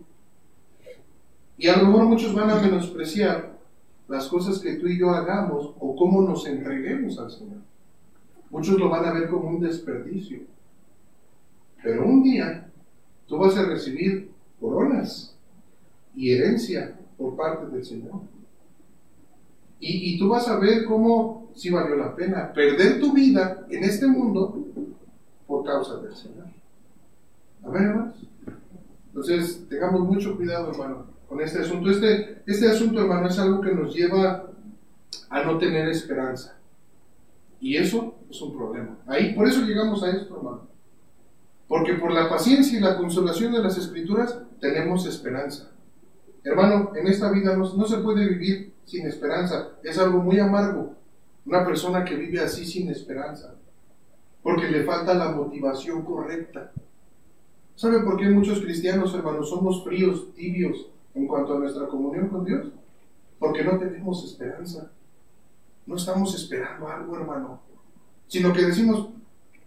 Y 1.57 1.67
a 1.67 1.77
lo 1.77 1.87
mejor 1.87 2.05
muchos 2.05 2.33
van 2.33 2.49
a 2.49 2.61
menospreciar 2.61 3.57
las 4.07 4.27
cosas 4.27 4.59
que 4.59 4.75
tú 4.75 4.87
y 4.87 4.97
yo 4.97 5.09
hagamos 5.11 5.73
o 5.79 5.95
cómo 5.95 6.21
nos 6.21 6.45
entreguemos 6.47 7.19
al 7.19 7.31
Señor. 7.31 7.61
Muchos 8.49 8.79
lo 8.79 8.89
van 8.89 9.05
a 9.05 9.13
ver 9.13 9.29
como 9.29 9.49
un 9.49 9.59
desperdicio. 9.59 10.39
Pero 11.83 12.05
un 12.05 12.23
día 12.23 12.69
tú 13.27 13.37
vas 13.37 13.55
a 13.57 13.65
recibir 13.65 14.31
coronas 14.59 15.35
y 16.15 16.31
herencia 16.31 16.97
por 17.17 17.35
parte 17.35 17.67
del 17.67 17.85
Señor. 17.85 18.21
Y, 19.79 20.17
tú 20.17 20.29
vas 20.29 20.47
a 20.47 20.57
ver 20.57 20.85
cómo 20.85 21.51
si 21.55 21.69
valió 21.69 21.95
la 21.95 22.15
pena 22.15 22.51
perder 22.51 22.99
tu 22.99 23.13
vida 23.13 23.65
en 23.69 23.83
este 23.83 24.07
mundo 24.07 24.57
por 25.45 25.63
causa 25.63 25.97
del 25.97 26.15
Señor. 26.15 26.47
Amén, 27.63 27.83
hermanos. 27.83 28.15
Entonces, 29.07 29.67
tengamos 29.69 30.01
mucho 30.01 30.35
cuidado, 30.35 30.71
hermano, 30.71 31.05
con 31.27 31.41
este 31.41 31.59
asunto. 31.59 31.89
Este, 31.89 32.41
este 32.45 32.69
asunto, 32.69 33.01
hermano, 33.01 33.27
es 33.27 33.37
algo 33.37 33.61
que 33.61 33.73
nos 33.73 33.93
lleva 33.93 34.47
a 35.29 35.43
no 35.43 35.57
tener 35.57 35.87
esperanza. 35.89 36.57
Y 37.59 37.77
eso 37.77 38.15
es 38.29 38.41
un 38.41 38.55
problema. 38.55 38.97
Ahí, 39.07 39.33
por 39.33 39.47
eso 39.47 39.61
llegamos 39.61 40.03
a 40.03 40.11
esto, 40.11 40.37
hermano. 40.37 40.67
Porque 41.67 41.95
por 41.95 42.11
la 42.11 42.29
paciencia 42.29 42.77
y 42.77 42.81
la 42.81 42.97
consolación 42.97 43.51
de 43.53 43.59
las 43.59 43.77
escrituras 43.77 44.39
tenemos 44.59 45.05
esperanza. 45.05 45.71
Hermano, 46.47 46.93
en 46.95 47.07
esta 47.07 47.29
vida 47.29 47.57
no, 47.57 47.85
se 47.85 47.97
puede 47.97 48.25
vivir 48.25 48.73
sin 48.85 49.05
esperanza. 49.05 49.71
Es 49.83 49.97
algo 49.97 50.19
muy 50.19 50.39
amargo. 50.39 50.93
Una 51.45 51.65
persona 51.65 52.05
que 52.05 52.15
vive 52.15 52.39
así 52.39 52.65
sin 52.65 52.89
esperanza. 52.89 53.53
Porque 54.41 54.69
le 54.69 54.85
falta 54.85 55.13
la 55.13 55.31
motivación 55.31 56.03
correcta. 56.03 56.71
¿Sabe 57.75 57.99
por 57.99 58.17
qué 58.17 58.29
muchos 58.29 58.61
cristianos, 58.61 59.13
hermanos, 59.13 59.49
somos 59.49 59.83
fríos, 59.83 60.33
tibios 60.35 60.87
en 61.13 61.27
cuanto 61.27 61.55
a 61.55 61.59
nuestra 61.59 61.85
comunión 61.87 62.29
con 62.29 62.45
Dios? 62.45 62.67
Porque 63.39 63.65
no 63.65 63.77
tenemos 63.77 64.23
esperanza. 64.23 64.89
No 65.85 65.97
estamos 65.97 66.33
esperando 66.33 66.87
algo, 66.87 67.17
hermano. 67.17 67.59
Sino 68.29 68.53
que 68.53 68.65
decimos, 68.65 69.09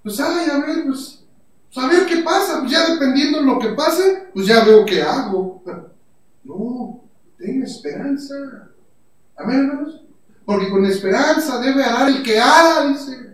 pues 0.03 0.19
ay, 0.19 0.49
a 0.51 0.67
ver, 0.67 0.87
pues 0.87 1.25
pues 1.73 1.87
a 1.87 1.89
ver 1.89 2.07
qué 2.07 2.17
pasa, 2.23 2.61
pues 2.61 2.73
ya 2.73 2.91
dependiendo 2.91 3.39
de 3.39 3.45
lo 3.45 3.59
que 3.59 3.69
pase, 3.69 4.29
pues 4.35 4.47
ya 4.47 4.65
veo 4.65 4.85
qué 4.85 5.03
hago. 5.03 5.63
No, 6.45 7.05
ten 7.39 7.63
esperanza. 7.63 8.35
Amén, 9.37 9.61
hermanos. 9.61 10.03
Porque 10.45 10.69
con 10.69 10.85
esperanza 10.87 11.61
debe 11.61 11.85
arar 11.85 12.09
el 12.09 12.23
que 12.23 12.41
ara, 12.41 12.87
dice. 12.89 13.31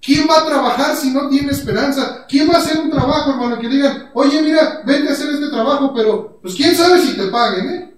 ¿Quién 0.00 0.28
va 0.28 0.40
a 0.40 0.46
trabajar 0.46 0.94
si 0.96 1.10
no 1.10 1.28
tiene 1.28 1.50
esperanza? 1.50 2.26
¿Quién 2.28 2.48
va 2.48 2.56
a 2.56 2.58
hacer 2.58 2.78
un 2.78 2.90
trabajo, 2.90 3.30
hermano, 3.30 3.58
que 3.58 3.68
digan, 3.68 4.10
oye, 4.12 4.42
mira, 4.42 4.82
vente 4.84 5.08
a 5.08 5.12
hacer 5.12 5.32
este 5.32 5.48
trabajo, 5.48 5.94
pero 5.94 6.38
pues 6.42 6.54
quién 6.54 6.74
sabe 6.74 7.00
si 7.00 7.16
te 7.16 7.28
paguen, 7.28 7.70
¿eh? 7.70 7.94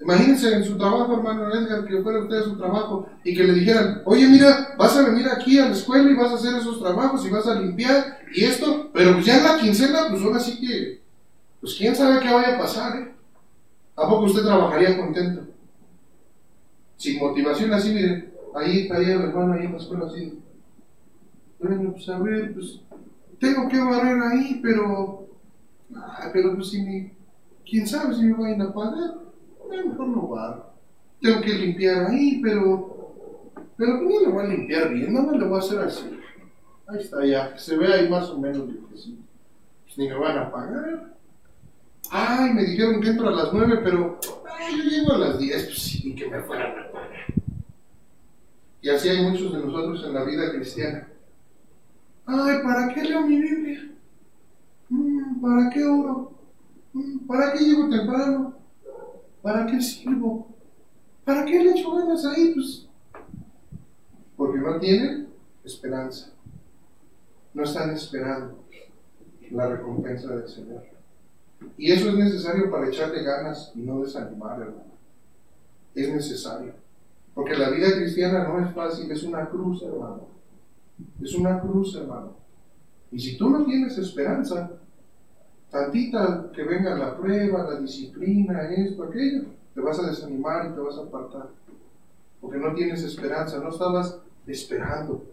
Imagínense 0.00 0.52
en 0.52 0.64
su 0.64 0.78
trabajo, 0.78 1.14
hermano 1.14 1.54
Edgar, 1.54 1.84
que 1.84 2.02
fuera 2.02 2.20
usted 2.20 2.38
a 2.38 2.44
su 2.44 2.56
trabajo 2.56 3.06
y 3.22 3.34
que 3.34 3.44
le 3.44 3.52
dijeran, 3.52 4.00
oye, 4.06 4.26
mira, 4.26 4.74
vas 4.78 4.96
a 4.96 5.02
venir 5.02 5.28
aquí 5.28 5.58
a 5.58 5.66
la 5.66 5.72
escuela 5.72 6.10
y 6.10 6.14
vas 6.14 6.32
a 6.32 6.36
hacer 6.36 6.54
esos 6.56 6.80
trabajos 6.80 7.24
y 7.24 7.30
vas 7.30 7.46
a 7.46 7.60
limpiar 7.60 8.18
y 8.34 8.44
esto, 8.44 8.90
pero 8.94 9.12
pues 9.12 9.26
ya 9.26 9.38
en 9.38 9.44
la 9.44 9.58
quincena, 9.58 10.06
pues 10.08 10.22
ahora 10.22 10.40
sí 10.40 10.58
que, 10.58 10.99
pues 11.60 11.74
quién 11.74 11.94
sabe 11.94 12.20
qué 12.20 12.32
vaya 12.32 12.56
a 12.56 12.58
pasar, 12.58 12.96
¿eh? 12.96 13.14
¿A 13.96 14.08
poco 14.08 14.24
usted 14.24 14.42
trabajaría 14.42 14.96
contento? 14.96 15.42
Sin 16.96 17.18
motivación 17.18 17.72
así, 17.72 17.92
mire, 17.92 18.32
ahí 18.54 18.80
estaría 18.80 19.14
el 19.14 19.22
hermano 19.22 19.54
ahí 19.54 19.66
en 19.66 19.72
la 19.72 19.78
escuela 19.78 20.06
así. 20.06 20.38
Bueno, 21.58 21.92
pues 21.92 22.08
a 22.08 22.18
ver, 22.18 22.54
pues 22.54 22.80
tengo 23.38 23.68
que 23.68 23.78
barrer 23.78 24.22
ahí, 24.22 24.60
pero, 24.62 25.28
pero 26.32 26.54
pues 26.54 26.70
si 26.70 26.82
ni, 26.82 27.12
quién 27.68 27.86
sabe 27.86 28.14
si 28.14 28.22
me 28.22 28.32
vayan 28.34 28.62
a 28.62 28.72
pagar 28.72 29.30
mejor 29.78 30.08
no 30.08 30.28
va. 30.28 30.72
Tengo 31.20 31.40
que 31.42 31.54
limpiar 31.54 32.06
ahí, 32.06 32.40
pero, 32.42 33.12
pero 33.76 34.00
no 34.00 34.20
le 34.20 34.28
voy 34.28 34.44
a 34.44 34.48
limpiar 34.48 34.92
bien, 34.92 35.12
no 35.12 35.22
me 35.22 35.38
lo 35.38 35.48
voy 35.48 35.56
a 35.56 35.60
hacer 35.60 35.78
así. 35.80 36.18
Ahí 36.86 36.98
está 36.98 37.24
ya, 37.24 37.56
se 37.56 37.76
ve 37.76 37.92
ahí 37.92 38.08
más 38.08 38.28
o 38.30 38.38
menos 38.38 38.68
sí. 38.96 39.18
Pues 39.84 39.98
ni 39.98 40.08
me 40.08 40.14
van 40.14 40.38
a 40.38 40.50
pagar. 40.50 41.14
Ay, 42.10 42.54
me 42.54 42.64
dijeron 42.64 43.00
que 43.00 43.08
entro 43.08 43.28
a 43.28 43.32
las 43.32 43.52
nueve, 43.52 43.80
pero 43.82 44.18
ay, 44.48 44.78
yo 44.78 44.84
llego 44.84 45.12
a 45.12 45.18
las 45.18 45.38
diez, 45.38 45.64
pues 45.64 45.78
sí, 45.82 46.14
que 46.14 46.28
me 46.28 46.40
fueran 46.42 46.78
a 46.78 46.92
pagar. 46.92 47.10
Y 48.82 48.88
así 48.88 49.08
hay 49.08 49.22
muchos 49.22 49.52
de 49.52 49.58
nosotros 49.58 50.04
en 50.06 50.14
la 50.14 50.24
vida 50.24 50.50
cristiana. 50.52 51.08
Ay, 52.26 52.58
¿para 52.62 52.94
qué 52.94 53.02
leo 53.02 53.26
mi 53.26 53.40
Biblia? 53.40 53.90
Mm, 54.88 55.40
¿Para 55.40 55.70
qué 55.70 55.84
oro? 55.84 56.32
Mm, 56.92 57.18
¿Para 57.26 57.52
qué 57.52 57.64
llego 57.64 57.88
temprano? 57.88 58.54
¿Para 59.42 59.66
qué 59.66 59.80
sirvo? 59.80 60.48
¿Para 61.24 61.44
qué 61.44 61.62
le 61.62 61.70
echo 61.72 61.94
ganas 61.94 62.24
ahí? 62.24 62.52
Pues 62.54 62.88
porque 64.36 64.58
no 64.58 64.78
tienen 64.78 65.28
esperanza. 65.64 66.32
No 67.52 67.62
están 67.62 67.90
esperando 67.90 68.64
la 69.50 69.68
recompensa 69.68 70.34
del 70.34 70.48
Señor. 70.48 70.82
Y 71.76 71.92
eso 71.92 72.10
es 72.10 72.14
necesario 72.14 72.70
para 72.70 72.88
echarle 72.88 73.22
ganas 73.22 73.72
y 73.74 73.80
no 73.80 74.02
desanimar, 74.02 74.60
hermano. 74.60 74.90
Es 75.94 76.12
necesario. 76.12 76.72
Porque 77.34 77.56
la 77.56 77.70
vida 77.70 77.92
cristiana 77.92 78.44
no 78.44 78.64
es 78.64 78.74
fácil, 78.74 79.10
es 79.10 79.22
una 79.22 79.48
cruz, 79.48 79.82
hermano. 79.82 80.28
Es 81.22 81.34
una 81.34 81.60
cruz, 81.60 81.96
hermano. 81.96 82.34
Y 83.10 83.18
si 83.18 83.36
tú 83.36 83.50
no 83.50 83.64
tienes 83.64 83.96
esperanza, 83.98 84.70
tantita 85.70 86.50
que 86.54 86.62
venga 86.64 86.94
la 86.96 87.16
prueba, 87.16 87.70
la 87.70 87.80
disciplina, 87.80 88.70
esto, 88.70 89.04
aquello, 89.04 89.44
te 89.74 89.80
vas 89.80 89.98
a 89.98 90.08
desanimar 90.08 90.70
y 90.70 90.74
te 90.74 90.80
vas 90.80 90.96
a 90.96 91.02
apartar. 91.02 91.48
Porque 92.40 92.58
no 92.58 92.74
tienes 92.74 93.02
esperanza, 93.02 93.58
no 93.58 93.70
estabas 93.70 94.18
esperando 94.46 95.24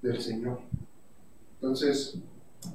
del 0.00 0.20
Señor. 0.20 0.60
Entonces, 1.54 2.18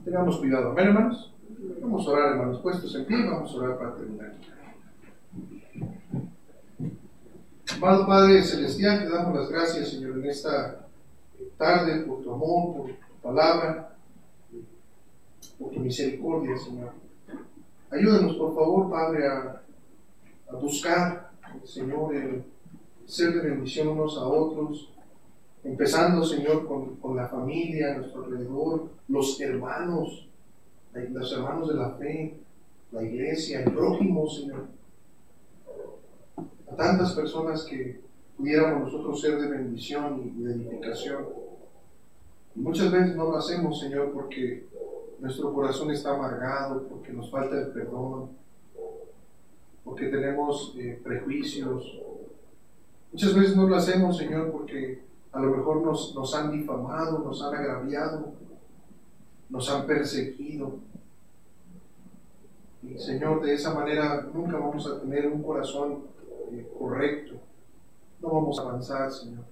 tengamos 0.04 0.38
cuidado. 0.38 0.78
Hermanos. 0.78 1.34
Vamos 1.82 2.08
a 2.08 2.12
orar, 2.12 2.32
hermanos, 2.34 2.60
puestos 2.62 2.94
en 2.96 3.06
pie, 3.06 3.26
vamos 3.26 3.52
a 3.52 3.58
orar 3.58 3.78
para 3.78 3.96
terminar. 3.96 4.34
Amado 7.76 8.08
Padre 8.08 8.44
Celestial, 8.44 9.04
te 9.04 9.10
damos 9.10 9.36
las 9.36 9.50
gracias, 9.50 9.90
Señor, 9.90 10.18
en 10.18 10.26
esta 10.26 10.88
tarde 11.58 12.02
por 12.02 12.24
tu 12.24 12.34
amor, 12.34 12.78
por 12.78 12.88
tu 12.88 13.22
palabra 13.22 13.88
por 15.58 15.72
tu 15.72 15.80
misericordia, 15.80 16.58
Señor. 16.58 16.92
Ayúdanos, 17.90 18.36
por 18.36 18.54
favor, 18.54 18.90
Padre, 18.90 19.28
a, 19.28 19.62
buscar, 20.62 21.32
Señor, 21.64 22.16
el 22.16 22.44
ser 23.06 23.34
de 23.34 23.50
bendición 23.50 23.90
unos 23.90 24.18
a 24.18 24.26
otros, 24.28 24.92
empezando, 25.64 26.24
Señor, 26.24 26.68
con, 26.68 27.16
la 27.16 27.28
familia 27.28 27.94
a 27.94 27.98
nuestro 27.98 28.26
alrededor, 28.26 28.90
los 29.08 29.40
hermanos, 29.42 30.27
los 31.12 31.34
hermanos 31.34 31.70
de 31.70 31.76
la 31.76 31.92
fe, 31.92 32.38
la 32.92 33.04
iglesia, 33.04 33.64
el 33.64 33.72
prójimo, 33.72 34.28
Señor. 34.30 34.68
A 36.72 36.76
tantas 36.76 37.14
personas 37.14 37.64
que 37.64 38.02
pudiéramos 38.38 38.92
nosotros 38.92 39.20
ser 39.20 39.40
de 39.40 39.48
bendición 39.48 40.34
y 40.36 40.44
de 40.44 40.54
edificación. 40.54 41.26
muchas 42.56 42.92
veces 42.92 43.16
no 43.16 43.26
lo 43.26 43.38
hacemos, 43.38 43.80
Señor, 43.80 44.12
porque 44.12 44.66
nuestro 45.20 45.54
corazón 45.54 45.92
está 45.92 46.16
amargado 46.16 46.84
porque 46.88 47.14
nos 47.14 47.30
falta 47.30 47.60
el 47.60 47.68
perdón, 47.70 48.30
porque 49.84 50.08
tenemos 50.08 50.76
eh, 50.78 51.00
prejuicios. 51.04 52.00
Muchas 53.12 53.34
veces 53.34 53.56
no 53.56 53.68
lo 53.68 53.76
hacemos, 53.76 54.18
Señor, 54.18 54.52
porque 54.52 55.02
a 55.32 55.40
lo 55.40 55.56
mejor 55.56 55.82
nos 55.82 56.36
han 56.36 56.52
difamado, 56.52 57.20
nos 57.20 57.42
han 57.42 57.56
agraviado, 57.56 58.34
nos 59.50 59.70
han 59.70 59.86
perseguido. 59.86 60.80
Y 62.84 62.98
Señor, 62.98 63.44
de 63.44 63.54
esa 63.54 63.74
manera 63.74 64.28
nunca 64.34 64.58
vamos 64.58 64.88
a 64.88 65.00
tener 65.02 65.28
un 65.28 65.44
corazón 65.44 66.04
eh, 66.52 66.68
correcto. 66.78 67.36
No 68.22 68.30
vamos 68.30 68.60
a 68.60 68.64
avanzar, 68.64 69.12
Señor. 69.12 69.46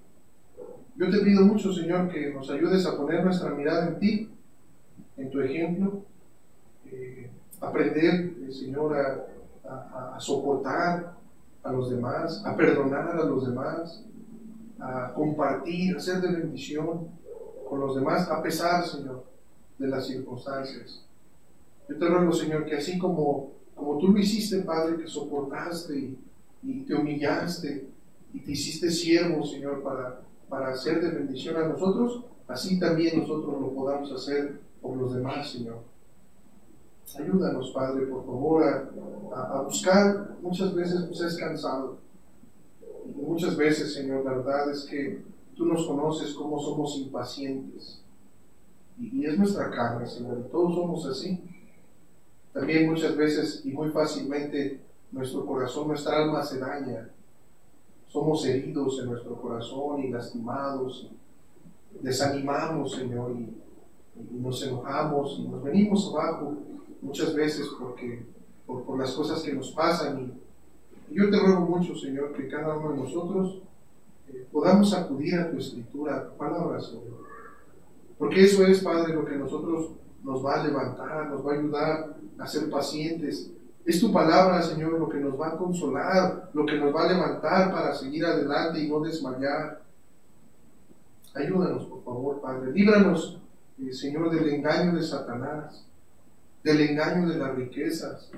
Yo 0.96 1.10
te 1.10 1.20
pido 1.20 1.44
mucho, 1.44 1.74
Señor, 1.74 2.10
que 2.10 2.34
nos 2.34 2.50
ayudes 2.50 2.86
a 2.86 2.96
poner 2.96 3.24
nuestra 3.24 3.50
mirada 3.50 3.88
en 3.88 4.00
ti 4.00 4.30
en 5.18 5.30
tu 5.30 5.42
ejemplo, 5.42 6.04
eh, 6.86 7.30
aprender, 7.62 8.34
eh, 8.48 8.52
Señor, 8.52 8.96
a, 8.98 10.20
soportar 10.20 11.14
a 11.64 11.72
los 11.72 11.90
demás, 11.90 12.44
a 12.46 12.56
perdonar 12.56 13.10
a 13.10 13.26
los 13.26 13.48
demás, 13.48 14.04
a 14.80 15.12
compartir, 15.14 15.98
a 15.98 16.00
ser 16.00 16.22
de 16.22 16.32
bendición 16.32 17.08
con 17.68 17.80
los 17.80 17.96
demás, 17.96 18.30
a 18.30 18.42
pesar, 18.42 18.86
Señor, 18.86 19.26
de 19.78 19.88
las 19.88 20.08
circunstancias. 20.08 21.06
Yo 21.88 21.98
te 21.98 22.08
ruego, 22.08 22.32
Señor, 22.32 22.66
que 22.66 22.76
así 22.76 22.98
como, 22.98 23.52
como 23.76 23.98
tú 23.98 24.10
lo 24.10 24.20
hiciste, 24.20 24.60
Padre, 24.60 24.98
que 24.98 25.08
soportaste 25.08 26.16
y, 26.64 26.82
te 26.82 26.96
humillaste 26.96 27.88
y 28.34 28.40
te 28.40 28.52
hiciste 28.52 28.90
siervo, 28.90 29.46
Señor, 29.46 29.84
para, 29.84 30.22
para 30.50 30.70
hacer 30.70 31.02
de 31.02 31.10
bendición 31.10 31.58
a 31.58 31.68
nosotros, 31.68 32.24
así 32.48 32.80
también 32.80 33.20
nosotros 33.20 33.62
lo 33.62 33.74
podamos 33.74 34.12
hacer 34.12 34.60
por 34.82 34.98
los 34.98 35.14
demás, 35.14 35.52
Señor. 35.52 35.80
Ayúdanos, 37.18 37.72
Padre, 37.72 38.08
por 38.08 38.26
favor, 38.26 38.64
a, 39.34 39.62
buscar, 39.62 40.36
muchas 40.42 40.74
veces 40.74 41.04
pues 41.08 41.22
es 41.22 41.38
cansado, 41.38 41.98
muchas 43.16 43.56
veces, 43.56 43.94
Señor, 43.94 44.26
la 44.26 44.32
verdad 44.32 44.72
es 44.72 44.84
que 44.84 45.24
tú 45.56 45.66
nos 45.66 45.86
conoces 45.86 46.34
como 46.34 46.60
somos 46.60 46.98
impacientes. 46.98 48.02
Y, 49.00 49.22
y 49.22 49.26
es 49.26 49.38
nuestra 49.38 49.70
carne, 49.70 50.08
Señor, 50.08 50.48
todos 50.52 50.76
somos 50.76 51.06
así. 51.08 51.42
También 52.54 52.90
muchas 52.90 53.18
veces 53.18 53.62
y 53.66 53.72
muy 53.72 53.90
fácilmente 53.90 54.80
nuestro 55.12 55.46
corazón, 55.46 55.90
nuestra 55.90 56.24
alma 56.24 56.44
se 56.44 56.60
daña. 56.60 57.10
Somos 58.08 58.46
heridos 58.46 59.00
en 59.00 59.08
nuestro 59.12 59.36
corazón 59.42 60.04
y 60.04 60.10
lastimados. 60.10 61.10
Desanimamos, 62.02 62.94
Señor, 62.94 63.32
y, 63.32 63.54
y 64.16 64.40
nos 64.40 64.62
enojamos 64.64 65.38
y 65.40 65.48
nos 65.48 65.64
venimos 65.64 66.14
abajo 66.14 66.56
muchas 67.02 67.34
veces 67.36 67.68
porque, 67.80 68.26
por, 68.66 68.98
las 68.98 69.12
cosas 69.14 69.42
que 69.42 69.54
nos 69.54 69.72
pasan. 69.72 70.20
Y, 71.10 71.14
y 71.14 71.18
yo 71.18 71.30
te 71.30 71.40
ruego 71.40 71.62
mucho, 71.62 71.96
Señor, 71.96 72.34
que 72.34 72.48
cada 72.48 72.78
uno 72.78 72.92
de 72.92 72.98
nosotros 72.98 73.62
eh, 74.30 74.48
podamos 74.52 74.94
acudir 74.94 75.36
a 75.36 75.52
tu 75.52 75.58
escritura, 75.58 76.18
a 76.18 76.30
tu 76.30 76.38
palabra, 76.38 76.80
Señor. 76.82 77.15
Porque 78.18 78.46
eso 78.46 78.66
es, 78.66 78.80
Padre, 78.80 79.14
lo 79.14 79.26
que 79.26 79.36
nosotros 79.36 79.92
nos 80.24 80.44
va 80.44 80.62
a 80.62 80.64
levantar, 80.64 81.30
nos 81.30 81.46
va 81.46 81.52
a 81.52 81.56
ayudar 81.56 82.16
a 82.38 82.48
ser 82.48 82.70
pacientes. 82.70 83.52
Es 83.86 84.00
tu 84.00 84.12
palabra, 84.12 84.62
Señor, 84.62 84.94
lo 84.94 85.08
que 85.08 85.20
nos 85.20 85.40
va 85.40 85.50
a 85.50 85.58
consolar, 85.58 86.50
lo 86.54 86.66
que 86.66 86.78
nos 86.78 86.94
va 86.94 87.04
a 87.04 87.14
levantar 87.14 87.72
para 87.72 87.94
seguir 87.94 88.26
adelante 88.26 88.80
y 88.80 88.90
no 88.90 89.00
desmayar. 89.02 89.82
Ayúdanos, 91.36 91.86
por 91.86 92.04
favor, 92.04 92.42
Padre. 92.42 92.72
Líbranos, 92.72 93.40
eh, 93.80 93.94
Señor, 93.94 94.32
del 94.32 94.50
engaño 94.50 94.96
de 94.96 95.04
Satanás, 95.04 95.86
del 96.64 96.82
engaño 96.82 97.28
de 97.28 97.38
las 97.38 97.56
riquezas. 97.56 98.32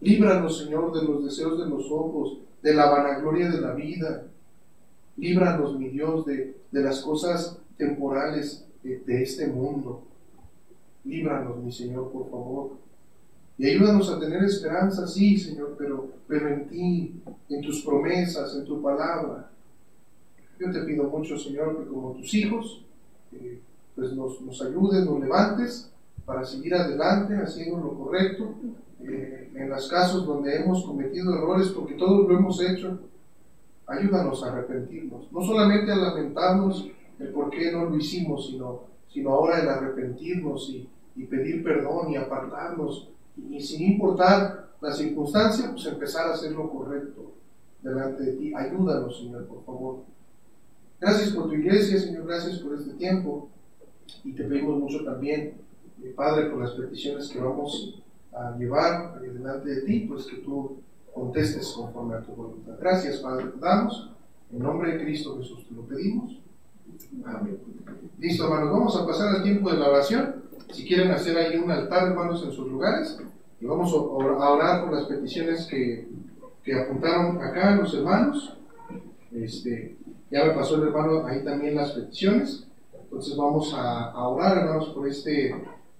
Líbranos, 0.00 0.58
Señor, 0.58 0.92
de 0.92 1.02
los 1.02 1.24
deseos 1.24 1.58
de 1.58 1.66
los 1.66 1.90
ojos, 1.90 2.38
de 2.62 2.74
la 2.74 2.90
vanagloria 2.90 3.50
de 3.50 3.60
la 3.60 3.72
vida. 3.72 4.24
Líbranos, 5.16 5.78
mi 5.78 5.88
Dios, 5.88 6.24
de, 6.26 6.56
de 6.70 6.82
las 6.82 7.00
cosas 7.00 7.58
temporales 7.76 8.64
de, 8.84 9.22
este 9.22 9.46
mundo. 9.46 10.02
Líbranos, 11.04 11.56
mi 11.62 11.72
Señor, 11.72 12.10
por 12.12 12.30
favor. 12.30 12.72
Y 13.56 13.68
ayúdanos 13.68 14.10
a 14.10 14.18
tener 14.18 14.42
esperanza, 14.44 15.06
sí, 15.06 15.38
Señor, 15.38 15.76
pero, 15.78 16.08
pero 16.26 16.48
en 16.48 16.68
ti, 16.68 17.22
en 17.48 17.62
tus 17.62 17.82
promesas, 17.82 18.54
en 18.56 18.64
tu 18.64 18.82
palabra. 18.82 19.50
Yo 20.58 20.70
te 20.70 20.82
pido 20.82 21.04
mucho, 21.04 21.38
Señor, 21.38 21.78
que 21.78 21.88
como 21.88 22.12
tus 22.12 22.32
hijos, 22.34 22.84
eh, 23.32 23.60
pues 23.94 24.12
nos, 24.12 24.40
nos, 24.40 24.60
ayudes, 24.62 25.04
nos 25.04 25.20
levantes 25.20 25.90
para 26.24 26.44
seguir 26.44 26.74
adelante 26.74 27.36
haciendo 27.36 27.78
lo 27.78 27.98
correcto. 27.98 28.54
Eh, 29.06 29.50
en 29.54 29.68
los 29.68 29.88
casos 29.88 30.26
donde 30.26 30.56
hemos 30.56 30.84
cometido 30.84 31.34
errores, 31.34 31.68
porque 31.68 31.94
todos 31.94 32.26
lo 32.26 32.38
hemos 32.38 32.60
hecho, 32.60 32.98
ayúdanos 33.86 34.42
a 34.42 34.52
arrepentirnos. 34.52 35.30
No 35.30 35.42
solamente 35.42 35.92
a 35.92 35.96
lamentarnos 35.96 36.88
qué 37.54 37.72
no 37.72 37.84
lo 37.86 37.96
hicimos, 37.96 38.48
sino, 38.48 38.82
sino 39.08 39.30
ahora 39.30 39.60
el 39.60 39.68
arrepentirnos 39.68 40.70
y, 40.70 40.88
y 41.16 41.24
pedir 41.24 41.62
perdón 41.62 42.10
y 42.10 42.16
apartarnos 42.16 43.08
y 43.36 43.60
sin 43.60 43.92
importar 43.92 44.74
la 44.80 44.92
circunstancia, 44.92 45.70
pues 45.70 45.86
empezar 45.86 46.28
a 46.28 46.34
hacer 46.34 46.52
lo 46.52 46.70
correcto 46.70 47.32
delante 47.82 48.22
de 48.22 48.32
ti. 48.32 48.54
Ayúdanos, 48.54 49.18
Señor, 49.18 49.46
por 49.46 49.64
favor. 49.64 50.04
Gracias 51.00 51.30
por 51.30 51.48
tu 51.48 51.54
iglesia, 51.54 51.98
Señor, 51.98 52.26
gracias 52.26 52.58
por 52.58 52.74
este 52.74 52.94
tiempo. 52.94 53.48
Y 54.22 54.32
te 54.32 54.44
pedimos 54.44 54.78
mucho 54.78 55.04
también, 55.04 55.54
eh, 56.02 56.12
Padre, 56.14 56.50
por 56.50 56.60
las 56.60 56.72
peticiones 56.72 57.28
que 57.28 57.40
vamos 57.40 58.02
a 58.32 58.56
llevar 58.56 59.20
delante 59.20 59.68
de 59.70 59.82
ti, 59.82 60.00
pues 60.00 60.26
que 60.26 60.36
tú 60.38 60.78
contestes 61.12 61.68
conforme 61.68 62.16
a 62.16 62.20
tu 62.20 62.32
voluntad. 62.32 62.74
Gracias, 62.78 63.18
Padre, 63.18 63.46
te 63.46 63.58
damos. 63.58 64.10
En 64.52 64.58
nombre 64.60 64.92
de 64.92 65.04
Cristo 65.04 65.36
Jesús 65.38 65.66
te 65.68 65.74
lo 65.74 65.82
pedimos. 65.82 66.38
Amén. 67.24 67.58
Listo, 68.18 68.44
hermanos, 68.44 68.70
vamos 68.70 68.96
a 68.96 69.06
pasar 69.06 69.36
al 69.36 69.42
tiempo 69.42 69.70
de 69.70 69.78
la 69.78 69.88
oración. 69.88 70.44
Si 70.72 70.86
quieren 70.86 71.10
hacer 71.10 71.36
ahí 71.36 71.56
un 71.56 71.70
altar, 71.70 72.08
hermanos, 72.08 72.42
en 72.44 72.52
sus 72.52 72.68
lugares, 72.68 73.18
y 73.60 73.66
vamos 73.66 73.92
a 73.92 73.96
orar 73.96 74.84
por 74.84 74.92
las 74.92 75.04
peticiones 75.04 75.66
que, 75.66 76.08
que 76.62 76.74
apuntaron 76.74 77.40
acá 77.42 77.76
los 77.76 77.94
hermanos. 77.94 78.56
Este, 79.32 79.96
ya 80.30 80.44
me 80.44 80.52
pasó 80.52 80.76
el 80.76 80.88
hermano 80.88 81.26
ahí 81.26 81.44
también 81.44 81.76
las 81.76 81.92
peticiones. 81.92 82.66
Entonces 83.02 83.36
vamos 83.36 83.72
a, 83.74 84.10
a 84.10 84.28
orar, 84.28 84.58
hermanos, 84.58 84.88
por 84.90 85.08
este, 85.08 85.54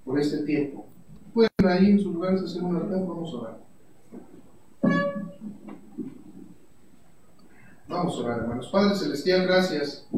por 0.05 0.19
este 0.19 0.39
tiempo. 0.45 0.87
Pueden 1.33 1.51
ahí 1.65 1.91
en 1.93 2.01
sus 2.01 2.15
lugares 2.15 2.43
hacer 2.43 2.63
un 2.63 2.77
altar, 2.77 3.07
vamos 3.07 3.35
a 3.35 3.37
orar. 3.39 3.65
Vamos 7.89 8.17
a 8.17 8.21
orar, 8.21 8.39
hermanos. 8.41 8.69
Padre 8.73 8.97
Celestial, 8.97 9.47
gracias. 9.47 10.09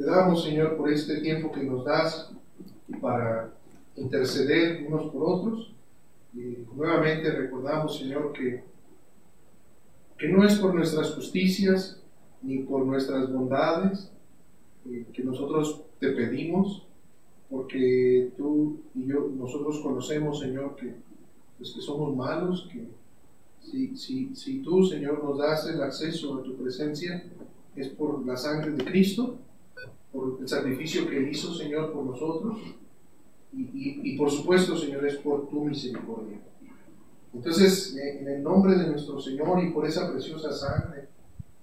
Te 0.00 0.06
damos, 0.06 0.44
Señor, 0.44 0.78
por 0.78 0.90
este 0.90 1.20
tiempo 1.20 1.52
que 1.52 1.62
nos 1.62 1.84
das 1.84 2.32
para 3.02 3.52
interceder 3.98 4.86
unos 4.88 5.12
por 5.12 5.22
otros. 5.24 5.74
Y 6.32 6.64
nuevamente 6.74 7.30
recordamos, 7.30 7.98
Señor, 7.98 8.32
que, 8.32 8.64
que 10.16 10.28
no 10.28 10.42
es 10.42 10.54
por 10.54 10.74
nuestras 10.74 11.10
justicias 11.10 12.02
ni 12.40 12.60
por 12.60 12.86
nuestras 12.86 13.30
bondades 13.30 14.10
eh, 14.86 15.04
que 15.12 15.22
nosotros 15.22 15.82
te 15.98 16.12
pedimos, 16.12 16.86
porque 17.50 18.32
tú 18.38 18.80
y 18.94 19.04
yo, 19.04 19.28
nosotros 19.36 19.80
conocemos, 19.80 20.40
Señor, 20.40 20.76
que, 20.76 20.94
pues, 21.58 21.72
que 21.72 21.82
somos 21.82 22.16
malos, 22.16 22.70
que 22.72 22.88
si, 23.70 23.94
si, 23.98 24.34
si 24.34 24.62
tú, 24.62 24.82
Señor, 24.82 25.22
nos 25.22 25.36
das 25.36 25.68
el 25.68 25.82
acceso 25.82 26.38
a 26.38 26.42
tu 26.42 26.56
presencia, 26.56 27.22
es 27.76 27.88
por 27.88 28.24
la 28.24 28.38
sangre 28.38 28.70
de 28.70 28.82
Cristo, 28.82 29.36
por 30.12 30.38
el 30.40 30.48
sacrificio 30.48 31.08
que 31.08 31.18
Él 31.18 31.28
hizo, 31.28 31.54
Señor, 31.54 31.92
por 31.92 32.04
nosotros 32.04 32.58
y, 33.52 33.62
y, 33.62 34.00
y, 34.04 34.16
por 34.16 34.30
supuesto, 34.30 34.76
Señor, 34.76 35.06
es 35.06 35.16
por 35.16 35.48
tu 35.48 35.64
misericordia. 35.64 36.38
Entonces, 37.32 37.96
en 37.96 38.26
el 38.28 38.42
nombre 38.42 38.76
de 38.76 38.88
nuestro 38.88 39.20
Señor 39.20 39.62
y 39.62 39.70
por 39.70 39.86
esa 39.86 40.10
preciosa 40.10 40.52
sangre 40.52 41.08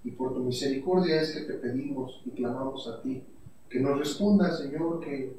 y 0.03 0.11
por 0.11 0.34
tu 0.34 0.44
misericordia 0.44 1.22
es 1.22 1.34
que 1.34 1.41
te 1.41 1.53
pedimos 1.53 2.22
y 2.26 2.30
clamamos 2.32 2.88
a 2.88 3.02
ti, 3.02 3.22
que 3.69 3.80
nos 3.80 3.99
responda, 3.99 4.56
Señor, 4.56 5.02
que, 5.02 5.34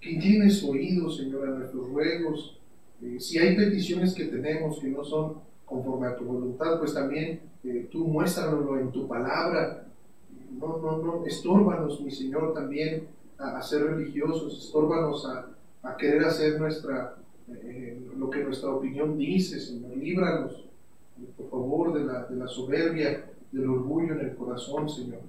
que 0.00 0.12
inclines 0.12 0.60
tu 0.60 0.70
oído, 0.70 1.10
Señor, 1.10 1.48
a 1.48 1.58
nuestros 1.58 1.88
ruegos. 1.90 2.58
Eh, 3.02 3.20
si 3.20 3.38
hay 3.38 3.54
peticiones 3.54 4.14
que 4.14 4.24
tenemos 4.24 4.78
que 4.78 4.88
no 4.88 5.04
son 5.04 5.34
conforme 5.66 6.06
a 6.06 6.16
tu 6.16 6.24
voluntad, 6.24 6.78
pues 6.78 6.94
también 6.94 7.40
eh, 7.64 7.88
tú 7.90 8.06
muéstranoslo 8.06 8.78
en 8.78 8.90
tu 8.90 9.06
palabra. 9.06 9.86
No, 10.58 10.78
no, 10.78 10.98
no, 10.98 11.26
estórbanos, 11.26 12.00
mi 12.00 12.10
Señor, 12.10 12.54
también 12.54 13.08
a, 13.38 13.60
ser 13.62 13.84
religiosos, 13.84 14.58
estórbanos 14.58 15.26
a, 15.26 15.96
querer 15.96 16.24
hacer 16.24 16.58
nuestra, 16.58 17.16
eh, 17.48 18.00
lo 18.16 18.30
que 18.30 18.42
nuestra 18.42 18.70
opinión 18.70 19.18
dice, 19.18 19.60
Señor. 19.60 19.96
Líbranos, 19.96 20.64
por 21.36 21.50
favor, 21.50 21.92
de 21.92 22.04
la, 22.04 22.24
de 22.24 22.36
la 22.36 22.48
soberbia, 22.48 23.26
del 23.52 23.68
orgullo 23.68 24.14
en 24.14 24.20
el 24.20 24.34
corazón, 24.34 24.88
Señor. 24.88 25.20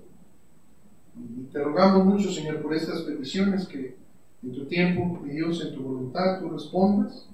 Y 1.18 2.04
mucho, 2.04 2.32
Señor, 2.32 2.62
por 2.62 2.74
estas 2.74 3.02
peticiones 3.02 3.68
que 3.68 3.96
en 4.44 4.54
tu 4.54 4.66
tiempo, 4.66 5.20
mi 5.24 5.32
Dios, 5.32 5.64
en 5.66 5.74
tu 5.74 5.84
voluntad, 5.84 6.40
tú 6.40 6.50
respondas 6.50 7.28